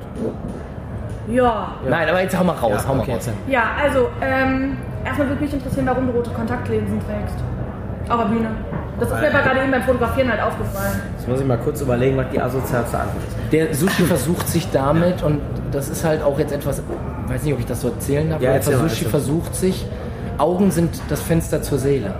Ja. 1.28 1.74
Nein, 1.88 2.10
aber 2.10 2.22
jetzt 2.22 2.38
hau 2.38 2.44
mal 2.44 2.54
raus, 2.54 2.72
Ja, 2.84 2.90
hau 2.90 2.96
mal 2.96 3.02
okay, 3.02 3.14
raus. 3.14 3.30
Ja, 3.48 3.64
also, 3.82 4.10
ähm, 4.22 4.78
erstmal 5.06 5.30
würde 5.30 5.42
mich 5.42 5.54
interessieren, 5.54 5.86
warum 5.86 6.08
du 6.08 6.14
rote 6.14 6.30
Kontaktlinsen 6.32 7.00
trägst. 7.06 7.36
Auf 8.10 8.20
der 8.22 8.26
Bühne. 8.26 8.48
Das 9.00 9.10
ist 9.10 9.20
mir 9.22 9.30
aber 9.30 9.40
gerade 9.42 9.62
eben 9.62 9.72
beim 9.72 9.82
Fotografieren 9.84 10.30
halt 10.30 10.42
aufgefallen. 10.42 11.02
Jetzt 11.18 11.28
muss 11.28 11.40
ich 11.40 11.46
mal 11.48 11.58
kurz 11.58 11.82
überlegen, 11.82 12.18
was 12.18 12.26
die 12.32 12.40
asozialste 12.40 13.00
Antwort 13.00 13.24
ist. 13.28 13.52
Der 13.52 13.74
Sushi 13.74 14.04
versucht 14.04 14.48
sich 14.48 14.70
damit, 14.72 15.24
und 15.24 15.42
das 15.72 15.90
ist 15.90 16.04
halt 16.04 16.22
auch 16.22 16.38
jetzt 16.38 16.52
etwas, 16.52 16.80
ich 17.26 17.34
weiß 17.34 17.44
nicht, 17.44 17.54
ob 17.54 17.60
ich 17.60 17.66
das 17.66 17.82
so 17.82 17.88
erzählen 17.88 18.30
darf, 18.30 18.42
Ja, 18.42 18.50
aber 18.50 18.58
erzähl 18.58 18.78
der 18.78 18.90
Sushi 18.90 19.06
versucht 19.06 19.56
sich, 19.56 19.88
Augen 20.38 20.72
sind 20.72 21.02
das 21.10 21.22
Fenster 21.22 21.62
zur 21.62 21.80
Seele. 21.80 22.14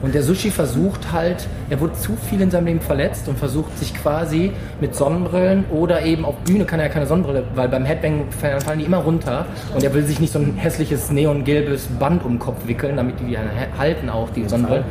Und 0.00 0.14
der 0.14 0.22
Sushi 0.22 0.50
versucht 0.50 1.12
halt, 1.12 1.48
er 1.70 1.80
wurde 1.80 1.94
zu 1.94 2.16
viel 2.16 2.40
in 2.40 2.50
seinem 2.50 2.66
Leben 2.66 2.80
verletzt 2.80 3.28
und 3.28 3.38
versucht 3.38 3.76
sich 3.78 3.94
quasi 3.94 4.52
mit 4.80 4.94
Sonnenbrillen 4.94 5.64
oder 5.70 6.02
eben 6.02 6.24
auf 6.24 6.36
Bühne 6.44 6.64
kann 6.64 6.78
er 6.78 6.86
ja 6.86 6.92
keine 6.92 7.06
Sonnenbrille, 7.06 7.44
weil 7.54 7.68
beim 7.68 7.84
Headbang 7.84 8.26
fallen 8.30 8.78
die 8.78 8.84
immer 8.84 8.98
runter 8.98 9.46
und 9.74 9.82
er 9.82 9.92
will 9.94 10.04
sich 10.04 10.20
nicht 10.20 10.32
so 10.32 10.38
ein 10.38 10.54
hässliches 10.56 11.10
neongelbes 11.10 11.86
Band 11.98 12.24
um 12.24 12.34
den 12.34 12.38
Kopf 12.38 12.66
wickeln, 12.66 12.96
damit 12.96 13.16
die 13.20 13.36
halten 13.76 14.08
auch, 14.08 14.30
die 14.30 14.48
Sonnenbrillen. 14.48 14.84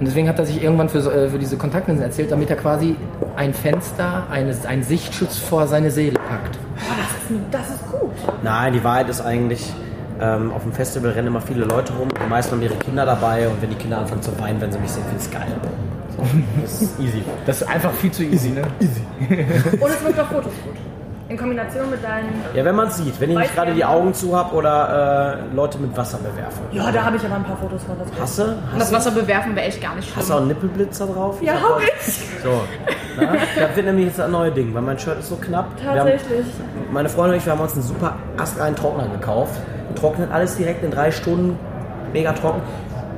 Und 0.00 0.06
deswegen 0.06 0.28
hat 0.28 0.38
er 0.38 0.46
sich 0.46 0.62
irgendwann 0.62 0.88
für, 0.88 0.98
äh, 0.98 1.28
für 1.28 1.38
diese 1.38 1.58
Kontaktlinsen 1.58 2.02
erzählt, 2.02 2.32
damit 2.32 2.48
er 2.48 2.56
quasi 2.56 2.96
ein 3.36 3.52
Fenster, 3.52 4.24
eine, 4.30 4.54
einen 4.66 4.82
Sichtschutz 4.82 5.36
vor 5.36 5.66
seine 5.66 5.90
Seele 5.90 6.18
packt. 6.18 6.58
Das 7.50 7.68
ist 7.68 7.86
gut. 7.90 8.10
Nein, 8.42 8.72
die 8.72 8.82
Wahrheit 8.82 9.10
ist 9.10 9.20
eigentlich, 9.20 9.70
ähm, 10.20 10.52
auf 10.52 10.62
dem 10.62 10.72
Festival 10.72 11.10
rennen 11.12 11.28
immer 11.28 11.40
viele 11.40 11.64
Leute 11.64 11.92
rum. 11.94 12.08
Die 12.24 12.28
meisten 12.28 12.52
haben 12.52 12.62
ihre 12.62 12.74
Kinder 12.76 13.06
dabei 13.06 13.48
und 13.48 13.60
wenn 13.62 13.70
die 13.70 13.76
Kinder 13.76 13.98
anfangen 13.98 14.22
zu 14.22 14.38
weinen, 14.38 14.60
wenn 14.60 14.70
sie 14.72 14.78
mich 14.78 14.90
sehen, 14.90 15.04
finde 15.04 15.18
ich 15.18 15.24
es 15.26 15.30
geil. 15.30 15.46
So, 16.16 16.22
das 16.62 16.82
ist 16.82 17.00
easy. 17.00 17.22
Das 17.46 17.62
ist 17.62 17.68
einfach 17.68 17.92
viel 17.92 18.10
zu 18.10 18.22
easy, 18.24 18.50
ne? 18.50 18.62
Easy. 18.80 19.02
Und 19.80 19.90
es 19.90 20.04
wirkt 20.04 20.20
auf 20.20 20.26
Fotos 20.28 20.52
gut. 20.64 20.74
In 21.28 21.36
Kombination 21.36 21.88
mit 21.88 22.02
deinen. 22.02 22.28
Ja, 22.54 22.64
wenn 22.64 22.74
man 22.74 22.88
es 22.88 22.96
sieht, 22.96 23.20
wenn 23.20 23.30
ich 23.30 23.38
nicht 23.38 23.54
gerade 23.54 23.72
die 23.72 23.84
Augen 23.84 24.12
zu 24.12 24.36
habe 24.36 24.52
oder 24.52 25.38
äh, 25.52 25.54
Leute 25.54 25.78
mit 25.78 25.96
Wasser 25.96 26.18
bewerfe. 26.18 26.58
Ja, 26.72 26.90
da 26.90 27.04
habe 27.04 27.16
ich 27.18 27.24
aber 27.24 27.36
ein 27.36 27.44
paar 27.44 27.56
Fotos 27.56 27.84
von. 27.84 27.96
Das 27.96 28.20
Hasse? 28.20 28.44
Und 28.72 28.80
das 28.80 28.92
Hasse? 28.92 28.94
Wasser 28.94 29.10
bewerfen 29.12 29.54
wäre 29.54 29.66
echt 29.66 29.80
gar 29.80 29.94
nicht 29.94 30.08
Hast 30.08 30.16
du 30.16 30.22
schlimm. 30.22 30.34
auch 30.34 30.38
einen 30.40 30.48
Nippelblitzer 30.48 31.06
drauf? 31.06 31.40
Ja, 31.40 31.52
hab 31.52 31.80
ich. 31.80 32.14
So. 32.42 32.62
Na, 33.16 33.32
das 33.60 33.76
wird 33.76 33.86
nämlich 33.86 34.06
jetzt 34.06 34.20
ein 34.20 34.32
neues 34.32 34.54
Ding, 34.54 34.74
weil 34.74 34.82
mein 34.82 34.98
Shirt 34.98 35.20
ist 35.20 35.28
so 35.28 35.36
knapp. 35.36 35.68
Tatsächlich. 35.80 36.40
Haben, 36.40 36.92
meine 36.92 37.08
Freundin 37.08 37.34
und 37.34 37.38
ich, 37.38 37.46
wir 37.46 37.52
haben 37.52 37.60
uns 37.60 37.74
einen 37.74 37.82
super 37.82 38.16
astreinen 38.36 38.74
Trockner 38.74 39.06
gekauft. 39.06 39.54
Trocknet 39.94 40.30
alles 40.32 40.56
direkt 40.56 40.82
in 40.84 40.90
drei 40.90 41.10
Stunden. 41.10 41.58
Mega 42.12 42.32
trocken. 42.32 42.60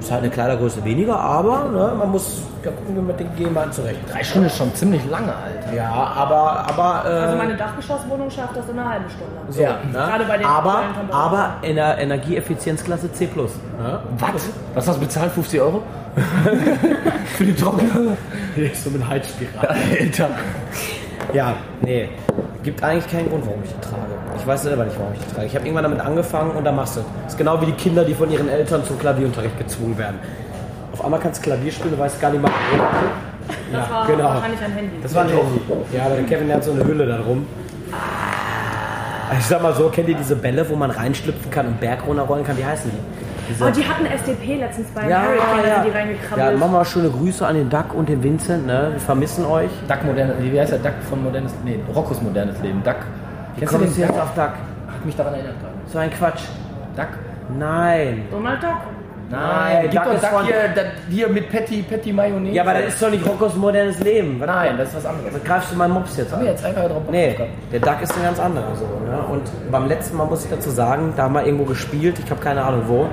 Ist 0.00 0.10
halt 0.10 0.22
eine 0.22 0.30
Kleidergröße 0.32 0.84
weniger, 0.84 1.16
aber 1.18 1.68
ne, 1.70 1.92
man 1.96 2.10
muss 2.10 2.42
ja 2.64 2.72
gucken, 2.72 2.88
wie 2.88 2.98
man 2.98 3.06
mit 3.06 3.20
den 3.20 3.36
Gegenbeinen 3.36 3.70
zurecht. 3.72 4.00
Drei 4.12 4.24
Stunden 4.24 4.48
ist 4.48 4.56
schon 4.56 4.74
ziemlich 4.74 5.00
lange, 5.08 5.32
Alter. 5.32 5.72
Ja, 5.76 5.90
aber, 5.92 6.66
aber, 6.68 7.08
äh, 7.08 7.12
Also 7.20 7.36
meine 7.38 7.56
Dachgeschosswohnung 7.56 8.28
schafft 8.28 8.56
das 8.56 8.68
in 8.68 8.78
einer 8.78 8.88
halben 8.90 9.04
Stunde. 9.08 9.32
so, 9.50 9.62
Ja, 9.62 9.76
ne? 9.84 9.92
gerade 9.92 10.24
bei 10.24 10.38
den 10.38 10.46
aber, 10.46 10.82
aber 11.12 11.50
in 11.62 11.76
der 11.76 11.98
Energieeffizienzklasse 11.98 13.12
C+. 13.12 13.26
Ne? 13.26 14.00
Was? 14.18 14.48
Was 14.74 14.88
hast 14.88 14.96
du 14.96 15.00
bezahlt? 15.02 15.30
50 15.32 15.60
Euro? 15.60 15.82
Für 17.36 17.44
die 17.44 17.54
Trockner? 17.54 17.88
So 18.74 18.90
mit 18.90 19.08
Heizspirale. 19.08 19.68
Alter. 19.70 20.28
Ja, 21.32 21.54
nee. 21.80 22.08
Gibt 22.62 22.82
eigentlich 22.82 23.10
keinen 23.10 23.28
Grund, 23.28 23.44
warum 23.46 23.62
ich 23.64 23.70
die 23.70 23.80
trage. 23.80 24.12
Ich 24.38 24.46
weiß 24.46 24.62
selber 24.62 24.84
nicht, 24.84 24.96
warum 24.98 25.12
ich 25.14 25.20
die 25.20 25.34
trage. 25.34 25.46
Ich 25.46 25.54
habe 25.54 25.64
irgendwann 25.64 25.84
damit 25.84 26.00
angefangen 26.00 26.52
und 26.52 26.64
dann 26.64 26.76
machst 26.76 26.96
du 26.96 27.00
es. 27.00 27.06
Das 27.24 27.32
ist 27.32 27.38
genau 27.38 27.60
wie 27.60 27.66
die 27.66 27.72
Kinder, 27.72 28.04
die 28.04 28.14
von 28.14 28.30
ihren 28.30 28.48
Eltern 28.48 28.84
zum 28.84 28.98
Klavierunterricht 28.98 29.58
gezwungen 29.58 29.98
werden. 29.98 30.18
Auf 30.92 31.04
einmal 31.04 31.20
kannst 31.20 31.40
du 31.40 31.50
Klavier 31.50 31.72
spielen, 31.72 31.94
du 31.94 31.98
weißt 31.98 32.20
gar 32.20 32.30
nicht 32.30 32.42
mal 32.42 32.50
warum. 32.70 32.86
Das 33.72 33.90
war 33.90 34.06
genau. 34.06 34.24
wahrscheinlich 34.24 34.60
ein 34.60 34.72
Handy. 34.72 34.96
Das 35.02 35.14
war 35.14 35.22
ein 35.22 35.28
Handy. 35.30 35.60
Ja, 35.92 36.06
aber 36.06 36.14
der 36.16 36.24
Kevin 36.24 36.52
hat 36.52 36.64
so 36.64 36.72
eine 36.72 36.84
Hülle 36.84 37.06
da 37.06 37.18
drum. 37.18 37.46
Ich 39.38 39.46
sag 39.46 39.62
mal 39.62 39.74
so, 39.74 39.88
kennt 39.88 40.08
ihr 40.08 40.14
diese 40.14 40.36
Bälle, 40.36 40.68
wo 40.68 40.76
man 40.76 40.90
reinschlüpfen 40.90 41.50
kann 41.50 41.66
und 41.66 41.80
Berg 41.80 42.06
runterrollen 42.06 42.44
kann? 42.44 42.56
Wie 42.58 42.64
heißen 42.64 42.90
die? 42.90 43.31
Diese 43.52 43.64
Oh, 43.64 43.70
die 43.70 43.84
hatten 43.84 44.06
SDP 44.06 44.56
letztens 44.58 44.88
bei 44.88 45.08
ja, 45.08 45.22
Hurricane, 45.22 45.66
ja. 45.66 45.74
sind 45.74 45.84
die 45.84 45.88
ja, 45.90 45.94
reingekrabbelt. 45.94 46.58
machen 46.58 46.72
wir 46.72 46.84
schöne 46.84 47.10
Grüße 47.10 47.46
an 47.46 47.54
den 47.54 47.70
Duck 47.70 47.94
und 47.94 48.08
den 48.08 48.22
Vincent, 48.22 48.66
ne? 48.66 48.88
Wir 48.92 49.00
vermissen 49.00 49.44
euch. 49.44 49.70
Duck 49.88 50.04
moderne, 50.04 50.34
wie 50.40 50.60
heißt 50.60 50.72
der 50.72 50.78
Duck 50.78 50.94
von 51.08 51.22
modernes, 51.22 51.52
nee, 51.64 51.78
Roccos 51.94 52.20
modernes 52.22 52.60
Leben. 52.62 52.82
Duck. 52.82 52.96
Wie 53.54 53.60
Kennst 53.60 53.74
du 53.74 53.78
kommst 53.78 53.96
du 53.96 54.00
jetzt 54.00 54.18
auf 54.20 54.34
Duck? 54.34 54.52
Hat 54.92 55.04
mich 55.04 55.16
daran 55.16 55.34
erinnert 55.34 55.54
gerade. 55.60 55.74
So 55.86 55.98
ein 55.98 56.10
Quatsch. 56.10 56.42
Duck? 56.96 57.08
Nein. 57.58 58.22
Donald 58.30 58.62
Duck? 58.62 58.70
Nein, 59.32 59.88
Gib 59.90 60.04
Duck 60.04 60.18
von- 60.18 60.44
hier, 60.44 60.54
da, 60.74 60.82
hier 61.08 61.28
mit 61.28 61.50
Patty, 61.50 61.82
Patty 61.82 62.12
Mayonnaise. 62.12 62.54
Ja, 62.54 62.62
aber 62.62 62.74
das 62.74 62.88
ist 62.94 63.02
doch 63.02 63.10
nicht 63.10 63.26
Roccos 63.26 63.54
modernes 63.56 63.98
Leben. 64.00 64.38
Was, 64.38 64.46
Nein, 64.46 64.76
das 64.76 64.88
ist 64.90 64.96
was 64.96 65.06
anderes. 65.06 65.32
was 65.34 65.42
greifst 65.44 65.72
du 65.72 65.76
meinen 65.76 65.94
Mops 65.94 66.16
jetzt 66.16 66.30
Haben 66.32 66.38
an? 66.40 66.44
wir 66.44 66.52
jetzt 66.52 66.64
einfach 66.64 66.82
drauf 66.88 67.02
Nee, 67.10 67.36
der 67.72 67.80
Duck 67.80 67.96
ist 68.02 68.14
ein 68.16 68.22
ganz 68.22 68.38
anderer 68.38 68.74
so. 68.76 68.84
Ne? 68.84 69.18
Und 69.30 69.42
beim 69.70 69.88
letzten 69.88 70.16
Mal 70.18 70.26
muss 70.26 70.44
ich 70.44 70.50
dazu 70.50 70.70
sagen, 70.70 71.14
da 71.16 71.24
haben 71.24 71.32
wir 71.34 71.44
irgendwo 71.46 71.64
gespielt, 71.64 72.18
ich 72.22 72.30
habe 72.30 72.40
keine 72.40 72.62
Ahnung 72.62 72.82
wo. 72.86 73.06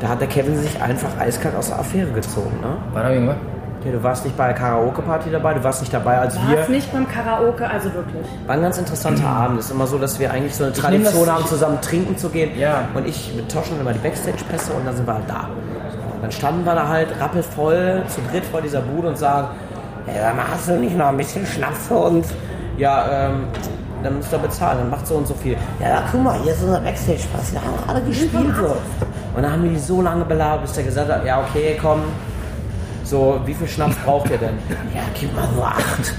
Da 0.00 0.08
hat 0.08 0.20
der 0.20 0.28
Kevin 0.28 0.56
sich 0.56 0.82
einfach 0.82 1.08
eiskalt 1.18 1.54
aus 1.56 1.68
der 1.68 1.78
Affäre 1.78 2.10
gezogen. 2.10 2.58
Ne? 2.60 2.76
Wann 2.92 3.04
hab 3.04 3.10
ich 3.12 3.18
gemacht? 3.18 3.36
Ja, 3.84 3.92
du 3.92 4.02
warst 4.02 4.24
nicht 4.24 4.34
bei 4.36 4.46
der 4.46 4.54
Karaoke-Party 4.54 5.30
dabei, 5.30 5.52
du 5.52 5.62
warst 5.62 5.82
nicht 5.82 5.92
dabei, 5.92 6.18
als 6.18 6.36
War 6.36 6.48
wir. 6.48 6.58
es 6.60 6.68
nicht 6.70 6.90
beim 6.90 7.06
Karaoke, 7.06 7.68
also 7.68 7.92
wirklich. 7.92 8.24
War 8.46 8.54
ein 8.54 8.62
ganz 8.62 8.78
interessanter 8.78 9.28
Abend. 9.28 9.58
Es 9.58 9.66
ist 9.66 9.72
immer 9.72 9.86
so, 9.86 9.98
dass 9.98 10.18
wir 10.18 10.32
eigentlich 10.32 10.54
so 10.54 10.64
eine 10.64 10.72
Tradition 10.72 11.30
haben, 11.30 11.44
zusammen 11.46 11.78
trinken 11.82 12.16
zu 12.16 12.30
gehen. 12.30 12.58
Ja. 12.58 12.88
Und 12.94 13.06
ich 13.06 13.34
mit 13.36 13.52
Toschen 13.52 13.78
immer 13.78 13.92
die 13.92 13.98
Backstage-Pässe 13.98 14.72
und 14.72 14.86
dann 14.86 14.96
sind 14.96 15.06
wir 15.06 15.12
halt 15.12 15.28
da. 15.28 15.48
Und 16.14 16.22
dann 16.22 16.32
standen 16.32 16.64
wir 16.64 16.74
da 16.74 16.88
halt 16.88 17.08
rappelvoll 17.20 18.02
zu 18.08 18.22
dritt 18.30 18.46
vor 18.46 18.62
dieser 18.62 18.80
Bude 18.80 19.08
und 19.08 19.18
sagen, 19.18 19.48
ey, 20.06 20.14
hast 20.50 20.68
du 20.68 20.76
nicht 20.76 20.96
noch 20.96 21.08
ein 21.08 21.18
bisschen 21.18 21.44
Schnaps 21.44 21.86
für 21.88 21.96
uns? 21.96 22.28
Ja, 22.78 23.28
ähm, 23.28 23.48
dann 24.02 24.16
müsst 24.16 24.32
ihr 24.32 24.38
bezahlen, 24.38 24.78
dann 24.78 24.90
macht 24.90 25.06
so 25.06 25.16
und 25.16 25.26
so 25.26 25.34
viel. 25.34 25.58
Ja, 25.78 25.88
ja 25.88 26.02
guck 26.10 26.22
mal, 26.22 26.38
hier 26.42 26.52
ist 26.52 26.62
unser 26.62 26.80
Backstage-Pass, 26.80 27.52
wir 27.52 27.60
haben 27.60 27.76
gerade 27.86 28.00
gespielt 28.00 28.54
so. 28.56 28.76
Und 29.36 29.42
dann 29.42 29.52
haben 29.52 29.62
wir 29.62 29.70
die 29.70 29.78
so 29.78 30.00
lange 30.00 30.24
belabert, 30.24 30.62
bis 30.62 30.72
der 30.72 30.84
gesagt 30.84 31.10
hat, 31.10 31.24
ja 31.26 31.40
okay, 31.40 31.76
komm, 31.80 32.00
so, 33.04 33.40
wie 33.44 33.54
viel 33.54 33.68
Schnaps 33.68 33.96
braucht 34.04 34.30
ihr 34.30 34.38
denn? 34.38 34.58
Ja, 34.94 35.00
gib 35.18 35.34
mal 35.34 35.46
so 35.54 35.62
acht. 35.62 36.14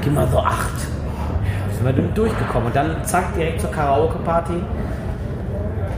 Gib 0.00 0.14
mal 0.14 0.26
so 0.28 0.38
acht. 0.38 0.72
Ja, 0.74 1.74
sind 1.74 1.96
wir 1.96 2.02
durchgekommen. 2.14 2.66
Und 2.68 2.76
dann 2.76 3.04
zack, 3.04 3.34
direkt 3.34 3.60
zur 3.60 3.70
Karaoke-Party. 3.70 4.54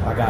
War 0.05 0.15
geil. 0.15 0.29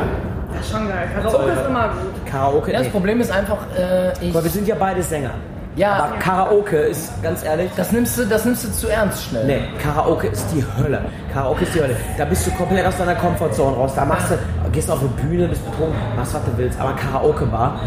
Das 0.52 0.66
ist 0.66 0.72
schon 0.72 0.88
geil. 0.88 1.08
Karaoke 1.14 1.50
ist 1.52 1.66
immer 1.66 1.88
gut. 1.88 2.26
Karaoke, 2.30 2.72
Ja, 2.72 2.78
das. 2.80 2.88
Problem 2.88 3.20
ist 3.20 3.30
einfach, 3.30 3.58
äh, 3.78 4.12
ich, 4.20 4.30
Aber 4.34 4.44
wir 4.44 4.50
sind 4.50 4.66
ja 4.68 4.74
beide 4.78 5.02
Sänger. 5.02 5.30
ja, 5.76 5.92
Aber 5.94 6.16
Karaoke 6.18 6.76
ist, 6.76 7.22
ganz 7.22 7.44
ehrlich, 7.44 7.70
das 7.76 7.92
nimmst 7.92 8.18
du, 8.18 8.26
das 8.26 8.44
nimmst 8.44 8.64
du 8.64 8.72
zu 8.72 8.88
ernst 8.88 9.24
schnell. 9.24 9.46
Nee, 9.46 9.60
Karaoke 9.82 10.26
ist 10.26 10.46
die 10.52 10.64
Hölle. 10.76 11.00
Karaoke 11.32 11.64
ist 11.64 11.74
die 11.74 11.80
Hölle. 11.80 11.96
Da 12.18 12.24
bist 12.24 12.46
du 12.46 12.50
komplett 12.50 12.84
aus 12.86 12.96
deiner 12.98 13.14
Komfortzone 13.14 13.76
raus. 13.76 13.92
Da 13.94 14.04
machst 14.04 14.30
du, 14.32 14.34
gehst 14.72 14.90
auf 14.90 14.98
eine 15.00 15.08
Bühne, 15.08 15.46
bist 15.48 15.64
betrunken, 15.70 15.96
machst 16.16 16.34
was 16.34 16.44
du 16.44 16.50
willst. 16.56 16.78
Aber 16.80 16.92
Karaoke-Bar, 16.94 17.80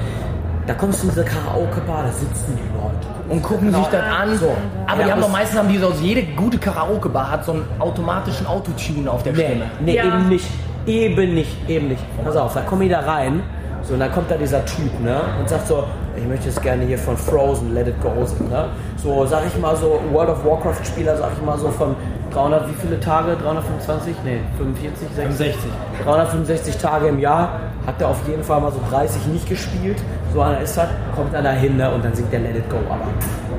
da 0.67 0.73
kommst 0.73 0.99
du 1.03 1.07
in 1.07 1.09
diese 1.13 1.25
Karaoke-Bar, 1.25 2.03
da 2.03 2.11
sitzen 2.11 2.57
die 2.57 2.77
Leute. 2.77 3.07
Und 3.29 3.41
gucken 3.43 3.73
sich 3.73 3.85
das 3.87 4.01
an. 4.03 4.37
So. 4.37 4.51
Aber 4.87 4.99
Ja, 5.01 5.05
die 5.07 5.11
haben 5.11 5.21
doch 5.21 5.31
meistens 5.31 5.57
haben 5.59 5.69
die 5.69 5.77
so, 5.77 5.91
jede 6.01 6.23
gute 6.35 6.57
Karaoke-Bar 6.57 7.31
hat 7.31 7.45
so 7.45 7.53
einen 7.53 7.65
automatischen 7.79 8.47
Autotune 8.47 9.09
auf 9.11 9.23
der 9.23 9.33
Nee, 9.33 9.45
Stimme. 9.45 9.65
nee 9.81 9.95
Ja. 9.95 10.05
eben 10.05 10.29
nicht. 10.29 10.45
Eben 10.85 11.33
nicht, 11.33 11.69
eben 11.69 11.87
nicht. 11.89 12.01
Pass 12.23 12.35
auf, 12.35 12.53
da 12.53 12.61
komme 12.61 12.83
ich 12.85 12.91
da 12.91 12.99
rein. 12.99 13.41
So, 13.83 13.93
und 13.93 13.99
dann 13.99 14.11
kommt 14.11 14.29
da 14.31 14.35
dieser 14.35 14.63
Typ, 14.65 14.97
ne? 15.01 15.21
Und 15.39 15.47
sagt 15.49 15.67
so, 15.67 15.83
ich 16.15 16.25
möchte 16.25 16.45
jetzt 16.47 16.61
gerne 16.61 16.83
hier 16.85 16.97
von 16.97 17.17
Frozen, 17.17 17.73
Let 17.73 17.87
It 17.87 18.01
Go 18.01 18.09
singen, 18.25 18.49
ne? 18.49 18.65
So, 18.97 19.25
sag 19.25 19.43
ich 19.47 19.59
mal 19.61 19.75
so, 19.75 19.99
World 20.11 20.29
of 20.29 20.45
Warcraft-Spieler, 20.45 21.17
sag 21.17 21.31
ich 21.37 21.45
mal 21.45 21.57
so 21.57 21.69
von 21.69 21.95
300, 22.33 22.67
wie 22.69 22.73
viele 22.81 22.99
Tage? 22.99 23.35
325? 23.43 24.15
Nee, 24.25 24.39
45, 24.57 25.07
60? 25.15 25.55
365 26.03 26.77
Tage 26.77 27.07
im 27.07 27.19
Jahr. 27.19 27.59
Hat 27.85 28.01
er 28.01 28.09
auf 28.09 28.27
jeden 28.27 28.43
Fall 28.43 28.61
mal 28.61 28.71
so 28.71 28.79
30 28.89 29.25
nicht 29.27 29.47
gespielt. 29.47 29.97
So 30.33 30.41
einer 30.41 30.61
ist 30.61 30.77
das, 30.77 30.87
kommt 31.15 31.35
einer 31.35 31.51
hin, 31.51 31.77
ne? 31.77 31.91
Und 31.93 32.03
dann 32.03 32.13
singt 32.13 32.31
der 32.31 32.39
Let 32.39 32.55
It 32.57 32.69
Go. 32.69 32.77
Aber 32.89 32.99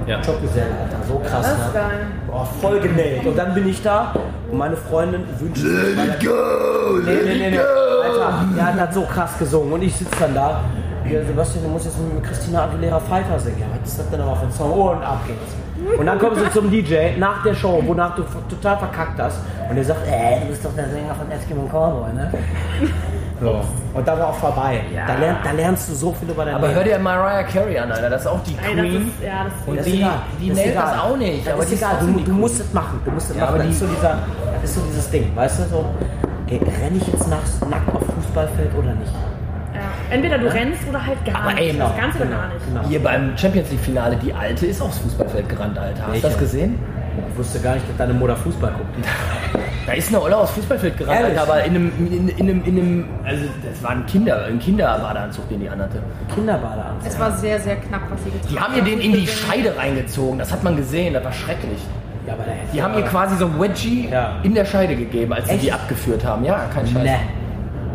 Ja. 0.06 0.20
Jobgeselle, 0.20 0.66
Alter, 0.82 1.06
so 1.06 1.18
krass, 1.18 1.46
Das 1.46 1.74
ne? 1.74 1.80
Boah, 2.26 2.46
voll 2.60 2.80
genäht. 2.80 3.24
Und 3.24 3.38
dann 3.38 3.54
bin 3.54 3.68
ich 3.68 3.82
da 3.82 4.12
und 4.50 4.58
meine 4.58 4.76
Freundin 4.76 5.22
wünscht 5.38 5.62
sich. 5.62 5.96
Let 5.96 6.20
it 6.20 6.26
go! 6.26 6.32
Nee, 7.04 7.12
nee, 7.24 7.34
nee, 7.38 7.50
nee. 7.50 7.58
Alter, 7.58 8.44
der 8.56 8.80
hat 8.82 8.94
so 8.94 9.02
krass 9.02 9.38
gesungen. 9.38 9.72
Und 9.72 9.82
ich 9.82 9.94
sitze 9.94 10.14
dann 10.20 10.34
da. 10.34 10.60
Ja, 11.08 11.22
Sebastian, 11.22 11.64
du 11.64 11.70
musst 11.70 11.84
jetzt 11.84 11.98
mit 11.98 12.24
Christina 12.24 12.64
Aguilera 12.64 12.98
Fighter 12.98 13.38
singen. 13.38 13.58
Ja, 13.60 13.66
was 13.78 13.90
ist 13.90 13.98
das 13.98 14.10
denn 14.10 14.20
nochmal 14.20 14.36
für 14.36 14.46
ein 14.46 14.52
Song? 14.52 14.72
Oh, 14.72 14.90
und 14.90 15.02
ab 15.02 15.20
geht's. 15.26 15.63
Und 15.98 16.06
dann 16.06 16.18
kommst 16.18 16.40
du 16.44 16.50
zum 16.50 16.70
DJ 16.70 17.16
nach 17.18 17.42
der 17.42 17.54
Show, 17.54 17.82
wonach 17.86 18.14
du 18.16 18.22
total 18.48 18.78
verkackt 18.78 19.20
hast. 19.20 19.38
Und 19.68 19.76
der 19.76 19.84
sagt, 19.84 20.06
äh, 20.06 20.40
du 20.40 20.46
bist 20.48 20.64
doch 20.64 20.74
der 20.74 20.88
Sänger 20.88 21.14
von 21.14 21.30
Eskimo 21.30 21.62
Cowboy, 21.66 22.12
ne? 22.14 22.32
So. 23.40 23.60
Und 23.94 24.06
da 24.08 24.18
war 24.18 24.28
auch 24.28 24.34
vorbei. 24.34 24.80
Da, 25.06 25.14
lern, 25.16 25.36
da 25.42 25.50
lernst 25.52 25.88
du 25.90 25.94
so 25.94 26.12
viel 26.12 26.30
über 26.30 26.44
dein 26.44 26.54
Aber 26.54 26.66
Leben. 26.68 26.76
hör 26.78 26.84
dir 26.84 26.98
Mariah 26.98 27.42
Carey 27.42 27.78
an, 27.78 27.90
Alter. 27.92 28.10
Das 28.10 28.22
ist 28.22 28.26
auch 28.26 28.42
die 28.44 28.52
Ey, 28.52 28.76
das 28.76 28.84
Queen. 28.84 29.08
ist, 29.08 29.24
ja, 29.24 29.44
das 29.44 29.52
Und 29.68 29.86
die, 29.86 29.96
egal. 29.98 30.10
die 30.40 30.48
Das 30.50 30.58
ist 30.58 30.64
nailt 30.64 30.76
das 30.76 31.00
auch 31.00 31.16
nicht. 31.16 31.46
Das 31.46 31.52
aber 31.54 31.62
ist 31.62 31.70
die 31.72 31.74
egal, 31.76 31.96
du, 32.00 32.06
die 32.06 32.24
du 32.24 32.32
musst 32.32 32.60
es 32.60 32.72
machen. 32.72 33.00
Du 33.04 33.10
musst 33.10 33.30
es 33.30 33.36
Ja, 33.36 33.42
machen. 33.42 33.54
aber 33.54 33.58
Das 33.58 33.66
die- 33.66 33.72
ist, 33.72 33.80
so 33.80 33.86
dieser, 33.86 34.18
das 34.62 34.70
ist 34.70 34.74
so 34.76 34.80
dieses 34.88 35.10
Ding, 35.10 35.32
weißt 35.36 35.58
du? 35.58 35.62
So, 35.64 35.84
ey, 36.48 36.58
renne 36.58 36.96
ich 36.96 37.06
jetzt 37.08 37.28
nachts 37.28 37.60
nackt 37.68 37.94
auf 37.94 38.02
Fußballfeld 38.14 38.70
oder 38.78 38.94
nicht? 38.94 39.12
Ja. 39.74 39.80
Entweder 40.14 40.38
du 40.38 40.52
rennst 40.52 40.88
oder 40.88 41.04
halt 41.04 41.24
gar 41.24 41.36
Aber 41.42 41.52
nicht. 41.54 41.60
ey, 41.62 41.66
das 41.68 41.76
genau, 41.76 42.00
Ganze 42.00 42.18
oder 42.18 42.26
genau, 42.26 42.38
gar 42.38 42.48
nicht. 42.54 42.66
genau. 42.66 42.88
Hier 42.88 43.02
beim 43.02 43.36
Champions 43.38 43.70
League 43.70 43.80
Finale, 43.80 44.16
die 44.16 44.32
Alte 44.32 44.66
ist 44.66 44.80
aufs 44.80 44.98
Fußballfeld 44.98 45.48
gerannt, 45.48 45.78
Alter. 45.78 46.06
Hast 46.06 46.16
du 46.16 46.20
das 46.28 46.38
gesehen? 46.38 46.78
Ich 47.30 47.38
wusste 47.38 47.60
gar 47.60 47.74
nicht, 47.74 47.88
dass 47.88 47.96
deine 47.96 48.14
Mutter 48.14 48.36
Fußball 48.36 48.72
guckt. 48.72 49.08
Da 49.86 49.92
ist 49.92 50.08
eine 50.08 50.22
Olle 50.22 50.34
aufs 50.38 50.52
Fußballfeld 50.52 50.96
gerannt? 50.96 51.24
Alter, 51.24 51.42
aber 51.42 51.62
in 51.62 51.74
einem, 51.74 51.92
in, 52.10 52.28
in 52.30 52.48
einem, 52.48 52.64
in 52.64 52.78
einem, 52.78 53.04
also 53.22 53.44
das 53.70 53.82
war 53.82 53.90
ein 53.90 54.06
Kinder, 54.06 54.46
ein 54.46 54.58
Kinderbadeanzug, 54.58 55.46
den 55.50 55.60
die 55.60 55.68
anhatte. 55.68 56.00
Kinderbadeanzug. 56.34 57.06
Es 57.06 57.18
war 57.20 57.32
sehr, 57.32 57.60
sehr 57.60 57.76
knapp, 57.76 58.00
was 58.08 58.24
sie 58.24 58.30
getan 58.30 58.48
Die 58.50 58.58
haben 58.58 58.74
ihr 58.76 58.82
den 58.82 59.00
in 59.00 59.12
die 59.12 59.26
Scheide 59.26 59.76
reingezogen, 59.76 60.38
das 60.38 60.50
hat 60.52 60.62
man 60.64 60.74
gesehen, 60.76 61.12
das 61.12 61.22
war 61.22 61.34
schrecklich. 61.34 61.80
Ja, 62.26 62.32
aber 62.32 62.44
hätte 62.44 62.72
Die 62.72 62.82
haben 62.82 62.94
ihr 62.94 63.02
quasi 63.02 63.36
so 63.36 63.44
ein 63.44 63.60
Wedgie 63.60 64.08
Ja. 64.10 64.36
in 64.42 64.54
der 64.54 64.64
Scheide 64.64 64.96
gegeben, 64.96 65.34
als 65.34 65.48
sie 65.48 65.54
Echt? 65.56 65.64
die 65.64 65.72
abgeführt 65.72 66.24
haben. 66.24 66.46
Ja, 66.46 66.62
kein 66.72 66.86
Scheiß. 66.86 67.02
Ne. 67.04 67.18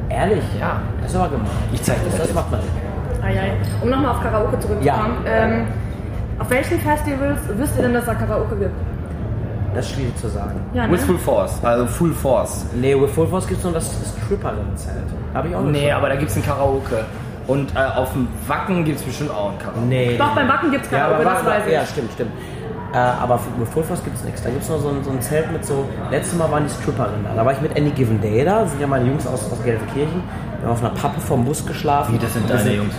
Ehrlich? 0.10 0.44
Ja. 0.60 0.82
Das 1.02 1.12
ist 1.12 1.18
aber 1.18 1.30
gemein. 1.30 1.48
Ich 1.72 1.82
zeig 1.84 1.98
dir 2.04 2.10
das. 2.10 2.20
das 2.28 2.34
macht 2.34 2.52
man 2.52 2.60
nicht. 2.62 2.72
Um 3.82 3.90
nochmal 3.90 4.12
auf 4.12 4.22
Karaoke 4.22 4.60
zurückzukommen. 4.60 5.18
Ähm, 5.28 5.68
auf 6.40 6.50
welchen 6.50 6.80
Festivals 6.80 7.40
wisst 7.58 7.76
ihr 7.78 7.84
denn, 7.84 7.94
dass 7.94 8.04
es 8.04 8.08
da 8.10 8.16
Karaoke 8.16 8.56
gibt? 8.56 8.72
Das 9.76 9.86
ist 9.86 9.92
schwierig 9.94 10.16
zu 10.18 10.28
sagen. 10.30 10.60
Ja, 10.74 10.88
ne? 10.88 10.94
With 10.94 11.04
Full 11.04 11.18
Force, 11.20 11.64
also 11.64 11.86
Full 11.86 12.14
Force. 12.14 12.66
Nee, 12.74 13.00
with 13.00 13.12
Full 13.12 13.28
Force 13.28 13.46
gibt 13.48 13.60
es 13.60 13.64
nur 13.64 13.74
das 13.74 13.92
Stripperinnenzelt. 14.26 14.96
Habe 15.34 15.48
ich 15.50 15.56
auch 15.56 15.62
nicht. 15.62 15.80
Nee, 15.82 15.92
aber 15.92 16.10
da 16.10 16.16
gibt's 16.16 16.36
ein 16.36 16.44
Karaoke. 16.44 17.06
Und 17.46 17.76
äh, 17.76 17.80
auf 17.80 18.14
dem 18.14 18.28
Wacken 18.48 18.84
gibt's 18.86 19.04
bestimmt 19.04 19.32
auch 19.32 19.52
ein 19.52 19.60
Karaoke. 19.60 19.86
Nee. 19.86 20.18
Doch, 20.18 20.34
beim 20.34 20.48
Wacken 20.48 20.72
gibt 20.72 20.86
es 20.86 20.92
Ja, 20.92 21.00
Karaoke, 21.00 21.22
aber 21.30 21.36
das 21.36 21.46
weiß 21.46 21.64
ich. 21.68 21.74
ja, 21.74 21.86
stimmt, 21.86 22.12
stimmt. 22.14 22.32
Äh, 22.94 22.98
aber 22.98 23.38
für- 23.38 23.84
Force 23.84 24.04
gibt 24.04 24.18
es 24.18 24.24
nichts. 24.24 24.42
Da 24.42 24.50
gibt 24.50 24.64
es 24.64 24.70
nur 24.70 24.80
so 24.80 24.90
ein, 24.90 25.04
so 25.04 25.12
ein 25.12 25.22
Zelt 25.22 25.52
mit 25.52 25.64
so. 25.66 25.86
Letztes 26.10 26.38
Mal 26.38 26.50
waren 26.52 26.64
die 26.66 26.72
Stripperinnen 26.72 27.24
da. 27.24 27.36
Da 27.36 27.46
war 27.46 27.54
ich 27.54 27.62
mit 27.62 27.78
Any 27.78 27.92
Given 27.92 28.20
Day 28.20 28.44
da. 28.44 28.62
Das 28.62 28.72
sind 28.72 28.82
ja 28.82 28.88
meine 28.88 29.06
Jungs 29.08 29.28
aus, 29.28 29.52
aus 29.52 29.64
Gelsenkirchen. 29.64 30.24
Wir 30.60 30.68
haben 30.68 30.74
auf 30.74 30.84
einer 30.84 30.94
Pappe 30.94 31.22
vom 31.22 31.46
Bus 31.46 31.66
geschlafen. 31.66 32.16
Wie, 32.16 32.18
das 32.18 32.34
sind 32.34 32.50
deine 32.50 32.74
Jungs? 32.74 32.94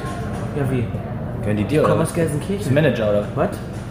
Ja, 0.57 0.71
wie? 0.71 0.87
Können 1.45 1.57
die 1.57 1.65
dir 1.65 1.83
Komm 1.83 1.93
oder 1.93 2.03
aus 2.03 2.09
was? 2.09 2.15
Gelsenkirchen. 2.15 2.73
Manager 2.75 3.11
oder? 3.11 3.25
Was? 3.35 3.49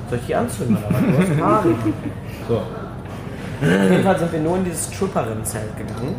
Soll 0.09 0.19
ich 0.19 0.25
die 0.25 0.35
anzünden 0.35 0.77
oder 0.77 0.95
was? 0.95 1.27
Du 1.27 1.31
hast 1.33 1.41
Haare. 1.41 1.69
so. 2.47 2.55
Auf 2.55 3.91
jeden 3.91 4.03
Fall 4.03 4.19
sind 4.19 4.31
wir 4.31 4.39
nur 4.39 4.55
in 4.57 4.63
dieses 4.63 4.93
Stripperinnenzelt 4.93 5.75
gegangen, 5.77 6.15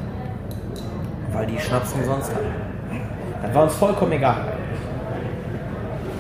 weil 1.33 1.47
die 1.47 1.59
Schnaps 1.59 1.93
umsonst 1.95 2.31
hatten. 2.35 2.45
Das 3.43 3.55
war 3.55 3.63
uns 3.63 3.75
vollkommen 3.75 4.13
egal. 4.13 4.37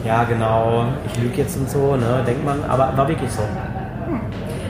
Ja, 0.04 0.24
genau. 0.24 0.84
Ich 1.06 1.20
lüge 1.22 1.36
jetzt 1.38 1.56
und 1.56 1.68
so, 1.70 1.96
ne? 1.96 2.22
Denkt 2.26 2.44
man, 2.44 2.58
aber 2.68 2.92
war 2.96 3.08
wirklich 3.08 3.30
so. 3.30 3.42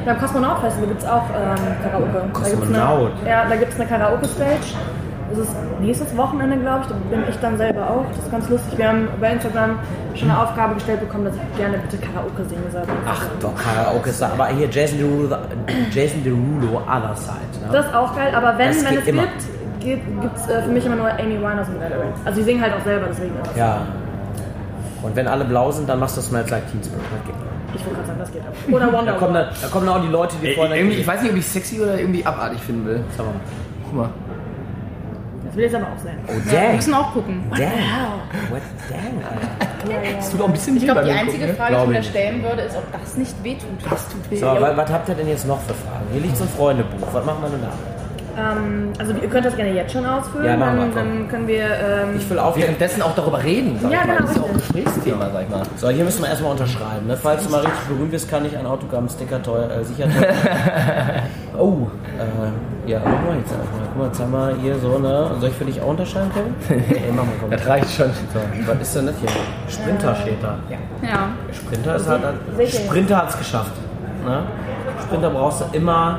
Beim 0.05 0.19
Kosmonaut 0.19 0.59
Festival 0.61 0.89
gibt 0.89 1.03
es 1.03 1.09
auch 1.09 1.23
ähm, 1.37 1.57
Karaoke. 1.85 2.73
Da? 2.73 2.89
Eine, 2.89 3.29
ja, 3.29 3.45
da 3.49 3.57
gibt 3.57 3.73
es 3.73 3.79
eine 3.81 3.89
Karaoke-Stage. 3.89 4.75
Das 5.31 5.39
ist 5.39 5.55
nächstes 5.81 6.17
Wochenende, 6.17 6.57
glaube 6.57 6.81
ich. 6.83 6.89
Da 6.89 6.95
bin 7.11 7.25
ich 7.29 7.37
dann 7.39 7.57
selber 7.57 7.83
auch. 7.89 8.05
Das 8.09 8.25
ist 8.25 8.31
ganz 8.33 8.49
lustig. 8.49 8.77
Wir 8.79 8.89
haben 8.89 9.09
bei 9.21 9.31
Instagram 9.33 9.79
schon 10.15 10.29
eine 10.31 10.41
Aufgabe 10.43 10.75
gestellt 10.75 11.01
bekommen, 11.01 11.27
dass 11.27 11.35
ich 11.37 11.57
gerne 11.59 11.79
bitte 11.79 11.99
Karaoke 11.99 12.45
singe 12.49 12.69
soll. 12.73 12.83
Ach 13.07 13.23
doch, 13.41 13.55
Karaoke 13.55 14.11
ist 14.11 14.21
da. 14.21 14.31
Aber 14.33 14.49
hier 14.49 14.69
Jason 14.69 14.99
Derulo, 14.99 15.37
Jason 15.93 16.25
Derulo 16.25 16.79
Other 16.89 17.15
Side. 17.15 17.65
Ne? 17.65 17.69
Das 17.73 17.87
ist 17.87 17.95
auch 17.95 18.17
geil, 18.17 18.35
aber 18.35 18.59
wenn, 18.59 18.69
Das 18.69 18.85
wenn 18.85 18.99
es 18.99 19.07
immer. 19.07 19.23
gibt, 19.79 20.03
gibt 20.11 20.37
es 20.37 20.49
äh, 20.49 20.63
für 20.63 20.71
mich 20.71 20.85
immer 20.85 20.97
nur 20.97 21.11
Amy 21.11 21.39
Winehouse 21.39 21.69
und 21.69 21.81
Valerie. 21.81 22.09
Also 22.25 22.39
die 22.41 22.45
singen 22.45 22.63
halt 22.63 22.75
auch 22.75 22.83
selber, 22.85 23.07
deswegen. 23.11 23.35
ja. 23.55 23.83
Und 25.03 25.17
wenn 25.17 25.27
alle 25.29 25.45
blau 25.45 25.71
sind, 25.71 25.89
dann 25.89 25.99
machst 26.01 26.17
du 26.17 26.21
Smells 26.21 26.51
Like 26.51 26.71
Teen 26.71 26.83
Spirit. 26.83 27.01
Das 27.11 27.27
geht. 27.27 27.35
Ich 27.75 27.81
wollte 27.87 27.95
gerade 27.97 28.07
sagen, 28.09 28.19
das 28.19 28.33
geht 28.33 28.43
auch. 28.43 28.73
Oder 28.75 28.87
Da 28.87 28.93
Wonder 28.93 29.13
kommen, 29.15 29.35
dann, 29.35 29.49
da 29.63 29.69
kommen 29.69 29.87
dann 29.87 29.97
auch 29.97 30.03
die 30.03 30.09
Leute, 30.09 30.37
die 30.43 30.49
Ey, 30.49 30.55
vorne... 30.55 30.77
irgendwie, 30.77 30.97
ich 30.97 31.07
weiß 31.07 31.23
nicht, 31.23 31.31
ob 31.33 31.37
ich 31.39 31.47
sexy 31.47 31.81
oder 31.81 31.99
irgendwie 31.99 32.25
abartig 32.27 32.61
finden 32.61 32.87
will. 32.87 33.01
Sag 33.17 33.27
mal. 33.27 33.35
Guck 33.85 33.95
mal. 33.95 34.11
Das 35.47 35.57
will 35.57 35.65
jetzt 35.65 35.75
aber 35.75 35.87
auch 35.87 35.99
sein. 36.05 36.19
Oh, 36.29 36.33
Wir 36.51 36.61
dang. 36.61 36.77
müssen 36.77 36.95
auch 36.95 37.13
gucken. 37.13 37.43
Dang. 37.51 37.61
What 38.51 38.61
dang, 38.89 39.25
Alter. 39.25 39.49
Das 40.17 40.31
tut 40.31 40.43
auch 40.43 40.47
ein 40.47 40.53
bisschen 40.53 40.77
Ich 40.77 40.85
glaube, 40.85 41.01
die 41.03 41.09
Gucken, 41.09 41.27
einzige 41.27 41.47
ne? 41.47 41.55
Frage, 41.55 41.75
die 41.77 41.81
ich 41.83 41.89
mir 41.89 41.95
da 41.95 42.03
stellen 42.03 42.43
würde, 42.43 42.63
ist, 42.63 42.77
ob 42.77 42.93
das 42.93 43.17
nicht 43.17 43.43
wehtut. 43.43 43.69
Das 43.89 44.09
tut 44.11 44.31
weh. 44.31 44.37
So, 44.37 44.47
wa- 44.47 44.73
was 44.77 44.91
habt 44.93 45.09
ihr 45.09 45.15
denn 45.15 45.29
jetzt 45.29 45.47
noch 45.49 45.59
für 45.63 45.73
Fragen? 45.73 46.05
Hier 46.13 46.21
liegt 46.21 46.37
so 46.37 46.45
ein 46.45 46.51
Freundebuch. 46.51 47.09
Was 47.13 47.25
machen 47.25 47.39
wir 47.43 47.49
denn 47.49 47.63
da? 47.63 48.00
Ähm, 48.41 48.93
also 48.99 49.13
ihr 49.21 49.29
könnt 49.29 49.45
das 49.45 49.57
gerne 49.57 49.73
jetzt 49.73 49.93
schon 49.93 50.07
ausfüllen, 50.07 50.47
Ja, 50.47 50.57
dann, 50.57 50.95
dann 50.95 51.29
können 51.29 51.47
wir... 51.47 51.65
Ähm, 51.65 52.17
Ich 52.17 52.29
will 52.31 52.39
auf. 52.39 52.57
Währenddessen 52.57 53.03
auch 53.03 53.15
darüber 53.15 53.43
reden, 53.43 53.79
sag 53.81 53.91
Ja, 53.93 54.01
ich 54.03 54.07
mal. 54.07 54.17
genau, 54.17 54.21
Das 54.27 54.31
ist 54.31 54.37
ja 54.37 54.43
auch 54.43 54.49
ein. 54.49 54.55
Gesprächsthema, 54.57 55.31
sag 55.33 55.43
ich 55.43 55.49
mal. 55.49 55.63
So, 55.77 55.89
hier 55.91 56.05
müssen 56.05 56.23
wir 56.23 56.29
erstmal 56.31 56.53
unterschreiben. 56.53 57.07
Ne? 57.07 57.17
Falls 57.17 57.45
du 57.45 57.51
mal 57.51 57.61
richtig 57.61 57.81
berühmt 57.89 58.13
wirst, 58.13 58.31
kann 58.31 58.45
ich 58.45 58.57
ein 58.57 58.67
Autogramm-Sticker 58.67 59.43
teuer, 59.43 59.69
äh, 59.71 59.85
sicher 59.85 60.05
teuer. 60.09 60.33
Oh, 61.59 61.89
äh, 62.19 62.91
ja, 62.91 63.01
mach 63.05 63.11
mal 63.11 63.37
jetzt 63.39 63.53
einfach 63.53 63.65
mal. 63.73 63.83
Guck 63.89 63.99
mal, 63.99 64.07
jetzt 64.07 64.21
haben 64.21 64.33
wir 64.33 64.57
hier 64.63 64.79
so, 64.79 64.99
ne? 64.99 65.31
Soll 65.41 65.49
ich 65.51 65.55
für 65.57 65.65
dich 65.67 65.81
auch 65.83 65.89
unterschreiben, 65.89 66.31
Kevin? 66.33 66.55
nee, 66.89 67.01
mach 67.11 67.25
mal, 67.25 67.33
komm. 67.39 67.51
das 67.51 67.67
reicht 67.67 67.91
schon. 67.91 68.07
So, 68.33 68.41
was 68.67 68.81
ist 68.81 68.97
denn 68.97 69.07
das 69.07 69.15
hier? 69.21 69.29
Sprinter 69.69 70.15
steht 70.15 70.43
da. 70.43 70.55
Ja. 71.03 71.29
Sprinter 71.53 71.97
ist 71.97 72.09
halt. 72.09 72.23
Sicher. 72.57 72.79
Sprinter 72.85 73.17
hat 73.19 73.29
es 73.31 73.39
geschafft. 73.39 73.73
Ne? 74.25 74.43
Sprinter 75.03 75.31
brauchst 75.31 75.61
du 75.61 75.65
immer. 75.77 76.19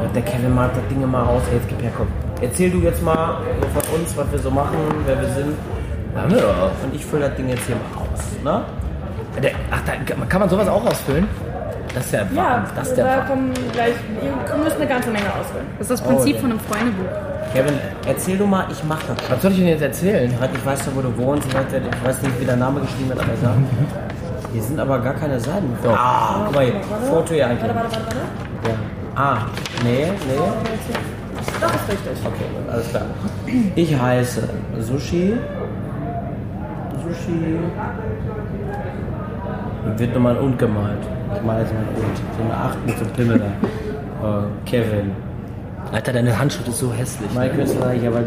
Gott, 0.00 0.14
der 0.14 0.22
Kevin 0.22 0.54
malt 0.54 0.70
das 0.74 0.86
Ding 0.88 1.02
immer 1.02 1.28
aus. 1.28 1.42
Ey, 1.50 1.56
Jetzt 1.56 1.68
gib 1.68 1.82
her, 1.82 1.90
komm. 1.96 2.08
Erzähl 2.40 2.70
du 2.70 2.78
jetzt 2.78 3.02
mal 3.02 3.36
von 3.74 4.00
uns, 4.00 4.16
was 4.16 4.30
wir 4.32 4.38
so 4.38 4.50
machen, 4.50 4.76
wer 5.06 5.20
wir 5.20 5.28
sind. 5.28 5.54
Haben 6.16 6.30
wir 6.30 6.40
doch. 6.40 6.70
Und 6.84 6.94
ich 6.94 7.04
fülle 7.04 7.28
das 7.28 7.36
Ding 7.36 7.48
jetzt 7.48 7.66
hier 7.66 7.76
mal 7.76 8.02
aus. 8.02 8.20
Ne? 8.42 8.62
Der, 9.42 9.52
ach, 9.70 9.80
da, 9.86 9.92
kann 10.26 10.40
man 10.40 10.48
sowas 10.48 10.68
auch 10.68 10.84
ausfüllen? 10.84 11.28
Das 11.94 12.06
ist 12.06 12.12
ja 12.12 12.20
ja. 12.34 12.64
Das 12.74 12.88
ist 12.88 12.96
der 12.96 13.04
da 13.04 13.10
Wahnsinn. 13.10 13.28
kommen 13.28 13.52
gleich... 13.72 13.94
Ihr 14.22 14.56
müsst 14.64 14.76
eine 14.76 14.86
ganze 14.86 15.10
Menge 15.10 15.26
ausfüllen. 15.26 15.66
Das 15.78 15.90
ist 15.90 16.00
das 16.00 16.06
Oh, 16.06 16.14
Prinzip 16.14 16.34
ja. 16.36 16.40
von 16.40 16.50
einem 16.50 16.60
Freundebuch. 16.60 17.10
Kevin, 17.52 17.74
erzähl 18.06 18.38
du 18.38 18.46
mal, 18.46 18.64
ich 18.70 18.82
mach 18.84 19.02
das. 19.02 19.16
Was 19.30 19.42
soll 19.42 19.50
ich 19.52 19.58
denn 19.58 19.68
jetzt 19.68 19.82
erzählen? 19.82 20.32
Ich 20.54 20.66
weiß 20.66 20.86
ja, 20.86 20.92
wo 20.94 21.00
du 21.02 21.16
wohnst, 21.18 21.48
ich 21.48 21.54
weiß, 21.54 21.64
ich 21.72 22.22
nicht, 22.22 22.40
wie 22.40 22.44
dein 22.44 22.60
Name 22.60 22.80
geschrieben 22.80 23.08
wird, 23.08 23.20
aber 23.20 23.32
egal. 23.38 23.54
Hier 24.52 24.62
sind 24.62 24.78
aber 24.80 24.98
gar 25.00 25.14
keine 25.14 25.38
Seiten. 25.38 25.72
Ah, 25.88 26.42
guck 26.46 26.54
mal 26.54 26.64
hier, 26.64 26.74
Foto 27.08 27.34
hier 27.34 27.46
eigentlich. 27.46 27.62
Warte, 27.62 27.74
warte, 27.76 27.92
warte, 27.92 28.06
warte. 28.06 28.68
Ja. 28.68 28.74
Ah, 29.16 29.38
nee, 29.84 30.06
nee. 30.06 30.12
Das 31.60 31.74
ist 31.74 31.88
richtig. 31.88 32.26
Okay, 32.26 32.44
alles 32.70 32.88
klar. 32.90 33.02
Ich 33.74 34.00
heiße 34.00 34.48
Sushi. 34.80 35.34
Sushi. 37.02 37.58
Wird 39.96 40.14
nochmal 40.14 40.36
ein 40.36 40.42
Und 40.42 40.58
gemalt. 40.58 40.98
Ich 41.34 41.42
male 41.42 41.60
jetzt 41.60 41.72
mal 41.72 41.80
ein 41.80 41.88
Und. 41.88 42.16
So 42.36 42.42
eine 42.44 42.54
8 42.54 42.86
mit 42.86 42.98
so 42.98 43.04
einem 43.04 43.12
Pimmel 43.14 43.38
da. 43.38 43.46
Äh, 44.40 44.42
Kevin. 44.66 45.12
Alter, 45.92 46.12
deine 46.12 46.38
Handschrift 46.38 46.68
ist 46.68 46.78
so 46.78 46.92
hässlich. 46.92 47.30
Mein 47.34 47.52
Künstler, 47.52 47.92
ja, 47.94 48.10
aber 48.10 48.22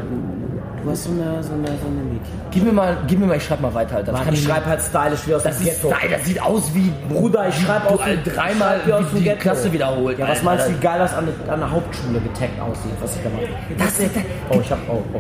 du 0.84 0.92
hast 0.92 1.04
so 1.06 1.10
eine, 1.12 1.44
so 1.44 1.54
eine, 1.54 1.68
so 1.68 1.88
eine 1.88 2.04
Mädchen. 2.04 2.42
Gib 2.52 2.64
mir 2.64 2.72
mal, 2.72 2.98
gib 3.08 3.20
mir 3.20 3.26
mal, 3.28 3.38
ich 3.38 3.46
schreib 3.46 3.62
mal 3.62 3.74
weiter, 3.74 3.96
Alter. 3.98 4.12
Das 4.12 4.16
Mann, 4.20 4.26
kann 4.26 4.34
ich 4.34 4.44
schreibe 4.44 4.66
halt 4.66 4.82
stylisch 4.82 5.28
wie 5.28 5.36
aus 5.36 5.44
Das 5.44 5.58
dem 5.58 5.68
ist 5.68 5.82
Ghetto. 5.82 5.90
geil, 5.90 6.10
das 6.12 6.26
sieht 6.26 6.42
aus 6.42 6.64
wie 6.74 6.92
Bruder, 7.10 7.48
ich 7.50 7.56
schreibe 7.56 7.88
du 7.88 7.94
aus 7.96 8.00
all 8.02 8.18
dem- 8.18 8.34
dreimal 8.34 8.76
schreib 8.78 8.88
wie 8.88 8.94
aus 8.94 9.10
dem 9.10 9.18
die 9.18 9.24
Ghetto. 9.24 9.40
Klasse 9.40 9.74
wiederholt. 9.74 10.20
Ja, 10.20 10.26
was 10.26 10.32
Alter. 10.32 10.44
meinst 10.46 10.68
du, 10.68 10.72
wie 10.74 10.80
geil 10.80 11.00
das 11.00 11.14
an, 11.16 11.28
der- 11.46 11.54
an 11.54 11.60
der 11.60 11.72
Hauptschule 11.72 12.20
getaggt 12.20 12.60
aussieht, 12.62 12.92
was 13.02 13.16
ich 13.16 13.22
da 13.24 13.30
mache? 13.30 13.78
Das, 13.78 13.98
das, 13.98 14.24
Oh, 14.50 14.60
ich 14.62 14.72
hab. 14.72 14.78
Oh, 14.90 14.94
oh, 15.14 15.18
oh. 15.18 15.20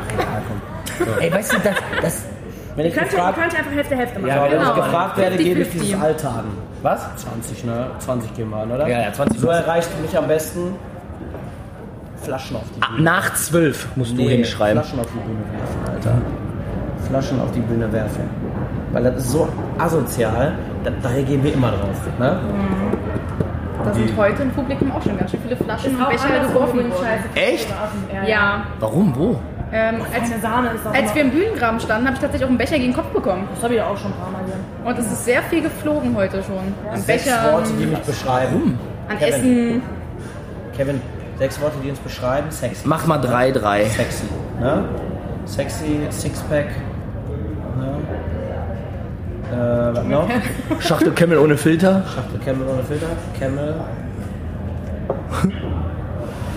Ach, 0.00 0.12
egal, 0.14 0.42
komm. 0.48 1.06
ey, 1.20 1.32
weißt 1.32 1.52
du, 1.52 1.56
das, 1.58 1.74
das 2.02 2.22
Wenn 2.74 2.86
ich 2.86 2.94
könnt, 2.94 3.06
ihr 3.06 3.16
gefragt, 3.16 3.38
könnt 3.38 3.54
einfach 3.58 3.72
Hälfte 3.72 3.96
Hälfte 3.96 4.18
machen. 4.18 4.28
ja, 4.28 4.42
wenn 4.44 4.50
Genau. 4.58 4.70
ich 4.70 4.76
gefragt 4.76 5.16
werde, 5.18 5.36
gebe 5.36 5.60
ich 5.60 5.68
50-50. 5.68 5.80
dieses 5.80 6.00
Alter 6.02 6.28
an. 6.30 6.44
was? 6.82 7.00
20, 7.16 7.64
ne? 7.64 7.86
20 8.00 8.34
gehen 8.34 8.50
wir 8.50 8.56
an, 8.58 8.70
oder? 8.70 8.88
Ja, 8.88 9.00
ja, 9.02 9.12
20. 9.12 9.38
So 9.40 9.48
erreicht 9.48 9.88
du 9.96 10.02
mich 10.02 10.16
am 10.16 10.26
besten 10.28 10.74
Flaschen 12.26 12.56
auf 12.56 12.62
die 12.74 12.80
Bühne. 12.80 13.02
Nach 13.02 13.34
zwölf 13.34 13.86
musst 13.96 14.18
du 14.18 14.22
hinschreiben. 14.28 14.82
Flaschen 14.82 15.00
auf 15.00 15.06
die 15.06 15.18
Bühne 15.18 15.44
werfen, 15.52 15.94
Alter. 15.94 16.14
Flaschen 17.08 17.40
auf 17.40 17.52
die 17.52 17.60
Bühne 17.60 17.92
werfen. 17.92 18.24
Weil 18.92 19.04
das 19.04 19.16
ist 19.18 19.30
so 19.30 19.48
asozial, 19.78 20.52
da, 20.84 20.90
da 21.02 21.08
reagieren 21.08 21.44
wir 21.44 21.54
immer 21.54 21.70
drauf. 21.70 22.00
Ne? 22.18 22.38
Da 23.84 23.94
sind 23.94 24.16
heute 24.16 24.42
im 24.42 24.50
Publikum 24.50 24.90
auch 24.90 25.02
schon 25.02 25.16
ganz 25.16 25.30
schön 25.30 25.40
viele 25.42 25.56
Flaschen 25.56 25.96
und 25.96 26.08
Becher 26.08 26.40
geworfen 26.48 26.78
worden. 26.90 27.06
Echt? 27.34 27.68
Ja. 28.12 28.24
Ja. 28.26 28.62
Warum? 28.80 29.14
Wo? 29.16 29.38
Ähm, 29.72 29.96
als, 30.14 30.30
als 30.92 31.14
wir 31.14 31.22
im 31.22 31.30
Bühnengraben 31.30 31.78
standen, 31.80 32.06
habe 32.06 32.14
ich 32.14 32.20
tatsächlich 32.20 32.44
auch 32.44 32.48
einen 32.48 32.58
Becher 32.58 32.78
gegen 32.78 32.92
den 32.92 32.94
Kopf 32.94 33.08
bekommen. 33.08 33.48
Das 33.52 33.62
habe 33.64 33.74
ich 33.74 33.82
auch 33.82 33.96
schon 33.96 34.12
ein 34.12 34.18
paar 34.18 34.30
Mal 34.30 34.42
hier. 34.46 34.88
Und 34.90 34.98
es 34.98 35.06
ist 35.12 35.24
sehr 35.24 35.42
viel 35.42 35.62
geflogen 35.62 36.14
heute 36.16 36.42
schon. 36.42 36.56
An 36.90 37.00
Sechs 37.00 37.24
Bechern, 37.24 37.52
Worte, 37.52 37.70
die 37.78 37.86
mich 37.86 37.98
beschreiben. 38.00 38.78
an 39.08 39.18
Kevin. 39.18 39.34
Essen. 39.34 39.82
Kevin, 40.76 41.00
sechs 41.38 41.60
Worte, 41.60 41.76
die 41.82 41.90
uns 41.90 41.98
beschreiben. 41.98 42.50
Sexy. 42.50 42.86
Mach 42.86 43.06
mal 43.06 43.18
drei, 43.18 43.50
drei. 43.50 43.84
Sexy. 43.84 44.24
Ne? 44.60 44.84
Sexy, 45.44 46.00
Sixpack. 46.10 46.66
Ne? 47.78 47.96
was 49.94 50.04
noch? 50.06 50.28
Schachtel 50.80 51.12
Camel 51.12 51.38
ohne 51.38 51.56
Filter. 51.56 52.02
Schachtel 52.14 52.40
Camel 52.44 52.68
ohne 52.68 52.82
Filter. 52.82 53.06
Camel. 53.38 53.74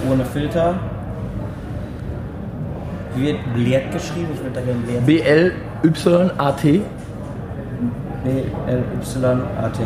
ohne 0.09 0.25
Filter. 0.25 0.75
Wie 3.15 3.23
wird 3.27 3.53
Blert 3.53 3.91
geschrieben? 3.91 4.29
Ich 4.33 4.41
würde 4.41 4.55
da 4.55 4.61
gerne 4.61 4.79
Blert. 4.81 5.05
B-L-Y-A-T. 5.05 6.81
B-L-Y-A-T. 8.23 9.81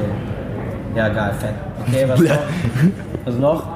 Ja, 0.95 1.09
geil, 1.09 1.33
fett. 1.39 1.55
Okay, 1.87 2.05
was 2.07 2.19
noch? 2.19 2.37
Was 3.25 3.35
noch? 3.35 3.67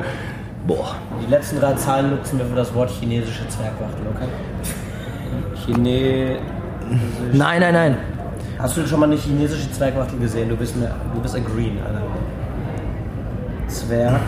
Boah. 0.68 0.96
Die 1.26 1.32
letzten 1.32 1.62
drei 1.62 1.74
Zahlen 1.76 2.10
nutzen 2.10 2.38
wir 2.38 2.46
für 2.46 2.56
das 2.56 2.74
Wort 2.74 2.92
chinesische 2.92 3.48
Zwergwachtel, 3.48 4.06
okay? 4.14 4.28
Chine. 5.66 6.40
Nein, 7.32 7.62
nein, 7.62 7.74
nein. 7.74 7.98
Hast 8.60 8.76
du 8.76 8.86
schon 8.86 9.00
mal 9.00 9.06
eine 9.06 9.16
chinesische 9.16 9.72
Zwergwachtel 9.72 10.20
gesehen? 10.20 10.50
Du 10.50 10.58
bist, 10.58 10.76
eine, 10.76 10.94
du 11.14 11.22
bist 11.22 11.36
ein 11.36 11.46
Green, 11.46 11.80
Alter. 11.86 12.02
Zwerg. 13.68 14.20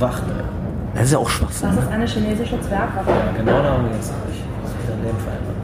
Wachtel. 0.00 0.44
Das 0.94 1.04
ist 1.04 1.12
ja 1.12 1.18
auch 1.18 1.28
Schwachsinn. 1.28 1.68
Das 1.68 1.84
ist 1.84 1.90
eine 1.90 2.06
chinesische 2.06 2.60
Zwergwaffe. 2.60 3.12
Genau 3.36 3.62
darum 3.62 3.88
geht's 3.92 4.10
nämlich. 4.10 4.42
Das 4.62 4.72
ist 4.72 4.94
in 4.94 5.02
dem 5.04 5.16
Fall. 5.18 5.57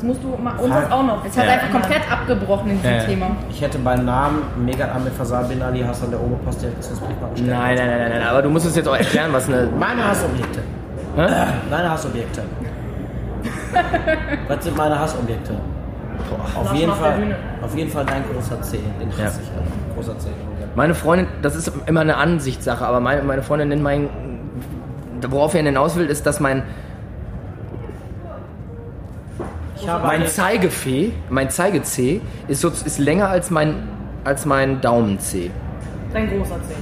Jetzt 0.00 0.06
musst 0.06 0.22
du 0.24 0.42
mal 0.42 0.54
uns 0.56 0.74
das 0.74 0.90
auch 0.90 1.02
noch. 1.02 1.22
Jetzt 1.22 1.36
hat 1.36 1.44
er 1.44 1.52
einfach 1.52 1.70
komplett 1.72 2.10
abgebrochen 2.10 2.70
in 2.70 2.76
diesem 2.80 2.90
Äh, 2.96 3.04
Thema. 3.04 3.36
Ich 3.50 3.60
hätte 3.60 3.78
beim 3.80 4.06
Namen 4.06 4.38
Megat 4.64 4.94
Amir 4.94 5.12
Fasal 5.12 5.44
bin 5.44 5.60
Ali 5.60 5.82
Hassan 5.82 6.10
der 6.10 6.18
Oberpost 6.22 6.62
der 6.62 6.68
Briefmarken 6.68 7.36
stellen. 7.36 7.50
Nein, 7.50 7.76
nein, 7.76 7.86
nein, 7.86 7.98
nein, 7.98 8.10
nein, 8.20 8.28
aber 8.28 8.40
du 8.40 8.48
musst 8.48 8.64
es 8.64 8.76
jetzt 8.76 8.88
auch 8.88 8.96
erklären, 8.96 9.30
was 9.30 9.46
eine. 9.48 9.68
Meine 9.78 10.02
Hassobjekte. 10.08 10.60
Hä? 11.16 11.26
Meine 11.68 11.90
Hassobjekte. 11.90 12.42
Was 14.48 14.64
sind 14.64 14.76
meine 14.78 14.98
Hassobjekte? 14.98 15.52
auf, 16.56 16.74
jeden 16.74 16.90
auf 16.90 16.98
der 16.98 17.12
Fall, 17.12 17.36
auf 17.62 17.76
jeden 17.76 17.90
Fall 17.90 18.06
dein 18.06 18.24
großer 18.32 18.62
C. 18.62 18.78
Den 18.98 19.10
hasse 19.10 19.40
ich. 19.42 19.50
Alter. 19.50 19.94
Großer 19.96 20.18
C. 20.18 20.28
Meine 20.76 20.94
Freundin, 20.94 21.26
das 21.42 21.56
ist 21.56 21.70
immer 21.84 22.00
eine 22.00 22.16
Ansichtssache, 22.16 22.86
aber 22.86 23.00
meine, 23.00 23.22
meine 23.22 23.42
Freundin 23.42 23.68
nennt 23.68 23.82
mein. 23.82 24.08
Worauf 25.28 25.52
er 25.54 25.62
hinaus 25.62 25.96
will, 25.96 26.06
ist, 26.06 26.24
dass 26.24 26.40
mein, 26.40 26.62
mein 30.02 30.26
Zeigefee, 30.26 31.12
mein 31.28 31.50
Zeige-C 31.50 32.20
ist, 32.48 32.60
so, 32.60 32.68
ist 32.68 32.98
länger 32.98 33.28
als 33.28 33.50
mein, 33.50 33.74
als 34.24 34.46
mein 34.46 34.80
Daumen-C. 34.80 35.50
Dein 36.12 36.28
großer 36.28 36.56
C. 36.68 36.74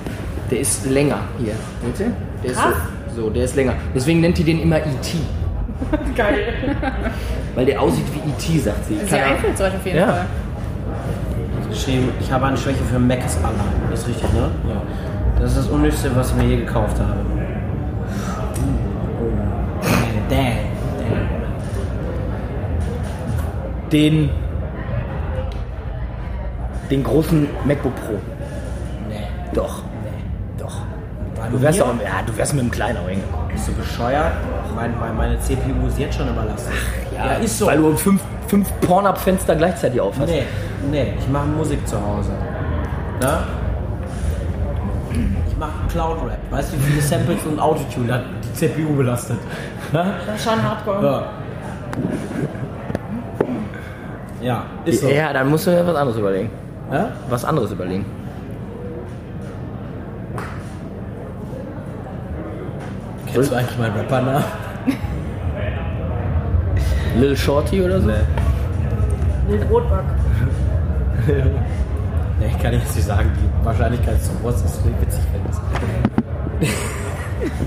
Der 0.51 0.61
ist 0.61 0.87
länger 0.87 1.19
hier. 1.39 1.53
Seht 1.97 2.07
ihr? 2.07 2.13
Der 2.43 2.51
ist 2.53 2.59
Krass. 2.61 2.75
so, 3.15 3.23
so, 3.23 3.31
der 3.31 3.45
ist 3.45 3.57
länger. 3.57 3.75
Deswegen 3.95 4.21
nennt 4.21 4.39
die 4.39 4.45
den 4.45 4.61
immer 4.63 4.79
E.T. 4.79 5.19
Geil. 6.17 6.55
Weil 7.55 7.67
der 7.67 7.81
aussieht 7.81 8.05
wie 8.15 8.31
E.T., 8.31 8.59
sagt 8.61 8.85
sie. 8.87 8.97
Sehr 9.07 9.27
einflussreich 9.27 9.75
auf 9.75 9.85
jeden 9.87 9.99
Ja. 9.99 10.07
Fall. 10.07 10.27
geschrieben, 11.71 12.09
ich 12.21 12.33
habe 12.33 12.47
eine 12.47 12.57
Schwäche 12.57 12.83
für 12.91 12.99
Macs 12.99 13.37
Alarm. 13.39 13.55
Das 13.91 14.01
ist 14.01 14.09
richtig, 14.09 14.33
ne? 14.33 14.51
Ja. 14.69 14.83
Das 15.41 15.51
ist 15.53 15.59
das 15.59 15.67
Unnötigste, 15.69 16.11
was 16.17 16.31
ich 16.31 16.37
mir 16.37 16.45
je 16.49 16.57
gekauft 16.57 16.99
habe. 16.99 17.15
Damn. 20.29 20.39
Damn. 20.39 20.68
Den. 23.93 24.31
Den 26.91 27.05
großen 27.05 27.49
MacBook 27.65 27.95
Pro. 27.97 28.15
Nee. 29.09 29.17
Doch. 29.55 29.83
Doch. 30.59 30.79
Bei 31.37 31.49
Du 31.49 31.61
wärst 31.61 31.79
mir? 31.79 31.85
auch, 31.85 31.89
ja, 32.03 32.23
du 32.27 32.37
wärst 32.37 32.55
mit 32.55 32.63
dem 32.63 32.71
kleinen 32.71 32.97
auch 32.99 33.09
hingekommen. 33.09 33.49
Bist 33.49 33.69
du 33.69 33.73
bescheuert? 33.75 34.33
Mein, 34.75 34.99
mein, 34.99 35.17
meine 35.17 35.39
CPU 35.41 35.87
ist 35.87 35.99
jetzt 35.99 36.17
schon 36.17 36.29
überlastet. 36.29 36.73
ja, 37.15 37.33
ist 37.35 37.59
so. 37.59 37.67
Weil 37.67 37.79
du 37.79 37.95
fünf, 37.97 38.23
fünf 38.47 38.69
Porn-Up-Fenster 38.81 39.57
gleichzeitig 39.57 40.01
auf 40.01 40.19
hast. 40.19 40.29
Nee, 40.29 40.45
nee, 40.91 41.13
ich 41.19 41.29
mache 41.29 41.47
Musik 41.47 41.87
zu 41.87 41.97
Hause. 41.97 42.31
Na? 43.21 43.43
Ich 45.49 45.57
mache 45.59 45.73
Cloud-Rap. 45.91 46.39
Weißt 46.51 46.73
du, 46.73 46.77
wie 46.79 46.83
viele 46.83 47.03
Samples 47.03 47.45
und 47.45 47.59
Autotune 47.59 48.15
hat 48.15 48.23
die 48.45 48.53
CPU 48.55 48.95
belastet? 48.95 49.39
Na? 49.93 50.15
Das 50.27 50.37
ist 50.37 50.45
schon 50.51 50.63
hardcore. 50.63 51.05
Ja. 51.05 51.23
Ja, 54.41 54.65
ist 54.85 55.01
so. 55.01 55.09
Ja, 55.09 55.33
dann 55.33 55.49
musst 55.49 55.67
du 55.67 55.71
ja 55.71 55.87
was 55.87 55.97
anderes 55.97 56.19
überlegen. 56.19 56.51
Ja? 56.93 57.09
Was 57.29 57.45
anderes 57.45 57.73
überlegen. 57.73 58.05
Kennst 63.33 63.51
du 63.51 63.57
eigentlich 63.57 63.79
meinen 63.79 63.97
Rapper-Namen? 63.97 64.45
Lil 67.17 67.37
Shorty 67.37 67.83
oder 67.83 68.01
so? 68.01 68.09
Wild 69.49 69.71
Rotback. 69.71 70.05
Nee, 72.41 72.53
ich 72.57 72.63
kann 72.63 72.73
jetzt 72.73 72.95
nicht 72.95 73.05
sagen. 73.05 73.33
Die 73.37 73.67
Wahrscheinlichkeit 73.67 74.15
ist 74.15 74.27
zu 74.27 74.33
groß, 74.41 74.63
dass 74.63 74.81
du 74.81 74.89
den 74.89 75.01
witzig 75.01 75.21
findest. 75.33 75.61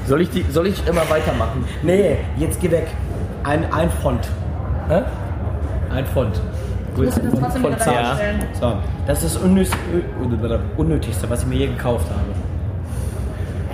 Soll 0.08 0.22
ich, 0.22 0.30
die, 0.30 0.46
soll 0.50 0.68
ich 0.68 0.88
immer 0.88 1.02
weitermachen? 1.10 1.66
Nee, 1.84 2.20
jetzt 2.38 2.62
geh 2.62 2.72
weg. 2.72 2.88
Ein, 3.44 3.66
ein 3.74 3.90
Font. 3.90 4.30
Hä? 4.88 5.02
Ein 5.96 6.06
Font. 6.06 6.40
Du 6.96 7.04
musst 7.04 7.18
dir 7.18 7.22
das 7.24 7.40
trotzdem 7.40 7.64
wieder 7.64 7.78
Von 7.78 7.94
reinstellen. 7.94 8.40
So, 8.60 8.74
das 9.08 9.24
ist 9.24 9.36
das 9.36 9.44
Unnötigste, 10.78 11.30
was 11.30 11.42
ich 11.42 11.48
mir 11.48 11.56
je 11.56 11.68
gekauft 11.68 12.06
habe. 12.10 12.22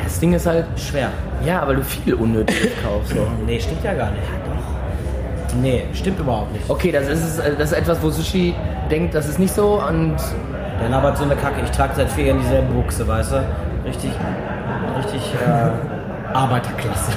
Das 0.03 0.19
Ding 0.19 0.33
ist 0.33 0.45
halt, 0.45 0.65
Schwer. 0.77 1.09
ja, 1.45 1.67
weil 1.67 1.75
du 1.77 1.83
viel 1.83 2.13
Unnötiges 2.13 2.71
kaufst. 2.83 3.09
So. 3.13 3.27
Nee, 3.45 3.59
stimmt 3.59 3.83
ja 3.83 3.93
gar 3.93 4.11
nicht. 4.11 4.23
doch. 4.45 5.55
Nee, 5.61 5.83
stimmt 5.93 6.19
überhaupt 6.19 6.53
nicht. 6.53 6.69
Okay, 6.69 6.91
das 6.91 7.07
ist, 7.07 7.39
das 7.39 7.71
ist 7.71 7.77
etwas, 7.77 8.01
wo 8.01 8.09
Sushi 8.09 8.53
denkt, 8.91 9.15
das 9.15 9.27
ist 9.27 9.39
nicht 9.39 9.53
so 9.53 9.81
und 9.81 10.15
Der 10.79 10.89
labert 10.89 11.17
so 11.17 11.23
eine 11.23 11.35
Kacke. 11.35 11.61
Ich 11.63 11.71
trage 11.71 11.93
seit 11.95 12.09
vier 12.11 12.25
Jahren 12.27 12.39
dieselbe 12.39 12.71
Buchse, 12.73 13.07
weißt 13.07 13.31
du? 13.33 13.43
Richtig, 13.85 14.11
richtig 14.97 15.21
äh, 15.45 16.33
Arbeiterklasse. 16.33 17.11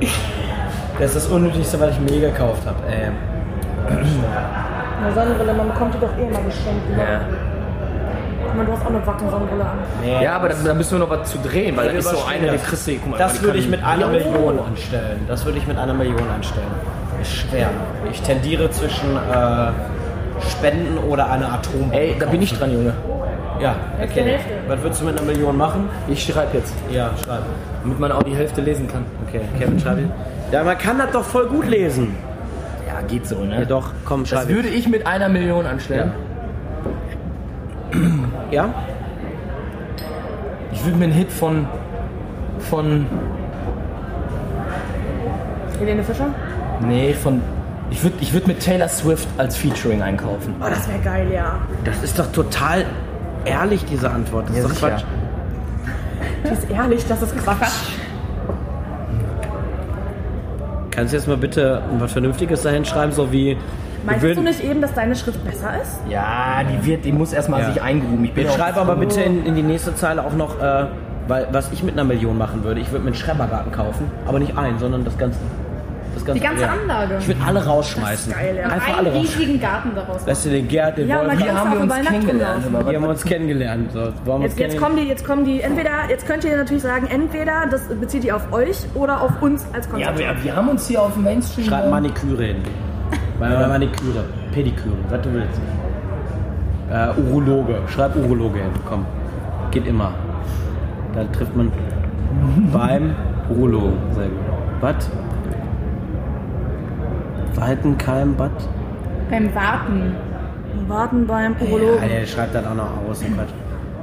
das 0.98 1.06
ist 1.06 1.16
das 1.16 1.26
Unnötigste, 1.28 1.80
was 1.80 1.90
ich 1.92 2.00
mir 2.00 2.10
je 2.10 2.20
gekauft 2.20 2.66
habe. 2.66 2.76
Ähm, 2.90 3.12
Eine 5.04 5.12
Sonnenbrille, 5.14 5.54
man 5.54 5.68
bekommt 5.68 5.94
die 5.94 5.98
doch 6.00 6.16
eh 6.16 6.24
mal 6.30 6.42
geschenkt. 6.44 6.90
ne? 6.90 6.96
ja. 7.02 7.20
Ich 8.46 8.54
meine, 8.56 8.66
du 8.66 8.72
hast 8.72 8.82
auch 8.86 8.90
eine 8.90 9.04
Wacken-Sonnenbrille 9.06 9.64
an. 9.64 9.78
nee, 10.02 10.22
Ja, 10.22 10.36
aber 10.36 10.48
dann, 10.50 10.64
dann 10.64 10.76
müssen 10.76 10.92
wir 10.92 10.98
noch 11.00 11.10
was 11.10 11.28
zu 11.30 11.38
drehen, 11.38 11.76
weil 11.76 11.88
das 11.92 12.06
ist 12.06 12.10
so 12.12 12.24
eine, 12.24 12.52
die 12.52 12.58
kriegst 12.58 12.86
du, 12.86 12.92
guck 12.96 13.10
mal, 13.10 13.16
die 13.16 13.22
Das 13.22 13.42
würde 13.42 13.58
ich 13.58 13.68
mit 13.68 13.82
einer 13.84 14.06
Million 14.06 14.58
anstellen. 14.60 15.20
Das 15.26 15.44
würde 15.44 15.58
ich 15.58 15.66
mit 15.66 15.76
einer 15.76 15.92
Million 15.94 16.22
anstellen. 16.32 16.66
Ist 17.20 17.32
schwer. 17.32 17.70
Ich 18.12 18.22
tendiere 18.22 18.70
zwischen 18.70 19.16
äh, 19.16 19.70
Spenden 20.48 20.98
oder 20.98 21.30
einer 21.30 21.52
Atombombe. 21.52 21.96
Ey, 21.96 22.16
da 22.18 22.26
bin 22.26 22.42
ich 22.42 22.56
dran, 22.56 22.72
Junge. 22.72 22.92
Ja, 23.60 23.74
okay. 24.02 24.22
Hälfte. 24.22 24.50
Was 24.68 24.82
würdest 24.82 25.00
du 25.00 25.06
mit 25.06 25.16
einer 25.18 25.26
Million 25.26 25.56
machen? 25.56 25.88
Ich 26.08 26.22
schreibe 26.24 26.56
jetzt, 26.56 26.74
Ja, 26.90 27.10
schreib. 27.24 27.40
damit 27.82 27.98
man 27.98 28.12
auch 28.12 28.22
die 28.22 28.34
Hälfte 28.36 28.60
lesen 28.60 28.86
kann. 28.88 29.04
Okay, 29.26 29.40
Kevin, 29.58 29.78
schreib 29.80 29.98
ihn. 29.98 30.12
Ja, 30.52 30.62
man 30.64 30.78
kann 30.78 30.98
das 30.98 31.10
doch 31.12 31.24
voll 31.24 31.46
gut 31.46 31.66
lesen. 31.66 32.14
Ja, 33.04 33.10
geht 33.10 33.26
so, 33.26 33.44
ne? 33.44 33.60
Ja, 33.60 33.64
doch, 33.64 33.90
komm, 34.04 34.24
schreib 34.26 34.42
Das 34.42 34.48
würde 34.48 34.68
ich 34.68 34.88
mit 34.88 35.06
einer 35.06 35.28
Million 35.28 35.66
anstellen. 35.66 36.12
Ja? 38.50 38.72
Ich 40.72 40.84
würde 40.84 40.98
mir 40.98 41.04
einen 41.04 41.12
Hit 41.12 41.30
von, 41.30 41.66
von, 42.70 43.06
Helene 45.78 46.02
Fischer? 46.02 46.26
nee, 46.86 47.12
von, 47.14 47.40
ich 47.90 48.02
würde 48.02 48.16
ich 48.20 48.32
würd 48.32 48.46
mit 48.46 48.60
Taylor 48.60 48.88
Swift 48.88 49.28
als 49.38 49.56
Featuring 49.56 50.02
einkaufen. 50.02 50.54
Oh, 50.60 50.66
das 50.68 50.88
wäre 50.88 51.00
geil, 51.00 51.30
ja. 51.32 51.58
Das 51.84 52.02
ist 52.02 52.18
doch 52.18 52.30
total 52.32 52.86
ehrlich, 53.44 53.84
diese 53.84 54.10
Antwort. 54.10 54.48
Das 54.48 54.56
ist 54.56 54.64
doch 54.64 54.70
sicher. 54.70 54.88
Quatsch. 54.88 55.04
Die 56.44 56.52
ist 56.52 56.70
ehrlich, 56.70 57.06
das 57.06 57.22
ist 57.22 57.36
Quatsch. 57.38 57.70
Kannst 60.94 61.12
du 61.12 61.16
jetzt 61.16 61.26
mal 61.28 61.36
bitte 61.36 61.82
was 61.98 62.12
Vernünftiges 62.12 62.62
dahin 62.62 62.84
schreiben, 62.84 63.12
so 63.12 63.32
wie... 63.32 63.56
Meinst 64.06 64.22
wir 64.22 64.30
du 64.30 64.36
würden- 64.36 64.44
nicht 64.44 64.62
eben, 64.62 64.80
dass 64.82 64.92
deine 64.94 65.16
Schrift 65.16 65.42
besser 65.44 65.72
ist? 65.80 65.98
Ja, 66.10 66.62
die 66.62 66.86
wird, 66.86 67.04
die 67.04 67.12
muss 67.12 67.32
erstmal 67.32 67.62
Ja. 67.62 67.72
sich 67.72 67.82
eingruben. 67.82 68.24
Ich 68.24 68.32
bin 68.34 68.44
Wir 68.44 68.50
auch 68.50 68.56
schreiben 68.56 68.78
aber 68.78 68.96
bitte 68.96 69.20
in, 69.22 69.46
in 69.46 69.54
die 69.54 69.62
nächste 69.62 69.94
Zeile 69.94 70.22
auch 70.24 70.34
noch, 70.34 70.60
äh, 70.60 70.84
weil, 71.26 71.48
was 71.52 71.72
ich 71.72 71.82
mit 71.82 71.94
einer 71.94 72.04
Million 72.04 72.36
machen 72.36 72.64
würde. 72.64 72.80
Ich 72.80 72.90
würde 72.92 73.02
mir 73.04 73.08
einen 73.12 73.16
Schrebergarten 73.16 73.72
kaufen, 73.72 74.10
aber 74.26 74.38
nicht 74.38 74.58
einen, 74.58 74.78
sondern 74.78 75.04
das 75.04 75.16
ganze. 75.16 75.38
Das 76.14 76.24
ganze 76.24 76.40
Die 76.40 76.46
ganze 76.46 76.68
Anlage. 76.68 77.16
Ich 77.20 77.28
würde 77.28 77.40
alle 77.46 77.64
rausschmeißen. 77.66 78.32
Das 78.32 78.40
ist 78.40 78.44
geil, 78.46 78.56
ja. 78.56 78.68
Einfach 78.68 78.88
Einen 78.98 79.06
alle 79.06 79.14
riesigen 79.14 79.60
Garten 79.60 79.90
daraus. 79.94 80.26
Weißt 80.26 80.46
du, 80.46 80.50
den 80.50 80.68
Gerd, 80.68 80.98
den 80.98 81.08
Ja, 81.08 81.22
Wie 81.24 81.36
kann 81.44 81.58
haben 81.58 81.72
wir 81.72 81.80
uns 81.80 82.08
kennengelernt? 82.08 82.64
wir 82.88 82.96
haben 82.96 83.04
uns 83.04 83.24
kennengelernt. 83.24 83.92
So, 83.92 83.98
wollen 84.00 84.12
wir 84.26 84.34
uns 84.34 84.42
Jetzt, 84.44 84.58
jetzt, 84.58 84.58
kennengelernt? 84.58 84.78
kommen 84.84 84.96
die, 84.96 85.08
jetzt 85.08 85.26
kommen 85.26 85.44
die, 85.44 85.60
entweder, 85.60 85.90
jetzt 86.08 86.26
könnt 86.26 86.44
ihr 86.44 86.56
natürlich 86.56 86.82
sagen, 86.82 87.06
entweder 87.10 87.66
das 87.70 87.82
bezieht 87.88 88.24
ihr 88.24 88.36
auf 88.36 88.52
euch 88.52 88.76
oder 88.94 89.20
auf 89.20 89.42
uns 89.42 89.64
als 89.72 89.86
Ja, 89.86 90.08
Konzept. 90.10 90.18
wir, 90.18 90.44
wir 90.44 90.56
haben 90.56 90.68
uns 90.68 90.86
hier 90.88 91.02
auf 91.02 91.12
dem 91.14 91.24
Mainstream. 91.24 91.66
Schreib 91.66 91.90
Maniküre 91.90 92.44
hin. 92.44 92.56
Maniküre, 93.40 94.24
Pediküre, 94.52 94.94
was 95.10 95.20
du 95.22 95.32
willst. 95.32 95.60
Äh, 96.90 97.20
Urologe, 97.20 97.76
schreib 97.88 98.14
Urologe 98.16 98.58
hin, 98.60 98.70
komm. 98.88 99.04
Geht 99.70 99.86
immer. 99.86 100.12
Da 101.14 101.24
trifft 101.36 101.56
man 101.56 101.72
beim 102.72 103.14
Urologen. 103.48 103.98
Sehr 104.14 104.26
gut. 104.26 104.38
Was? 104.80 105.10
Weitenkeimbad. 107.56 108.50
Beim 109.30 109.54
Warten. 109.54 110.12
Warten 110.88 111.26
beim 111.26 111.54
Ja, 111.60 111.66
Urologen. 111.66 112.08
der 112.08 112.26
schreibt 112.26 112.54
dann 112.54 112.66
auch 112.66 112.74
noch 112.74 112.90
aus. 113.08 113.22
Oh 113.26 113.36
Gott. 113.36 113.46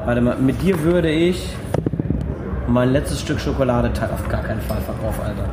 Warte 0.05 0.21
mal, 0.21 0.35
mit 0.37 0.61
dir 0.61 0.81
würde 0.83 1.09
ich 1.09 1.55
mein 2.67 2.91
letztes 2.91 3.21
Stück 3.21 3.39
Schokolade 3.39 3.91
teilen. 3.93 4.13
Auf 4.13 4.27
gar 4.29 4.41
keinen 4.41 4.61
Fall, 4.61 4.77
off, 5.07 5.19
Alter. 5.23 5.45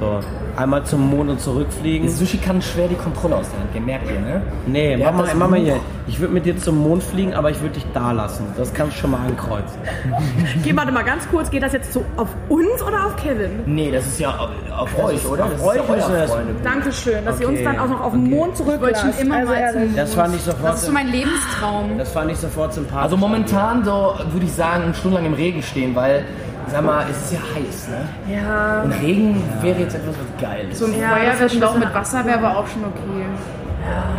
So, 0.00 0.20
einmal 0.56 0.84
zum 0.84 1.10
Mond 1.10 1.28
und 1.28 1.40
zurückfliegen. 1.40 2.08
Sushi 2.08 2.36
kann 2.38 2.62
schwer 2.62 2.86
die 2.86 2.94
Kontrolle 2.94 3.34
aus 3.36 3.50
der 3.50 3.58
Hand 3.60 3.72
gehen, 3.72 3.84
merkt 3.84 4.08
ihr, 4.08 4.20
ne? 4.20 4.42
Nee, 4.66 4.96
Der 4.96 5.06
mach 5.10 5.16
mal, 5.18 5.24
das 5.26 5.34
mach 5.34 5.50
mal 5.50 5.58
hier. 5.58 5.76
Ich 6.06 6.20
würde 6.20 6.32
mit 6.32 6.46
dir 6.46 6.56
zum 6.56 6.78
Mond 6.78 7.02
fliegen, 7.02 7.34
aber 7.34 7.50
ich 7.50 7.60
würde 7.60 7.74
dich 7.74 7.86
da 7.92 8.12
lassen. 8.12 8.44
Das 8.56 8.72
kannst 8.72 8.96
du 8.96 9.00
schon 9.00 9.10
mal 9.10 9.26
ankreuzen. 9.26 9.76
Geh, 10.64 10.74
warte 10.76 10.92
mal 10.92 11.02
ganz 11.02 11.28
kurz, 11.28 11.50
geht 11.50 11.64
das 11.64 11.72
jetzt 11.72 11.92
so 11.92 12.04
auf 12.16 12.28
uns 12.48 12.80
oder 12.80 13.06
auf 13.06 13.16
Kevin? 13.16 13.50
Nee, 13.66 13.90
das 13.90 14.06
ist 14.06 14.20
ja 14.20 14.30
auf, 14.36 14.50
auf 14.78 15.04
euch, 15.04 15.26
oder? 15.26 15.46
auf 15.46 15.50
das 15.52 15.62
euch 15.66 15.76
ist 15.80 15.88
ja 16.08 16.08
das- 16.20 16.30
Freunde. 16.30 16.54
Dankeschön, 16.62 17.24
dass 17.24 17.40
ihr 17.40 17.48
uns 17.48 17.56
Okay, 17.58 17.64
dann 17.64 17.78
auch 17.80 17.88
noch 17.88 18.00
auf 18.00 18.12
den 18.12 18.30
Mond 18.30 18.52
Ich 18.52 18.58
zurücklasst. 18.58 19.00
schon 19.00 19.26
immer 19.26 19.34
Also 19.38 19.52
mal 19.52 19.70
zum 19.72 19.80
ehrlich. 19.80 19.96
Das 19.96 20.14
fand 20.14 20.34
ich 20.36 20.42
sofort. 20.42 20.64
Das 20.72 20.80
ist 20.80 20.86
so 20.86 20.92
mein 20.92 21.08
Lebenstraum. 21.08 21.98
das 21.98 22.12
fand 22.12 22.30
ich 22.30 22.38
sofort 22.38 22.72
sympathisch. 22.72 23.02
Also 23.02 23.16
momentan 23.16 23.84
so 23.84 24.14
würde 24.30 24.46
ich 24.46 24.52
sagen, 24.52 24.84
eine 24.84 24.94
Stunde 24.94 25.16
lang 25.16 25.26
im 25.26 25.34
Regen 25.34 25.60
stehen, 25.62 25.96
weil, 25.96 26.24
sag 26.70 26.84
mal, 26.84 27.04
es 27.10 27.16
ist 27.24 27.32
ja 27.32 27.38
heiß, 27.54 27.88
ne? 27.88 28.34
Ja. 28.36 28.82
Und 28.82 28.92
Regen 28.92 29.42
wäre 29.62 29.78
jetzt 29.80 29.94
etwas, 29.94 30.14
was 30.16 30.42
geil 30.42 30.66
ist. 30.70 30.78
So 30.78 30.86
ein 30.86 30.98
Ja, 30.98 31.08
Feuerwehrschlauch 31.10 31.78
mit 31.78 31.94
Wasser 31.94 32.24
wäre 32.24 32.38
aber 32.38 32.58
auch 32.58 32.66
schon 32.66 32.84
okay. 32.84 33.24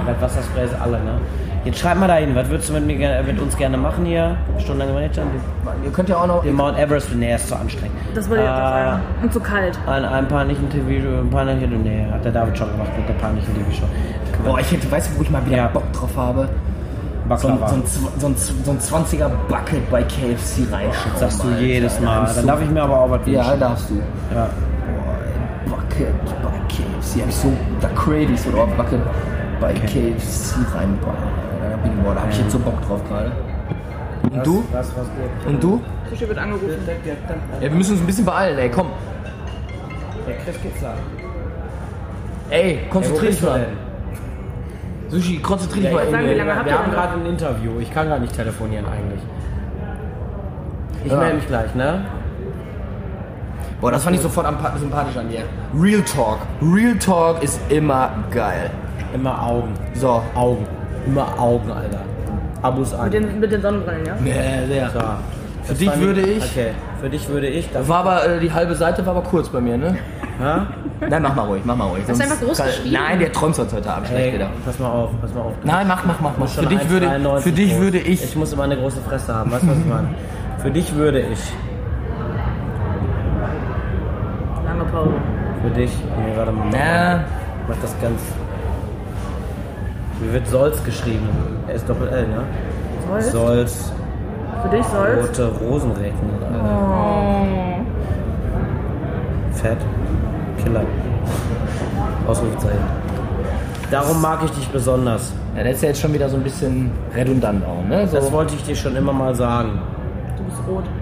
Das 0.07 0.21
Wasserspray 0.21 0.65
ist 0.65 0.75
alle, 0.81 0.99
ne? 0.99 1.19
Jetzt 1.65 1.79
schreib 1.79 1.97
mal 1.99 2.07
dahin, 2.07 2.33
was 2.35 2.49
würdest 2.49 2.69
du 2.69 2.73
mit, 2.73 2.85
mir, 2.87 3.21
mit 3.23 3.37
uns 3.39 3.55
gerne 3.57 3.77
machen 3.77 4.05
hier? 4.05 4.37
Stundenlang 4.59 4.95
im 4.95 4.95
Regen? 4.95 5.11
Ihr 5.83 5.91
könnt 5.91 6.07
ja 6.09 6.15
auch 6.17 6.25
noch. 6.27 6.41
Den 6.43 6.55
Mount 6.55 6.79
Everest, 6.79 7.13
nee, 7.15 7.35
ist 7.35 7.49
zu 7.49 7.55
anstrengend. 7.55 7.97
Das 8.15 8.29
wollte 8.29 8.43
ich 8.43 8.49
Äh, 8.49 8.53
sagen. 8.53 9.01
Und 9.21 9.33
zu 9.33 9.39
kalt. 9.41 9.77
Ein, 9.85 10.05
ein 10.05 10.27
peinlichen 10.27 10.69
TV, 10.69 11.19
ein 11.21 11.29
peinlichen, 11.29 11.83
nee, 11.83 12.07
hat 12.11 12.23
der 12.23 12.31
David 12.31 12.57
schon 12.57 12.71
gemacht 12.71 12.89
mit 12.97 13.07
der 13.09 13.13
peinlichen 13.15 13.53
TV-Show. 13.53 13.85
Boah, 14.45 14.59
ich 14.59 14.71
hätte, 14.71 14.89
weißt 14.89 15.11
du, 15.11 15.17
wo 15.19 15.21
ich 15.23 15.29
mal 15.29 15.45
wieder 15.45 15.57
Ja. 15.57 15.67
Bock 15.67 15.91
drauf 15.91 16.15
habe? 16.15 16.47
So 17.37 17.47
ein, 17.47 17.59
so, 17.59 17.75
ein, 17.75 17.83
so, 18.17 18.27
ein, 18.27 18.35
so 18.65 18.71
ein 18.71 18.79
20er 18.79 19.29
Bucket 19.47 19.89
bei 19.91 20.01
KFC 20.03 20.71
reinschieben. 20.71 21.17
Sagst 21.19 21.43
du 21.43 21.49
jedes 21.59 21.99
Mal. 21.99 22.29
Dann 22.35 22.47
darf 22.47 22.61
ich 22.61 22.69
mir 22.69 22.81
aber 22.81 22.99
auch 23.01 23.09
was 23.11 23.21
Ja, 23.27 23.43
wünschen. 23.45 23.59
darfst 23.59 23.89
du. 23.91 23.95
Ja. 24.33 24.49
Boah, 25.67 25.77
Bucket 25.77 26.13
bei 26.25 26.57
KFC. 26.67 27.21
Hab 27.21 27.29
ich 27.29 27.35
so, 27.35 27.53
da 27.81 27.87
crave 27.89 28.23
ich 28.33 28.41
so 28.41 28.51
drauf. 28.51 28.69
Bucket 28.75 28.99
bei 29.61 29.73
KFC 29.73 30.55
reinbauen. 30.75 31.15
Da, 31.69 31.77
bin 31.83 31.91
ich, 31.97 32.03
boah, 32.03 32.15
da 32.15 32.21
hab 32.21 32.31
ich 32.31 32.39
jetzt 32.39 32.51
so 32.51 32.59
Bock 32.59 32.81
drauf 32.87 33.01
gerade. 33.07 33.31
Und 34.23 34.45
du? 34.45 34.63
Was, 34.71 34.87
was 34.97 35.05
geht? 35.07 35.47
Und 35.53 35.63
du? 35.63 35.81
Sushi 36.09 36.27
wird 36.27 36.37
angerufen. 36.39 36.67
Ja, 37.61 37.61
wir 37.61 37.71
müssen 37.71 37.91
uns 37.91 38.01
ein 38.01 38.05
bisschen 38.07 38.25
beeilen, 38.25 38.57
ey, 38.57 38.69
komm. 38.69 38.87
Der 40.27 40.35
Chris 40.37 40.55
geht's 40.61 40.81
da. 40.81 40.93
Ey, 42.49 42.79
konzentrier 42.89 43.29
dich 43.29 43.41
mal. 43.41 43.67
Sushi, 45.09 45.39
konzentrier 45.39 45.83
dich 45.83 45.93
mal 45.93 46.09
sagen, 46.09 46.29
wie 46.29 46.33
lange 46.33 46.55
habt 46.55 46.65
Wir 46.65 46.77
haben 46.79 46.91
gerade 46.91 47.13
ein 47.19 47.25
Interview. 47.25 47.79
Ich 47.79 47.91
kann 47.93 48.09
gar 48.09 48.19
nicht 48.19 48.33
telefonieren 48.35 48.85
eigentlich. 48.85 49.21
Ich 51.03 51.11
Ja. 51.11 51.17
melde 51.17 51.35
mich 51.37 51.47
gleich, 51.47 51.73
ne? 51.75 52.01
Boah, 53.81 53.91
das 53.91 54.03
fand 54.03 54.15
ich 54.15 54.21
sofort 54.21 54.45
sympathisch 54.77 55.17
an 55.17 55.29
dir. 55.29 55.43
Real 55.79 56.01
Talk. 56.01 56.39
Real 56.61 56.95
Talk 56.97 57.41
ist 57.41 57.59
immer 57.69 58.09
geil. 58.29 58.69
Immer 59.13 59.41
Augen. 59.41 59.73
So. 59.93 60.21
Augen. 60.35 60.67
Immer 61.07 61.27
Augen, 61.39 61.71
Alter. 61.71 62.01
Abos 62.61 62.93
an. 62.93 63.05
Mit 63.05 63.13
den, 63.13 63.39
mit 63.39 63.51
den 63.51 63.61
Sonnenbrillen, 63.61 64.05
ja? 64.05 64.15
Ja, 64.25 64.67
sehr. 64.67 64.89
So. 64.89 64.99
Für 65.63 65.73
dich 65.75 65.99
würde 65.99 66.21
ich. 66.21 66.43
Okay, 66.43 66.71
für 67.01 67.09
dich 67.09 67.29
würde 67.29 67.47
ich. 67.47 67.71
Das, 67.71 67.87
War 67.87 67.99
aber, 67.99 68.25
äh, 68.27 68.39
die 68.39 68.51
halbe 68.51 68.75
Seite 68.75 69.05
war 69.05 69.15
aber 69.15 69.25
kurz 69.25 69.47
bei 69.49 69.61
mir, 69.61 69.77
ne? 69.77 69.97
Ha? 70.39 70.67
Nein, 71.09 71.21
mach 71.21 71.35
mal 71.35 71.43
ruhig, 71.45 71.61
mach 71.65 71.75
mal 71.75 71.85
ruhig. 71.85 72.01
Hast 72.07 72.09
du 72.09 72.15
sonst 72.15 72.31
einfach 72.31 72.45
groß 72.45 72.57
kann- 72.57 72.67
geschrieben? 72.67 72.93
Nein, 72.93 73.19
der 73.19 73.31
träumt 73.31 73.55
sonst 73.55 73.73
heute 73.73 73.91
Abend 73.93 74.07
schlecht 74.07 74.33
wieder. 74.35 74.49
pass 74.65 74.79
mal 74.79 74.89
auf, 74.89 75.09
pass 75.21 75.33
mal 75.33 75.41
auf. 75.41 75.53
Nein, 75.63 75.87
mach, 75.87 76.05
mach, 76.05 76.19
mach, 76.19 76.31
mach. 76.37 76.47
Schon 76.47 76.63
Für 76.63 76.69
dich 76.69 76.89
würde, 76.89 77.07
1,93 77.09 77.39
für 77.41 77.51
dich 77.51 77.71
groß. 77.71 77.81
würde 77.81 77.97
ich. 77.99 78.23
Ich 78.23 78.35
muss 78.35 78.53
immer 78.53 78.63
eine 78.63 78.77
große 78.77 79.01
Fresse 79.01 79.33
haben, 79.35 79.51
weißt 79.51 79.63
du, 79.63 79.67
was 79.69 79.77
ich 79.77 79.85
meine? 79.85 80.07
Für 80.59 80.71
dich 80.71 80.95
würde 80.95 81.19
ich. 81.21 81.39
Lange 84.65 84.83
Pause. 84.85 85.11
Für 85.61 85.69
dich. 85.71 85.91
Nee, 86.17 86.33
warte 86.37 86.51
mal. 86.51 86.65
Na, 86.71 87.23
Mach 87.67 87.75
das 87.81 87.93
ganz. 88.01 88.19
Wie 90.21 90.33
wird 90.33 90.47
Solz 90.47 90.83
geschrieben? 90.83 91.29
Er 91.67 91.75
ist 91.75 91.87
Doppel 91.87 92.07
L, 92.09 92.27
ne? 92.27 92.43
Solz? 93.07 93.31
Solz. 93.31 93.93
Für 94.63 94.69
dich 94.75 94.85
soll's. 94.87 95.27
Rote 95.29 95.51
Rosenrecken. 95.61 96.29
Oh. 96.63 97.45
Fett. 99.53 99.77
Killer. 100.63 100.81
Ausrufezeichen. 102.27 102.79
Darum 103.91 104.21
mag 104.21 104.39
ich 104.45 104.51
dich 104.51 104.67
besonders. 104.69 105.33
ja, 105.57 105.63
das 105.63 105.75
ist 105.75 105.81
ja 105.81 105.89
jetzt 105.89 106.01
schon 106.01 106.13
wieder 106.13 106.29
so 106.29 106.37
ein 106.37 106.43
bisschen 106.43 106.91
redundant 107.15 107.63
auch, 107.65 107.83
ne? 107.87 108.07
So. 108.07 108.17
Das 108.17 108.31
wollte 108.31 108.53
ich 108.55 108.63
dir 108.63 108.75
schon 108.75 108.95
immer 108.95 109.11
mal 109.13 109.33
sagen. 109.33 109.79
Du 110.37 110.43
bist 110.43 110.57
rot. 110.67 110.83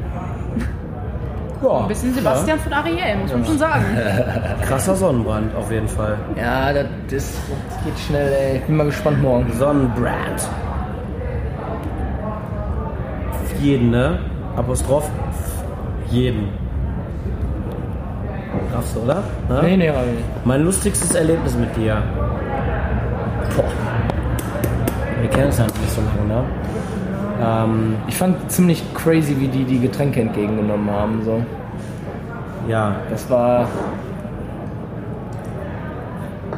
Ja, 1.64 1.80
Ein 1.80 1.88
bisschen 1.88 2.14
Sebastian 2.14 2.60
von 2.60 2.72
Ariel, 2.72 3.18
muss 3.20 3.32
man 3.34 3.44
schon 3.44 3.58
sagen. 3.58 3.84
krasser 4.62 4.96
Sonnenbrand 4.96 5.56
auf 5.56 5.72
jeden 5.72 5.88
Fall. 5.88 6.16
Ja, 6.40 6.72
das, 6.72 6.86
das 7.10 7.34
geht 7.84 7.98
schnell, 7.98 8.32
ey. 8.32 8.58
Ich 8.58 8.64
bin 8.66 8.78
mal 8.78 8.86
gespannt 8.86 9.24
morgen. 9.24 9.52
Sonnenbrand. 9.58 10.48
Jeden, 13.60 13.90
ne? 13.90 14.20
Apostroph. 14.56 15.10
Jeden. 16.12 16.50
Raffst 18.74 18.96
du, 18.96 19.00
oder? 19.02 19.24
Ne? 19.50 19.60
Nee, 19.64 19.78
nee, 19.78 19.90
aber 19.90 20.02
nicht. 20.02 20.24
Mein 20.46 20.64
lustigstes 20.64 21.16
Erlebnis 21.16 21.56
mit 21.56 21.76
dir. 21.76 22.02
Boah. 23.56 23.64
Wir 25.22 25.30
kennen 25.30 25.48
uns 25.48 25.58
ja 25.58 25.66
nicht 25.66 25.92
so 25.92 26.02
lange, 26.02 26.28
ne? 26.28 26.44
Ähm, 27.44 27.96
Ich 28.08 28.16
fand 28.18 28.52
ziemlich 28.52 28.84
crazy, 28.94 29.36
wie 29.40 29.48
die 29.48 29.64
die 29.64 29.80
Getränke 29.80 30.22
entgegengenommen 30.22 30.90
haben. 30.92 31.22
So. 31.24 31.42
ja, 32.68 32.96
Das 33.10 33.30
war. 33.30 33.68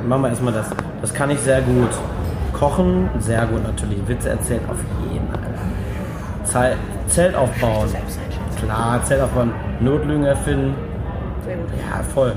machen 0.08 0.22
wir 0.24 0.30
erstmal 0.30 0.54
das. 0.54 0.70
Das 1.02 1.14
kann 1.14 1.30
ich 1.30 1.40
sehr 1.40 1.62
gut. 1.62 1.90
Kochen, 2.54 3.10
sehr 3.20 3.46
gut 3.46 3.64
natürlich. 3.64 4.06
Witze 4.08 4.30
erzählen, 4.32 4.62
auf 4.70 4.78
jeden 5.12 5.28
Fall. 6.46 6.76
Zelt 7.08 7.36
aufbauen. 7.36 7.88
Klar, 8.60 9.02
Zelt 9.04 9.22
aufbauen. 9.22 9.52
Notlügen 9.80 10.26
erfinden. 10.26 10.74
Sehr 11.50 11.58
gut. 11.58 11.70
Ja, 11.80 12.04
voll. 12.14 12.34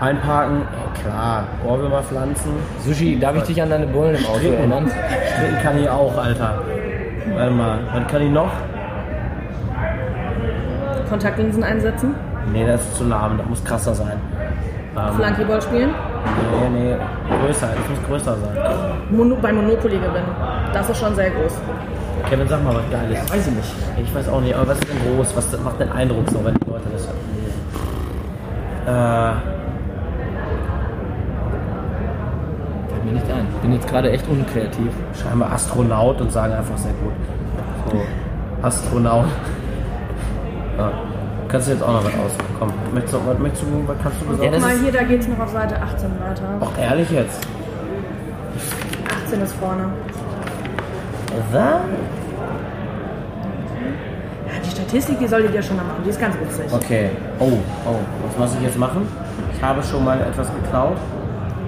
Einparken, 0.00 0.60
ja, 0.60 1.00
klar. 1.00 1.44
Ohrwürmer 1.64 2.02
pflanzen. 2.02 2.50
Sushi, 2.84 3.18
darf 3.18 3.36
ich 3.36 3.44
dich 3.44 3.62
an 3.62 3.70
deine 3.70 3.86
Bullen 3.86 4.16
im 4.16 4.26
Auto 4.26 4.38
Stricken. 4.38 4.58
erinnern? 4.58 4.90
Stricken 5.36 5.62
kann 5.62 5.78
ich 5.78 5.88
auch, 5.88 6.18
Alter. 6.18 6.62
Warte 7.36 7.50
mal, 7.52 7.78
was 7.94 8.06
kann 8.08 8.22
ich 8.22 8.30
noch? 8.30 8.50
Kontaktlinsen 11.08 11.62
einsetzen. 11.62 12.16
Nee, 12.52 12.66
das 12.66 12.80
ist 12.80 12.96
zu 12.96 13.04
lahm, 13.04 13.38
das 13.38 13.46
muss 13.46 13.62
krasser 13.64 13.94
sein. 13.94 14.18
Ähm, 14.98 15.14
Flankyball 15.14 15.62
spielen. 15.62 15.90
nee, 16.50 16.68
nee, 16.68 16.96
größer, 17.44 17.68
das 17.68 17.88
muss 17.88 18.06
größer 18.08 18.36
sein. 18.36 18.56
Mono 19.10 19.36
bei 19.40 19.52
Monopoly 19.52 19.96
gewinnen. 19.98 20.34
Das 20.72 20.90
ist 20.90 20.98
schon 20.98 21.14
sehr 21.14 21.30
groß. 21.30 21.52
Kevin, 22.28 22.48
sag 22.48 22.64
mal 22.64 22.74
was 22.74 22.90
Geiles. 22.90 23.32
Weiß 23.32 23.46
ich 23.46 23.54
nicht. 23.54 23.72
Ich 24.02 24.14
weiß 24.14 24.28
auch 24.28 24.40
nicht, 24.40 24.54
aber 24.56 24.68
was 24.68 24.78
ist 24.78 24.88
denn 24.88 25.16
groß? 25.16 25.36
Was 25.36 25.60
macht 25.60 25.78
denn 25.78 25.92
Eindruck 25.92 26.28
so, 26.30 26.44
wenn 26.44 26.54
die 26.54 26.68
Leute 26.68 26.88
das 26.92 27.02
lesen? 27.02 27.45
Äh, 28.86 29.32
Fällt 32.88 33.04
mir 33.04 33.12
nicht 33.12 33.30
ein. 33.30 33.46
Bin 33.62 33.72
jetzt 33.72 33.88
gerade 33.88 34.10
echt 34.10 34.26
unkreativ. 34.28 34.88
scheinbar 35.20 35.52
Astronaut 35.52 36.20
und 36.20 36.32
sagen 36.32 36.52
einfach 36.54 36.76
sehr 36.78 36.92
gut. 36.92 37.12
So, 37.90 38.00
Astronaut. 38.66 39.26
Ja. 40.78 40.92
Kannst 41.48 41.68
du 41.68 41.72
jetzt 41.72 41.82
auch 41.82 41.92
noch 41.92 42.04
was 42.04 42.12
aus? 42.14 42.32
Komm, 42.58 42.72
möchtest 42.92 43.14
du, 43.14 43.18
was 43.26 43.38
möchtest 43.38 43.62
du, 43.62 43.66
was 43.88 43.96
kannst 44.02 44.20
du 44.20 44.24
Ja, 44.24 44.30
besorgen? 44.32 44.52
das 44.52 44.62
Mal 44.62 44.78
hier, 44.78 44.92
da 44.92 45.02
geht's 45.04 45.28
noch 45.28 45.38
auf 45.38 45.50
Seite 45.50 45.76
18 45.80 46.10
weiter. 46.20 46.42
Ach, 46.60 46.78
ehrlich 46.82 47.10
jetzt? 47.10 47.46
18 49.26 49.40
ist 49.42 49.52
vorne. 49.54 49.84
Was? 51.52 51.80
Statistik, 54.96 55.18
die 55.18 55.28
solltet 55.28 55.54
ihr 55.54 55.62
schon 55.62 55.76
mal 55.76 55.82
machen. 55.84 56.02
Die 56.06 56.08
ist 56.08 56.18
ganz 56.18 56.34
witzig. 56.40 56.72
Okay. 56.72 57.10
Oh, 57.38 57.52
oh. 57.84 57.96
Was 58.38 58.38
muss 58.38 58.56
ich 58.56 58.66
jetzt 58.66 58.78
machen? 58.78 59.06
Ich 59.54 59.62
habe 59.62 59.82
schon 59.82 60.02
mal 60.02 60.18
etwas 60.18 60.48
geklaut. 60.54 60.96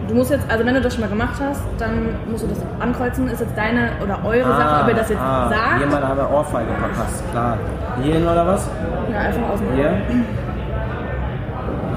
Du 0.09 0.15
musst 0.15 0.31
jetzt, 0.31 0.51
also 0.51 0.65
wenn 0.65 0.73
du 0.73 0.81
das 0.81 0.95
schon 0.95 1.03
mal 1.03 1.11
gemacht 1.11 1.35
hast, 1.39 1.61
dann 1.79 2.09
musst 2.31 2.45
du 2.45 2.49
das 2.49 2.59
ankreuzen. 2.81 3.29
Ist 3.29 3.41
jetzt 3.41 3.55
deine 3.55 3.91
oder 4.03 4.19
eure 4.25 4.49
Sache, 4.49 4.83
ob 4.83 4.89
ihr 4.89 4.95
das 4.95 5.11
jetzt 5.11 5.21
ah, 5.21 5.51
sagt. 5.51 5.81
Jemand 5.81 6.09
hat 6.09 6.19
eine 6.19 6.29
Ohrfeige 6.31 6.71
verpasst, 6.71 7.23
klar. 7.31 7.59
Hierhin 8.03 8.23
oder 8.23 8.47
was? 8.47 8.71
Ja, 9.13 9.19
einfach 9.19 9.51
aus 9.51 9.59
dem 9.59 9.75
Hier? 9.75 9.91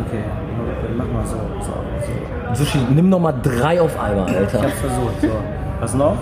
Okay, 0.06 0.24
mach 0.98 1.06
mal 1.06 1.26
so. 1.26 1.38
so, 1.62 1.74
so. 2.56 2.56
Sushi, 2.56 2.80
nimm 2.90 3.08
noch 3.08 3.20
mal 3.20 3.34
drei 3.42 3.80
auf 3.80 3.98
einmal, 3.98 4.30
Ich 4.30 4.36
Alter. 4.36 4.64
hab's 4.64 4.80
versucht. 4.82 5.22
So. 5.22 5.30
Was 5.80 5.94
noch? 5.94 6.18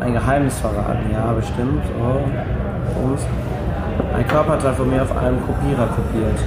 Ein 0.00 0.14
Geheimnis 0.14 0.58
verraten, 0.60 1.10
ja, 1.12 1.30
bestimmt. 1.32 1.82
Oh. 2.00 3.02
Ums. 3.02 3.26
Ein 4.16 4.26
Körperteil 4.26 4.72
von 4.74 4.90
mir 4.90 5.02
auf 5.02 5.16
einem 5.16 5.38
Kopierer 5.46 5.86
kopiert. 5.88 6.38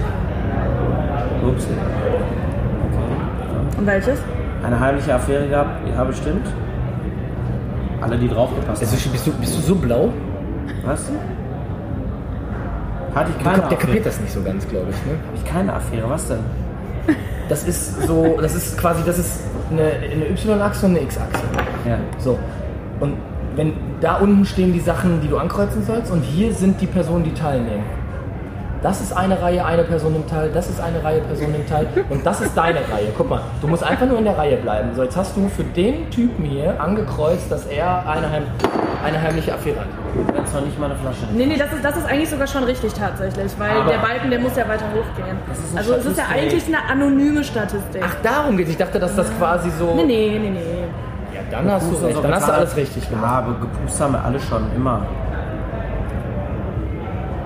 Ups. 1.47 1.65
Okay. 1.65 2.99
Und 3.79 3.87
welches? 3.87 4.19
Eine 4.65 4.79
heimliche 4.79 5.15
Affäre 5.15 5.47
gehabt? 5.47 5.69
Ja, 5.93 6.03
bestimmt. 6.03 6.45
Alle, 8.01 8.17
die 8.17 8.27
draufgepasst 8.27 8.81
Also, 8.81 8.97
haben. 8.97 9.11
bist, 9.11 9.27
du, 9.27 9.31
bist 9.33 9.57
du 9.57 9.61
so 9.61 9.75
blau? 9.75 10.09
Was? 10.85 11.09
Hatte 13.15 13.29
ich 13.31 13.35
Der, 13.37 13.43
keine 13.43 13.57
der 13.57 13.65
Affäre. 13.67 13.81
kapiert 13.81 14.05
das 14.05 14.19
nicht 14.19 14.33
so 14.33 14.41
ganz, 14.41 14.67
glaube 14.67 14.87
ich. 14.89 14.95
Ne? 15.05 15.11
Habe 15.27 15.37
ich 15.37 15.45
keine 15.45 15.73
Affäre, 15.73 16.09
was 16.09 16.27
denn? 16.27 16.39
Das 17.49 17.63
ist 17.65 18.01
so, 18.03 18.37
das 18.41 18.55
ist 18.55 18.77
quasi, 18.77 19.03
das 19.05 19.19
ist 19.19 19.41
eine, 19.69 19.81
eine 19.83 20.29
Y-Achse 20.29 20.85
und 20.85 20.93
eine 20.93 21.01
X-Achse. 21.01 21.43
Ja. 21.87 21.97
So. 22.17 22.39
Und 23.01 23.15
wenn 23.55 23.73
da 24.01 24.17
unten 24.17 24.45
stehen 24.45 24.73
die 24.73 24.79
Sachen, 24.79 25.21
die 25.21 25.27
du 25.27 25.37
ankreuzen 25.37 25.83
sollst, 25.83 26.11
und 26.11 26.21
hier 26.21 26.53
sind 26.53 26.79
die 26.81 26.87
Personen, 26.87 27.23
die 27.23 27.33
teilnehmen. 27.33 27.83
Das 28.81 28.99
ist 28.99 29.15
eine 29.15 29.41
Reihe, 29.41 29.65
eine 29.65 29.83
Person 29.83 30.11
nimmt 30.11 30.29
teil, 30.29 30.51
das 30.53 30.69
ist 30.69 30.81
eine 30.81 31.01
Reihe, 31.01 31.21
Person 31.21 31.53
nimmt 31.53 31.69
teil, 31.69 31.87
und 32.09 32.25
das 32.25 32.41
ist 32.41 32.53
deine 32.53 32.79
Reihe. 32.79 33.13
Guck 33.17 33.29
mal, 33.29 33.39
du 33.61 33.67
musst 33.67 33.81
einfach 33.81 34.05
nur 34.05 34.17
in 34.17 34.25
der 34.25 34.37
Reihe 34.37 34.57
bleiben. 34.57 34.89
So, 34.93 35.03
jetzt 35.03 35.15
hast 35.15 35.37
du 35.37 35.47
für 35.47 35.63
den 35.63 36.09
Typen 36.09 36.43
hier 36.43 36.81
angekreuzt, 36.81 37.49
dass 37.49 37.65
er 37.67 38.05
eine, 38.05 38.29
heim, 38.29 38.43
eine 39.05 39.21
heimliche 39.21 39.53
Affäre 39.53 39.79
hat. 39.79 39.87
Wenn 40.35 40.45
zwar 40.45 40.61
nicht 40.61 40.77
mal 40.77 40.87
eine 40.87 40.95
Flasche. 40.99 41.25
Nee, 41.33 41.45
nee, 41.45 41.55
das 41.55 41.71
ist, 41.71 41.85
das 41.85 41.95
ist 41.95 42.05
eigentlich 42.05 42.29
sogar 42.29 42.45
schon 42.45 42.65
richtig 42.65 42.91
tatsächlich, 42.91 43.53
weil 43.57 43.71
Aber- 43.71 43.89
der 43.89 43.99
Balken, 43.99 44.29
der 44.29 44.39
muss 44.39 44.57
ja 44.57 44.67
weiter 44.67 44.85
hochgehen. 44.87 45.37
ist 45.53 45.77
Also 45.77 45.93
es 45.93 46.05
ist 46.05 46.17
ja 46.17 46.25
eigentlich 46.29 46.65
eine 46.67 46.83
anonyme 46.89 47.41
Statistik. 47.45 48.03
Ach, 48.05 48.15
darum 48.21 48.57
geht 48.57 48.67
Ich 48.67 48.75
dachte, 48.75 48.99
dass 48.99 49.15
das 49.15 49.27
quasi 49.37 49.69
so. 49.79 49.93
Nee, 49.95 50.03
nee, 50.03 50.39
nee, 50.39 50.49
nee. 50.49 50.59
Ja, 51.53 51.61
dann 51.61 51.71
hast 51.71 51.91
du 51.91 51.95
recht. 51.97 52.23
Dann 52.23 52.33
hast 52.33 52.47
du 52.47 52.51
alles 52.53 52.75
richtig 52.75 53.03
Ja, 53.03 53.09
gemacht. 53.11 53.31
aber 53.43 53.53
gepustet 53.59 54.01
haben 54.01 54.13
wir 54.13 54.23
alle 54.25 54.39
schon, 54.39 54.63
immer. 54.75 55.05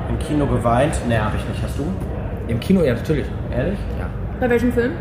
Im 0.07 0.17
Kino 0.19 0.45
geweint? 0.45 0.93
Nee, 1.09 1.17
hab 1.17 1.35
ich 1.35 1.45
nicht. 1.49 1.61
Hast 1.61 1.77
du? 1.77 1.83
Im 2.47 2.57
Kino, 2.61 2.81
ja, 2.83 2.93
natürlich. 2.93 3.25
Ehrlich? 3.51 3.77
Ja. 3.99 4.05
Bei 4.39 4.49
welchem 4.49 4.71
Film? 4.71 4.93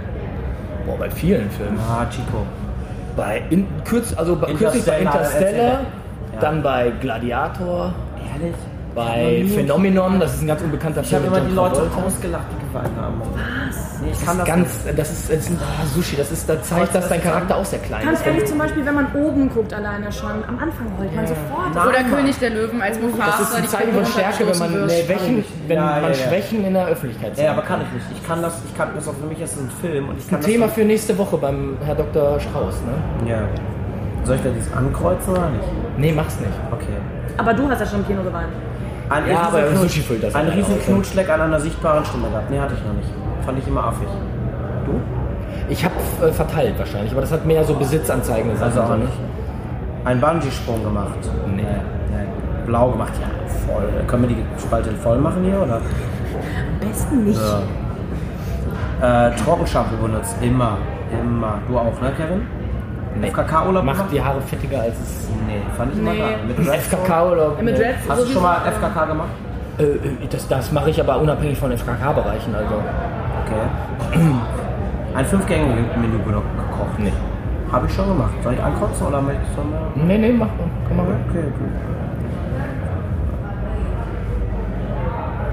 Boah, 0.87 0.99
bei 0.99 1.09
vielen 1.09 1.49
Filmen. 1.53 1.79
Ah, 1.89 2.05
Chico. 2.11 2.45
Bei 3.17 3.43
in, 3.51 3.65
kürz, 3.85 4.13
also 4.17 4.35
bei, 4.35 4.53
kürzlich 4.55 4.85
bei 4.85 4.99
Interstellar, 4.99 5.63
Ja. 5.63 5.79
dann 6.41 6.63
bei 6.65 6.93
Gladiator, 7.01 7.93
Ehrlich? 8.35 8.57
bei 8.95 9.45
Phenomenon, 9.55 10.19
das 10.19 10.35
ist 10.35 10.43
ein 10.43 10.49
ganz 10.49 10.63
unbekannter 10.63 11.03
Ich 11.03 11.15
habe 11.15 11.23
Film. 11.23 11.35
immer 11.35 11.43
mit 11.45 11.53
die 11.53 11.57
John 11.57 11.73
Leute 11.73 11.91
ausgelacht, 12.05 12.45
die 12.51 12.67
geweint 12.67 12.91
haben. 13.01 13.23
Was? 13.69 13.86
Nee, 14.03 14.11
ich 14.13 14.19
Das 14.19 14.27
kann 14.27 14.37
ist 14.37 14.41
das 14.41 14.47
ganz, 14.49 14.97
das 14.97 15.11
ist, 15.13 15.31
das 15.31 15.37
ist 15.49 15.51
ah, 15.61 15.87
Sushi, 15.95 16.17
das 16.17 16.31
ist, 16.33 16.49
da 16.49 16.63
zeigt, 16.63 16.95
dass 16.95 17.09
dein 17.09 17.23
Charakter 17.23 17.57
auch 17.57 17.65
sehr 17.65 17.79
klein 17.79 18.05
Ganz 18.05 18.21
ist. 18.21 18.27
ehrlich, 18.27 18.45
zum 18.47 18.59
Beispiel, 18.59 18.85
wenn 18.87 18.95
man 18.95 19.07
oben 19.15 19.49
guckt 19.49 19.73
alleine 19.73 20.11
schon, 20.13 20.31
am 20.47 20.59
Anfang 20.59 20.87
heult 20.99 21.15
man 21.15 21.27
sofort. 21.27 21.75
Nein, 21.75 21.87
Oder 21.89 22.03
Mann. 22.03 22.11
König 22.11 22.39
der 22.39 22.51
Löwen 22.51 22.83
als 22.83 23.01
Mufasa. 23.01 23.25
Das 23.39 23.41
ist 23.49 23.55
ein 23.57 23.63
die 23.63 23.69
Zeichen 23.69 23.93
von 23.95 24.07
Stärke, 24.07 24.47
wenn 24.49 24.59
man 24.59 24.73
wird. 24.75 24.93
Schwächen, 24.93 25.45
wenn 25.67 25.77
Ja, 25.77 25.85
man 25.85 26.03
ja, 26.03 26.09
ja. 26.09 26.15
Schwächen 26.15 26.65
in 26.65 26.75
der 26.75 26.87
Öffentlichkeit 26.87 27.31
Ja, 27.31 27.37
zeigt. 27.37 27.51
aber 27.51 27.63
kann 27.63 27.81
ich 27.83 27.93
nicht. 27.93 28.07
Ich 28.21 28.27
kann 28.29 28.43
das, 28.43 28.55
ich 28.69 28.77
kann 28.77 28.89
das 28.95 29.09
auch 29.09 29.15
für 29.15 29.27
mich 29.27 29.41
ist 29.41 29.57
ein 29.59 29.71
Film 29.81 30.09
und 30.09 30.19
ich 30.19 30.27
kann 30.29 30.37
Ein 30.39 30.43
das 30.43 30.51
Thema 30.51 30.69
für 30.69 30.85
nächste 30.85 31.17
Woche 31.19 31.37
beim 31.39 31.77
Herr 31.85 31.95
Dr. 31.95 32.39
Strauß, 32.41 32.75
ne? 32.83 33.31
Ja. 33.31 33.39
Soll 34.25 34.37
ich 34.37 34.43
da 34.43 34.49
dieses 34.51 34.73
ankreuzen 34.73 35.33
oder 35.33 35.49
nicht? 35.51 35.65
Nee, 35.99 36.13
mach's 36.13 36.39
nicht. 36.41 36.51
Okay. 36.73 36.87
Aber 37.39 37.55
du 37.55 37.69
hast 37.69 37.81
ja 37.81 37.87
schon 37.87 38.01
im 38.01 38.07
Kino 38.07 38.23
geweint. 38.23 38.49
Ein 39.09 39.29
Ja, 39.31 39.43
aber 39.43 39.77
Sushi 39.77 40.01
füllt 40.01 40.23
das 40.25 40.35
Ein 40.35 40.47
halt 40.47 40.57
riesen. 40.57 40.81
Knutschleck 40.81 41.29
an 41.31 41.41
einer 41.43 41.61
sichtbaren 41.61 42.05
Stimme 42.05 42.29
gehabt. 42.29 42.51
Nee, 42.51 42.59
hatte 42.59 42.75
ich 42.75 42.85
noch 42.85 42.93
nicht. 42.95 43.09
Fand 43.47 43.59
ich 43.59 43.69
immer 43.69 43.85
affig. 43.85 44.09
Du? 44.85 45.01
Ich 45.69 45.85
habe 45.85 45.95
äh, 46.23 46.33
verteilt 46.33 46.79
wahrscheinlich, 46.79 47.13
aber 47.13 47.21
das 47.23 47.33
hat 47.33 47.47
mehr 47.47 47.65
so 47.65 47.75
Besitzanzeigen 47.75 48.51
gesagt. 48.51 48.77
Also 48.77 48.93
auch 48.93 48.97
nicht. 48.99 49.13
Ein 50.05 50.21
Bungee-Sprung 50.21 50.83
gemacht. 50.85 51.19
Nee. 51.47 51.63
nee. 51.63 51.67
Blau 52.67 52.91
gemacht, 52.91 53.13
ja. 53.21 53.29
Voll. 53.67 53.89
Können 54.07 54.29
wir 54.29 54.37
die 54.37 54.45
Spalte 54.61 54.91
voll 54.93 55.19
machen 55.19 55.43
hier, 55.45 55.61
oder? 55.63 55.77
Am 55.77 56.89
besten 56.89 57.25
nicht. 57.25 57.41
Ja. 59.01 59.29
Äh, 59.29 59.35
Trockenshampoo 59.37 59.97
benutzt. 59.97 60.37
Immer. 60.41 60.79
Immer. 61.13 61.59
Du 61.69 61.79
auch, 61.79 62.01
ne, 62.01 62.13
Kevin? 62.17 62.47
Nee. 63.21 63.29
FKK-Urlaub 63.31 63.85
Macht 63.85 63.97
gemacht? 63.97 64.13
die 64.13 64.23
Haare 64.23 64.41
fettiger 64.43 64.81
als 64.83 64.95
es. 64.95 65.29
Nee, 65.47 65.63
fand 65.77 65.93
ich 65.93 65.99
immer 65.99 66.13
Nee. 66.13 66.19
geil. 66.19 66.37
Mit 66.47 66.59
Dreads 66.59 66.87
FKK 66.87 67.31
oder. 67.33 67.51
Mit 67.63 67.79
Reds 67.79 67.99
Hast 68.09 68.23
du 68.23 68.27
schon 68.33 68.43
mal 68.43 68.57
FKK 68.67 69.05
gemacht? 69.07 69.29
Äh, 69.79 69.83
äh, 69.85 69.99
das, 70.31 70.47
das 70.49 70.73
mache 70.73 70.91
ich 70.91 71.01
aber 71.01 71.19
unabhängig 71.19 71.59
von 71.59 71.71
FKK-Bereichen, 71.73 72.55
also. 72.55 72.83
Okay. 73.47 74.21
Ein 75.15 75.25
Fünf-Gänge-Menü 75.25 76.19
gekocht. 76.19 76.99
Nee. 76.99 77.13
Habe 77.73 77.87
ich 77.87 77.93
schon 77.95 78.09
gemacht. 78.09 78.33
Soll 78.43 78.55
ich 78.55 78.63
ankreuzen 78.63 79.07
oder 79.07 79.21
möchtest 79.23 79.51
du 79.57 79.63
mal? 79.63 79.81
Nee, 80.07 80.19
nee, 80.19 80.33
mach 80.33 80.47
mal. 80.47 80.55
Komm 80.89 80.97
mal 80.99 81.07
rein. 81.07 81.25
Okay, 81.31 81.43
gut. 81.59 81.69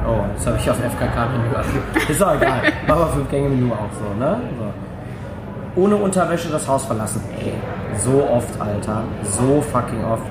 Oh, 0.06 0.20
jetzt 0.36 0.46
habe 0.46 0.58
ich 0.58 0.70
auf 0.70 0.78
FKK-Menü 0.80 1.56
abge- 1.56 2.12
Ist 2.12 2.22
auch 2.24 2.36
egal. 2.36 2.62
Machen 2.88 3.00
wir 3.00 3.08
Fünf-Gänge-Menü 3.08 3.72
auch 3.72 3.90
so, 3.98 4.20
ne? 4.20 4.38
So. 4.60 5.82
Ohne 5.82 5.96
Unterwäsche 5.96 6.50
das 6.50 6.68
Haus 6.68 6.86
verlassen. 6.86 7.22
Ey, 7.40 7.54
so 7.98 8.28
oft, 8.30 8.60
Alter. 8.62 9.04
So 9.24 9.62
fucking 9.62 10.04
oft. 10.04 10.24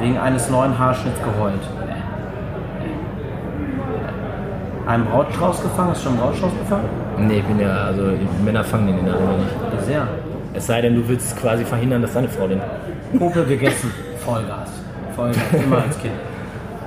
Wegen 0.00 0.18
eines 0.18 0.48
neuen 0.50 0.78
Haarschnitts 0.78 1.20
geheult. 1.22 1.60
Einen 4.90 5.04
Brautstrauß 5.04 5.62
gefangen? 5.62 5.90
Hast 5.90 6.00
du 6.00 6.04
schon 6.08 6.12
einen 6.14 6.22
Brautstrauß 6.22 6.50
gefangen? 6.58 6.88
Nee, 7.18 7.38
ich 7.38 7.44
bin 7.44 7.60
ja, 7.60 7.84
also 7.84 8.02
Männer 8.44 8.64
fangen 8.64 8.88
den 8.88 8.98
in 8.98 9.04
der 9.04 9.14
Regel 9.14 9.36
nicht. 9.38 9.84
Sehr. 9.86 10.08
Es 10.52 10.66
sei 10.66 10.80
denn, 10.80 10.96
du 10.96 11.08
willst 11.08 11.36
quasi 11.40 11.64
verhindern, 11.64 12.02
dass 12.02 12.12
deine 12.12 12.28
Frau 12.28 12.48
den. 12.48 12.60
Popel 13.16 13.44
gegessen. 13.44 13.92
Vollgas. 14.24 14.68
Vollgas. 15.14 15.38
Immer 15.64 15.82
als 15.82 15.96
Kind. 16.00 16.14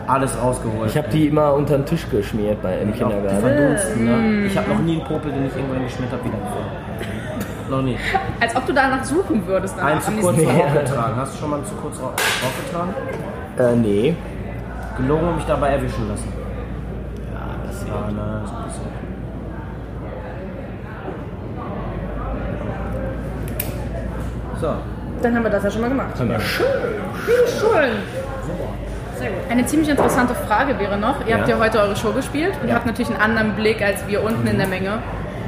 Alles 0.06 0.38
rausgeholt. 0.42 0.90
Ich 0.90 0.98
habe 0.98 1.08
die 1.08 1.28
immer 1.28 1.54
unter 1.54 1.78
den 1.78 1.86
Tisch 1.86 2.06
geschmiert 2.12 2.62
bei, 2.62 2.78
im 2.80 2.94
Ich 2.94 3.02
auch, 3.02 3.08
die 3.08 3.14
Kindergarten. 3.16 3.42
verdunsten, 3.42 4.04
ne? 4.04 4.46
Ich 4.48 4.58
habe 4.58 4.70
noch 4.72 4.80
nie 4.80 4.98
einen 5.00 5.04
Popel, 5.08 5.32
den 5.32 5.46
ich 5.46 5.56
irgendwo 5.56 5.76
hingeschmiert 5.76 6.12
habe, 6.12 6.26
wiedergefunden. 6.26 6.72
Noch 7.70 7.82
nie. 7.84 7.98
Als 8.42 8.54
ob 8.54 8.66
du 8.66 8.74
danach 8.74 9.02
suchen 9.06 9.48
würdest. 9.48 9.80
Einen 9.80 9.88
Danach 9.88 10.02
zu 10.02 10.12
an 10.12 10.20
kurz 10.20 10.36
diesem 10.36 10.56
Nee. 10.58 10.62
aufgetragen. 10.62 11.16
Hast 11.16 11.34
du 11.36 11.40
schon 11.40 11.50
mal 11.52 11.56
einen 11.56 11.66
zu 11.66 11.76
kurz 11.76 11.96
aufgetragen? 12.02 12.94
Äh, 13.58 13.76
nee. 13.78 14.16
Gelogen 14.98 15.28
und 15.30 15.36
mich 15.38 15.46
dabei 15.46 15.70
erwischen 15.70 16.10
lassen. 16.10 16.43
Ja, 17.94 18.12
ne, 18.12 18.42
bisschen. 18.66 18.84
So. 24.60 24.74
Dann 25.22 25.36
haben 25.36 25.44
wir 25.44 25.52
das 25.52 25.64
ja 25.64 25.72
schon 25.72 25.82
mal 25.82 25.90
gemacht. 25.90 26.20
Mal. 26.20 26.40
Schön. 26.40 27.92
Sehr 29.18 29.30
gut. 29.30 29.40
Eine 29.50 29.66
ziemlich 29.66 29.90
interessante 29.90 30.34
Frage 30.36 30.78
wäre 30.80 30.98
noch, 30.98 31.26
ihr 31.28 31.38
habt 31.38 31.48
ja 31.48 31.58
heute 31.60 31.80
eure 31.80 31.96
Show 31.96 32.12
gespielt 32.12 32.54
und 32.62 32.68
Ja. 32.70 32.76
habt 32.76 32.86
natürlich 32.86 33.12
einen 33.12 33.22
anderen 33.22 33.54
Blick 33.56 33.82
als 33.82 34.06
wir 34.08 34.24
unten 34.24 34.46
in 34.48 34.58
der 34.58 34.68
Menge. 34.68 35.00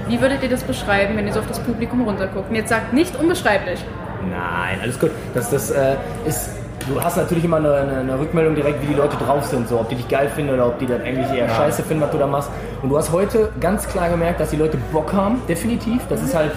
Wie 0.08 0.22
würdet 0.22 0.44
ihr 0.44 0.50
das 0.50 0.64
beschreiben, 0.64 1.18
wenn 1.18 1.26
ihr 1.28 1.34
so 1.34 1.40
auf 1.40 1.48
das 1.48 1.60
Publikum 1.60 2.02
runterguckt? 2.04 2.50
Und 2.50 2.56
jetzt 2.56 2.70
sagt 2.70 2.94
nicht 2.94 3.16
unbeschreiblich. 3.16 3.84
Nein, 4.30 4.80
alles 4.82 5.00
gut. 5.00 5.12
Das, 5.34 5.50
das 5.50 5.72
äh, 5.72 5.96
ist. 6.26 6.50
Du 6.88 7.02
hast 7.02 7.18
natürlich 7.18 7.44
immer 7.44 7.58
eine, 7.58 7.74
eine, 7.74 7.98
eine 7.98 8.20
Rückmeldung 8.20 8.54
direkt, 8.54 8.82
wie 8.84 8.88
die 8.88 8.94
Leute 8.94 9.18
drauf 9.18 9.44
sind, 9.46 9.68
so 9.68 9.80
ob 9.80 9.90
die 9.90 9.96
dich 9.96 10.08
geil 10.08 10.30
finden 10.30 10.54
oder 10.54 10.68
ob 10.68 10.78
die 10.78 10.86
das 10.86 11.02
eigentlich 11.02 11.32
eher 11.32 11.50
scheiße 11.50 11.82
finden, 11.82 12.04
was 12.04 12.12
du 12.12 12.20
da 12.20 12.28
machst. 12.28 12.52
Und 12.84 12.90
du 12.90 12.98
hast 12.98 13.12
heute 13.12 13.52
ganz 13.60 13.88
klar 13.88 14.10
gemerkt, 14.10 14.40
dass 14.40 14.52
die 14.52 14.58
Leute 14.58 14.78
Bock 14.92 15.12
haben, 15.12 15.42
definitiv. 15.48 16.04
Das 16.10 16.22
ist 16.22 16.36
halt. 16.36 16.52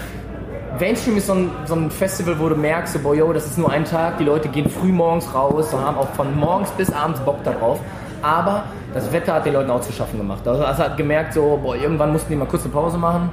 Mainstream 0.79 1.17
ist 1.17 1.27
so 1.27 1.33
ein, 1.33 1.51
so 1.65 1.75
ein 1.75 1.91
Festival, 1.91 2.39
wo 2.39 2.49
du 2.49 2.55
merkst, 2.55 2.93
so, 2.93 2.99
boah, 3.01 3.15
yo, 3.15 3.33
das 3.33 3.47
ist 3.47 3.59
nur 3.59 3.71
ein 3.73 3.85
Tag, 3.85 4.19
die 4.19 4.25
Leute 4.25 4.49
gehen 4.49 4.69
früh 4.69 4.93
morgens 4.93 5.35
raus 5.35 5.73
und 5.73 5.81
haben 5.81 5.97
auch 5.97 6.09
von 6.11 6.39
morgens 6.39 6.71
bis 6.73 6.93
abends 6.93 7.19
Bock 7.21 7.43
darauf. 7.43 7.81
Aber 8.23 8.65
das 8.95 9.11
Wetter 9.13 9.35
hat 9.35 9.47
den 9.47 9.55
Leuten 9.55 9.71
auch 9.71 9.81
zu 9.81 9.93
schaffen 9.93 10.19
gemacht. 10.19 10.47
Also 10.47 10.65
hast 10.65 10.79
halt 10.79 10.97
gemerkt, 10.97 11.33
so, 11.33 11.59
boah, 11.61 11.75
irgendwann 11.75 12.13
mussten 12.13 12.31
die 12.31 12.37
mal 12.37 12.47
kurze 12.47 12.69
Pause 12.69 12.99
machen. 12.99 13.31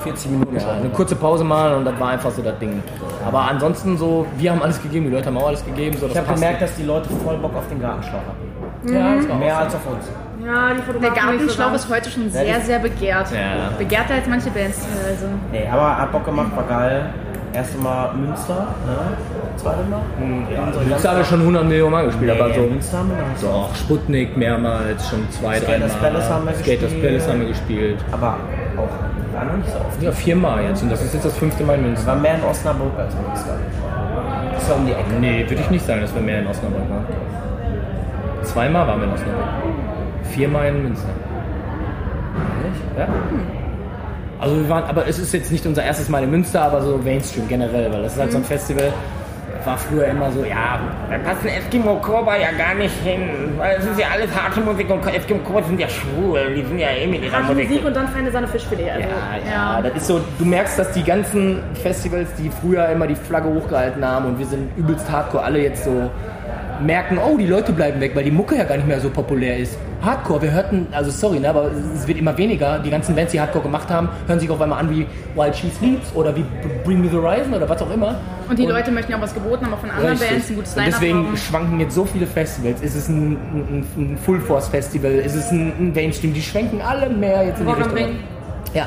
40 0.00 0.30
Minuten. 0.30 0.56
Ja, 0.58 0.72
eine 0.72 0.88
kurze 0.90 1.16
Pause 1.16 1.44
machen 1.44 1.74
und 1.78 1.84
das 1.84 1.98
war 2.00 2.10
einfach 2.10 2.30
so 2.30 2.42
das 2.42 2.58
Ding. 2.58 2.82
Aber 3.26 3.40
ansonsten 3.42 3.96
so, 3.96 4.26
wir 4.38 4.50
haben 4.50 4.62
alles 4.62 4.82
gegeben, 4.82 5.06
die 5.06 5.12
Leute 5.12 5.26
haben 5.26 5.38
auch 5.38 5.48
alles 5.48 5.64
gegeben. 5.64 5.96
So, 5.98 6.06
Ich 6.06 6.16
habe 6.16 6.32
gemerkt, 6.34 6.62
dass 6.62 6.74
die 6.76 6.84
Leute 6.84 7.08
voll 7.24 7.36
Bock 7.38 7.54
auf 7.56 7.68
den 7.68 7.80
Gartenschlauch 7.80 8.14
hatten. 8.14 8.94
ja, 8.94 9.28
war 9.28 9.36
Mehr 9.36 9.58
als 9.58 9.74
auf 9.74 9.86
uns. 9.86 10.06
Ja, 10.44 10.70
die 10.74 11.00
Der 11.00 11.10
Gartenschlauch 11.10 11.74
ist 11.74 11.88
heute 11.90 12.10
schon 12.10 12.30
sehr, 12.30 12.60
sehr 12.62 12.78
begehrt. 12.78 13.28
Ja. 13.30 13.76
Begehrter 13.76 14.14
als 14.14 14.26
manche 14.26 14.50
Bands 14.50 14.78
teilweise. 14.86 15.28
Nee, 15.52 15.68
aber 15.70 15.98
hat 15.98 16.12
Bock 16.12 16.24
gemacht, 16.24 16.48
war 16.56 16.64
geil. 16.64 17.10
Erste 17.52 17.78
Mal 17.78 18.14
Münster, 18.14 18.68
ne? 18.86 18.96
Zweite 19.56 19.82
Mal? 19.90 20.00
Ja, 20.54 20.72
so. 20.72 20.80
Münster 20.80 21.10
haben 21.10 21.18
wir 21.18 21.24
schon 21.24 21.40
100 21.40 21.64
Millionen 21.64 21.90
Mal 21.92 22.06
gespielt, 22.06 22.30
aber 22.30 22.54
so. 22.54 22.60
Münster 22.60 22.98
haben 22.98 23.10
wir. 23.10 23.48
Doch, 23.48 23.74
Sputnik 23.74 24.36
mehrmals, 24.36 25.08
schon 25.10 25.28
zwei, 25.30 25.58
drei 25.58 25.74
Skaters 25.76 25.92
Mal. 25.94 26.10
Palace 26.10 26.30
haben 26.30 26.46
wir 26.46 26.54
Skaters 26.54 26.80
gespielt. 26.82 27.02
Palace 27.02 27.28
haben 27.28 27.40
wir 27.40 27.48
gespielt. 27.48 27.98
Aber 28.12 28.36
auch 28.76 29.09
war 29.40 29.46
noch 29.46 29.56
nicht 29.56 29.70
so 29.70 29.78
oft. 29.78 30.02
Ja, 30.02 30.12
viermal 30.12 30.62
jetzt 30.64 30.82
und 30.82 30.90
das 30.92 31.02
ist 31.02 31.14
jetzt 31.14 31.24
das 31.26 31.36
fünfte 31.36 31.64
Mal 31.64 31.74
in 31.74 31.80
Es 31.80 31.86
Münster. 31.86 32.06
war 32.08 32.16
mehr 32.16 32.34
in 32.34 32.44
Osnabrück 32.44 32.92
als 32.98 33.14
Münster. 33.14 33.56
Das 34.52 34.62
ist 34.62 34.68
ja 34.68 34.74
um 34.74 34.86
die 34.86 34.92
Ecke. 34.92 35.14
Nee, 35.20 35.44
würde 35.48 35.62
ich 35.62 35.70
nicht 35.70 35.86
sagen, 35.86 36.00
dass 36.02 36.14
wir 36.14 36.22
mehr 36.22 36.40
in 36.40 36.46
Osnabrück 36.46 36.88
waren. 36.90 37.04
Zweimal 38.42 38.86
waren 38.86 39.00
wir 39.00 39.06
in 39.08 39.12
Osnabrück. 39.14 39.44
Viermal 40.24 40.68
in 40.68 40.82
Münster. 40.82 41.08
Ja. 42.98 43.08
Also 44.38 44.56
wir 44.56 44.68
waren, 44.68 44.84
aber 44.84 45.06
es 45.06 45.18
ist 45.18 45.32
jetzt 45.34 45.52
nicht 45.52 45.66
unser 45.66 45.82
erstes 45.84 46.08
Mal 46.08 46.22
in 46.24 46.30
Münster, 46.30 46.62
aber 46.62 46.80
so 46.80 46.98
Mainstream 46.98 47.46
generell, 47.48 47.92
weil 47.92 48.02
das 48.02 48.14
ist 48.14 48.20
halt 48.20 48.32
so 48.32 48.38
ein 48.38 48.44
Festival. 48.44 48.92
War 49.64 49.78
früher 49.78 50.06
immer 50.06 50.30
so, 50.32 50.44
ja, 50.44 50.80
da 51.10 51.18
passt 51.18 51.42
ein 51.42 51.48
Eskimo 51.48 52.00
Cowboy 52.00 52.40
ja 52.40 52.52
gar 52.52 52.74
nicht 52.74 52.94
hin, 53.04 53.28
weil 53.58 53.76
es 53.78 53.84
ist 53.86 53.98
ja 53.98 54.08
alles 54.12 54.30
harte 54.34 54.60
Musik 54.60 54.88
und 54.90 55.06
Eskimo 55.06 55.40
Cowboys 55.40 55.66
sind 55.66 55.80
ja 55.80 55.88
schwul, 55.88 56.54
die 56.54 56.64
sind 56.64 56.78
ja 56.78 56.88
eh 56.90 57.06
mit 57.06 57.22
ihrer 57.24 57.32
Harte 57.32 57.52
Musik. 57.54 57.68
Musik 57.68 57.84
und 57.86 57.96
dann 57.96 58.08
feine 58.08 58.30
Sahne 58.30 58.48
Fischfilet. 58.48 58.90
Also, 58.90 59.08
Ja, 59.08 59.50
ja, 59.50 59.82
das 59.82 59.94
ist 59.96 60.06
so, 60.06 60.20
du 60.38 60.44
merkst, 60.44 60.78
dass 60.78 60.92
die 60.92 61.04
ganzen 61.04 61.62
Festivals, 61.82 62.28
die 62.34 62.50
früher 62.50 62.88
immer 62.88 63.06
die 63.06 63.16
Flagge 63.16 63.48
hochgehalten 63.48 64.04
haben 64.04 64.26
und 64.26 64.38
wir 64.38 64.46
sind 64.46 64.70
übelst 64.76 65.10
hardcore, 65.10 65.44
alle 65.44 65.60
jetzt 65.60 65.84
so 65.84 66.10
merken, 66.80 67.18
oh, 67.18 67.36
die 67.36 67.46
Leute 67.46 67.72
bleiben 67.72 68.00
weg, 68.00 68.12
weil 68.14 68.24
die 68.24 68.30
Mucke 68.30 68.56
ja 68.56 68.64
gar 68.64 68.76
nicht 68.76 68.88
mehr 68.88 69.00
so 69.00 69.10
populär 69.10 69.56
ist. 69.58 69.78
Hardcore, 70.02 70.42
wir 70.42 70.52
hörten, 70.52 70.86
also 70.92 71.10
sorry, 71.10 71.38
ne, 71.40 71.48
aber 71.50 71.70
es 71.94 72.06
wird 72.08 72.18
immer 72.18 72.36
weniger. 72.38 72.78
Die 72.78 72.90
ganzen 72.90 73.14
Bands, 73.14 73.32
die 73.32 73.40
Hardcore 73.40 73.64
gemacht 73.64 73.90
haben, 73.90 74.08
hören 74.26 74.40
sich 74.40 74.48
auf 74.50 74.60
einmal 74.60 74.80
an 74.80 74.90
wie 74.90 75.06
Wild 75.34 75.54
She 75.54 75.70
Sleeps 75.78 76.14
oder 76.14 76.34
wie 76.34 76.44
Bring 76.84 77.00
Me 77.02 77.08
the 77.08 77.16
Horizon 77.16 77.52
oder 77.54 77.68
was 77.68 77.82
auch 77.82 77.92
immer. 77.92 78.18
Und 78.48 78.58
die 78.58 78.66
Leute 78.66 78.90
möchten 78.90 79.12
ja 79.12 79.18
auch 79.18 79.22
was 79.22 79.34
geboten 79.34 79.66
haben, 79.66 79.74
auch 79.74 79.78
von 79.78 79.90
anderen 79.90 80.10
Richtig. 80.10 80.30
Bands, 80.30 80.50
ein 80.50 80.56
gutes 80.56 80.72
Und 80.72 80.78
Line-Up 80.82 81.00
deswegen 81.00 81.26
haben. 81.26 81.36
schwanken 81.36 81.80
jetzt 81.80 81.94
so 81.94 82.04
viele 82.04 82.26
Festivals. 82.26 82.80
Ist 82.80 82.94
es 82.96 83.08
ein, 83.08 83.32
ein, 83.32 83.86
ein 83.96 84.18
Full 84.24 84.40
Force 84.40 84.68
Festival? 84.68 85.12
Ist 85.12 85.34
es 85.34 85.50
ein, 85.50 85.72
ein 85.78 85.92
Mainstream? 85.92 86.32
Die 86.32 86.42
schwenken 86.42 86.80
alle 86.80 87.10
mehr 87.10 87.44
jetzt 87.44 87.60
in 87.60 87.66
die 87.66 87.72
Richtung. 87.72 88.16
Ja. 88.74 88.86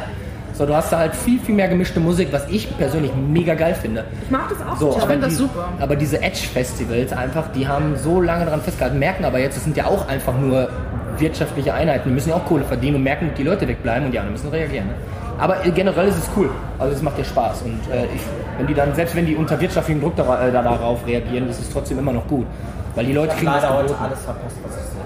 So, 0.53 0.65
du 0.65 0.75
hast 0.75 0.91
da 0.91 0.99
halt 0.99 1.15
viel, 1.15 1.39
viel 1.39 1.55
mehr 1.55 1.67
gemischte 1.67 1.99
Musik, 1.99 2.27
was 2.31 2.47
ich 2.47 2.75
persönlich 2.77 3.11
mega 3.15 3.55
geil 3.55 3.75
finde. 3.75 4.03
ich 4.23 4.29
mag 4.31 4.49
das 4.49 4.59
auch 4.67 4.77
So, 4.77 4.85
total. 4.87 5.01
aber 5.01 5.11
find 5.11 5.23
das 5.23 5.29
die, 5.31 5.35
super. 5.35 5.69
Aber 5.79 5.95
diese 5.95 6.21
Edge-Festivals 6.21 7.11
einfach, 7.13 7.51
die 7.55 7.67
haben 7.67 7.95
so 7.97 8.21
lange 8.21 8.45
daran 8.45 8.61
festgehalten, 8.61 8.99
merken 8.99 9.25
aber 9.25 9.39
jetzt, 9.39 9.57
es 9.57 9.63
sind 9.63 9.75
ja 9.75 9.85
auch 9.85 10.07
einfach 10.07 10.37
nur 10.37 10.69
wirtschaftliche 11.17 11.73
Einheiten, 11.73 12.09
die 12.09 12.13
müssen 12.13 12.29
ja 12.29 12.35
auch 12.35 12.45
Kohle 12.45 12.63
verdienen 12.65 12.97
und 12.97 13.03
merken, 13.03 13.31
die 13.37 13.43
Leute 13.43 13.67
wegbleiben 13.67 14.05
und 14.05 14.11
die 14.11 14.19
anderen 14.19 14.33
müssen 14.33 14.49
reagieren. 14.49 14.87
Ne? 14.87 14.93
Aber 15.39 15.55
generell 15.73 16.07
ist 16.07 16.17
es 16.17 16.29
cool. 16.37 16.49
Also 16.77 16.93
es 16.95 17.01
macht 17.01 17.17
dir 17.17 17.25
Spaß. 17.25 17.63
Und 17.63 17.79
äh, 17.91 18.05
ich, 18.05 18.21
wenn 18.57 18.67
die 18.67 18.73
dann, 18.73 18.93
selbst 18.93 19.15
wenn 19.15 19.25
die 19.25 19.35
unter 19.35 19.59
wirtschaftlichem 19.59 20.01
Druck 20.01 20.15
da, 20.15 20.47
äh, 20.47 20.51
da, 20.51 20.61
darauf 20.61 21.05
reagieren, 21.07 21.49
ist 21.49 21.59
es 21.59 21.69
trotzdem 21.71 21.99
immer 21.99 22.13
noch 22.13 22.27
gut. 22.27 22.45
Weil 22.95 23.05
die 23.05 23.13
Leute 23.13 23.35
kriegen 23.35 23.51
das 23.51 23.63
Leider 23.63 23.77
heute 23.77 23.95
alles 23.99 24.19
verpasst, 24.21 24.55
was 24.63 24.75
ich 24.75 24.83
sehe. 24.83 25.02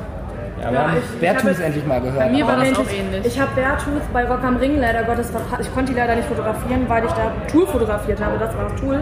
Ja, 0.62 0.72
wir 0.72 0.80
haben 0.80 0.94
ich- 0.98 1.22
ich 1.24 1.30
hab 1.30 1.44
jetzt- 1.44 1.62
endlich 1.62 1.86
mal 1.86 2.02
gehört. 2.02 2.20
Bei 2.20 2.30
mir 2.30 2.48
war 2.48 2.56
das 2.58 2.78
auch 2.78 2.84
ich, 2.84 3.00
ähnlich. 3.00 3.26
Ich 3.26 3.40
habe 3.40 3.52
Beartooth 3.56 4.14
bei 4.14 4.26
Rock 4.26 4.44
am 4.44 4.58
Ring 4.58 4.80
leider 4.80 5.04
Gottes 5.04 5.30
verpasst. 5.30 5.62
Ich 5.62 5.74
konnte 5.74 5.94
die 5.94 5.98
leider 6.00 6.16
nicht 6.16 6.28
fotografieren, 6.28 6.86
weil 6.88 7.06
ich 7.06 7.12
da 7.12 7.32
Tool 7.52 7.68
fotografiert 7.68 8.20
habe. 8.24 8.38
Das 8.40 8.56
war 8.58 8.66
das 8.70 8.80
Tool. 8.80 9.00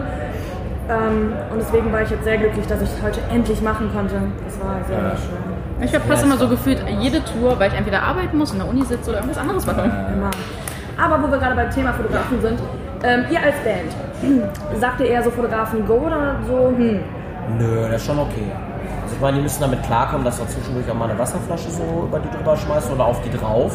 Ähm, 0.88 1.32
und 1.50 1.58
deswegen 1.58 1.92
war 1.92 2.02
ich 2.02 2.10
jetzt 2.10 2.24
sehr 2.24 2.36
glücklich, 2.38 2.66
dass 2.66 2.80
ich 2.80 2.88
es 2.88 3.02
heute 3.02 3.20
endlich 3.32 3.60
machen 3.62 3.90
konnte. 3.92 4.14
Das 4.44 4.60
war 4.60 4.76
sehr, 4.86 5.00
sehr 5.00 5.16
schön. 5.16 5.82
Ich 5.84 5.90
verpasse 5.90 6.24
immer 6.26 6.36
so 6.36 6.48
gefühlt 6.48 6.78
jede 7.00 7.22
Tour, 7.24 7.58
weil 7.58 7.70
ich 7.72 7.76
entweder 7.76 8.02
arbeiten 8.02 8.38
muss, 8.38 8.52
in 8.52 8.58
der 8.60 8.68
Uni 8.68 8.82
sitze 8.84 9.10
oder 9.10 9.18
irgendwas 9.18 9.38
anderes 9.38 9.66
mache. 9.66 9.82
Immer. 9.82 10.30
Aber 10.96 11.22
wo 11.22 11.30
wir 11.30 11.38
gerade 11.38 11.56
beim 11.56 11.70
Thema 11.70 11.92
Fotografen 11.92 12.40
sind, 12.40 12.58
ähm, 13.02 13.24
ihr 13.30 13.40
als 13.42 13.56
Band, 13.64 14.50
sagt 14.80 15.00
ihr 15.00 15.06
eher 15.06 15.22
so 15.22 15.30
Fotografen 15.30 15.86
go 15.86 15.94
oder 16.06 16.36
so, 16.46 16.72
hm, 16.76 17.00
Nö, 17.58 17.82
das 17.90 18.00
ist 18.00 18.06
schon 18.06 18.18
okay. 18.18 18.50
Ich 19.16 19.22
meine, 19.22 19.38
die 19.38 19.44
müssen 19.44 19.62
damit 19.62 19.82
klarkommen, 19.82 20.26
dass 20.26 20.38
wir 20.38 20.46
zwischendurch 20.46 20.90
auch 20.90 20.94
mal 20.94 21.08
eine 21.08 21.18
Wasserflasche 21.18 21.70
so 21.70 22.04
über 22.06 22.18
die 22.20 22.28
drüber 22.36 22.54
schmeißen 22.54 22.92
oder 22.92 23.06
auf 23.06 23.18
die 23.22 23.30
drauf. 23.30 23.72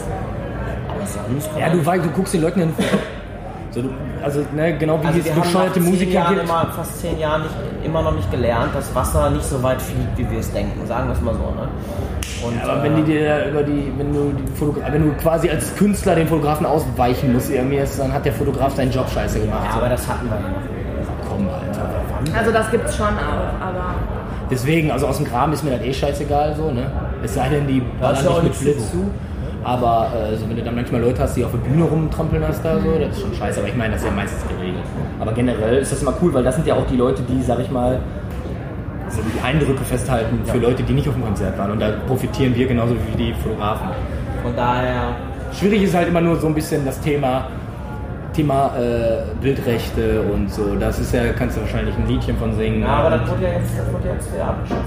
Aber 0.88 1.07
sonst 1.07 1.49
Ja, 1.59 1.69
du, 1.69 1.84
weißt, 1.84 2.05
du 2.05 2.09
guckst 2.11 2.35
den 2.35 2.43
Leuten 2.43 2.59
ja 2.59 2.65
nicht 2.68 2.77
so, 3.72 3.81
also, 4.23 4.45
ne, 4.53 4.77
genau 4.77 5.01
wie 5.01 5.07
also 5.07 5.18
es 5.18 5.26
wir 5.26 5.34
haben 5.34 5.41
bescheuerte 5.41 5.80
Musiker 5.80 6.11
Jahren 6.11 6.35
gibt. 6.35 6.47
immer, 6.47 6.68
fast 6.76 7.01
zehn 7.01 7.18
Jahren 7.18 7.41
nicht, 7.41 7.55
immer 7.84 8.03
noch 8.03 8.13
nicht 8.13 8.30
gelernt, 8.30 8.76
dass 8.76 8.93
Wasser 8.93 9.31
nicht 9.31 9.43
so 9.43 9.63
weit 9.63 9.81
fliegt, 9.81 10.15
wie 10.15 10.30
wir 10.30 10.39
es 10.39 10.53
denken. 10.53 10.85
Sagen 10.85 11.07
wir 11.07 11.13
es 11.15 11.22
mal 11.22 11.34
so. 11.34 11.39
Ne? 11.39 11.68
Und, 12.45 12.63
Aber 12.63 12.80
äh, 12.80 12.84
wenn 12.84 12.95
die 12.97 13.03
dir 13.11 13.45
über 13.49 13.63
die, 13.63 13.91
wenn 13.97 14.13
du 14.13 14.34
die 14.34 14.93
wenn 14.93 15.03
du 15.07 15.13
quasi 15.23 15.49
als 15.49 15.76
Künstler 15.76 16.13
den 16.13 16.27
Fotografen 16.27 16.68
ausweichen 16.68 17.34
musst, 17.34 17.49
irgendwie 17.49 17.77
ist, 17.77 17.99
dann 17.99 18.13
hat 18.13 18.26
der 18.26 18.34
Fotograf 18.34 18.76
seinen 18.76 18.91
Job 18.91 19.09
scheiße 19.09 19.39
gemacht. 19.39 19.65
ja, 19.72 19.77
aber 19.77 19.89
das 19.89 20.07
hatten 20.07 20.30
wir 20.30 20.35
ja 20.35 20.41
noch. 20.41 21.27
komm, 21.27 21.49
Alter. 21.49 22.38
also 22.38 22.51
das 22.51 22.69
gibt's 22.69 22.95
schon 22.95 23.07
auch, 23.07 23.59
aber 23.59 23.95
Deswegen, 24.52 24.91
also 24.91 25.07
aus 25.07 25.18
dem 25.18 25.26
Graben 25.26 25.53
ist 25.53 25.64
mir 25.64 25.72
das 25.72 25.82
eh 25.82 25.94
scheißegal 25.94 26.56
so, 26.56 26.72
ne? 26.72 26.91
Es 27.23 27.34
sei 27.34 27.49
denn, 27.49 27.68
die 27.68 27.82
ballern 27.99 28.23
ja 28.23 28.32
nicht 28.32 28.44
mit 28.44 28.60
Blitz 28.60 28.91
zu. 28.91 29.10
Aber 29.64 30.11
äh, 30.14 30.36
so, 30.36 30.49
wenn 30.49 30.57
du 30.57 30.64
dann 30.64 30.76
manchmal 30.76 31.02
Leute 31.02 31.22
hast, 31.22 31.38
die 31.38 31.45
auf 31.45 31.52
der 31.52 31.60
Bühne 31.60 31.84
rumtrampeln 31.84 32.44
hast 32.45 32.65
da 32.65 32.80
so, 32.80 32.98
das 32.99 33.15
ist 33.15 33.22
schon 33.22 33.34
scheiße. 33.34 33.60
Aber 33.60 33.69
ich 33.69 33.76
meine, 33.76 33.94
das 33.94 34.02
ist 34.02 34.07
ja 34.07 34.14
meistens 34.14 34.44
geregelt. 34.48 34.84
Aber 35.19 35.32
generell 35.34 35.78
ist 35.78 35.91
das 35.91 36.02
immer 36.02 36.14
cool, 36.22 36.34
weil 36.34 36.44
das 36.44 36.56
sind 36.56 36.68
ja 36.68 36.76
auch 36.76 36.86
die 36.88 36.98
Leute, 36.98 37.22
die, 37.23 37.41
sag 37.44 37.60
ich 37.60 37.69
mal, 37.69 37.99
so 39.10 39.22
die 39.22 39.41
Eindrücke 39.41 39.84
festhalten 39.84 40.40
für 40.45 40.57
Leute, 40.57 40.84
die 40.84 40.94
nicht 40.94 41.07
auf 41.07 41.14
dem 41.14 41.23
Konzert 41.23 41.57
waren. 41.57 41.72
Und 41.72 41.80
da 41.80 41.91
profitieren 42.07 42.56
wir 42.56 42.68
genauso 42.68 42.95
wie 42.95 43.18
die 43.18 43.34
Fotografen. 43.34 43.90
Von 44.41 44.56
daher, 44.56 45.15
Schwierig 45.53 45.84
ist 45.84 45.94
halt 45.94 46.07
immer 46.07 46.22
nur 46.22 46.38
so 46.40 46.48
ein 46.48 46.56
bisschen 46.56 46.86
das 46.86 46.99
Thema, 47.02 47.48
Thema 48.34 48.72
äh, 48.78 49.24
Bildrechte 49.41 50.22
und 50.22 50.52
so. 50.53 50.76
Das 50.76 50.99
ist 50.99 51.14
ja, 51.14 51.22
kannst 51.38 51.58
du 51.58 51.62
wahrscheinlich 51.62 51.95
ein 51.98 52.08
Liedchen 52.08 52.38
von 52.38 52.53
singen. 52.56 52.82
ja, 52.82 52.88
aber 52.88 53.18
das 53.18 53.30
wurde 53.30 53.44
ja 53.44 53.49
jetzt, 53.53 53.72
das 53.78 53.94
wurde 53.94 54.08
ja 54.08 54.14
jetzt 54.14 54.34
wieder 54.34 54.45
abgeschafft. 54.45 54.82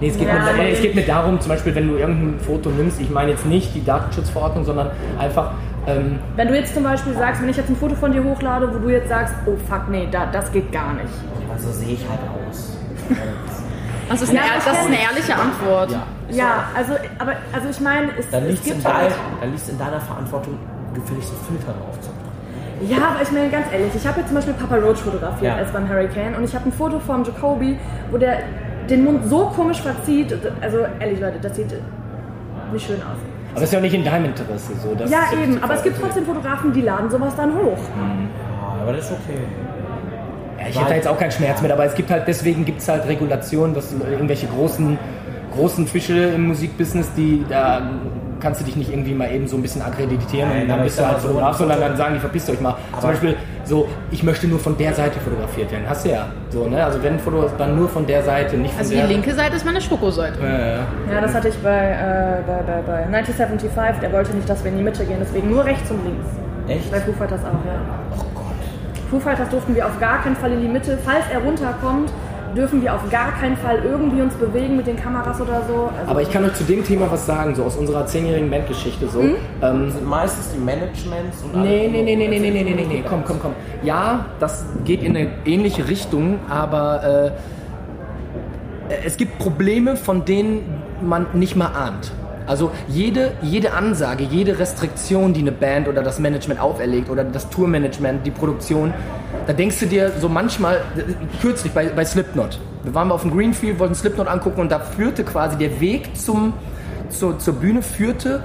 Nee, 0.00 0.08
es 0.08 0.18
geht, 0.18 0.26
Ja, 0.28 0.48
äh, 0.58 0.72
es 0.72 0.80
geht 0.82 0.94
mir 0.94 1.06
darum, 1.06 1.40
zum 1.40 1.50
Beispiel, 1.50 1.74
wenn 1.74 1.88
du 1.88 1.96
irgendein 1.96 2.40
Foto 2.40 2.70
nimmst, 2.70 3.00
ich 3.00 3.10
meine 3.10 3.30
jetzt 3.32 3.46
nicht 3.46 3.74
die 3.74 3.84
Datenschutzverordnung, 3.84 4.64
sondern 4.64 4.90
einfach, 5.18 5.52
ähm, 5.86 6.18
wenn 6.36 6.48
du 6.48 6.56
jetzt 6.56 6.74
zum 6.74 6.82
Beispiel 6.82 7.14
sagst, 7.14 7.40
wenn 7.42 7.48
ich 7.48 7.56
jetzt 7.56 7.70
ein 7.70 7.76
Foto 7.76 7.94
von 7.94 8.10
dir 8.12 8.24
hochlade, 8.24 8.68
wo 8.74 8.78
du 8.78 8.88
jetzt 8.88 9.08
sagst, 9.08 9.34
oh 9.46 9.56
fuck, 9.68 9.88
nee, 9.88 10.08
da, 10.10 10.26
das 10.32 10.50
geht 10.50 10.72
gar 10.72 10.94
nicht. 10.94 11.12
Also 11.52 11.70
sehe 11.70 11.94
ich 11.94 12.04
halt 12.08 12.20
aus. 12.48 12.76
Das 14.06 14.20
ist 14.20 14.28
eine, 14.30 14.38
Ja, 14.40 14.44
das 14.62 14.66
ist 14.80 14.86
eine 14.86 15.00
ehrliche 15.00 15.34
Antwort. 15.34 15.90
ja. 15.92 16.02
Ja, 16.28 16.64
also, 16.76 16.92
aber, 17.18 17.32
also 17.54 17.68
ich 17.70 17.80
meine, 17.80 18.08
es, 18.18 18.28
Dann 18.30 18.42
es 18.44 18.50
liegt 18.50 18.60
es 18.60 18.66
in, 18.66 18.72
gibt 18.74 18.84
dein, 18.86 18.94
halt, 18.96 19.14
dann 19.40 19.50
liegt's 19.50 19.68
in 19.70 19.78
deiner 19.78 20.00
Verantwortung, 20.00 20.58
gefälligst 20.92 21.30
so 21.30 21.36
Filter 21.48 21.72
drauf 21.72 21.98
zu. 22.02 22.10
Ja, 22.88 22.96
aber 23.14 23.22
ich 23.22 23.30
meine 23.32 23.48
ganz 23.50 23.66
ehrlich, 23.72 23.92
ich 23.94 24.06
habe 24.06 24.18
jetzt 24.20 24.28
zum 24.28 24.36
Beispiel 24.36 24.54
Papa 24.54 24.76
Roach 24.76 24.98
fotografiert 24.98 25.52
Ja. 25.52 25.56
als 25.56 25.70
beim 25.70 25.88
Hurricane 25.88 26.34
und 26.36 26.44
ich 26.44 26.54
habe 26.54 26.68
ein 26.68 26.72
Foto 26.72 26.98
vom 26.98 27.24
Jacoby, 27.24 27.78
wo 28.10 28.18
der 28.18 28.38
den 28.90 29.04
Mund 29.04 29.26
so 29.28 29.46
komisch 29.46 29.80
verzieht. 29.80 30.36
Also 30.60 30.78
ehrlich 31.00 31.20
Leute, 31.20 31.38
das 31.40 31.56
sieht 31.56 31.72
nicht 32.72 32.86
schön 32.86 32.96
aus. 32.96 33.16
aber 33.52 33.60
das 33.60 33.62
ist 33.64 33.72
ja 33.72 33.78
auch 33.78 33.82
nicht 33.82 33.94
in 33.94 34.04
deinem 34.04 34.24
Interesse. 34.26 34.72
So, 34.82 34.94
das 34.94 35.10
Ja, 35.10 35.20
eben, 35.32 35.62
aber 35.62 35.74
es 35.74 35.82
gibt 35.82 36.00
trotzdem 36.00 36.24
Fotografen, 36.26 36.72
die 36.72 36.82
laden 36.82 37.08
sowas 37.10 37.34
dann 37.36 37.54
hoch. 37.54 37.78
Ja, 37.78 38.82
aber 38.82 38.92
das 38.92 39.06
ist 39.06 39.12
okay. 39.12 39.38
Ja, 40.58 40.68
ich 40.68 40.76
hätte 40.78 40.88
da 40.90 40.94
jetzt 40.96 41.08
auch 41.08 41.18
keinen 41.18 41.30
Schmerz 41.30 41.62
mit, 41.62 41.70
aber 41.70 41.84
es 41.84 41.94
gibt 41.94 42.10
halt, 42.10 42.24
deswegen 42.26 42.64
gibt 42.64 42.80
es 42.80 42.88
halt 42.88 43.06
Regulationen, 43.06 43.74
dass 43.74 43.92
irgendwelche 43.92 44.46
großen, 44.48 44.98
großen 45.54 45.86
Fische 45.86 46.14
im 46.34 46.48
Musikbusiness, 46.48 47.12
die 47.14 47.44
da 47.48 47.82
kannst 48.40 48.60
du 48.60 48.64
dich 48.64 48.76
nicht 48.76 48.90
irgendwie 48.90 49.14
mal 49.14 49.30
eben 49.32 49.46
so 49.46 49.56
ein 49.56 49.62
bisschen 49.62 49.82
akkreditieren 49.82 50.48
Nein, 50.48 50.62
und 50.62 50.68
dann 50.68 50.82
bist 50.82 50.98
ich 50.98 51.02
du 51.04 51.08
halt 51.08 51.20
so, 51.20 51.28
Fotograf, 51.28 51.56
sondern 51.56 51.80
dann 51.80 51.96
sagen 51.96 52.14
die, 52.14 52.20
verpisst 52.20 52.50
euch 52.50 52.60
mal. 52.60 52.76
Zum 53.00 53.10
Beispiel 53.10 53.36
so, 53.64 53.88
ich 54.10 54.22
möchte 54.22 54.46
nur 54.46 54.58
von 54.58 54.76
der 54.76 54.92
Seite 54.92 55.18
fotografiert 55.20 55.72
werden. 55.72 55.84
Hast 55.88 56.04
du 56.04 56.10
ja. 56.10 56.26
So, 56.50 56.66
ne? 56.68 56.84
Also 56.84 57.02
wenn 57.02 57.14
ein 57.14 57.18
Foto 57.18 57.48
dann 57.56 57.76
nur 57.76 57.88
von 57.88 58.06
der 58.06 58.22
Seite, 58.22 58.56
nicht 58.56 58.72
von 58.72 58.80
Also 58.80 58.90
die 58.92 58.96
der 58.98 59.06
linke 59.06 59.34
Seite 59.34 59.56
ist 59.56 59.64
meine 59.64 59.80
Schokoseite. 59.80 60.38
Äh, 60.40 61.12
Ja, 61.12 61.20
das 61.20 61.34
hatte 61.34 61.48
ich 61.48 61.56
bei, 61.58 61.70
äh, 61.70 62.42
bei, 62.46 62.62
bei, 62.62 62.82
bei 62.82 63.16
1975. 63.16 64.00
Der 64.00 64.12
wollte 64.12 64.34
nicht, 64.34 64.48
dass 64.48 64.62
wir 64.62 64.70
in 64.70 64.78
die 64.78 64.84
Mitte 64.84 65.04
gehen, 65.04 65.18
deswegen 65.20 65.50
nur 65.50 65.64
rechts 65.64 65.90
und 65.90 66.04
links. 66.04 66.26
Echt? 66.68 66.90
Bei 66.90 67.00
Foo 67.00 67.12
Fighters 67.12 67.40
auch, 67.40 67.64
ja. 67.66 67.80
Oh 68.18 68.24
Gott. 68.34 68.44
Foo 69.10 69.18
Fighters 69.20 69.48
durften 69.48 69.74
wir 69.74 69.86
auf 69.86 69.98
gar 70.00 70.22
keinen 70.22 70.36
Fall 70.36 70.52
in 70.52 70.60
die 70.60 70.68
Mitte. 70.68 70.98
Falls 71.04 71.24
er 71.32 71.40
runterkommt, 71.40 72.10
dürfen 72.54 72.82
wir 72.82 72.94
auf 72.94 73.08
gar 73.10 73.32
keinen 73.32 73.56
Fall 73.56 73.78
irgendwie 73.84 74.20
uns 74.22 74.34
bewegen 74.34 74.76
mit 74.76 74.86
den 74.86 74.96
Kameras 74.96 75.40
oder 75.40 75.62
so. 75.68 75.90
Also, 75.98 76.10
aber 76.10 76.22
ich 76.22 76.30
kann 76.30 76.44
euch 76.44 76.54
zu 76.54 76.64
dem 76.64 76.84
Thema 76.84 77.10
was 77.10 77.26
sagen, 77.26 77.54
so 77.54 77.64
aus 77.64 77.76
unserer 77.76 78.06
zehnjährigen 78.06 78.50
Bandgeschichte 78.50 79.08
so. 79.08 79.20
Hm? 79.20 79.34
Ähm, 79.62 79.90
Sind 79.90 80.06
meistens 80.06 80.52
die 80.52 80.58
Managements 80.60 81.42
und 81.42 81.54
alle- 81.54 81.68
Nee, 81.68 81.88
nee, 81.90 82.02
nee, 82.02 82.16
nee, 82.16 82.28
nee, 82.28 82.38
nee, 82.38 82.50
nee, 82.50 82.62
nee, 82.64 82.74
nee, 82.74 82.86
nee, 82.86 83.04
komm, 83.08 83.24
komm, 83.24 83.40
komm. 83.40 83.52
Ja, 83.82 84.26
das 84.40 84.64
geht 84.84 85.02
in 85.02 85.16
eine 85.16 85.28
ähnliche 85.44 85.88
Richtung, 85.88 86.38
aber 86.48 87.32
äh, 88.90 88.96
es 89.06 89.16
gibt 89.16 89.38
Probleme, 89.38 89.96
von 89.96 90.24
denen 90.24 90.62
man 91.02 91.26
nicht 91.34 91.56
mal 91.56 91.68
ahnt. 91.74 92.12
Also 92.46 92.70
jede, 92.88 93.32
jede 93.42 93.72
Ansage, 93.72 94.24
jede 94.24 94.58
Restriktion, 94.58 95.32
die 95.32 95.40
eine 95.40 95.52
Band 95.52 95.88
oder 95.88 96.02
das 96.02 96.18
Management 96.18 96.60
auferlegt 96.60 97.08
oder 97.08 97.24
das 97.24 97.48
Tourmanagement, 97.48 98.26
die 98.26 98.30
Produktion, 98.30 98.92
da 99.46 99.52
denkst 99.52 99.80
du 99.80 99.86
dir 99.86 100.12
so 100.20 100.28
manchmal, 100.28 100.82
kürzlich 101.40 101.72
bei, 101.72 101.86
bei 101.88 102.04
Slipknot, 102.04 102.58
wir 102.82 102.94
waren 102.94 103.10
auf 103.10 103.22
dem 103.22 103.34
Greenfield, 103.34 103.78
wollten 103.78 103.94
Slipknot 103.94 104.28
angucken 104.28 104.60
und 104.60 104.70
da 104.70 104.78
führte 104.78 105.24
quasi 105.24 105.56
der 105.56 105.80
Weg 105.80 106.16
zum, 106.16 106.52
zur, 107.08 107.38
zur 107.38 107.54
Bühne 107.54 107.82
führte 107.82 108.42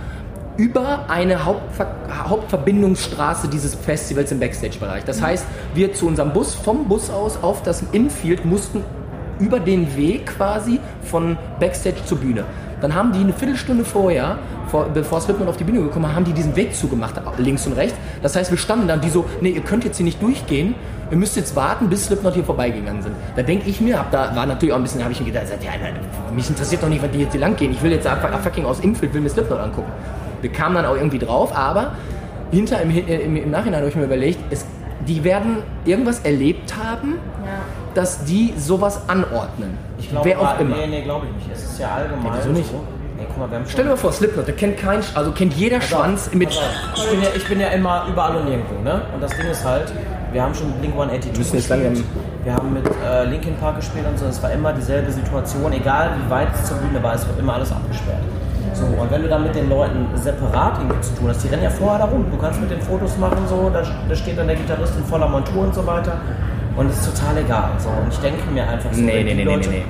über 0.55 1.09
eine 1.09 1.45
Hauptver 1.45 1.87
Hauptverbindungsstraße 2.27 3.47
dieses 3.47 3.75
Festivals 3.75 4.31
im 4.31 4.39
Backstage-Bereich. 4.39 5.05
Das 5.05 5.21
heißt, 5.21 5.45
wir 5.73 5.93
zu 5.93 6.05
unserem 6.05 6.33
Bus, 6.33 6.53
vom 6.53 6.87
Bus 6.87 7.09
aus 7.09 7.41
auf 7.41 7.63
das 7.63 7.83
Infield 7.93 8.43
mussten 8.43 8.83
über 9.39 9.59
den 9.59 9.95
Weg 9.95 10.25
quasi 10.25 10.79
von 11.03 11.37
Backstage 11.59 12.03
zur 12.05 12.17
Bühne. 12.17 12.43
Dann 12.81 12.95
haben 12.95 13.11
die 13.11 13.19
eine 13.19 13.33
Viertelstunde 13.33 13.83
vorher, 13.83 14.37
vor, 14.67 14.85
bevor 14.93 15.19
Slipknot 15.19 15.49
auf 15.49 15.57
die 15.57 15.63
Bühne 15.63 15.81
gekommen 15.81 16.05
war, 16.05 16.15
haben 16.15 16.25
die 16.25 16.33
diesen 16.33 16.55
Weg 16.55 16.75
zugemacht, 16.75 17.15
links 17.37 17.65
und 17.67 17.73
rechts. 17.73 17.97
Das 18.21 18.35
heißt, 18.35 18.51
wir 18.51 18.57
standen 18.57 18.87
dann, 18.87 19.01
die 19.01 19.09
so, 19.09 19.25
nee, 19.41 19.49
ihr 19.49 19.61
könnt 19.61 19.83
jetzt 19.83 19.97
hier 19.97 20.05
nicht 20.05 20.21
durchgehen, 20.21 20.75
ihr 21.11 21.17
müsst 21.17 21.35
jetzt 21.35 21.55
warten, 21.55 21.89
bis 21.89 22.05
Slipknot 22.05 22.35
hier 22.35 22.43
vorbeigegangen 22.43 23.01
sind. 23.01 23.15
Da 23.35 23.41
denke 23.41 23.69
ich 23.69 23.81
mir, 23.81 23.99
hab 23.99 24.11
da 24.11 24.35
war 24.35 24.45
natürlich 24.45 24.73
auch 24.73 24.77
ein 24.77 24.83
bisschen, 24.83 25.03
habe 25.03 25.11
ich 25.11 25.19
mir 25.19 25.27
gedacht, 25.27 25.45
ja, 25.61 25.71
nein, 25.81 25.95
mich 26.35 26.49
interessiert 26.49 26.83
doch 26.83 26.89
nicht, 26.89 27.03
was 27.03 27.11
die 27.11 27.19
jetzt 27.19 27.31
hier 27.31 27.41
lang 27.41 27.55
gehen. 27.55 27.71
Ich 27.71 27.81
will 27.81 27.91
jetzt 27.91 28.07
einfach 28.07 28.37
fucking 28.39 28.65
aus 28.65 28.79
Infield, 28.79 29.13
will 29.13 29.21
mir 29.21 29.29
Slipknot 29.29 29.59
angucken. 29.59 29.91
Wir 30.41 30.51
kamen 30.51 30.75
dann 30.75 30.85
auch 30.85 30.95
irgendwie 30.95 31.19
drauf, 31.19 31.55
aber 31.55 31.93
hinter 32.51 32.81
im, 32.81 32.91
im, 32.91 33.35
im 33.35 33.51
Nachhinein 33.51 33.81
habe 33.81 33.89
ich 33.89 33.95
mir 33.95 34.05
überlegt, 34.05 34.39
es, 34.49 34.65
die 35.09 35.23
werden 35.23 35.57
irgendwas 35.85 36.19
erlebt 36.19 36.75
haben, 36.77 37.15
dass 37.95 38.23
die 38.25 38.53
sowas 38.57 39.01
anordnen. 39.07 39.75
Ich 39.97 40.09
glaube, 40.09 40.29
Wer 40.29 40.39
auch 40.39 40.59
immer. 40.59 40.77
Nee, 40.77 40.87
nee, 40.87 41.01
glaube 41.01 41.25
ich 41.25 41.47
nicht. 41.47 41.57
Es 41.57 41.71
ist 41.71 41.79
ja 41.79 41.89
allgemein. 41.95 42.31
wieso 42.37 42.49
nicht? 42.49 42.69
So. 42.69 42.83
Nee, 43.17 43.25
guck 43.27 43.39
mal, 43.39 43.49
wir 43.49 43.57
haben 43.57 43.63
schon 43.65 43.71
Stell 43.71 43.83
dir 43.85 43.89
mal 43.89 43.97
vor, 43.97 44.13
Slipknot, 44.13 44.47
der 44.47 44.55
kennt 44.55 44.77
kein, 44.77 45.01
also 45.15 45.31
kennt 45.31 45.53
jeder 45.55 45.81
Schwanz 45.81 46.29
mit. 46.33 46.49
Auf, 46.49 46.55
Ich 46.95 47.09
bin, 47.09 47.21
ja, 47.21 47.29
ich 47.35 47.47
bin 47.47 47.59
ja 47.59 47.67
immer 47.69 48.05
überall 48.07 48.35
und 48.37 48.45
nirgendwo, 48.45 48.81
ne? 48.81 49.01
Und 49.13 49.21
das 49.21 49.35
Ding 49.35 49.47
ist 49.47 49.65
halt, 49.65 49.91
wir 50.31 50.43
haben 50.43 50.53
schon 50.53 50.71
Blink 50.73 50.93
182 50.93 51.37
müssen 51.37 51.57
gespielt, 51.57 52.05
wir 52.43 52.53
haben 52.53 52.71
mit 52.71 52.85
äh, 53.03 53.25
Linkin 53.25 53.55
Park 53.55 53.77
gespielt 53.77 54.05
und 54.07 54.17
so, 54.17 54.27
es 54.27 54.41
war 54.43 54.51
immer 54.51 54.71
dieselbe 54.73 55.11
Situation, 55.11 55.73
egal 55.73 56.11
wie 56.23 56.29
weit 56.29 56.49
es 56.53 56.65
zur 56.65 56.77
Bühne 56.77 57.01
war, 57.01 57.15
es 57.15 57.27
wird 57.27 57.39
immer 57.39 57.55
alles 57.55 57.71
abgesperrt. 57.71 58.21
So, 58.79 58.85
und 59.01 59.11
wenn 59.11 59.21
du 59.23 59.27
dann 59.27 59.43
mit 59.43 59.53
den 59.55 59.69
Leuten 59.69 60.05
separat 60.15 60.77
irgendwie 60.77 61.01
zu 61.01 61.13
tun 61.15 61.27
hast, 61.29 61.43
die 61.43 61.49
rennen 61.49 61.63
ja 61.63 61.69
vorher 61.69 61.99
da 61.99 62.05
rum, 62.05 62.25
du 62.31 62.37
kannst 62.37 62.61
mit 62.61 62.71
den 62.71 62.81
Fotos 62.81 63.17
machen, 63.17 63.37
so, 63.49 63.69
da, 63.73 63.81
da 64.07 64.15
steht 64.15 64.37
dann 64.37 64.47
der 64.47 64.55
Gitarrist 64.55 64.93
in 64.97 65.03
voller 65.03 65.27
Montur 65.27 65.63
und 65.63 65.75
so 65.75 65.85
weiter. 65.85 66.13
Und 66.77 66.89
es 66.89 66.99
ist 66.99 67.13
total 67.19 67.37
egal. 67.39 67.71
So, 67.77 67.89
und 67.89 68.11
ich 68.13 68.19
denke 68.19 68.49
mir 68.51 68.67
einfach 68.67 68.93
so, 68.93 69.01
Nee, 69.01 69.23
nee, 69.23 69.31
die 69.31 69.35
nee, 69.35 69.45
nee, 69.45 69.55
Leute, 69.55 69.69
nee, 69.69 69.83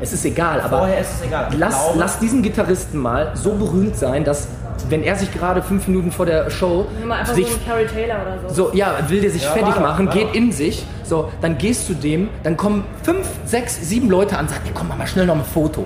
Es 0.00 0.12
ist 0.12 0.24
egal, 0.26 0.60
aber 0.60 0.78
Vorher 0.80 1.00
ist 1.00 1.12
es 1.20 1.26
egal. 1.26 1.48
Ich 1.50 1.58
lass, 1.58 1.82
glaube- 1.84 1.98
lass 1.98 2.18
diesen 2.18 2.42
Gitarristen 2.42 2.98
mal 2.98 3.30
so 3.34 3.52
berühmt 3.52 3.96
sein, 3.96 4.22
dass 4.24 4.48
wenn 4.90 5.02
er 5.02 5.16
sich 5.16 5.32
gerade 5.32 5.60
fünf 5.62 5.88
Minuten 5.88 6.12
vor 6.12 6.24
der 6.26 6.50
Show 6.50 6.86
Nimm 7.00 7.08
mal 7.08 7.18
einfach 7.20 7.34
sich 7.34 7.48
so 7.48 7.54
einen 7.56 7.66
Carrie 7.66 7.86
Taylor 7.86 8.16
oder 8.22 8.48
so. 8.54 8.66
so, 8.70 8.76
ja, 8.76 8.92
will 9.08 9.20
der 9.22 9.30
sich 9.30 9.42
Ja, 9.42 9.50
fertig 9.50 9.80
machen, 9.80 10.06
warte. 10.06 10.18
geht 10.18 10.34
in 10.36 10.52
sich, 10.52 10.86
so, 11.02 11.30
dann 11.40 11.58
gehst 11.58 11.88
du 11.88 11.94
dem, 11.94 12.28
dann 12.44 12.56
kommen 12.56 12.84
fünf, 13.02 13.26
sechs, 13.44 13.80
sieben 13.88 14.08
Leute 14.08 14.36
an 14.36 14.42
und 14.44 14.50
sagen, 14.50 14.62
komm, 14.74 14.88
mach 14.88 14.96
mal 14.96 15.06
schnell 15.06 15.26
noch 15.26 15.34
ein 15.34 15.42
Foto. 15.44 15.84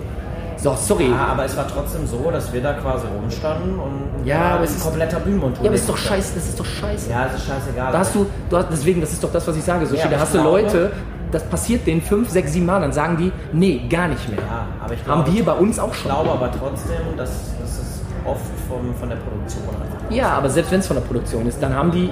So, 0.63 0.77
sorry. 0.81 1.11
Ja, 1.11 1.27
aber 1.33 1.45
es 1.45 1.57
war 1.57 1.67
trotzdem 1.67 2.07
so, 2.07 2.31
dass 2.31 2.53
wir 2.53 2.63
da 2.63 2.75
quasi 2.75 3.05
rumstanden 3.21 3.79
und 3.81 4.25
Ja, 4.25 4.43
aber 4.51 4.59
ein 4.59 4.65
es 4.65 4.77
ist- 4.77 4.83
kompletter 4.85 5.19
Bühnenmontur. 5.19 5.65
Ja, 5.65 5.69
aber 5.71 5.75
ist 5.75 5.89
doch 5.89 5.97
scheiße, 5.97 6.35
das 6.37 6.49
ist 6.49 6.61
doch 6.61 6.65
scheiße. 6.65 7.11
Ja, 7.11 7.27
es 7.27 7.35
ist 7.41 7.47
scheißegal. 7.49 7.91
Da 7.93 7.99
hast 7.99 8.15
du, 8.15 8.27
du 8.49 8.57
hast, 8.57 8.69
deswegen, 8.71 9.01
das 9.01 9.13
ist 9.13 9.25
doch 9.25 9.33
das, 9.33 9.47
was 9.49 9.57
ich 9.57 9.65
sage, 9.65 9.87
so, 9.87 9.97
Ja, 9.97 10.07
da 10.07 10.21
hast 10.21 10.33
ich 10.35 10.41
du 10.41 10.47
Leute, 10.47 10.93
das 11.33 11.43
passiert 11.45 11.85
denen 11.87 12.01
fünf, 12.01 12.31
sechs, 12.31 12.53
sieben 12.53 12.67
Mal, 12.67 12.81
dann 12.81 12.93
sagen 12.93 13.17
die, 13.17 13.33
nee, 13.53 13.83
gar 13.91 14.07
nicht 14.07 14.29
mehr. 14.29 14.39
Ja, 14.39 14.67
aber 14.85 14.95
ich 14.95 15.01
Haben 15.01 15.25
glaube, 15.25 15.37
wir 15.37 15.45
bei 15.45 15.53
uns 15.55 15.79
auch 15.81 15.91
Ich 15.91 15.97
schon. 15.97 16.11
glaube 16.13 16.31
aber 16.31 16.51
trotzdem, 16.53 17.17
dass, 17.17 17.31
dass 17.61 17.71
es 17.81 18.01
oft 18.25 18.41
von, 18.69 18.95
von 19.01 19.09
der 19.09 19.17
Produktion 19.17 19.63
einfach 19.71 20.11
Ja, 20.15 20.29
aber 20.35 20.49
selbst 20.49 20.71
wenn 20.71 20.79
es 20.81 20.87
von 20.87 20.97
der 20.97 21.03
Produktion 21.03 21.45
ist, 21.49 21.61
dann 21.61 21.75
haben 21.75 21.91
die, 21.91 22.09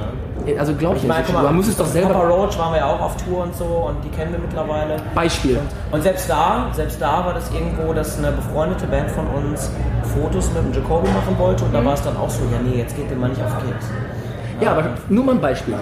also 0.59 0.75
glaub 0.75 0.97
ich, 0.97 1.03
Ich 1.03 1.09
meine, 1.09 1.23
nicht, 1.23 1.33
mal, 1.33 1.47
du 1.47 1.53
musst 1.55 1.69
es 1.69 1.77
doch 1.77 1.85
Papa 1.85 1.93
selber, 1.93 2.29
Roach 2.29 2.59
waren 2.59 2.73
wir 2.73 2.79
ja 2.79 2.87
auch 2.87 3.01
auf 3.01 3.17
Tour 3.17 3.43
und 3.43 3.55
so 3.55 3.65
und 3.65 4.05
die 4.05 4.09
kennen 4.09 4.33
wir 4.33 4.39
mittlerweile. 4.39 4.97
Beispiel. 5.15 5.59
Und 5.91 6.03
selbst 6.03 6.29
da, 6.29 6.69
selbst 6.73 7.01
da 7.01 7.25
war 7.25 7.35
das 7.35 7.51
irgendwo, 7.53 7.93
dass 7.93 8.19
eine 8.19 8.33
befreundete 8.33 8.87
Band 8.87 9.11
von 9.11 9.27
uns 9.29 9.71
Fotos 10.15 10.51
mit 10.53 10.65
dem 10.65 10.83
Jacoby 10.83 11.09
machen 11.09 11.39
wollte 11.39 11.65
und 11.65 11.75
da 11.75 11.85
war 11.85 11.95
es 11.95 12.03
dann 12.03 12.17
auch 12.17 12.31
so, 12.31 12.43
ja 12.53 12.59
nee, 12.62 12.79
jetzt 12.79 12.97
geht 12.97 13.11
ihr 13.11 13.17
mal 13.17 13.29
nicht 13.29 13.43
auf 13.43 13.53
Keks. 13.65 13.87
Ja, 14.61 14.73
aber 14.73 14.95
nur 15.09 15.24
mal 15.24 15.32
ein 15.37 15.41
Beispiel. 15.41 15.74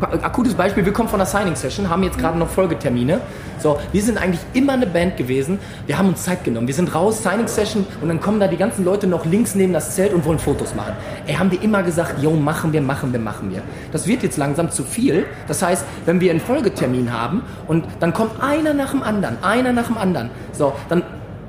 Akutes 0.00 0.54
Beispiel, 0.54 0.84
wir 0.84 0.92
kommen 0.92 1.08
von 1.08 1.18
der 1.18 1.26
Signing-Session, 1.26 1.88
haben 1.88 2.02
jetzt 2.02 2.18
gerade 2.18 2.38
noch 2.38 2.48
Folgetermine. 2.48 3.20
So, 3.58 3.78
wir 3.92 4.02
sind 4.02 4.18
eigentlich 4.18 4.40
immer 4.54 4.72
eine 4.72 4.86
Band 4.86 5.16
gewesen. 5.16 5.58
Wir 5.86 5.98
haben 5.98 6.08
uns 6.08 6.22
Zeit 6.24 6.42
genommen. 6.42 6.66
Wir 6.66 6.74
sind 6.74 6.94
raus, 6.94 7.22
Signing-Session 7.22 7.86
und 8.00 8.08
dann 8.08 8.20
kommen 8.20 8.40
da 8.40 8.48
die 8.48 8.56
ganzen 8.56 8.84
Leute 8.84 9.06
noch 9.06 9.24
links 9.24 9.54
neben 9.54 9.72
das 9.72 9.94
Zelt 9.94 10.12
und 10.12 10.24
wollen 10.24 10.38
Fotos 10.38 10.74
machen. 10.74 10.94
Ey, 11.26 11.34
haben 11.34 11.50
wir 11.50 11.62
immer 11.62 11.82
gesagt, 11.82 12.22
yo, 12.22 12.32
machen 12.32 12.72
wir, 12.72 12.80
machen 12.80 13.12
wir, 13.12 13.20
machen 13.20 13.50
wir. 13.50 13.62
Das 13.92 14.06
wird 14.06 14.22
jetzt 14.22 14.36
langsam 14.36 14.70
zu 14.70 14.82
viel. 14.82 15.26
Das 15.46 15.62
heißt, 15.62 15.84
wenn 16.06 16.20
wir 16.20 16.30
einen 16.30 16.40
Folgetermin 16.40 17.12
haben 17.12 17.42
und 17.68 17.84
dann 18.00 18.12
kommt 18.12 18.42
einer 18.42 18.74
nach 18.74 18.90
dem 18.90 19.02
anderen, 19.02 19.42
einer 19.42 19.72
nach 19.72 19.86
dem 19.86 19.98
anderen. 19.98 20.30
So, 20.52 20.72
dann 20.88 21.02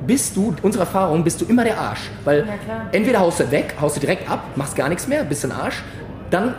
bist 0.06 0.36
du, 0.36 0.54
unsere 0.62 0.84
Erfahrung, 0.84 1.24
bist 1.24 1.42
du 1.42 1.46
immer 1.46 1.64
der 1.64 1.80
Arsch. 1.80 2.10
Weil 2.26 2.46
entweder 2.92 3.20
haust 3.20 3.40
du 3.40 3.50
weg, 3.52 3.76
haust 3.80 3.96
du 3.96 4.00
direkt 4.02 4.30
ab, 4.30 4.44
machst 4.56 4.76
gar 4.76 4.90
nichts 4.90 5.08
mehr, 5.08 5.24
bist 5.24 5.46
ein 5.46 5.52
Arsch. 5.52 5.82
Dann 6.30 6.56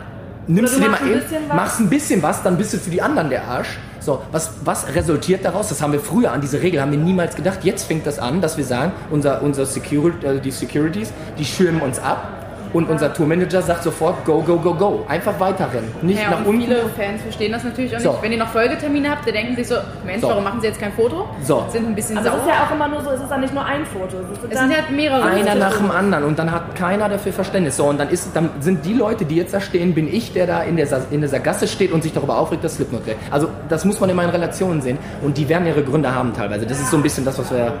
nimmst 0.47 0.77
Oder 0.77 0.85
du 0.85 0.91
du 0.91 0.97
dir 0.97 1.05
mal 1.05 1.05
ein 1.05 1.11
eben, 1.11 1.21
bisschen 1.21 1.49
was. 1.49 1.55
machst 1.55 1.79
ein 1.79 1.89
bisschen 1.89 2.23
was, 2.23 2.43
dann 2.43 2.57
bist 2.57 2.73
du 2.73 2.77
für 2.77 2.89
die 2.89 3.01
anderen 3.01 3.29
der 3.29 3.47
Arsch. 3.47 3.77
So, 3.99 4.21
was, 4.31 4.51
was 4.63 4.93
resultiert 4.93 5.43
daraus? 5.43 5.69
Das 5.69 5.81
haben 5.81 5.93
wir 5.93 5.99
früher 5.99 6.31
an 6.31 6.41
diese 6.41 6.61
Regel 6.61 6.79
haben 6.79 6.91
wir 6.91 6.99
niemals 6.99 7.35
gedacht. 7.35 7.63
Jetzt 7.63 7.85
fängt 7.85 8.05
das 8.05 8.19
an, 8.19 8.39
dass 8.39 8.55
wir 8.55 8.65
sagen, 8.65 8.91
unser, 9.09 9.41
unser 9.41 9.65
Security, 9.65 10.25
äh, 10.25 10.39
die 10.39 10.51
Securities, 10.51 11.11
die 11.39 11.45
schirmen 11.45 11.81
uns 11.81 11.97
ab 11.97 12.44
und 12.75 12.89
unser 12.89 13.13
Tourmanager 13.13 13.61
sagt 13.61 13.83
sofort, 13.83 14.25
go, 14.25 14.41
go, 14.41 14.57
go, 14.57 14.73
go. 14.73 15.05
Einfach 15.07 15.39
weiterrennen. 15.39 15.89
Nicht 16.01 16.21
Ja, 16.21 16.31
nach 16.31 16.39
und 16.39 16.47
unten. 16.47 16.61
viele 16.63 16.75
Fans 16.97 17.21
verstehen 17.21 17.53
das 17.53 17.63
natürlich 17.63 17.95
auch 17.95 17.99
So. 18.01 18.11
nicht. 18.11 18.21
Wenn 18.23 18.31
die 18.31 18.37
noch 18.37 18.49
Folgetermine 18.49 19.09
habt, 19.09 19.25
dann 19.25 19.33
denken 19.33 19.55
sich 19.55 19.67
so, 19.69 19.75
Mensch, 20.05 20.21
So. 20.21 20.27
warum 20.27 20.43
machen 20.43 20.59
sie 20.59 20.67
jetzt 20.67 20.79
kein 20.81 20.91
Foto? 20.91 21.25
So. 21.41 21.65
Sind 21.69 21.87
ein 21.87 21.95
bisschen 21.95 22.17
Aber 22.17 22.27
es 22.27 22.33
sauer. 22.33 22.41
ist 22.41 22.47
ja 22.49 22.65
auch 22.67 22.75
immer 22.75 22.87
nur 22.89 23.01
so, 23.01 23.11
es 23.11 23.21
ist 23.21 23.29
dann 23.31 23.39
nicht 23.39 23.53
nur 23.53 23.63
ein 23.65 23.85
Foto. 23.85 24.17
Es, 24.17 24.37
ist 24.37 24.43
es 24.43 24.49
dann, 24.59 24.67
sind 24.69 24.77
halt 24.77 24.89
mehrere. 24.91 25.23
Einer 25.23 25.55
nach 25.55 25.77
dem 25.77 25.89
anderen 25.89 26.23
und 26.25 26.37
dann 26.37 26.51
hat 26.51 26.75
keiner 26.75 27.07
dafür 27.07 27.31
Verständnis. 27.31 27.77
So, 27.77 27.85
und 27.85 27.97
dann, 27.97 28.09
ist, 28.09 28.35
dann 28.35 28.49
sind 28.59 28.85
die 28.85 28.93
Leute, 28.93 29.23
die 29.23 29.37
jetzt 29.37 29.53
da 29.53 29.61
stehen, 29.61 29.93
bin 29.93 30.13
ich, 30.13 30.33
der 30.33 30.45
da 30.45 30.61
in 30.63 30.75
dieser, 30.75 30.99
in 31.11 31.21
dieser 31.21 31.39
Gasse 31.39 31.67
steht 31.69 31.93
und 31.93 32.03
sich 32.03 32.11
darüber 32.11 32.37
aufregt, 32.37 32.63
dass 32.65 32.75
Slipknot 32.75 33.05
weg. 33.07 33.15
Also 33.31 33.47
das 33.69 33.85
muss 33.85 33.99
man 34.01 34.09
immer 34.09 34.23
in 34.23 34.29
Relationen 34.31 34.81
sehen 34.81 34.97
und 35.23 35.37
die 35.37 35.47
werden 35.47 35.65
ihre 35.65 35.81
Gründe 35.81 36.13
haben 36.13 36.33
teilweise. 36.33 36.65
Das 36.65 36.79
ist 36.79 36.91
so 36.91 36.97
ein 36.97 37.03
bisschen 37.03 37.23
das, 37.23 37.39
was 37.39 37.49
wir... 37.51 37.73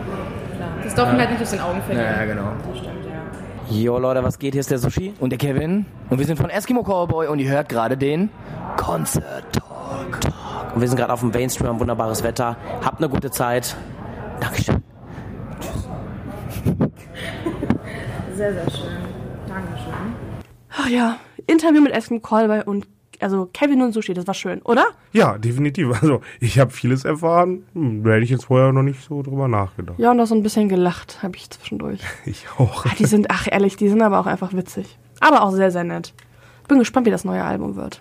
Das 0.83 0.93
darf 0.95 1.07
man 1.09 1.19
halt 1.19 1.31
nicht 1.31 1.41
aus 1.41 1.49
den 1.51 1.59
Augen 1.61 1.81
verlieren. 1.85 2.07
Ja, 2.19 2.25
genau. 2.25 2.43
Jo 3.69 3.97
Leute, 3.97 4.23
was 4.23 4.37
geht? 4.37 4.53
Hier 4.53 4.59
ist 4.61 4.69
der 4.69 4.77
Sushi. 4.77 5.13
Und 5.19 5.31
der 5.31 5.39
Kevin 5.39 5.85
und 6.09 6.19
wir 6.19 6.25
sind 6.25 6.37
von 6.37 6.49
Eskimo 6.49 6.83
Cowboy 6.83 7.27
und 7.27 7.39
ihr 7.39 7.49
hört 7.49 7.67
gerade 7.67 7.97
den 7.97 8.29
Concert 8.77 9.53
Talk. 9.53 10.19
Und 10.75 10.81
wir 10.81 10.87
sind 10.87 10.97
gerade 10.97 11.11
auf 11.11 11.21
dem 11.21 11.29
Mainstream, 11.29 11.69
haben 11.69 11.79
wunderbares 11.79 12.21
Wetter. 12.21 12.57
Habt 12.83 12.99
eine 12.99 13.09
gute 13.09 13.31
Zeit. 13.31 13.75
Dankeschön. 14.39 14.83
Sehr, 18.35 18.53
sehr 18.53 18.69
schön. 18.69 18.89
Dankeschön. 19.47 19.93
Ach 20.77 20.89
ja, 20.89 21.17
Interview 21.47 21.81
mit 21.81 21.93
Eskimo 21.93 22.19
Callboy 22.19 22.63
und 22.65 22.85
also 23.25 23.49
Kevin 23.51 23.81
und 23.81 23.91
Sushi, 23.91 24.13
das 24.13 24.27
war 24.27 24.35
schön, 24.35 24.61
oder? 24.61 24.85
Ja, 25.11 25.39
definitiv. 25.39 25.99
Also 25.99 26.21
ich 26.39 26.59
habe 26.59 26.69
vieles 26.69 27.05
erfahren. 27.05 27.63
Hm, 27.73 28.03
da 28.03 28.11
hätte 28.11 28.23
ich 28.23 28.29
jetzt 28.29 28.45
vorher 28.45 28.71
noch 28.71 28.83
nicht 28.83 29.03
so 29.03 29.23
drüber 29.23 29.47
nachgedacht. 29.47 29.97
Ja, 29.97 30.11
und 30.11 30.19
auch 30.19 30.27
so 30.27 30.35
ein 30.35 30.43
bisschen 30.43 30.69
gelacht 30.69 31.23
habe 31.23 31.35
ich 31.35 31.49
zwischendurch. 31.49 32.01
Ich 32.25 32.45
auch. 32.59 32.85
Ah, 32.85 32.91
die 32.99 33.05
sind, 33.05 33.31
ach 33.31 33.47
ehrlich, 33.49 33.77
die 33.77 33.89
sind 33.89 34.03
aber 34.03 34.19
auch 34.19 34.27
einfach 34.27 34.53
witzig. 34.53 34.99
Aber 35.21 35.41
auch 35.41 35.51
sehr, 35.51 35.71
sehr 35.71 35.83
nett. 35.83 36.13
Bin 36.67 36.77
gespannt, 36.77 37.07
wie 37.07 37.11
das 37.11 37.25
neue 37.25 37.43
Album 37.43 37.75
wird. 37.75 37.99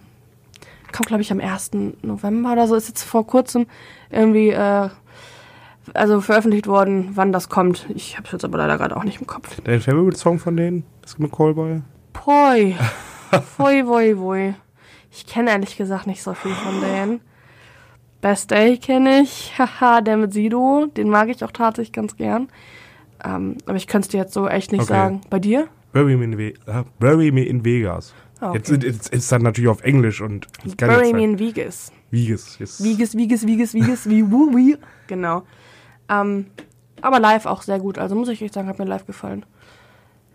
Kommt, 0.92 1.06
glaube 1.06 1.22
ich, 1.22 1.32
am 1.32 1.40
1. 1.40 1.70
November 2.02 2.52
oder 2.52 2.66
so. 2.66 2.74
Ist 2.74 2.88
jetzt 2.88 3.02
vor 3.02 3.26
kurzem 3.26 3.66
irgendwie 4.10 4.50
äh, 4.50 4.90
also 5.94 6.20
veröffentlicht 6.20 6.66
worden, 6.66 7.12
wann 7.14 7.32
das 7.32 7.48
kommt. 7.48 7.86
Ich 7.94 8.18
habe 8.18 8.26
es 8.26 8.32
jetzt 8.32 8.44
aber 8.44 8.58
leider 8.58 8.76
gerade 8.76 8.94
auch 8.96 9.04
nicht 9.04 9.20
im 9.20 9.26
Kopf. 9.26 9.58
Dein 9.64 9.80
Favorite-Song 9.80 10.38
von 10.38 10.56
denen? 10.56 10.84
Das 11.00 11.18
mit 11.18 11.32
Callboy? 11.32 11.80
Poi. 12.12 12.76
Poi, 13.56 13.86
voi, 13.86 14.18
voi. 14.18 14.54
Ich 15.16 15.26
kenne 15.26 15.50
ehrlich 15.50 15.76
gesagt 15.76 16.06
nicht 16.08 16.22
so 16.22 16.34
viel 16.34 16.52
von 16.52 16.80
denen. 16.80 17.20
Best 18.20 18.50
Day 18.50 18.78
kenne 18.78 19.20
ich. 19.22 19.52
Haha, 19.58 20.00
der 20.00 20.16
mit 20.16 20.32
Sido. 20.32 20.86
Den 20.96 21.08
mag 21.08 21.28
ich 21.28 21.44
auch 21.44 21.52
tatsächlich 21.52 21.92
ganz 21.92 22.16
gern. 22.16 22.48
Ähm, 23.24 23.56
aber 23.66 23.76
ich 23.76 23.86
könnte 23.86 24.06
es 24.06 24.10
dir 24.10 24.18
jetzt 24.18 24.34
so 24.34 24.48
echt 24.48 24.72
nicht 24.72 24.82
Okay. 24.82 24.92
sagen. 24.92 25.20
Bei 25.30 25.38
dir? 25.38 25.68
Bury 25.92 26.16
Me 26.16 26.24
in, 26.24 26.36
Ve 26.38 26.48
äh, 26.66 26.82
Bury 26.98 27.30
Me 27.30 27.44
in 27.44 27.64
Vegas. 27.64 28.12
Ah, 28.40 28.48
okay. 28.50 28.58
Jetzt, 28.58 28.70
jetzt 28.82 29.08
ist 29.14 29.30
das 29.30 29.42
natürlich 29.42 29.68
auf 29.68 29.82
Englisch 29.82 30.20
und 30.20 30.48
ich 30.64 30.76
kann 30.76 30.88
Bury 30.88 31.12
Me 31.12 31.20
halt- 31.20 31.22
in 31.30 31.38
Vegas. 31.38 31.92
Vegas. 32.10 32.58
Yes. 32.58 32.82
Vegas, 32.82 33.16
Vegas, 33.16 33.46
Vegas, 33.46 33.74
Vegas, 33.74 34.08
wie, 34.10 34.28
wu, 34.30 34.54
wie. 34.56 34.76
Genau. 35.06 35.42
Ähm, 36.08 36.46
aber 37.00 37.20
live 37.20 37.46
auch 37.46 37.62
sehr 37.62 37.78
gut. 37.78 37.98
Also 37.98 38.14
muss 38.16 38.28
ich 38.28 38.42
echt 38.42 38.54
sagen, 38.54 38.68
hat 38.68 38.78
mir 38.78 38.84
live 38.84 39.06
gefallen. 39.06 39.46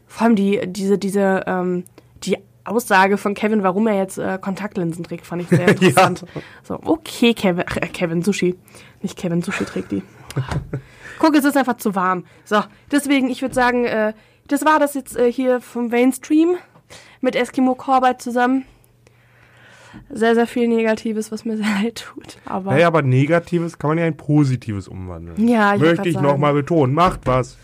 Vor 0.07 0.25
allem 0.27 0.35
die, 0.35 0.61
diese, 0.67 0.97
diese, 0.97 1.43
ähm, 1.47 1.83
die 2.23 2.37
Aussage 2.69 3.17
von 3.17 3.33
Kevin, 3.33 3.63
warum 3.63 3.87
er 3.87 3.95
jetzt 3.95 4.17
äh, 4.17 4.37
Kontaktlinsen 4.39 5.03
trägt, 5.03 5.25
fand 5.25 5.41
ich 5.43 5.49
sehr 5.49 5.67
interessant. 5.69 6.25
So, 6.63 6.79
okay, 6.83 7.33
Kevin, 7.33 7.65
äh, 7.75 7.87
Kevin 7.87 8.21
Sushi. 8.21 8.55
Nicht 9.01 9.17
Kevin 9.17 9.41
Sushi 9.41 9.65
trägt 9.65 9.91
die. 9.91 10.03
Guck, 11.19 11.35
es 11.35 11.45
ist 11.45 11.57
einfach 11.57 11.77
zu 11.77 11.95
warm. 11.95 12.25
So, 12.45 12.61
deswegen, 12.91 13.29
ich 13.29 13.41
würde 13.41 13.55
sagen, 13.55 13.85
äh, 13.85 14.13
das 14.47 14.65
war 14.65 14.79
das 14.79 14.93
jetzt 14.93 15.17
äh, 15.17 15.31
hier 15.31 15.61
vom 15.61 15.87
Mainstream 15.87 16.55
mit 17.21 17.35
Eskimo 17.35 17.75
Corbett 17.75 18.21
zusammen. 18.21 18.65
Sehr, 20.09 20.35
sehr 20.35 20.47
viel 20.47 20.67
Negatives, 20.67 21.31
was 21.31 21.45
mir 21.45 21.57
sehr 21.57 21.65
leid 21.65 22.05
tut. 22.13 22.37
Aber 22.45 22.71
Naja, 22.71 22.87
aber 22.87 23.01
Negatives 23.01 23.77
kann 23.77 23.89
man 23.89 23.97
ja 23.97 24.05
in 24.05 24.17
Positives 24.17 24.87
umwandeln. 24.87 25.47
Ja, 25.47 25.75
ich 25.75 25.81
Möchte 25.81 26.09
ich 26.09 26.19
nochmal 26.19 26.53
betonen. 26.53 26.93
Macht 26.93 27.21
was. 27.25 27.57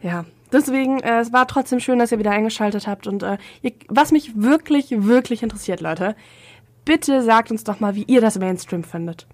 Ja, 0.00 0.24
deswegen, 0.52 1.00
äh, 1.00 1.20
es 1.20 1.32
war 1.32 1.46
trotzdem 1.46 1.80
schön, 1.80 1.98
dass 1.98 2.12
ihr 2.12 2.18
wieder 2.18 2.30
eingeschaltet 2.30 2.86
habt. 2.86 3.06
Und 3.06 3.22
äh, 3.22 3.38
ihr, 3.62 3.72
was 3.88 4.12
mich 4.12 4.32
wirklich, 4.36 4.86
wirklich 4.90 5.42
interessiert, 5.42 5.80
Leute, 5.80 6.16
bitte 6.84 7.22
sagt 7.22 7.50
uns 7.50 7.64
doch 7.64 7.80
mal, 7.80 7.94
wie 7.94 8.04
ihr 8.04 8.20
das 8.20 8.38
Mainstream 8.38 8.84
findet. 8.84 9.26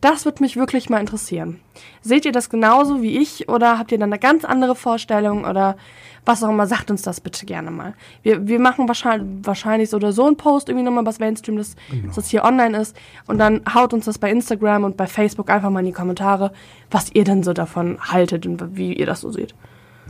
Das 0.00 0.24
würde 0.24 0.42
mich 0.42 0.56
wirklich 0.56 0.88
mal 0.90 1.00
interessieren. 1.00 1.60
Seht 2.02 2.24
ihr 2.24 2.32
das 2.32 2.50
genauso 2.50 3.02
wie 3.02 3.18
ich 3.18 3.48
oder 3.48 3.78
habt 3.78 3.92
ihr 3.92 3.98
dann 3.98 4.12
eine 4.12 4.18
ganz 4.18 4.44
andere 4.44 4.74
Vorstellung 4.74 5.44
oder 5.44 5.76
was 6.24 6.42
auch 6.42 6.50
immer? 6.50 6.66
Sagt 6.66 6.90
uns 6.90 7.02
das 7.02 7.20
bitte 7.20 7.46
gerne 7.46 7.70
mal. 7.70 7.94
Wir, 8.22 8.46
wir 8.46 8.60
machen 8.60 8.88
wahrscheinlich, 8.88 9.46
wahrscheinlich 9.46 9.90
so 9.90 9.96
oder 9.96 10.12
so 10.12 10.26
einen 10.26 10.36
Post 10.36 10.68
irgendwie 10.68 10.84
nochmal 10.84 11.06
was 11.06 11.18
Mainstream, 11.18 11.56
dass, 11.56 11.76
dass 12.06 12.16
das 12.16 12.28
hier 12.28 12.44
online 12.44 12.78
ist 12.78 12.96
und 13.26 13.38
dann 13.38 13.62
haut 13.74 13.92
uns 13.92 14.04
das 14.04 14.18
bei 14.18 14.30
Instagram 14.30 14.84
und 14.84 14.96
bei 14.96 15.06
Facebook 15.06 15.50
einfach 15.50 15.70
mal 15.70 15.80
in 15.80 15.86
die 15.86 15.92
Kommentare, 15.92 16.52
was 16.90 17.10
ihr 17.12 17.24
denn 17.24 17.42
so 17.42 17.52
davon 17.52 17.98
haltet 18.00 18.46
und 18.46 18.76
wie 18.76 18.92
ihr 18.92 19.06
das 19.06 19.20
so 19.20 19.30
seht. 19.30 19.54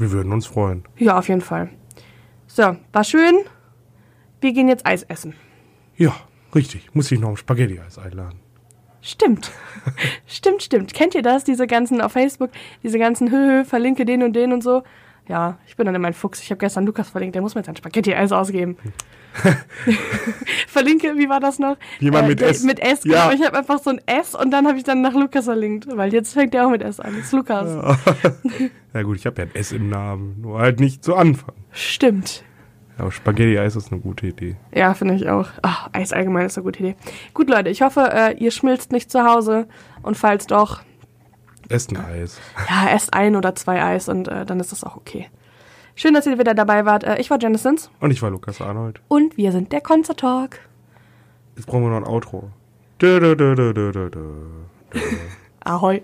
Wir 0.01 0.10
würden 0.10 0.32
uns 0.32 0.47
freuen. 0.47 0.85
Ja, 0.97 1.18
auf 1.18 1.28
jeden 1.28 1.43
Fall. 1.43 1.68
So, 2.47 2.77
war 2.93 3.05
schön. 3.05 3.35
Wir 4.40 4.52
gehen 4.52 4.68
jetzt 4.68 4.86
Eis 4.86 5.02
essen. 5.05 5.35
Ja. 5.97 6.14
Richtig, 6.55 6.93
muss 6.94 7.10
ich 7.12 7.20
noch 7.20 7.28
ein 7.28 7.36
Spaghetti-Eis 7.36 7.98
einladen. 7.98 8.40
Stimmt. 9.02 9.52
stimmt, 10.27 10.62
stimmt. 10.62 10.94
Kennt 10.94 11.14
ihr 11.14 11.22
das? 11.22 11.44
Diese 11.44 11.66
ganzen 11.66 12.01
auf 12.01 12.12
Facebook, 12.12 12.51
diese 12.82 12.98
ganzen 12.98 13.31
Höhö, 13.31 13.64
verlinke 13.64 14.05
den 14.05 14.22
und 14.22 14.35
den 14.35 14.52
und 14.52 14.62
so. 14.62 14.82
Ja, 15.28 15.59
ich 15.66 15.77
bin 15.77 15.86
dann 15.86 15.94
immer 15.94 16.09
ein 16.09 16.14
Fuchs. 16.14 16.43
Ich 16.43 16.51
habe 16.51 16.59
gestern 16.59 16.86
Lukas 16.86 17.10
verlinkt, 17.10 17.35
der 17.36 17.43
muss 17.43 17.55
mir 17.55 17.60
jetzt 17.60 17.68
ein 17.68 17.77
Spaghetti-Eis 17.77 18.32
ausgeben. 18.32 18.77
verlinke, 20.66 21.16
wie 21.16 21.28
war 21.28 21.40
das 21.40 21.59
noch? 21.59 21.77
Jemand 21.98 22.28
mit 22.28 22.40
der- 22.40 22.48
S. 22.51 22.62
Mit 22.62 22.81
S, 22.81 23.05
Ja. 23.05 23.28
genau. 23.28 23.40
Ich 23.40 23.47
habe 23.47 23.59
einfach 23.59 23.78
so 23.78 23.90
ein 23.90 24.01
S 24.07 24.35
und 24.35 24.51
dann 24.51 24.66
habe 24.66 24.77
ich 24.78 24.85
dann 24.85 25.01
nach 25.02 25.15
Lukas 25.15 25.44
verlinkt, 25.47 25.86
weil 25.97 26.12
jetzt 26.12 26.32
fängt 26.35 26.55
der 26.55 26.66
auch 26.66 26.70
mit 26.70 26.82
S 26.82 27.01
an. 27.01 27.15
Das 27.16 27.27
ist 27.27 27.32
Lukas. 27.32 27.97
Ja 28.93 29.02
gut, 29.02 29.19
ich 29.19 29.27
habe 29.27 29.40
ja 29.40 29.47
ein 29.47 29.55
S 29.55 29.70
im 29.70 29.89
Namen, 29.89 30.40
nur 30.40 30.59
halt 30.59 30.81
nicht 30.81 31.05
zu 31.05 31.15
Anfang. 31.15 31.55
Stimmt. 31.70 32.43
Aber 32.98 33.12
Spaghetti-Eis 33.12 33.77
ist 33.77 33.93
eine 33.93 34.01
gute 34.01 34.27
Idee. 34.27 34.57
Ja, 34.74 34.94
finde 34.94 35.15
ich 35.15 35.28
auch. 35.28 35.47
Ach, 35.62 35.89
Eis 35.93 36.12
allgemein 36.12 36.47
ist 36.47 36.59
eine 36.59 36.65
gute 36.65 36.81
Idee. 36.81 36.97
Gut, 37.32 37.48
Leute, 37.48 37.69
ich 37.70 37.82
hoffe, 37.82 38.11
äh, 38.12 38.35
ihr 38.36 38.51
schmilzt 38.51 38.90
nicht 38.90 39.09
zu 39.11 39.24
Hause 39.24 39.69
und 40.02 40.16
falls 40.16 40.48
doch, 40.48 40.82
Esst 41.69 41.93
ein 41.93 42.05
Eis. 42.05 42.40
ja, 42.69 42.90
esst 42.93 43.15
ein 43.15 43.36
oder 43.36 43.55
zwei 43.55 43.81
Eis 43.81 44.09
und 44.09 44.27
äh, 44.27 44.44
dann 44.44 44.59
ist 44.59 44.73
das 44.73 44.82
auch 44.82 44.97
okay. 44.97 45.28
Schön, 45.94 46.14
dass 46.14 46.26
ihr 46.26 46.38
wieder 46.38 46.54
dabei 46.54 46.84
wart. 46.86 47.04
Äh, 47.04 47.18
ich 47.18 47.30
war 47.30 47.38
Janisons 47.40 47.90
Und 48.00 48.10
ich 48.10 48.22
war 48.22 48.30
Lukas 48.30 48.60
Arnold. 48.60 49.00
und 49.08 49.36
wir 49.36 49.52
sind 49.52 49.72
der 49.72 49.80
Concert 49.80 50.20
Talk. 50.20 50.58
Jetzt 51.56 51.66
brauchen 51.66 51.82
wir 51.84 51.90
noch 51.90 51.96
ein 51.98 52.06
Outro. 52.06 52.50
Dö, 53.00 53.18
dö, 53.20 53.34
dö, 53.36 53.54
dö, 53.54 53.72
dö, 53.72 53.92
dö, 53.92 54.10
dö. 54.10 54.20
Ahoi. 55.60 56.02